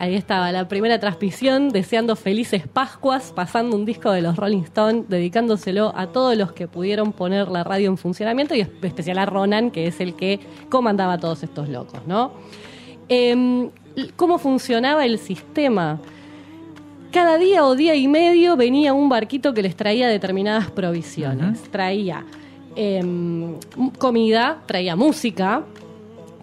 Ahí 0.00 0.16
estaba 0.16 0.50
la 0.50 0.66
primera 0.66 0.98
transmisión, 0.98 1.68
deseando 1.68 2.16
felices 2.16 2.66
Pascuas, 2.66 3.32
pasando 3.32 3.76
un 3.76 3.84
disco 3.84 4.10
de 4.10 4.22
los 4.22 4.34
Rolling 4.34 4.62
Stones, 4.62 5.08
dedicándoselo 5.08 5.92
a 5.94 6.08
todos 6.08 6.36
los 6.36 6.52
que 6.52 6.66
pudieron 6.66 7.12
poner 7.12 7.48
la 7.48 7.62
radio 7.62 7.88
en 7.88 7.98
funcionamiento 7.98 8.56
y 8.56 8.62
en 8.62 8.70
especial 8.82 9.18
a 9.18 9.26
Ronan, 9.26 9.70
que 9.70 9.86
es 9.86 10.00
el 10.00 10.16
que 10.16 10.40
comandaba 10.70 11.12
a 11.12 11.18
todos 11.18 11.44
estos 11.44 11.68
locos, 11.68 12.04
¿no? 12.08 12.32
Em, 13.10 13.70
¿Cómo 14.14 14.38
funcionaba 14.38 15.04
el 15.04 15.18
sistema? 15.18 15.98
Cada 17.10 17.38
día 17.38 17.66
o 17.66 17.74
día 17.74 17.96
y 17.96 18.06
medio 18.06 18.56
venía 18.56 18.94
un 18.94 19.08
barquito 19.08 19.52
que 19.52 19.62
les 19.62 19.74
traía 19.74 20.08
determinadas 20.08 20.70
provisiones. 20.70 21.60
Traía 21.72 22.24
em, 22.76 23.56
comida, 23.98 24.62
traía 24.66 24.94
música, 24.94 25.64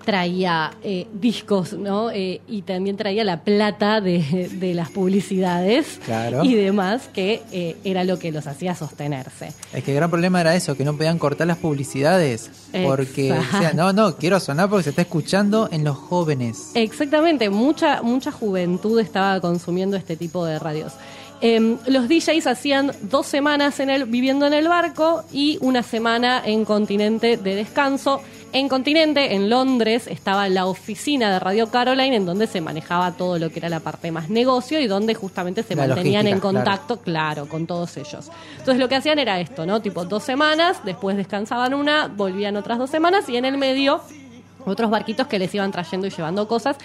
traía 0.07 0.71
eh, 0.83 1.05
discos, 1.11 1.73
¿no? 1.73 2.11
Eh, 2.11 2.39
y 2.47 2.61
también 2.61 2.95
traía 2.95 3.25
la 3.25 3.41
plata 3.43 3.99
de, 3.99 4.49
de 4.53 4.73
las 4.73 4.89
publicidades 4.89 5.99
Claro. 6.05 6.45
y 6.45 6.55
demás, 6.55 7.09
que 7.13 7.41
eh, 7.51 7.75
era 7.83 8.05
lo 8.05 8.17
que 8.17 8.31
los 8.31 8.47
hacía 8.47 8.73
sostenerse. 8.73 9.51
Es 9.73 9.83
que 9.83 9.91
el 9.91 9.97
gran 9.97 10.09
problema 10.09 10.39
era 10.39 10.55
eso, 10.55 10.77
que 10.77 10.85
no 10.85 10.95
podían 10.95 11.19
cortar 11.19 11.45
las 11.47 11.57
publicidades. 11.57 12.49
Porque, 12.85 13.33
o 13.33 13.59
sea, 13.59 13.73
no, 13.73 13.91
no, 13.91 14.15
quiero 14.15 14.39
sonar 14.39 14.69
porque 14.69 14.85
se 14.85 14.89
está 14.91 15.01
escuchando 15.01 15.67
en 15.73 15.83
los 15.83 15.97
jóvenes. 15.97 16.71
Exactamente, 16.73 17.49
mucha, 17.49 18.01
mucha 18.01 18.31
juventud 18.31 19.01
estaba 19.01 19.41
consumiendo 19.41 19.97
este 19.97 20.15
tipo 20.15 20.45
de 20.45 20.57
radios. 20.57 20.93
Em, 21.41 21.77
los 21.85 22.07
DJs 22.07 22.47
hacían 22.47 22.91
dos 23.03 23.27
semanas 23.27 23.79
en 23.81 23.89
el, 23.89 24.05
viviendo 24.05 24.47
en 24.47 24.53
el 24.53 24.69
barco 24.69 25.23
y 25.33 25.57
una 25.61 25.83
semana 25.83 26.41
en 26.45 26.65
continente 26.65 27.35
de 27.35 27.55
descanso. 27.55 28.21
En 28.53 28.69
continente, 28.69 29.35
en 29.35 29.49
Londres, 29.49 30.07
estaba 30.07 30.47
la 30.47 30.65
oficina 30.65 31.31
de 31.31 31.39
Radio 31.39 31.69
Caroline 31.69 32.15
en 32.15 32.25
donde 32.25 32.47
se 32.47 32.61
manejaba 32.61 33.11
todo 33.11 33.37
lo 33.37 33.49
que 33.49 33.59
era 33.59 33.67
la 33.69 33.81
parte 33.81 34.09
más 34.11 34.29
negocio 34.29 34.79
y 34.79 34.87
donde 34.87 35.13
justamente 35.15 35.63
se 35.63 35.75
La 35.75 35.85
mantenían 35.85 36.27
en 36.27 36.37
logística, 36.37 36.49
claro. 36.49 36.65
contacto, 36.65 37.01
claro, 37.01 37.49
con 37.49 37.67
todos 37.67 37.97
ellos. 37.97 38.31
Entonces 38.51 38.79
lo 38.79 38.87
que 38.87 38.95
hacían 38.95 39.19
era 39.19 39.39
esto, 39.39 39.65
¿no? 39.65 39.81
Tipo 39.81 40.05
dos 40.05 40.23
semanas, 40.23 40.79
después 40.85 41.17
descansaban 41.17 41.73
una, 41.73 42.07
volvían 42.07 42.55
otras 42.55 42.77
dos 42.77 42.89
semanas 42.89 43.27
y 43.27 43.35
en 43.35 43.45
el 43.45 43.57
medio 43.57 44.01
otros 44.67 44.89
barquitos 44.89 45.27
que 45.27 45.39
les 45.39 45.53
iban 45.55 45.71
trayendo 45.71 46.07
y 46.07 46.09
llevando 46.09 46.47
cosas. 46.47 46.75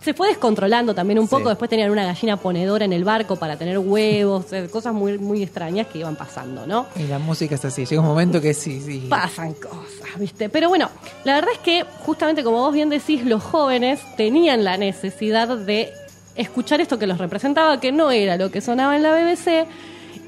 Se 0.00 0.14
fue 0.14 0.28
descontrolando 0.28 0.94
también 0.94 1.18
un 1.18 1.28
poco, 1.28 1.42
Sí. 1.44 1.48
después 1.50 1.68
tenían 1.68 1.90
una 1.90 2.04
gallina 2.04 2.36
ponedora 2.36 2.84
en 2.84 2.92
el 2.92 3.04
barco 3.04 3.36
para 3.36 3.56
tener 3.56 3.78
huevos, 3.78 4.52
eh, 4.52 4.68
cosas 4.70 4.94
muy, 4.94 5.18
muy 5.18 5.42
extrañas 5.42 5.86
que 5.88 5.98
iban 5.98 6.16
pasando, 6.16 6.66
¿no? 6.66 6.86
Y 6.96 7.04
la 7.04 7.18
música 7.18 7.54
es 7.54 7.64
así. 7.64 7.84
Llega 7.84 8.00
un 8.00 8.08
momento 8.08 8.40
que 8.40 8.54
sí, 8.54 8.80
sí. 8.80 9.06
Pasan 9.08 9.54
cosas, 9.54 10.18
¿viste? 10.18 10.48
Pero 10.48 10.68
bueno, 10.68 10.88
la 11.24 11.34
verdad 11.34 11.50
es 11.52 11.58
que 11.58 11.84
justamente 12.06 12.42
como 12.42 12.58
vos 12.58 12.72
bien 12.72 12.88
decís, 12.88 13.24
los 13.24 13.42
jóvenes 13.42 14.00
tenían 14.16 14.64
la 14.64 14.76
necesidad 14.76 15.48
de 15.58 15.92
escuchar 16.36 16.80
esto 16.80 16.98
que 16.98 17.06
los 17.06 17.18
representaba, 17.18 17.80
que 17.80 17.92
no 17.92 18.10
era 18.10 18.36
lo 18.36 18.50
que 18.50 18.60
sonaba 18.60 18.96
en 18.96 19.02
la 19.02 19.12
BBC, 19.12 19.66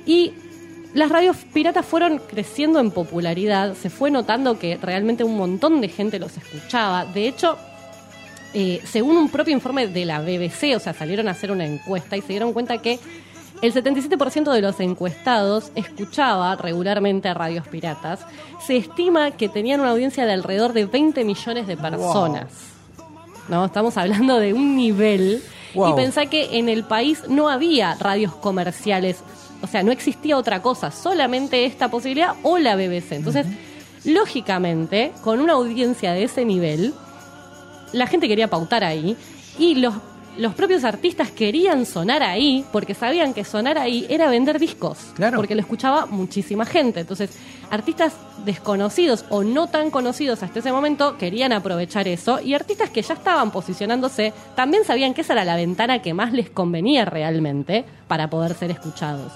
y 0.04 0.32
las 0.94 1.10
radios 1.10 1.36
piratas 1.52 1.86
fueron 1.86 2.18
creciendo 2.18 2.80
en 2.80 2.90
popularidad, 2.90 3.74
se 3.74 3.90
fue 3.90 4.10
notando 4.10 4.58
que 4.58 4.76
realmente 4.76 5.24
un 5.24 5.36
montón 5.36 5.80
de 5.80 5.88
gente 5.88 6.18
los 6.18 6.36
escuchaba. 6.36 7.04
De 7.06 7.26
hecho, 7.26 7.56
eh, 8.54 8.80
según 8.84 9.16
un 9.16 9.30
propio 9.30 9.54
informe 9.54 9.86
de 9.86 10.04
la 10.04 10.20
BBC, 10.20 10.76
o 10.76 10.80
sea, 10.80 10.92
salieron 10.92 11.28
a 11.28 11.30
hacer 11.30 11.50
una 11.50 11.64
encuesta 11.64 12.16
y 12.16 12.20
se 12.20 12.28
dieron 12.28 12.52
cuenta 12.52 12.78
que 12.78 12.98
el 13.62 13.72
77% 13.72 14.52
de 14.52 14.60
los 14.60 14.80
encuestados 14.80 15.70
escuchaba 15.76 16.56
regularmente 16.56 17.28
a 17.28 17.34
radios 17.34 17.66
piratas. 17.68 18.20
Se 18.66 18.76
estima 18.76 19.30
que 19.30 19.48
tenían 19.48 19.80
una 19.80 19.90
audiencia 19.90 20.26
de 20.26 20.32
alrededor 20.32 20.72
de 20.72 20.84
20 20.84 21.24
millones 21.24 21.66
de 21.66 21.76
personas. 21.76 22.48
¿no? 23.48 23.64
Estamos 23.64 23.96
hablando 23.96 24.38
de 24.38 24.52
un 24.52 24.76
nivel. 24.76 25.42
Wow. 25.74 25.90
Y 25.90 25.94
pensá 25.94 26.26
que 26.26 26.58
en 26.58 26.68
el 26.68 26.84
país 26.84 27.22
no 27.28 27.48
había 27.48 27.94
radios 27.94 28.34
comerciales, 28.34 29.22
o 29.62 29.66
sea, 29.66 29.82
no 29.82 29.92
existía 29.92 30.36
otra 30.36 30.60
cosa, 30.60 30.90
solamente 30.90 31.64
esta 31.64 31.88
posibilidad 31.88 32.34
o 32.42 32.58
la 32.58 32.74
BBC. 32.76 33.12
Entonces, 33.12 33.46
lógicamente, 34.04 35.12
con 35.22 35.40
una 35.40 35.54
audiencia 35.54 36.12
de 36.12 36.24
ese 36.24 36.44
nivel, 36.44 36.92
la 37.92 38.06
gente 38.06 38.28
quería 38.28 38.48
pautar 38.48 38.82
ahí 38.82 39.16
y 39.58 39.76
los, 39.76 39.94
los 40.36 40.54
propios 40.54 40.82
artistas 40.82 41.30
querían 41.30 41.86
sonar 41.86 42.22
ahí 42.22 42.64
porque 42.72 42.94
sabían 42.94 43.34
que 43.34 43.44
sonar 43.44 43.78
ahí 43.78 44.04
era 44.08 44.28
vender 44.28 44.58
discos. 44.58 44.98
Claro. 45.14 45.36
Porque 45.36 45.54
lo 45.54 45.60
escuchaba 45.60 46.06
muchísima 46.06 46.64
gente. 46.64 47.00
Entonces, 47.00 47.30
artistas 47.70 48.14
desconocidos 48.44 49.24
o 49.28 49.44
no 49.44 49.68
tan 49.68 49.90
conocidos 49.90 50.42
hasta 50.42 50.58
ese 50.58 50.72
momento 50.72 51.16
querían 51.18 51.52
aprovechar 51.52 52.08
eso 52.08 52.40
y 52.40 52.54
artistas 52.54 52.90
que 52.90 53.02
ya 53.02 53.14
estaban 53.14 53.52
posicionándose 53.52 54.32
también 54.56 54.84
sabían 54.84 55.14
que 55.14 55.20
esa 55.20 55.34
era 55.34 55.44
la 55.44 55.54
ventana 55.54 56.02
que 56.02 56.14
más 56.14 56.32
les 56.32 56.50
convenía 56.50 57.04
realmente 57.04 57.84
para 58.08 58.28
poder 58.28 58.54
ser 58.54 58.72
escuchados. 58.72 59.32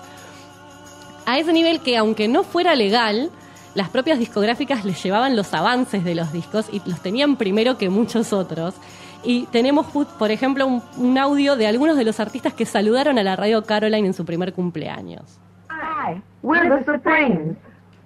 A 1.26 1.38
ese 1.38 1.52
nivel 1.52 1.80
que 1.80 1.96
aunque 1.96 2.28
no 2.28 2.44
fuera 2.44 2.76
legal, 2.76 3.30
las 3.74 3.88
propias 3.88 4.20
discográficas 4.20 4.84
les 4.84 5.02
llevaban 5.02 5.34
los 5.34 5.52
avances 5.52 6.04
de 6.04 6.14
los 6.14 6.32
discos 6.32 6.68
y 6.72 6.80
los 6.88 7.02
tenían 7.02 7.36
primero 7.36 7.76
que 7.76 7.90
muchos 7.90 8.32
otros. 8.32 8.76
Y 9.24 9.46
tenemos, 9.46 9.86
por 9.86 10.30
ejemplo, 10.30 10.68
un, 10.68 10.82
un 10.96 11.18
audio 11.18 11.56
de 11.56 11.66
algunos 11.66 11.96
de 11.96 12.04
los 12.04 12.20
artistas 12.20 12.54
que 12.54 12.64
saludaron 12.64 13.18
a 13.18 13.24
la 13.24 13.34
radio 13.34 13.64
Caroline 13.64 14.06
en 14.06 14.14
su 14.14 14.24
primer 14.24 14.52
cumpleaños. 14.52 15.40
Hi, 15.68 16.22
we're 16.42 16.68
the 16.68 16.84
Supremes. 16.84 17.56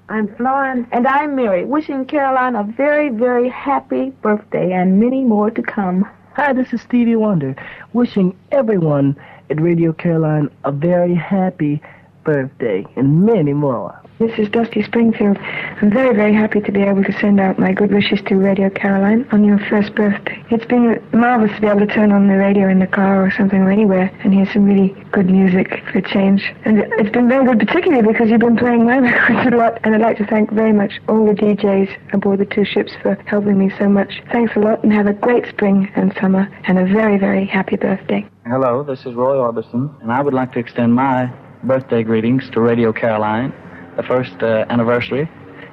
I'm 0.09 0.27
Florence. 0.37 0.89
And 0.91 1.07
I'm 1.07 1.37
Mary, 1.37 1.67
wishing 1.67 2.07
Caroline 2.07 2.57
a 2.57 2.65
very, 2.65 3.11
very 3.11 3.51
happy 3.51 4.13
birthday 4.23 4.73
and 4.73 4.99
many 4.99 5.23
more 5.25 5.51
to 5.51 5.63
come. 5.63 6.07
Hi, 6.37 6.55
this 6.55 6.73
is 6.73 6.81
Stevie 6.81 7.17
Wonder, 7.17 7.55
wishing 7.93 8.35
everyone 8.51 9.15
at 9.51 9.61
Radio 9.61 9.93
Caroline 9.93 10.49
a 10.65 10.73
very 10.73 11.15
happy 11.15 11.83
birthday 12.25 12.87
and 12.97 13.25
many 13.25 13.53
more. 13.53 14.01
This 14.21 14.39
is 14.39 14.51
Dusty 14.51 14.83
Springfield. 14.83 15.39
I'm 15.39 15.91
very, 15.91 16.15
very 16.15 16.35
happy 16.35 16.61
to 16.61 16.71
be 16.71 16.83
able 16.83 17.03
to 17.05 17.13
send 17.21 17.41
out 17.41 17.59
my 17.59 17.73
good 17.73 17.91
wishes 17.91 18.21
to 18.27 18.35
Radio 18.35 18.69
Caroline 18.69 19.27
on 19.33 19.45
your 19.45 19.59
first 19.59 19.95
birthday. 19.95 20.45
It's 20.51 20.67
been 20.67 21.03
marvelous 21.15 21.55
to 21.55 21.61
be 21.63 21.67
able 21.67 21.81
to 21.81 21.87
turn 21.87 22.13
on 22.13 22.29
the 22.29 22.37
radio 22.37 22.69
in 22.69 22.81
the 22.81 22.87
car 22.87 23.25
or 23.25 23.31
something 23.31 23.59
or 23.59 23.71
anywhere 23.71 24.11
and 24.23 24.35
hear 24.35 24.45
some 24.53 24.67
really 24.67 24.91
good 25.11 25.31
music 25.31 25.83
for 25.91 25.99
a 25.99 26.03
change. 26.03 26.53
And 26.67 26.81
it's 26.99 27.09
been 27.09 27.31
very 27.31 27.47
good, 27.47 27.67
particularly 27.67 28.07
because 28.07 28.29
you've 28.29 28.41
been 28.41 28.59
playing 28.59 28.85
my 28.85 28.99
records 28.99 29.55
a 29.55 29.57
lot. 29.57 29.81
And 29.85 29.95
I'd 29.95 30.03
like 30.03 30.19
to 30.19 30.27
thank 30.27 30.53
very 30.53 30.75
much 30.75 31.01
all 31.09 31.25
the 31.25 31.33
DJs 31.33 32.13
aboard 32.13 32.41
the 32.41 32.45
two 32.45 32.67
ships 32.67 32.93
for 33.01 33.15
helping 33.25 33.57
me 33.57 33.73
so 33.79 33.89
much. 33.89 34.21
Thanks 34.31 34.55
a 34.55 34.59
lot 34.59 34.85
and 34.85 34.93
have 34.93 35.07
a 35.07 35.15
great 35.15 35.47
spring 35.49 35.91
and 35.97 36.15
summer 36.21 36.47
and 36.65 36.79
a 36.79 36.85
very, 36.85 37.17
very 37.17 37.47
happy 37.47 37.77
birthday. 37.77 38.29
Hello, 38.45 38.83
this 38.83 39.07
is 39.07 39.15
Roy 39.15 39.37
Orbison, 39.37 39.99
and 40.03 40.13
I 40.13 40.21
would 40.21 40.35
like 40.35 40.53
to 40.53 40.59
extend 40.59 40.95
my 40.95 41.33
birthday 41.63 42.03
greetings 42.03 42.49
to 42.51 42.61
Radio 42.61 42.93
Caroline, 42.93 43.53
the 43.97 44.03
first 44.03 44.43
uh, 44.43 44.65
anniversary, 44.69 45.29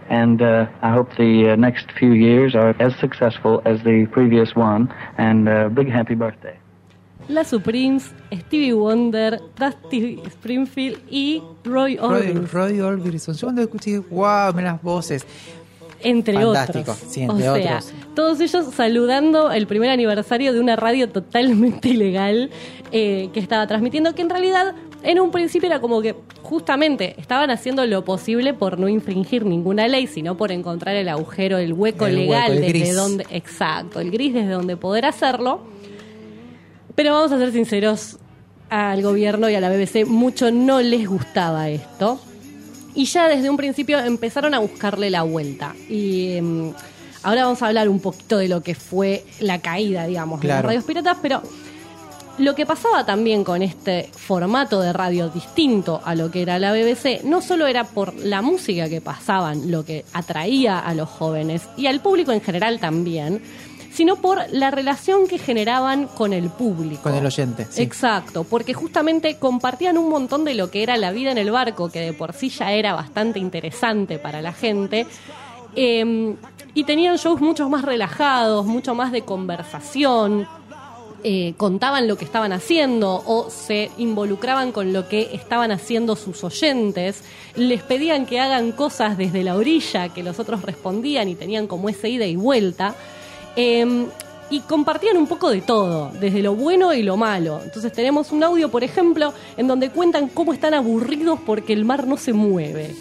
and 0.09 0.41
uh, 0.41 0.67
I 0.81 0.91
hope 0.91 1.15
the 1.17 1.51
uh, 1.51 1.55
next 1.55 1.91
few 1.97 2.11
years 2.11 2.55
are 2.55 2.75
as 2.79 2.95
successful 2.99 3.61
as 3.65 3.83
the 3.83 4.07
previous 4.11 4.55
one. 4.55 4.93
And 5.17 5.47
uh, 5.47 5.69
big 5.69 5.89
happy 5.89 6.15
birthday. 6.15 6.57
La 7.29 7.43
Supremes, 7.43 8.13
Stevie 8.31 8.73
Wonder, 8.73 9.41
Dusty 9.57 10.21
Springfield 10.29 11.01
y 11.09 11.43
Roy 11.65 11.97
Roy, 11.97 11.99
Orbison. 11.99 12.47
Roy 12.51 12.79
Orbison. 12.79 13.35
Yo 13.35 13.47
cuando 13.47 13.61
escuché, 13.63 13.99
wow, 13.99 14.53
mira 14.53 14.73
las 14.73 14.81
voces. 14.81 15.25
Entre 15.99 16.35
Fantástico, 16.35 16.91
otros. 16.91 16.97
sí, 16.97 17.23
entre 17.23 17.49
o 17.49 17.55
sea, 17.55 17.77
otros. 17.77 17.93
todos 18.13 18.39
ellos 18.39 18.65
saludando 18.73 19.51
el 19.51 19.65
primer 19.65 19.89
aniversario 19.89 20.53
de 20.53 20.59
una 20.59 20.75
radio 20.75 21.09
totalmente 21.09 21.89
ilegal 21.89 22.51
eh, 22.91 23.29
que 23.33 23.39
estaba 23.39 23.65
transmitiendo, 23.65 24.13
que 24.13 24.21
en 24.21 24.29
realidad 24.29 24.75
en 25.03 25.19
un 25.19 25.31
principio 25.31 25.67
era 25.67 25.79
como 25.79 26.01
que 26.01 26.15
justamente 26.41 27.15
estaban 27.19 27.49
haciendo 27.51 27.85
lo 27.85 28.03
posible 28.03 28.53
por 28.53 28.79
no 28.79 28.89
infringir 28.89 29.45
ninguna 29.45 29.87
ley, 29.87 30.07
sino 30.07 30.37
por 30.37 30.51
encontrar 30.51 30.95
el 30.95 31.09
agujero, 31.09 31.57
el 31.57 31.73
hueco 31.73 32.07
El 32.07 32.15
hueco, 32.15 32.31
legal 32.31 32.63
el 32.63 32.73
desde 32.73 32.93
donde, 32.93 33.25
exacto, 33.29 33.99
el 33.99 34.11
gris 34.11 34.33
desde 34.33 34.51
donde 34.51 34.75
poder 34.77 35.05
hacerlo. 35.05 35.61
Pero 36.95 37.13
vamos 37.13 37.31
a 37.31 37.37
ser 37.37 37.51
sinceros, 37.51 38.17
al 38.69 39.01
gobierno 39.01 39.49
y 39.49 39.55
a 39.55 39.61
la 39.61 39.69
BBC 39.69 40.05
mucho 40.05 40.51
no 40.51 40.81
les 40.81 41.07
gustaba 41.07 41.69
esto. 41.69 42.19
Y 42.95 43.05
ya 43.05 43.27
desde 43.27 43.49
un 43.49 43.57
principio 43.57 43.99
empezaron 43.99 44.53
a 44.53 44.59
buscarle 44.59 45.09
la 45.09 45.21
vuelta. 45.21 45.75
Y 45.87 46.37
em, 46.37 46.73
ahora 47.21 47.43
vamos 47.43 47.61
a 47.61 47.67
hablar 47.67 47.89
un 47.89 47.99
poquito 47.99 48.37
de 48.39 48.47
lo 48.47 48.61
que 48.61 48.73
fue 48.73 49.23
la 49.39 49.59
caída, 49.59 50.07
digamos, 50.07 50.41
de 50.41 50.47
las 50.47 50.65
radios 50.65 50.83
piratas, 50.83 51.17
pero 51.21 51.43
lo 52.37 52.53
que 52.55 52.65
pasaba 52.65 53.05
también 53.05 53.43
con 53.43 53.61
este 53.61 54.09
formato 54.15 54.79
de 54.79 54.93
radio 54.93 55.29
distinto 55.29 56.01
a 56.03 56.15
lo 56.15 56.29
que 56.29 56.41
era 56.41 56.59
la 56.59 56.71
BBC, 56.71 57.23
no 57.23 57.41
solo 57.41 57.67
era 57.67 57.83
por 57.83 58.13
la 58.15 58.41
música 58.41 58.89
que 58.89 59.01
pasaban, 59.01 59.71
lo 59.71 59.83
que 59.83 60.05
atraía 60.13 60.79
a 60.79 60.93
los 60.93 61.09
jóvenes 61.09 61.67
y 61.77 61.87
al 61.87 61.99
público 61.99 62.31
en 62.31 62.41
general 62.41 62.79
también, 62.79 63.41
sino 63.91 64.17
por 64.17 64.41
la 64.51 64.69
relación 64.69 65.27
que 65.27 65.39
generaban 65.39 66.05
con 66.07 66.31
el 66.31 66.49
público. 66.49 67.01
Con 67.01 67.15
el 67.15 67.25
oyente. 67.25 67.65
sí. 67.69 67.81
Exacto, 67.81 68.43
porque 68.43 68.75
justamente 68.75 69.37
compartían 69.37 69.97
un 69.97 70.09
montón 70.09 70.45
de 70.45 70.53
lo 70.53 70.69
que 70.69 70.83
era 70.83 70.97
la 70.97 71.11
vida 71.11 71.31
en 71.31 71.39
el 71.39 71.49
barco, 71.49 71.89
que 71.89 72.01
de 72.01 72.13
por 72.13 72.33
sí 72.33 72.49
ya 72.49 72.71
era 72.71 72.93
bastante 72.93 73.39
interesante 73.39 74.19
para 74.19 74.41
la 74.43 74.53
gente. 74.53 75.07
Eh, 75.75 76.35
y 76.75 76.83
tenían 76.83 77.17
shows 77.17 77.41
mucho 77.41 77.67
más 77.69 77.81
relajados, 77.81 78.67
mucho 78.67 78.93
más 78.93 79.11
de 79.11 79.23
conversación. 79.23 80.47
Eh, 81.23 81.53
contaban 81.57 82.07
lo 82.07 82.15
que 82.15 82.25
estaban 82.25 82.53
haciendo 82.53 83.23
o 83.25 83.49
se 83.49 83.91
involucraban 83.97 84.71
con 84.71 84.93
lo 84.93 85.07
que 85.07 85.29
estaban 85.33 85.71
haciendo 85.71 86.15
sus 86.15 86.43
oyentes, 86.43 87.23
les 87.55 87.81
pedían 87.83 88.25
que 88.25 88.39
hagan 88.39 88.71
cosas 88.71 89.17
desde 89.17 89.43
la 89.43 89.55
orilla 89.55 90.09
que 90.09 90.23
los 90.23 90.39
otros 90.39 90.61
respondían 90.61 91.27
y 91.29 91.35
tenían 91.35 91.67
como 91.67 91.89
esa 91.89 92.07
ida 92.07 92.25
y 92.25 92.35
vuelta. 92.35 92.95
Eh, 93.55 94.07
y 94.49 94.61
compartían 94.61 95.17
un 95.17 95.27
poco 95.27 95.49
de 95.49 95.61
todo, 95.61 96.11
desde 96.19 96.41
lo 96.41 96.55
bueno 96.55 96.93
y 96.93 97.03
lo 97.03 97.17
malo. 97.17 97.59
Entonces 97.63 97.91
tenemos 97.91 98.31
un 98.31 98.43
audio, 98.43 98.69
por 98.69 98.83
ejemplo, 98.83 99.33
en 99.57 99.67
donde 99.67 99.89
cuentan 99.89 100.29
cómo 100.29 100.53
están 100.53 100.73
aburridos 100.73 101.39
porque 101.45 101.73
el 101.73 101.85
mar 101.85 102.07
no 102.07 102.17
se 102.17 102.33
mueve. 102.33 102.95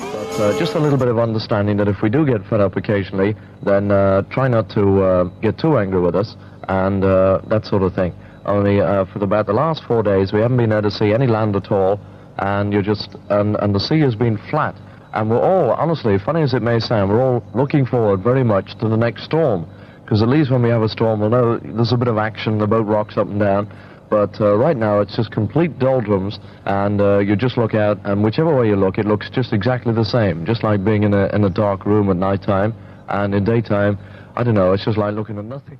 Uh, 0.00 0.58
just 0.58 0.74
a 0.74 0.78
little 0.78 0.96
bit 0.96 1.08
of 1.08 1.18
understanding 1.18 1.76
that 1.76 1.86
if 1.86 2.02
we 2.02 2.08
do 2.08 2.24
get 2.24 2.42
fed 2.48 2.60
up 2.60 2.74
occasionally, 2.74 3.36
then 3.62 3.90
uh, 3.90 4.22
try 4.30 4.48
not 4.48 4.66
to 4.70 5.02
uh, 5.02 5.24
get 5.42 5.58
too 5.58 5.76
angry 5.76 6.00
with 6.00 6.14
us 6.14 6.36
and 6.70 7.04
uh, 7.04 7.40
that 7.48 7.66
sort 7.66 7.82
of 7.82 7.92
thing. 7.94 8.14
Only 8.46 8.80
uh, 8.80 9.04
for 9.06 9.22
about 9.22 9.46
the 9.46 9.52
last 9.52 9.82
four 9.84 10.02
days, 10.02 10.32
we 10.32 10.40
haven't 10.40 10.56
been 10.56 10.72
able 10.72 10.82
to 10.82 10.90
see 10.90 11.12
any 11.12 11.26
land 11.26 11.56
at 11.56 11.70
all, 11.72 12.00
and 12.38 12.72
you're 12.72 12.82
just 12.82 13.16
and, 13.28 13.56
and 13.56 13.74
the 13.74 13.80
sea 13.80 14.00
has 14.00 14.14
been 14.14 14.38
flat. 14.50 14.74
And 15.12 15.28
we're 15.28 15.42
all, 15.42 15.72
honestly, 15.72 16.16
funny 16.18 16.42
as 16.42 16.54
it 16.54 16.62
may 16.62 16.78
sound, 16.78 17.10
we're 17.10 17.20
all 17.20 17.42
looking 17.54 17.84
forward 17.84 18.22
very 18.22 18.44
much 18.44 18.78
to 18.78 18.88
the 18.88 18.96
next 18.96 19.24
storm, 19.24 19.66
because 20.02 20.22
at 20.22 20.28
least 20.28 20.52
when 20.52 20.62
we 20.62 20.68
have 20.68 20.82
a 20.82 20.88
storm, 20.88 21.18
we'll 21.20 21.30
know 21.30 21.58
there's 21.58 21.92
a 21.92 21.96
bit 21.96 22.06
of 22.06 22.18
action, 22.18 22.58
the 22.58 22.68
boat 22.68 22.86
rocks 22.86 23.18
up 23.18 23.26
and 23.26 23.40
down. 23.40 23.66
But 24.08 24.40
uh, 24.40 24.56
right 24.56 24.76
now, 24.76 25.00
it's 25.00 25.16
just 25.16 25.32
complete 25.32 25.78
doldrums, 25.78 26.38
and 26.66 27.00
uh, 27.00 27.18
you 27.18 27.34
just 27.36 27.56
look 27.56 27.74
out, 27.74 27.98
and 28.04 28.22
whichever 28.22 28.56
way 28.56 28.68
you 28.68 28.76
look, 28.76 28.98
it 28.98 29.06
looks 29.06 29.28
just 29.28 29.52
exactly 29.52 29.92
the 29.92 30.04
same, 30.04 30.46
just 30.46 30.62
like 30.62 30.84
being 30.84 31.02
in 31.02 31.14
a 31.14 31.26
in 31.34 31.44
a 31.44 31.50
dark 31.50 31.84
room 31.84 32.10
at 32.10 32.16
night 32.16 32.42
time, 32.42 32.74
and 33.08 33.34
in 33.34 33.44
daytime, 33.44 33.98
I 34.36 34.44
don't 34.44 34.54
know, 34.54 34.72
it's 34.72 34.84
just 34.84 34.98
like 34.98 35.14
looking 35.14 35.38
at 35.38 35.44
nothing. 35.44 35.78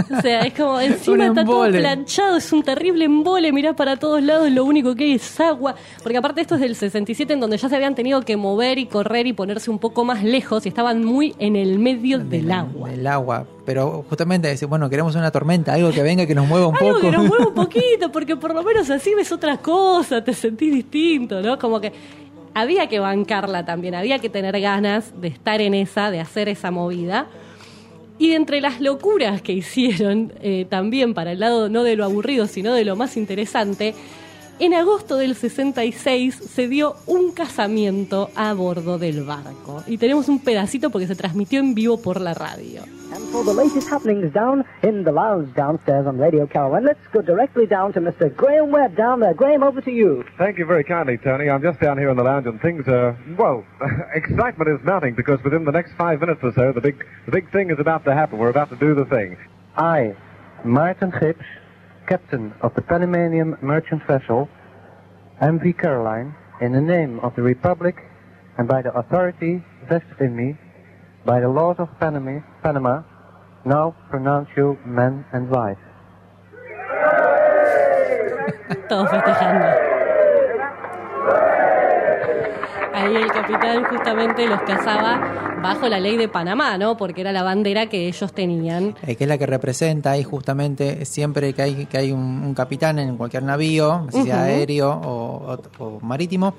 O 0.18 0.20
sea, 0.20 0.40
es 0.42 0.54
como 0.54 0.80
encima 0.80 1.26
está 1.26 1.44
todo 1.44 1.68
planchado, 1.70 2.36
es 2.36 2.52
un 2.52 2.62
terrible 2.62 3.04
embole, 3.04 3.52
mirá 3.52 3.74
para 3.74 3.96
todos 3.96 4.22
lados, 4.22 4.50
lo 4.50 4.64
único 4.64 4.94
que 4.94 5.04
hay 5.04 5.12
es 5.12 5.40
agua. 5.40 5.74
Porque 6.02 6.18
aparte 6.18 6.40
esto 6.40 6.54
es 6.56 6.60
del 6.60 6.74
67 6.74 7.32
en 7.32 7.40
donde 7.40 7.56
ya 7.58 7.68
se 7.68 7.76
habían 7.76 7.94
tenido 7.94 8.22
que 8.22 8.36
mover 8.36 8.78
y 8.78 8.86
correr 8.86 9.26
y 9.26 9.32
ponerse 9.32 9.70
un 9.70 9.78
poco 9.78 10.04
más 10.04 10.22
lejos 10.24 10.64
y 10.66 10.68
estaban 10.68 11.04
muy 11.04 11.34
en 11.38 11.56
el 11.56 11.78
medio 11.78 12.18
del 12.18 12.50
agua. 12.50 12.92
El 12.92 13.06
agua. 13.06 13.46
Pero 13.64 14.04
justamente 14.08 14.46
decir, 14.48 14.68
bueno, 14.68 14.88
queremos 14.88 15.14
una 15.16 15.30
tormenta, 15.30 15.72
algo 15.74 15.90
que 15.90 16.02
venga 16.02 16.24
que 16.26 16.34
nos 16.34 16.46
mueva 16.46 16.68
un 16.68 16.76
Algo 16.76 16.88
poco. 16.94 17.00
que 17.00 17.10
nos 17.10 17.26
mueva 17.26 17.48
un 17.48 17.54
poquito, 17.64 18.12
porque 18.12 18.36
por 18.36 18.54
lo 18.54 18.62
menos 18.62 18.88
así 18.90 19.14
ves 19.14 19.32
otra 19.32 19.56
cosa, 19.58 20.22
te 20.22 20.32
sentís 20.34 20.72
distinto, 20.72 21.42
¿no? 21.42 21.58
Como 21.58 21.80
que 21.80 21.92
había 22.54 22.86
que 22.88 23.00
bancarla 23.00 23.64
también, 23.66 23.94
había 23.96 24.18
que 24.18 24.30
tener 24.30 24.58
ganas 24.60 25.20
de 25.20 25.28
estar 25.28 25.60
en 25.60 25.74
esa, 25.74 26.10
de 26.10 26.20
hacer 26.20 26.48
esa 26.48 26.70
movida. 26.70 27.26
Y 28.18 28.32
entre 28.32 28.60
las 28.60 28.80
locuras 28.80 29.42
que 29.42 29.52
hicieron, 29.52 30.32
eh, 30.40 30.66
también 30.68 31.12
para 31.12 31.32
el 31.32 31.40
lado 31.40 31.68
no 31.68 31.82
de 31.82 31.96
lo 31.96 32.04
aburrido, 32.04 32.46
sino 32.46 32.72
de 32.72 32.84
lo 32.84 32.96
más 32.96 33.16
interesante, 33.16 33.94
en 34.58 34.74
agosto 34.74 35.16
del 35.16 35.34
66 35.34 36.34
se 36.34 36.68
dio 36.68 36.96
un 37.06 37.32
casamiento 37.32 38.30
a 38.36 38.52
bordo 38.54 38.98
del 38.98 39.24
barco. 39.24 39.82
Y 39.86 39.98
tenemos 39.98 40.28
un 40.28 40.42
pedacito 40.42 40.90
porque 40.90 41.06
se 41.06 41.14
transmitió 41.14 41.60
en 41.60 41.74
vivo 41.74 42.00
por 42.00 42.20
la 42.20 42.34
radio. 42.34 42.82
And 43.14 43.24
for 43.30 43.44
the 43.44 43.54
latest 43.54 43.88
happenings 43.88 44.32
down 44.32 44.64
in 44.82 45.04
the 45.04 45.12
lounge 45.12 45.54
downstairs 45.54 46.06
on 46.06 46.18
Radio 46.18 46.46
Caroline, 46.46 46.84
let's 46.84 47.06
go 47.12 47.22
directly 47.22 47.66
down 47.66 47.92
to 47.92 48.00
Mr. 48.00 48.34
Graham 48.34 48.72
Webb 48.72 48.96
down 48.96 49.20
there. 49.20 49.32
Graham, 49.32 49.62
over 49.62 49.80
to 49.80 49.90
you. 49.90 50.24
Thank 50.38 50.58
you 50.58 50.66
very 50.66 50.82
kindly, 50.82 51.16
Tony. 51.16 51.48
I'm 51.48 51.62
just 51.62 51.80
down 51.80 51.98
here 51.98 52.10
in 52.10 52.16
the 52.16 52.24
lounge, 52.24 52.46
and 52.46 52.60
things 52.60 52.86
are 52.88 53.16
well. 53.38 53.64
excitement 54.14 54.68
is 54.68 54.84
mounting 54.84 55.14
because 55.14 55.42
within 55.44 55.64
the 55.64 55.72
next 55.72 55.92
five 55.96 56.20
minutes 56.20 56.40
or 56.42 56.52
so, 56.52 56.72
the 56.72 56.80
big 56.80 57.06
the 57.26 57.32
big 57.32 57.50
thing 57.52 57.70
is 57.70 57.78
about 57.78 58.04
to 58.04 58.12
happen. 58.12 58.38
We're 58.38 58.50
about 58.50 58.70
to 58.70 58.76
do 58.76 58.94
the 58.94 59.04
thing. 59.04 59.36
I, 59.76 60.16
Martin 60.64 61.12
Gibbs, 61.12 61.44
captain 62.06 62.54
of 62.62 62.74
the 62.74 62.82
Panamanian 62.82 63.56
merchant 63.60 64.02
vessel 64.06 64.48
MV 65.42 65.78
Caroline, 65.78 66.34
in 66.60 66.72
the 66.72 66.80
name 66.80 67.20
of 67.20 67.34
the 67.34 67.42
Republic 67.42 67.96
and 68.56 68.66
by 68.66 68.80
the 68.80 68.92
authority 68.96 69.62
vested 69.88 70.20
in 70.20 70.34
me 70.34 70.56
by 71.26 71.40
the 71.40 71.48
laws 71.48 71.76
of 71.78 71.88
Panama, 71.98 72.40
Panama 72.62 73.02
now 73.64 73.94
pronounce 74.08 74.48
you 74.56 74.78
man 74.86 75.24
and 75.32 75.50
wife. 75.50 75.78
Festejando. 78.88 79.66
Ahí 82.94 83.16
el 83.16 83.30
capitán 83.30 83.84
justamente 83.84 84.46
los 84.48 84.62
casaba 84.62 85.45
bajo 85.62 85.88
la 85.88 85.98
ley 86.00 86.16
de 86.16 86.28
Panamá, 86.28 86.78
¿no? 86.78 86.96
Porque 86.96 87.20
era 87.22 87.32
la 87.32 87.42
bandera 87.42 87.86
que 87.88 88.08
ellos 88.08 88.32
tenían. 88.32 88.94
Eh, 89.06 89.16
que 89.16 89.24
es 89.24 89.28
la 89.28 89.38
que 89.38 89.46
representa 89.46 90.12
ahí 90.12 90.22
justamente 90.22 91.04
siempre 91.04 91.52
que 91.54 91.62
hay 91.62 91.86
que 91.86 91.98
hay 91.98 92.12
un, 92.12 92.20
un 92.20 92.54
capitán 92.54 92.98
en 92.98 93.16
cualquier 93.16 93.42
navío, 93.42 94.06
sea 94.10 94.44
aéreo 94.44 94.90
o, 94.90 95.58
o- 95.78 95.84
o 95.84 96.00
marítimo, 96.00 96.54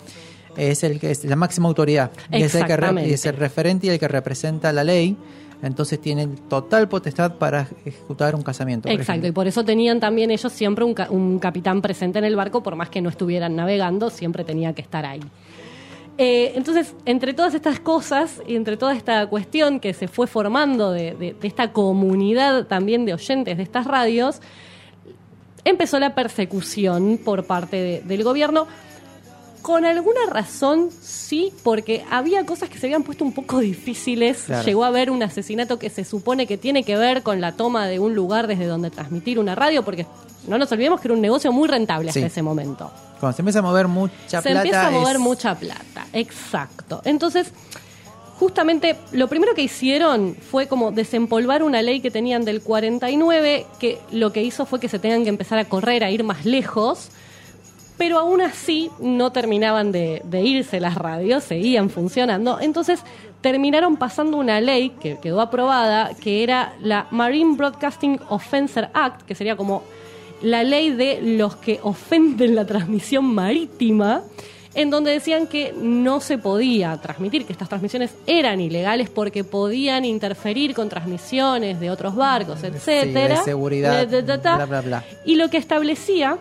es 0.56 0.84
el 0.84 1.00
que 1.00 1.12
es 1.12 1.24
la 1.26 1.36
máxima 1.36 1.68
autoridad 1.68 2.12
y 2.32 2.42
es 2.44 2.56
el, 2.56 2.66
que 2.66 2.74
y 3.08 3.14
es 3.14 3.26
el 3.26 3.36
referente 3.38 3.88
y 3.88 3.90
el 3.92 4.00
que 4.00 4.08
representa 4.08 4.72
la 4.74 4.84
ley. 4.84 5.16
Entonces 5.64 6.00
tienen 6.00 6.36
total 6.50 6.88
potestad 6.88 7.34
para 7.34 7.68
ejecutar 7.84 8.36
un 8.36 8.44
casamiento. 8.44 8.90
Exacto, 8.90 9.12
ejemplo. 9.12 9.30
y 9.30 9.32
por 9.32 9.48
eso 9.48 9.66
tenían 9.66 10.00
también 10.00 10.30
ellos 10.30 10.54
siempre 10.54 10.86
un, 10.86 10.94
ca- 10.94 11.08
un 11.10 11.40
capitán 11.40 11.82
presente 11.82 12.20
en 12.20 12.26
el 12.26 12.36
barco, 12.36 12.62
por 12.62 12.76
más 12.76 12.90
que 12.90 13.02
no 13.02 13.10
estuvieran 13.10 13.56
navegando, 13.56 14.12
siempre 14.12 14.44
tenía 14.44 14.74
que 14.74 14.84
estar 14.84 15.04
ahí. 15.06 15.22
Eh, 16.20 16.54
entonces, 16.56 16.96
entre 17.06 17.34
todas 17.34 17.54
estas 17.54 17.80
cosas 17.80 18.42
y 18.48 18.56
entre 18.56 18.76
toda 18.76 18.96
esta 18.96 19.28
cuestión 19.28 19.80
que 19.80 19.94
se 19.94 20.08
fue 20.08 20.26
formando 20.26 20.92
de, 20.92 21.14
de- 21.14 21.34
de 21.34 21.48
esta 21.48 21.72
comunidad 21.72 22.66
también 22.66 23.06
de 23.06 23.14
oyentes 23.14 23.56
de 23.58 23.62
estas 23.64 23.86
radios, 23.86 24.42
empezó 25.64 26.00
la 26.00 26.16
persecución 26.16 27.20
por 27.24 27.46
parte 27.46 27.78
de- 27.78 28.02
del 28.02 28.24
gobierno. 28.24 28.66
Con 29.68 29.84
alguna 29.84 30.22
razón, 30.32 30.92
sí, 31.02 31.52
porque 31.62 32.06
había 32.10 32.46
cosas 32.46 32.70
que 32.70 32.78
se 32.80 32.86
habían 32.86 33.04
puesto 33.04 33.26
un 33.26 33.34
poco 33.34 33.60
difíciles. 33.60 34.44
Claro. 34.46 34.64
Llegó 34.66 34.86
a 34.86 34.88
haber 34.88 35.12
un 35.12 35.22
asesinato 35.22 35.78
que 35.78 35.90
se 35.90 36.06
supone 36.06 36.48
que 36.48 36.58
tiene 36.58 36.86
que 36.86 36.96
ver 36.96 37.22
con 37.22 37.42
la 37.42 37.52
toma 37.52 37.86
de 37.86 38.00
un 38.00 38.16
lugar 38.16 38.48
desde 38.48 38.66
donde 38.66 38.92
transmitir 38.92 39.40
una 39.40 39.56
radio, 39.56 39.84
porque 39.84 40.06
no 40.48 40.58
nos 40.58 40.72
olvidemos 40.72 41.02
que 41.02 41.10
era 41.10 41.16
un 41.16 41.22
negocio 41.22 41.52
muy 41.52 41.68
rentable 41.68 42.08
hasta 42.12 42.22
Sí. 42.22 42.26
ese 42.26 42.42
momento. 42.42 42.90
Cuando 43.20 43.36
se 43.36 43.42
empieza 43.42 43.60
a 43.60 43.62
mover 43.64 43.90
mucha 43.90 44.42
se 44.42 44.50
plata. 44.50 44.60
empieza 44.60 44.88
a 44.88 44.92
mover 44.92 45.18
es- 45.18 45.22
mucha 45.22 45.54
plata, 45.56 46.08
exacto. 46.14 47.02
Entonces, 47.04 47.52
justamente 48.40 48.96
lo 49.12 49.28
primero 49.28 49.54
que 49.54 49.64
hicieron 49.64 50.36
fue 50.50 50.68
como 50.68 50.92
desempolvar 50.92 51.62
una 51.64 51.82
ley 51.82 52.00
que 52.00 52.10
tenían 52.10 52.46
del 52.46 52.62
49, 52.62 53.66
que 53.80 54.00
lo 54.12 54.32
que 54.32 54.44
hizo 54.44 54.66
fue 54.66 54.80
que 54.80 54.88
se 54.88 54.98
tengan 55.00 55.24
que 55.24 55.30
empezar 55.30 55.60
a 55.60 55.66
correr, 55.66 56.06
a 56.06 56.10
ir 56.12 56.24
más 56.24 56.46
lejos, 56.46 57.10
pero 57.98 58.20
aún 58.20 58.42
así 58.42 58.90
no 59.00 59.32
terminaban 59.32 59.92
de, 59.92 60.22
de 60.26 60.42
irse 60.42 60.80
las 60.80 60.96
radios, 60.96 61.44
seguían 61.44 61.90
funcionando. 61.90 62.60
Entonces 62.60 63.02
terminaron 63.42 63.98
pasando 63.98 64.38
una 64.38 64.60
ley 64.62 64.92
que 65.00 65.18
quedó 65.20 65.42
aprobada, 65.42 66.12
que 66.20 66.44
era 66.44 66.74
la 66.82 67.08
Marine 67.12 67.56
Broadcasting 67.56 68.20
Offenser 68.30 68.90
Act, 68.94 69.22
que 69.24 69.36
sería 69.36 69.56
como 69.56 69.84
la 70.42 70.64
ley 70.64 70.92
de 70.92 71.20
los 71.22 71.56
que 71.56 71.80
ofenden 71.82 72.54
la 72.56 72.66
transmisión 72.66 73.26
marítima, 73.26 74.22
en 74.76 74.92
donde 74.92 75.10
decían 75.10 75.48
que 75.48 75.74
no 75.76 76.20
se 76.20 76.38
podía 76.38 76.96
transmitir, 76.98 77.46
que 77.46 77.52
estas 77.52 77.68
transmisiones 77.68 78.14
eran 78.28 78.62
ilegales 78.62 79.10
porque 79.10 79.44
podían 79.44 80.06
interferir 80.06 80.76
con 80.76 80.88
transmisiones 80.90 81.80
de 81.80 81.90
otros 81.90 82.16
barcos, 82.16 82.60
Sí, 82.60 82.68
etcétera. 82.68 83.40
de 83.40 83.44
seguridad, 83.44 84.06
De- 84.08 84.22
ta. 84.38 84.56
bla, 84.58 84.66
bla, 84.68 84.82
bla. 84.82 85.04
Y 85.26 85.34
lo 85.36 85.50
que 85.50 85.58
establecía, 85.58 86.38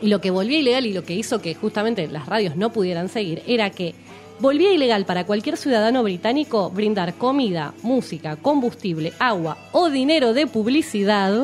y 0.00 0.08
lo 0.08 0.20
que 0.20 0.30
volvía 0.30 0.58
ilegal 0.58 0.86
y 0.86 0.92
lo 0.92 1.04
que 1.04 1.14
hizo 1.14 1.40
que 1.40 1.54
justamente 1.54 2.06
las 2.08 2.26
radios 2.26 2.56
no 2.56 2.70
pudieran 2.72 3.08
seguir, 3.08 3.42
era 3.46 3.70
que 3.70 3.94
volvía 4.40 4.72
ilegal 4.72 5.04
para 5.04 5.24
cualquier 5.24 5.56
ciudadano 5.56 6.02
británico 6.02 6.70
brindar 6.70 7.14
comida, 7.14 7.74
música, 7.82 8.36
combustible, 8.36 9.12
agua 9.18 9.58
o 9.72 9.90
dinero 9.90 10.32
de 10.34 10.46
publicidad 10.46 11.34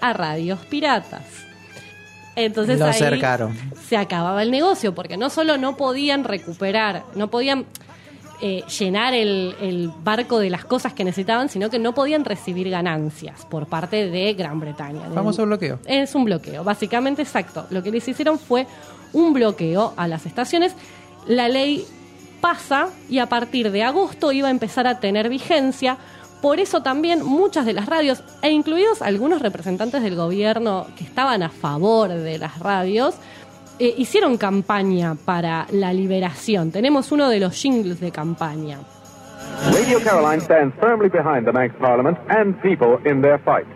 a 0.00 0.12
radios 0.12 0.58
piratas. 0.60 1.22
Entonces 2.36 2.78
Lo 2.78 2.86
ahí 2.86 2.94
cercaron. 2.94 3.56
se 3.88 3.96
acababa 3.96 4.42
el 4.42 4.50
negocio, 4.50 4.94
porque 4.94 5.16
no 5.16 5.30
solo 5.30 5.56
no 5.56 5.76
podían 5.76 6.24
recuperar, 6.24 7.04
no 7.14 7.30
podían 7.30 7.64
eh, 8.40 8.62
llenar 8.78 9.14
el, 9.14 9.54
el 9.60 9.90
barco 10.02 10.38
de 10.38 10.50
las 10.50 10.64
cosas 10.64 10.92
que 10.92 11.04
necesitaban, 11.04 11.48
sino 11.48 11.70
que 11.70 11.78
no 11.78 11.94
podían 11.94 12.24
recibir 12.24 12.68
ganancias 12.70 13.44
por 13.46 13.66
parte 13.66 14.10
de 14.10 14.34
Gran 14.34 14.60
Bretaña. 14.60 15.08
Famoso 15.14 15.46
bloqueo. 15.46 15.78
Es 15.86 16.14
un 16.14 16.24
bloqueo, 16.24 16.64
básicamente 16.64 17.22
exacto. 17.22 17.66
Lo 17.70 17.82
que 17.82 17.90
les 17.90 18.06
hicieron 18.06 18.38
fue 18.38 18.66
un 19.12 19.32
bloqueo 19.32 19.94
a 19.96 20.08
las 20.08 20.26
estaciones. 20.26 20.74
La 21.26 21.48
ley 21.48 21.86
pasa 22.40 22.90
y 23.08 23.20
a 23.20 23.26
partir 23.26 23.70
de 23.70 23.82
agosto 23.82 24.32
iba 24.32 24.48
a 24.48 24.50
empezar 24.50 24.86
a 24.86 25.00
tener 25.00 25.28
vigencia. 25.28 25.96
Por 26.42 26.60
eso 26.60 26.82
también 26.82 27.24
muchas 27.24 27.64
de 27.64 27.72
las 27.72 27.86
radios, 27.86 28.22
e 28.42 28.50
incluidos 28.50 29.00
algunos 29.00 29.40
representantes 29.40 30.02
del 30.02 30.14
gobierno 30.14 30.86
que 30.98 31.04
estaban 31.04 31.42
a 31.42 31.48
favor 31.48 32.10
de 32.10 32.36
las 32.36 32.58
radios, 32.58 33.14
eh, 33.78 33.94
hicieron 33.96 34.36
campaña 34.36 35.14
para 35.24 35.66
la 35.70 35.92
liberación. 35.92 36.70
Tenemos 36.70 37.12
uno 37.12 37.28
de 37.28 37.40
los 37.40 37.54
jingles 37.54 38.00
de 38.00 38.10
campaña. 38.10 38.78
Radio 39.72 39.98
Caroline 40.00 40.40
stands 40.40 40.74
firmly 40.80 41.08
behind 41.08 41.46
the 41.46 41.52
Manx 41.52 41.74
Parliament 41.78 42.18
and 42.28 42.60
people 42.60 42.98
in 43.04 43.22
their 43.22 43.38
fight. 43.38 43.66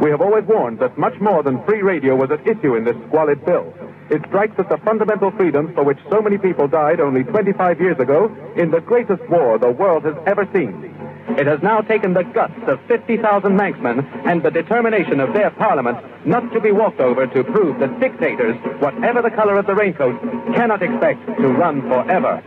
We 0.00 0.10
have 0.10 0.20
always 0.20 0.44
warned 0.46 0.78
that 0.80 0.96
much 0.98 1.14
more 1.20 1.42
than 1.42 1.62
free 1.64 1.82
radio 1.82 2.14
was 2.14 2.30
at 2.30 2.46
issue 2.46 2.76
in 2.76 2.84
this 2.84 2.96
squalid 3.08 3.44
bill. 3.44 3.72
It 4.10 4.22
strikes 4.28 4.58
at 4.58 4.68
the 4.68 4.78
fundamental 4.84 5.30
freedoms 5.32 5.74
for 5.74 5.84
which 5.84 5.98
so 6.10 6.20
many 6.20 6.38
people 6.38 6.68
died 6.68 7.00
only 7.00 7.24
25 7.24 7.80
years 7.80 7.98
ago 7.98 8.30
in 8.56 8.70
the 8.70 8.80
greatest 8.80 9.22
war 9.28 9.58
the 9.58 9.70
world 9.70 10.04
has 10.04 10.14
ever 10.26 10.46
seen. 10.54 10.95
It 11.28 11.46
has 11.46 11.62
now 11.62 11.80
taken 11.80 12.14
the 12.14 12.22
guts 12.22 12.58
of 12.66 12.80
50,000 12.88 13.52
Manxmen 13.52 14.04
and 14.26 14.42
the 14.42 14.50
determination 14.50 15.20
of 15.20 15.34
their 15.34 15.50
parliament 15.50 15.98
not 16.26 16.52
to 16.52 16.60
be 16.60 16.72
walked 16.72 17.00
over 17.00 17.26
to 17.26 17.44
prove 17.44 17.78
that 17.80 18.00
dictators, 18.00 18.56
whatever 18.80 19.22
the 19.22 19.30
color 19.30 19.58
of 19.58 19.66
the 19.66 19.74
raincoat, 19.74 20.20
cannot 20.54 20.82
expect 20.82 21.26
to 21.26 21.48
run 21.48 21.82
forever. 21.82 22.42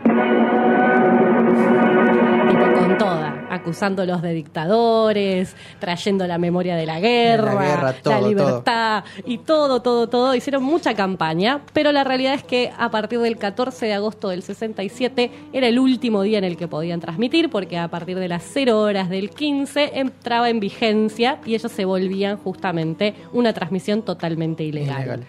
Con 2.58 2.98
toda, 2.98 3.46
acusándolos 3.50 4.22
de 4.22 4.32
dictadores, 4.32 5.54
trayendo 5.78 6.26
la 6.26 6.38
memoria 6.38 6.76
de 6.76 6.86
la 6.86 7.00
guerra, 7.00 7.50
De 7.50 7.56
la 7.56 7.62
guerra, 7.62 7.92
todo, 8.02 8.28
libertad 8.28 9.04
y 9.24 9.38
todo, 9.38 9.82
todo, 9.82 10.08
todo. 10.08 10.34
Hicieron 10.34 10.62
mucha 10.62 10.94
campaña, 10.94 11.60
pero 11.72 11.92
la 11.92 12.04
realidad 12.04 12.34
es 12.34 12.42
que 12.42 12.72
a 12.76 12.90
partir 12.90 13.20
del 13.20 13.36
14 13.36 13.86
de 13.86 13.94
agosto 13.94 14.28
del 14.28 14.42
67 14.42 15.30
era 15.52 15.68
el 15.68 15.78
último 15.78 16.22
día 16.22 16.38
en 16.38 16.44
el 16.44 16.56
que 16.56 16.68
podían 16.68 17.00
transmitir, 17.00 17.50
porque 17.50 17.78
a 17.78 17.88
partir 17.88 18.18
de 18.18 18.28
las 18.28 18.42
0 18.52 18.80
horas 18.80 19.08
del 19.08 19.30
15 19.30 19.98
entraba 19.98 20.50
en 20.50 20.60
vigencia 20.60 21.38
y 21.44 21.54
ellos 21.54 21.70
se 21.70 21.84
volvían 21.84 22.36
justamente 22.36 23.14
una 23.32 23.52
transmisión 23.52 24.02
totalmente 24.02 24.64
ilegal. 24.64 25.02
Ilegal. 25.02 25.26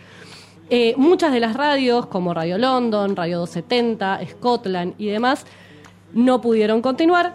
Eh, 0.73 0.93
muchas 0.95 1.33
de 1.33 1.41
las 1.41 1.57
radios, 1.57 2.05
como 2.05 2.33
Radio 2.33 2.57
London, 2.57 3.13
Radio 3.17 3.39
270, 3.39 4.21
Scotland 4.25 4.93
y 4.97 5.07
demás, 5.07 5.45
no 6.13 6.41
pudieron 6.41 6.81
continuar. 6.81 7.33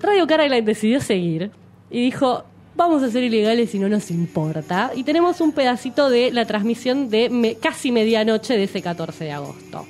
Radio 0.00 0.26
Caroline 0.26 0.62
decidió 0.62 1.00
seguir 1.00 1.50
y 1.90 2.02
dijo, 2.02 2.44
vamos 2.74 3.02
a 3.02 3.10
ser 3.10 3.22
ilegales 3.22 3.74
y 3.74 3.78
no 3.78 3.88
nos 3.88 4.10
importa. 4.10 4.90
Y 4.94 5.04
tenemos 5.04 5.40
un 5.40 5.52
pedacito 5.52 6.10
de 6.10 6.32
la 6.32 6.44
transmisión 6.46 7.08
de 7.10 7.30
me- 7.30 7.54
casi 7.56 7.92
medianoche 7.92 8.56
de 8.56 8.64
ese 8.64 8.82
14 8.82 9.24
de 9.24 9.32
agosto. 9.32 9.86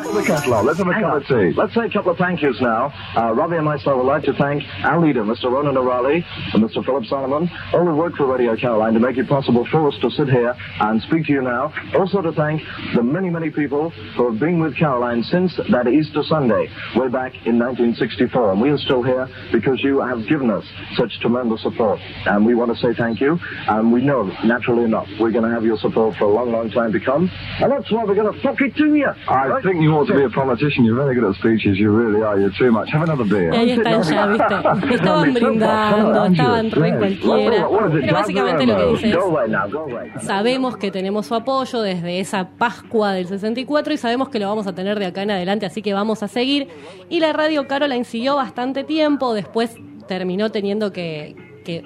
The 0.00 0.24
catalogue. 0.26 0.64
Let's 0.64 0.78
have 0.78 0.88
a 0.88 0.92
cup 0.92 1.22
of 1.22 1.26
tea. 1.26 1.52
Let's 1.56 1.74
say 1.74 1.86
a 1.86 1.90
couple 1.90 2.12
of 2.12 2.18
thank 2.18 2.42
yous 2.42 2.60
now. 2.60 2.92
Uh, 3.16 3.32
Robbie 3.32 3.56
and 3.56 3.64
myself 3.64 3.96
would 3.98 4.06
like 4.06 4.24
to 4.24 4.32
thank 4.32 4.64
our 4.82 4.98
leader, 4.98 5.22
Mr. 5.22 5.44
Ronan 5.50 5.76
O'Reilly, 5.76 6.24
and 6.52 6.62
Mr. 6.64 6.84
Philip 6.84 7.04
Solomon, 7.04 7.50
all 7.72 7.84
who 7.84 7.94
work 7.94 8.16
for 8.16 8.26
Radio 8.26 8.56
Caroline 8.56 8.94
to 8.94 9.00
make 9.00 9.18
it 9.18 9.28
possible 9.28 9.66
for 9.70 9.86
us 9.88 9.94
to 10.00 10.10
sit 10.10 10.28
here 10.28 10.54
and 10.80 11.00
speak 11.02 11.26
to 11.26 11.32
you 11.32 11.42
now. 11.42 11.72
Also 11.94 12.22
to 12.22 12.32
thank 12.32 12.62
the 12.94 13.02
many, 13.02 13.30
many 13.30 13.50
people 13.50 13.90
who 14.16 14.30
have 14.30 14.40
been 14.40 14.58
with 14.60 14.76
Caroline 14.76 15.22
since 15.22 15.54
that 15.70 15.86
Easter 15.86 16.22
Sunday, 16.24 16.68
way 16.96 17.08
back 17.08 17.34
in 17.46 17.58
1964. 17.58 18.52
And 18.52 18.60
we 18.60 18.70
are 18.70 18.78
still 18.78 19.02
here 19.02 19.28
because 19.52 19.82
you 19.84 20.00
have 20.00 20.26
given 20.26 20.50
us 20.50 20.64
such 20.96 21.20
tremendous 21.20 21.62
support. 21.62 22.00
And 22.26 22.44
we 22.44 22.54
want 22.54 22.74
to 22.74 22.78
say 22.78 22.94
thank 22.96 23.20
you. 23.20 23.38
And 23.68 23.92
we 23.92 24.02
know, 24.02 24.24
naturally 24.44 24.84
enough, 24.84 25.08
we're 25.20 25.32
going 25.32 25.44
to 25.44 25.50
have 25.50 25.64
your 25.64 25.78
support 25.78 26.16
for 26.16 26.24
a 26.24 26.32
long, 26.32 26.50
long 26.50 26.70
time 26.70 26.92
to 26.92 27.00
come. 27.00 27.30
And 27.60 27.70
that's 27.70 27.90
why 27.92 28.04
we're 28.04 28.16
going 28.16 28.32
to 28.32 28.42
fuck 28.42 28.60
it 28.60 28.74
to 28.76 28.94
you. 28.94 29.08
I 29.28 29.60
think 29.62 29.80
you 29.82 29.89
ought 29.94 30.06
to 30.06 30.14
be 30.14 30.24
a 30.24 30.30
politician. 30.30 30.84
You're 30.84 30.96
very 30.96 31.14
good 31.14 31.24
at 31.24 31.36
speeches. 31.36 31.78
You 31.78 31.90
really 31.90 32.22
are. 32.22 32.38
You're 32.38 32.56
too 32.56 32.70
much. 32.70 32.90
Have 32.92 33.02
another 33.02 33.24
beer. 33.24 33.52
Y 33.52 33.56
ahí 33.56 33.70
están 33.72 34.02
ya, 34.02 34.26
¿viste? 34.26 34.54
Estaban 34.94 35.34
brindando, 35.34 36.24
estaban 36.26 36.70
re 36.70 36.96
cualquiera. 36.96 37.68
Pero 37.92 38.12
básicamente 38.12 38.66
lo 38.66 38.76
que 38.76 38.86
dice 38.86 39.10
es, 39.10 40.22
sabemos 40.24 40.76
que 40.76 40.90
tenemos 40.90 41.26
su 41.26 41.34
apoyo 41.34 41.82
desde 41.82 42.20
esa 42.20 42.50
Pascua 42.58 43.12
del 43.12 43.26
64 43.26 43.92
y 43.92 43.96
sabemos 43.96 44.28
que 44.28 44.38
lo 44.38 44.48
vamos 44.48 44.66
a 44.66 44.74
tener 44.74 44.98
de 44.98 45.06
acá 45.06 45.22
en 45.22 45.30
adelante, 45.30 45.66
así 45.66 45.82
que 45.82 45.94
vamos 45.94 46.22
a 46.22 46.28
seguir. 46.28 46.68
Y 47.08 47.20
la 47.20 47.32
radio 47.32 47.66
Caroline 47.66 48.04
siguió 48.04 48.36
bastante 48.36 48.84
tiempo, 48.84 49.34
después 49.34 49.76
terminó 50.06 50.50
teniendo 50.50 50.92
que, 50.92 51.36
que 51.64 51.84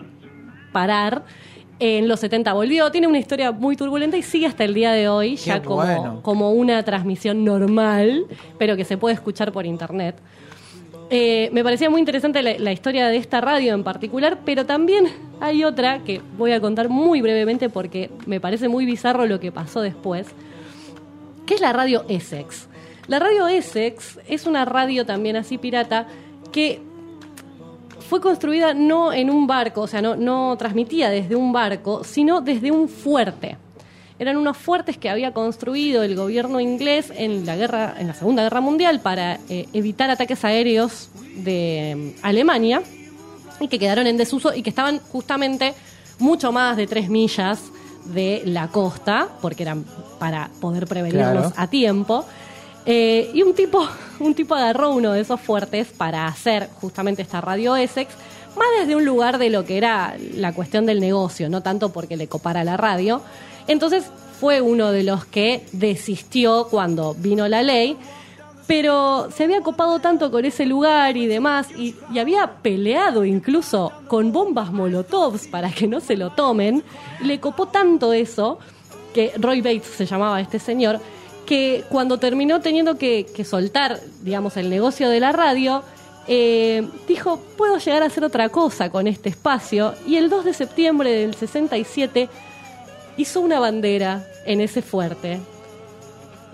parar. 0.72 1.24
En 1.81 2.07
los 2.07 2.21
70 2.21 2.53
volvió, 2.53 2.91
tiene 2.91 3.07
una 3.09 3.19
historia 3.19 3.51
muy 3.51 3.77
turbulenta 3.77 4.17
y 4.17 4.23
sigue 4.23 4.47
hasta 4.47 4.65
el 4.65 4.75
día 4.75 4.93
de 4.93 5.09
hoy, 5.09 5.37
ya 5.37 5.61
como, 5.63 5.77
bueno. 5.77 6.21
como 6.23 6.53
una 6.53 6.83
transmisión 6.85 7.45
normal, 7.45 8.27
pero 8.59 8.77
que 8.77 8.85
se 8.85 8.97
puede 8.97 9.15
escuchar 9.15 9.51
por 9.51 9.67
internet. 9.67 10.17
Eh, 11.11 11.51
me 11.53 11.63
parecía 11.65 11.91
muy 11.91 12.01
interesante 12.01 12.43
la, 12.43 12.57
la 12.59 12.73
historia 12.73 13.09
de 13.09 13.17
esta 13.17 13.41
radio 13.41 13.75
en 13.75 13.83
particular, 13.83 14.39
pero 14.45 14.65
también 14.67 15.07
hay 15.41 15.65
otra 15.65 15.99
que 16.05 16.21
voy 16.39 16.53
a 16.53 16.61
contar 16.61 16.89
muy 16.89 17.21
brevemente 17.21 17.69
porque 17.69 18.11
me 18.25 18.41
parece 18.41 18.69
muy 18.69 18.87
bizarro 18.87 19.27
lo 19.27 19.41
que 19.41 19.53
pasó 19.53 19.81
después, 19.81 20.29
que 21.45 21.55
es 21.55 21.61
la 21.61 21.73
radio 21.73 22.05
Essex. 22.09 22.69
La 23.07 23.19
radio 23.19 23.49
Essex 23.49 24.19
es 24.29 24.47
una 24.47 24.65
radio 24.65 25.05
también 25.05 25.37
así 25.37 25.59
pirata 25.59 26.07
que 26.53 26.81
fue 28.09 28.20
construida 28.20 28.74
no 28.74 29.12
en 29.12 29.31
un 29.31 29.47
barco, 29.47 29.82
o 29.82 29.86
sea, 29.86 30.02
no, 30.02 30.16
no 30.16 30.56
transmitía 30.59 31.10
desde 31.10 31.36
un 31.36 31.52
barco, 31.52 32.05
sino 32.05 32.40
desde 32.40 32.70
un 32.70 32.89
fuerte. 32.89 33.56
Eran 34.18 34.36
unos 34.36 34.56
fuertes 34.56 34.97
que 34.97 35.10
había 35.10 35.32
construido 35.32 36.02
el 36.05 36.14
gobierno 36.14 36.60
inglés 36.60 37.12
en 37.16 37.44
la 37.44 37.56
guerra, 37.56 37.94
en 37.98 38.06
la 38.06 38.14
Segunda 38.14 38.43
Guerra 38.44 38.60
Mundial 38.60 39.01
para 39.01 39.40
eh, 39.48 39.66
evitar 39.72 40.09
ataques 40.10 40.44
aéreos 40.44 41.09
de 41.36 42.14
mm, 42.20 42.24
Alemania 42.24 42.82
y 43.60 43.66
que 43.68 43.78
quedaron 43.78 44.06
en 44.06 44.16
desuso 44.16 44.55
y 44.55 44.62
que 44.62 44.70
estaban 44.70 45.01
justamente 45.10 45.74
mucho 46.20 46.52
más 46.52 46.76
de 46.76 46.86
tres 46.86 47.09
millas 47.09 47.60
de 48.05 48.43
la 48.44 48.68
costa, 48.68 49.28
porque 49.40 49.62
eran 49.64 49.85
para 50.18 50.51
poder 50.60 50.86
prevenirlos 50.86 51.32
Claro. 51.32 51.52
a 51.56 51.66
tiempo. 51.66 52.24
Eh, 52.86 53.31
y 53.32 53.43
un 53.43 53.55
tipo, 53.55 53.86
un 54.20 54.35
tipo 54.35 54.55
agarró 54.55 54.90
uno 54.90 55.12
de 55.12 55.20
esos 55.20 55.40
fuertes 55.40 55.89
para 55.89 56.27
hacer 56.27 56.69
justamente 56.81 57.23
esta 57.23 57.40
radio 57.40 57.77
Essex, 57.77 58.15
más 58.56 58.66
desde 58.78 58.94
un 58.94 59.05
lugar 59.05 59.39
de 59.39 59.51
lo 59.51 59.65
que 59.65 59.77
era 59.77 60.16
la 60.35 60.52
cuestión 60.52 60.86
del 60.86 61.01
negocio, 61.01 61.48
no 61.48 61.62
tanto 61.62 61.90
porque 61.90 62.16
le 62.16 62.28
copara 62.28 62.62
la 62.65 62.77
radio. 62.77 63.20
Entonces 63.66 64.05
fue 64.39 64.61
uno 64.61 64.93
de 64.93 65.02
los 65.02 65.24
que 65.24 65.65
desistió 65.73 66.69
cuando 66.70 67.15
vino 67.15 67.48
la 67.48 67.62
ley, 67.62 67.97
pero 68.66 69.28
se 69.35 69.44
había 69.44 69.61
copado 69.61 70.01
tanto 70.01 70.31
con 70.31 70.44
ese 70.44 70.66
lugar 70.66 71.16
y 71.16 71.27
demás, 71.27 71.69
y, 71.77 71.94
había 72.19 72.47
peleado 72.62 73.24
incluso 73.24 73.93
con 74.09 74.32
bombas 74.32 74.73
molotovs 74.73 75.47
para 75.47 75.70
que 75.70 75.86
no 75.86 76.01
se 76.01 76.16
lo 76.16 76.31
tomen, 76.31 76.82
le 77.23 77.40
copó 77.40 77.66
tanto 77.66 78.12
eso, 78.12 78.59
que 79.12 79.32
Roy 79.39 79.61
Bates 79.61 79.86
se 79.86 80.06
llamaba 80.06 80.40
este 80.40 80.59
señor, 80.59 81.01
que 81.45 81.85
cuando 81.89 82.19
terminó 82.19 82.61
teniendo 82.61 82.97
que, 82.97 83.27
soltar, 83.45 84.01
digamos, 84.23 84.57
el 84.57 84.71
negocio 84.71 85.09
de 85.09 85.21
la 85.21 85.33
radio, 85.33 85.83
eh, 86.27 86.89
dijo, 87.07 87.41
puedo 87.57 87.79
llegar 87.79 88.03
a 88.03 88.07
hacer 88.07 88.25
otra 88.25 88.49
cosa 88.49 88.91
con 88.91 89.07
este 89.07 89.29
espacio, 89.29 89.95
y 90.07 90.16
el 90.16 90.31
2 90.31 90.45
de 90.45 90.55
septiembre 90.55 91.11
del 91.11 91.35
67 91.35 92.29
hizo 93.16 93.41
una 93.41 93.61
bandera 93.61 94.27
en 94.47 94.61
ese 94.61 94.83
fuerte 94.83 95.41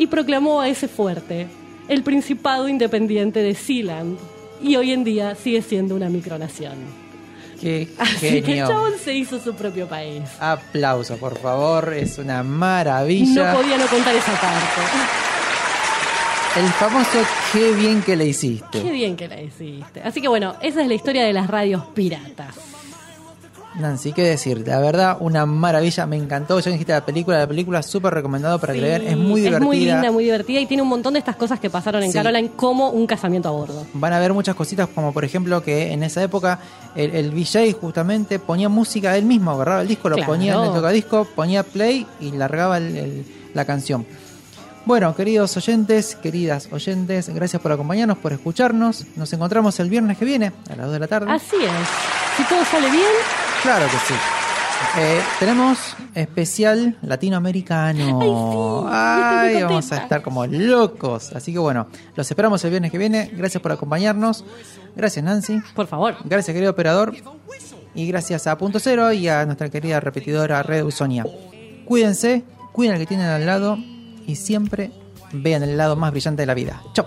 y 0.00 0.06
proclamó 0.06 0.62
a 0.62 0.68
ese 0.68 0.88
fuerte 0.88 1.46
el 1.88 2.02
Principado 2.02 2.68
Independiente 2.68 3.42
de 3.42 3.54
Sealand. 3.54 4.18
Y 4.62 4.76
hoy 4.76 4.92
en 4.92 5.04
día 5.04 5.34
sigue 5.34 5.60
siendo 5.60 5.94
una 5.94 6.08
micronación. 6.08 6.99
Qué 7.60 7.88
Así 7.98 8.42
que 8.42 8.60
el 8.60 8.66
chabón 8.66 8.92
se 9.02 9.14
hizo 9.14 9.38
su 9.38 9.54
propio 9.54 9.86
país. 9.86 10.22
Aplausos, 10.40 11.18
por 11.18 11.38
favor. 11.38 11.92
Es 11.92 12.18
una 12.18 12.42
maravilla. 12.42 13.52
No 13.52 13.58
podía 13.58 13.76
no 13.76 13.86
contar 13.86 14.14
esa 14.14 14.32
parte. 14.32 14.80
El 16.56 16.66
famoso 16.72 17.18
qué 17.52 17.72
bien 17.72 18.02
que 18.02 18.16
le 18.16 18.26
hiciste. 18.26 18.82
Qué 18.82 18.90
bien 18.90 19.16
que 19.16 19.28
la 19.28 19.40
hiciste. 19.40 20.02
Así 20.02 20.20
que 20.20 20.28
bueno, 20.28 20.56
esa 20.60 20.82
es 20.82 20.88
la 20.88 20.94
historia 20.94 21.24
de 21.24 21.32
las 21.32 21.48
radios 21.48 21.84
piratas. 21.94 22.56
Nancy, 23.80 24.12
qué 24.12 24.22
decir, 24.22 24.66
la 24.66 24.78
verdad, 24.80 25.16
una 25.20 25.46
maravilla, 25.46 26.06
me 26.06 26.16
encantó. 26.16 26.60
Ya 26.60 26.70
dijiste 26.70 26.92
la 26.92 27.04
película, 27.04 27.38
la 27.38 27.46
película 27.46 27.82
súper 27.82 28.14
recomendado 28.14 28.58
para 28.58 28.72
que 28.74 28.80
la 28.80 28.86
vean, 28.88 29.02
es 29.02 29.16
muy 29.16 29.40
divertida. 29.40 29.58
Es 29.58 29.64
muy 29.64 29.80
linda, 29.80 30.12
muy 30.12 30.24
divertida 30.24 30.60
y 30.60 30.66
tiene 30.66 30.82
un 30.82 30.88
montón 30.88 31.12
de 31.14 31.18
estas 31.18 31.36
cosas 31.36 31.58
que 31.60 31.70
pasaron 31.70 32.02
en 32.02 32.12
Sí. 32.12 32.18
Caroline 32.18 32.50
como 32.56 32.90
un 32.90 33.06
casamiento 33.06 33.48
a 33.48 33.52
bordo. 33.52 33.86
Van 33.94 34.12
a 34.12 34.18
ver 34.20 34.32
muchas 34.32 34.54
cositas, 34.54 34.88
como 34.94 35.12
por 35.12 35.24
ejemplo 35.24 35.62
que 35.62 35.92
en 35.92 36.02
esa 36.02 36.22
época 36.22 36.58
el, 36.94 37.14
el 37.14 37.30
VJ 37.30 37.72
justamente 37.80 38.38
ponía 38.38 38.68
música 38.68 39.16
él 39.16 39.24
mismo, 39.24 39.50
agarraba 39.52 39.82
el 39.82 39.88
disco, 39.88 40.08
lo 40.08 40.16
Claro. 40.16 40.32
ponía 40.32 40.54
en 40.54 40.64
el 40.64 40.72
tocadisco, 40.72 41.26
ponía 41.34 41.62
play 41.62 42.06
y 42.20 42.30
largaba 42.32 42.78
el- 42.78 42.96
el- 42.96 43.24
la 43.54 43.64
canción. 43.64 44.06
Bueno, 44.86 45.14
queridos 45.14 45.56
oyentes, 45.56 46.16
queridas 46.16 46.68
oyentes, 46.72 47.28
gracias 47.28 47.60
por 47.60 47.70
acompañarnos, 47.70 48.18
por 48.18 48.32
escucharnos. 48.32 49.04
Nos 49.16 49.32
encontramos 49.32 49.78
el 49.78 49.90
viernes 49.90 50.16
que 50.16 50.24
viene 50.24 50.52
a 50.70 50.76
las 50.76 50.86
2 50.86 50.92
de 50.92 50.98
la 50.98 51.06
tarde. 51.06 51.30
Así 51.30 51.56
es. 51.56 52.36
Si 52.36 52.44
todo 52.44 52.64
sale 52.64 52.90
bien, 52.90 53.04
Claro 53.62 53.84
que 53.86 53.98
sí. 53.98 54.14
Eh, 54.98 55.20
tenemos 55.38 55.94
especial 56.14 56.96
latinoamericano. 57.02 58.88
Ay, 58.90 59.48
estoy 59.48 59.52
muy 59.52 59.62
vamos 59.64 59.92
a 59.92 59.96
estar 59.98 60.22
como 60.22 60.46
locos. 60.46 61.32
Así 61.34 61.52
que 61.52 61.58
bueno, 61.58 61.88
los 62.16 62.30
esperamos 62.30 62.64
el 62.64 62.70
viernes 62.70 62.90
que 62.90 62.96
viene. 62.96 63.30
Gracias 63.34 63.62
por 63.62 63.72
acompañarnos. 63.72 64.44
Gracias, 64.96 65.22
Nancy. 65.22 65.60
Por 65.74 65.86
favor. 65.86 66.16
Gracias, 66.24 66.54
querido 66.54 66.70
operador. 66.72 67.14
Y 67.94 68.06
gracias 68.08 68.46
a 68.46 68.56
Punto 68.56 68.80
Cero 68.80 69.12
y 69.12 69.28
a 69.28 69.44
nuestra 69.44 69.68
querida 69.68 70.00
repetidora 70.00 70.62
Red 70.62 70.84
Usonia. 70.84 71.26
Cuídense, 71.84 72.44
cuiden 72.72 72.94
al 72.94 73.00
que 73.00 73.06
tienen 73.06 73.26
al 73.26 73.44
lado 73.44 73.76
y 74.26 74.36
siempre 74.36 74.90
vean 75.32 75.62
el 75.62 75.76
lado 75.76 75.96
más 75.96 76.10
brillante 76.10 76.42
de 76.42 76.46
la 76.46 76.54
vida. 76.54 76.82
¡Chao! 76.94 77.06